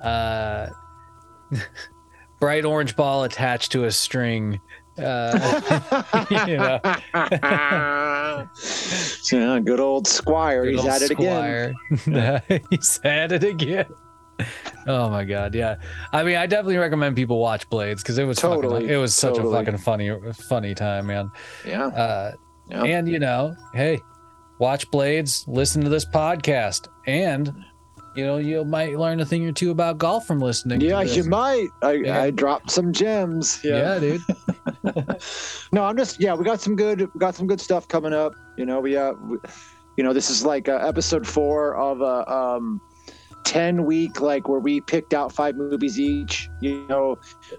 Uh, 0.00 0.68
bright 2.40 2.64
orange 2.64 2.96
ball 2.96 3.24
attached 3.24 3.72
to 3.72 3.84
a 3.84 3.90
string. 3.90 4.58
Uh, 4.96 6.24
you 6.46 6.56
know, 6.56 6.80
yeah, 9.32 9.60
good 9.60 9.80
old 9.80 10.06
Squire. 10.06 10.64
Good 10.64 10.74
He's 10.74 10.80
old 10.80 10.88
at 10.88 11.02
it 11.02 11.10
again. 11.10 11.74
Squire. 11.96 12.62
He's 12.70 13.00
at 13.04 13.32
it 13.32 13.44
again. 13.44 13.86
Oh 14.86 15.10
my 15.10 15.24
god, 15.24 15.54
yeah. 15.54 15.76
I 16.12 16.22
mean, 16.22 16.36
I 16.36 16.46
definitely 16.46 16.78
recommend 16.78 17.16
people 17.16 17.38
watch 17.38 17.68
Blades 17.68 18.02
because 18.02 18.18
it 18.18 18.24
was 18.24 18.38
Totally, 18.38 18.82
fucking, 18.82 18.88
it 18.88 18.96
was 18.96 19.14
such 19.14 19.34
totally. 19.34 19.54
a 19.54 19.58
fucking 19.58 19.78
funny 19.78 20.10
funny 20.48 20.74
time, 20.74 21.06
man. 21.06 21.30
Yeah. 21.66 21.86
Uh, 21.88 22.32
Yeah. 22.68 22.84
And 22.84 23.08
you 23.08 23.18
know, 23.18 23.54
hey, 23.74 24.00
watch 24.58 24.90
Blades, 24.90 25.44
listen 25.46 25.82
to 25.82 25.88
this 25.90 26.04
podcast, 26.04 26.88
and 27.06 27.52
you 28.16 28.24
know 28.24 28.38
you 28.38 28.64
might 28.64 28.98
learn 28.98 29.20
a 29.20 29.24
thing 29.26 29.44
or 29.46 29.52
two 29.52 29.70
about 29.70 29.98
golf 29.98 30.26
from 30.26 30.40
listening. 30.40 30.80
to 30.80 30.86
Yeah, 30.86 31.02
this. 31.02 31.16
you 31.16 31.24
might. 31.24 31.68
I, 31.82 31.92
Yeah. 31.92 32.22
I 32.22 32.30
dropped 32.30 32.70
some 32.70 32.92
gems. 32.92 33.60
Yeah, 33.64 33.98
dude. 33.98 34.20
No, 35.72 35.84
I'm 35.84 35.96
just 35.96 36.20
yeah. 36.20 36.34
We 36.34 36.44
got 36.44 36.60
some 36.60 36.76
good. 36.76 37.00
We 37.00 37.18
got 37.18 37.34
some 37.34 37.46
good 37.46 37.60
stuff 37.60 37.88
coming 37.88 38.12
up. 38.12 38.34
You 38.56 38.66
know, 38.66 38.80
we 38.80 38.96
uh, 38.96 39.12
we, 39.28 39.38
you 39.96 40.04
know, 40.04 40.12
this 40.12 40.30
is 40.30 40.44
like 40.44 40.68
uh, 40.68 40.76
episode 40.76 41.26
four 41.26 41.74
of 41.76 42.00
a 42.00 42.30
um, 42.32 42.80
ten 43.44 43.84
week 43.84 44.20
like 44.20 44.48
where 44.48 44.60
we 44.60 44.80
picked 44.80 45.14
out 45.14 45.32
five 45.32 45.56
movies 45.56 45.98
each. 45.98 46.48
You 46.60 46.86
know, 46.88 47.16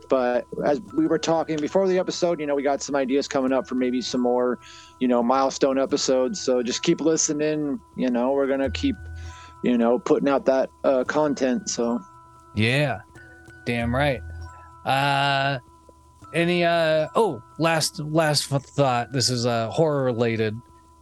but 0.09 0.45
as 0.65 0.79
we 0.95 1.07
were 1.07 1.19
talking 1.19 1.57
before 1.57 1.87
the 1.87 1.97
episode, 1.99 2.39
you 2.39 2.45
know, 2.45 2.55
we 2.55 2.63
got 2.63 2.81
some 2.81 2.95
ideas 2.95 3.27
coming 3.27 3.51
up 3.51 3.67
for 3.67 3.75
maybe 3.75 4.01
some 4.01 4.21
more, 4.21 4.59
you 4.99 5.07
know, 5.07 5.21
milestone 5.21 5.79
episodes. 5.79 6.41
So 6.41 6.63
just 6.63 6.83
keep 6.83 7.01
listening. 7.01 7.79
You 7.95 8.09
know, 8.09 8.31
we're 8.31 8.47
gonna 8.47 8.71
keep, 8.71 8.95
you 9.63 9.77
know, 9.77 9.99
putting 9.99 10.29
out 10.29 10.45
that 10.45 10.69
uh, 10.83 11.03
content. 11.03 11.69
So. 11.69 11.99
Yeah, 12.55 13.01
damn 13.65 13.93
right. 13.93 14.21
Uh, 14.85 15.59
any 16.33 16.63
uh 16.63 17.07
oh, 17.15 17.41
last 17.57 17.99
last 17.99 18.47
thought. 18.47 19.11
This 19.11 19.29
is 19.29 19.45
uh 19.45 19.69
horror 19.69 20.03
related. 20.03 20.55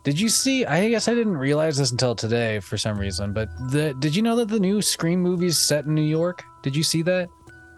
Did 0.03 0.20
you 0.20 0.30
see? 0.30 0.65
I 0.65 0.90
guess 0.90 1.07
I 1.07 1.14
didn't 1.14 1.38
realize 1.38 1.78
this 1.78 1.91
until 1.91 2.15
today 2.15 2.60
for 2.60 2.78
some 2.78 2.98
reason. 2.98 3.34
But 3.34 3.49
the 3.70 3.94
did 3.99 4.15
you 4.15 4.22
know 4.22 4.36
that 4.38 4.49
the 4.49 4.60
new 4.60 4.82
Scream 4.82 5.22
movie's 5.22 5.57
set 5.57 5.86
in 5.86 5.94
New 5.94 6.02
York? 6.02 6.44
Did 6.61 6.76
you 6.76 6.84
see 6.84 7.02
that? 7.03 7.30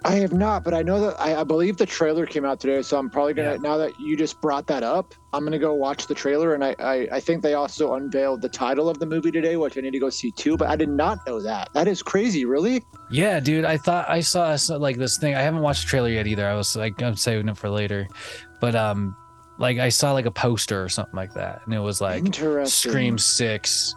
I 0.05 0.17
have 0.17 0.33
not, 0.33 0.63
but 0.63 0.75
I 0.75 0.83
know 0.83 1.01
that 1.01 1.19
I, 1.19 1.41
I 1.41 1.43
believe 1.43 1.77
the 1.77 1.85
trailer 1.85 2.27
came 2.27 2.45
out 2.45 2.59
today, 2.59 2.79
so 2.83 2.99
I'm 2.99 3.09
probably 3.09 3.33
gonna. 3.33 3.53
Yeah. 3.53 3.57
Now 3.57 3.77
that 3.77 3.99
you 3.99 4.15
just 4.15 4.39
brought 4.39 4.67
that 4.67 4.83
up, 4.83 5.15
I'm 5.33 5.43
gonna 5.43 5.57
go 5.57 5.73
watch 5.73 6.05
the 6.05 6.13
trailer, 6.13 6.53
and 6.53 6.63
I, 6.63 6.75
I 6.77 7.07
I 7.13 7.19
think 7.19 7.41
they 7.41 7.55
also 7.55 7.95
unveiled 7.95 8.43
the 8.43 8.49
title 8.49 8.87
of 8.87 8.99
the 8.99 9.07
movie 9.07 9.31
today, 9.31 9.57
which 9.57 9.75
I 9.79 9.81
need 9.81 9.93
to 9.93 9.99
go 9.99 10.11
see 10.11 10.29
too. 10.29 10.57
But 10.57 10.69
I 10.69 10.75
did 10.75 10.89
not 10.89 11.25
know 11.25 11.41
that. 11.41 11.73
That 11.73 11.87
is 11.87 12.03
crazy, 12.03 12.45
really. 12.45 12.83
Yeah, 13.09 13.39
dude. 13.39 13.65
I 13.65 13.77
thought 13.77 14.07
I 14.07 14.19
saw 14.19 14.55
like 14.77 14.97
this 14.97 15.17
thing. 15.17 15.33
I 15.33 15.41
haven't 15.41 15.61
watched 15.61 15.85
the 15.85 15.89
trailer 15.89 16.09
yet 16.09 16.27
either. 16.27 16.47
I 16.47 16.53
was 16.53 16.75
like, 16.75 17.01
I'm 17.01 17.15
saving 17.15 17.49
it 17.49 17.57
for 17.57 17.71
later. 17.71 18.07
But 18.61 18.75
um, 18.75 19.17
like 19.57 19.79
I 19.79 19.89
saw 19.89 20.11
like 20.11 20.27
a 20.27 20.31
poster 20.31 20.83
or 20.83 20.89
something 20.89 21.15
like 21.15 21.33
that, 21.33 21.61
and 21.65 21.73
it 21.73 21.79
was 21.79 21.99
like 21.99 22.23
Scream 22.65 23.17
Six, 23.17 23.95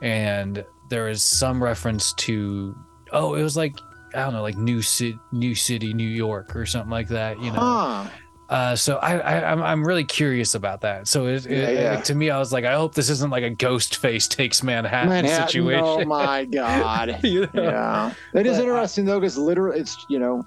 and 0.00 0.64
there 0.88 1.10
is 1.10 1.22
some 1.22 1.62
reference 1.62 2.14
to 2.14 2.74
oh, 3.12 3.34
it 3.34 3.42
was 3.42 3.54
like 3.54 3.76
I 4.14 4.24
don't 4.24 4.32
know, 4.32 4.42
like 4.42 4.56
New 4.56 4.82
City, 4.82 5.18
New 5.32 5.54
City, 5.54 5.92
New 5.94 6.08
York, 6.08 6.54
or 6.56 6.66
something 6.66 6.90
like 6.90 7.08
that. 7.08 7.40
You 7.40 7.52
know. 7.52 7.58
Huh. 7.60 8.06
Uh, 8.48 8.76
so 8.76 8.96
I, 8.98 9.16
I 9.16 9.50
I'm 9.50 9.62
I'm 9.62 9.86
really 9.86 10.04
curious 10.04 10.54
about 10.54 10.82
that. 10.82 11.08
So 11.08 11.26
it, 11.26 11.46
Yeah, 11.46 11.56
it, 11.56 11.74
yeah. 11.74 12.00
to 12.02 12.14
me, 12.14 12.28
I 12.28 12.38
was 12.38 12.52
like, 12.52 12.66
I 12.66 12.74
hope 12.74 12.94
this 12.94 13.08
isn't 13.08 13.30
like 13.30 13.44
a 13.44 13.50
Ghostface 13.50 14.28
takes 14.28 14.62
Manhattan, 14.62 15.08
Manhattan. 15.08 15.48
situation. 15.48 15.84
Oh 15.84 16.04
my 16.06 16.44
god. 16.44 17.20
You 17.24 17.48
know? 17.54 17.62
yeah. 17.62 18.12
It 18.34 18.46
is 18.46 18.58
But 18.58 18.64
interesting 18.64 19.06
though, 19.06 19.20
because 19.20 19.38
literally, 19.38 19.80
it's 19.80 20.04
you 20.10 20.18
know, 20.18 20.46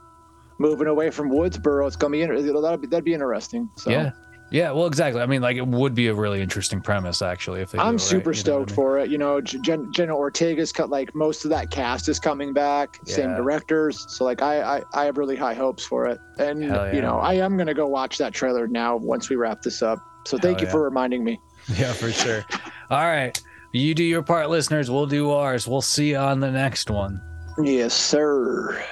moving 0.59 0.85
away 0.87 1.09
from 1.09 1.31
Woodsboro. 1.31 1.87
It's 1.87 1.95
gonna 1.95 2.11
be 2.11 2.23
that'd 2.25 2.81
be 2.81 2.87
that'd 2.87 3.03
be 3.05 3.13
interesting. 3.13 3.69
So. 3.75 3.89
Yeah. 3.89 4.11
Yeah, 4.51 4.71
well, 4.71 4.85
exactly. 4.85 5.21
I 5.21 5.25
mean, 5.25 5.41
like, 5.41 5.57
it 5.57 5.65
would 5.65 5.95
be 5.95 6.07
a 6.07 6.13
really 6.13 6.41
interesting 6.41 6.79
premise, 6.79 7.21
actually, 7.21 7.61
if 7.61 7.71
they. 7.71 7.79
I'm 7.79 7.93
right, 7.93 8.01
super 8.01 8.31
you 8.31 8.35
know 8.35 8.41
stoked 8.41 8.69
I 8.69 8.71
mean? 8.71 8.75
for 8.75 8.99
it. 8.99 9.09
You 9.09 9.17
know, 9.17 9.41
Jen, 9.41 9.91
Jenna 9.91 10.15
Ortega's 10.15 10.71
cut 10.71 10.89
like 10.89 11.13
most 11.15 11.45
of 11.45 11.49
that 11.49 11.71
cast 11.71 12.07
is 12.09 12.19
coming 12.19 12.53
back. 12.53 12.99
yeah. 13.05 13.15
Same 13.15 13.35
directors, 13.35 14.05
so 14.07 14.23
like 14.23 14.41
I, 14.41 14.77
I 14.77 14.83
I 14.93 15.05
have 15.05 15.17
really 15.17 15.35
high 15.35 15.55
hopes 15.55 15.83
for 15.83 16.05
it. 16.05 16.19
And 16.37 16.63
yeah. 16.63 16.93
you 16.93 17.01
know, 17.01 17.17
I 17.17 17.33
am 17.35 17.57
gonna 17.57 17.73
go 17.73 17.87
watch 17.87 18.17
that 18.19 18.33
trailer 18.33 18.67
now 18.67 18.95
once 18.97 19.29
we 19.29 19.35
wrap 19.35 19.61
this 19.61 19.81
up. 19.81 19.99
So 20.25 20.37
thank 20.37 20.59
Hell 20.59 20.61
you 20.61 20.67
yeah. 20.67 20.71
for 20.71 20.83
reminding 20.83 21.23
me. 21.23 21.39
Yeah, 21.75 21.93
for 21.93 22.11
sure. 22.11 22.45
All 22.91 23.05
right, 23.05 23.41
you 23.71 23.95
do 23.95 24.03
your 24.03 24.21
part, 24.21 24.51
listeners. 24.51 24.91
We'll 24.91 25.07
do 25.07 25.31
ours. 25.31 25.67
We'll 25.67 25.81
see 25.81 26.11
you 26.11 26.17
on 26.17 26.39
the 26.39 26.51
next 26.51 26.91
one. 26.91 27.19
Yes, 27.63 27.95
sir. 27.95 28.85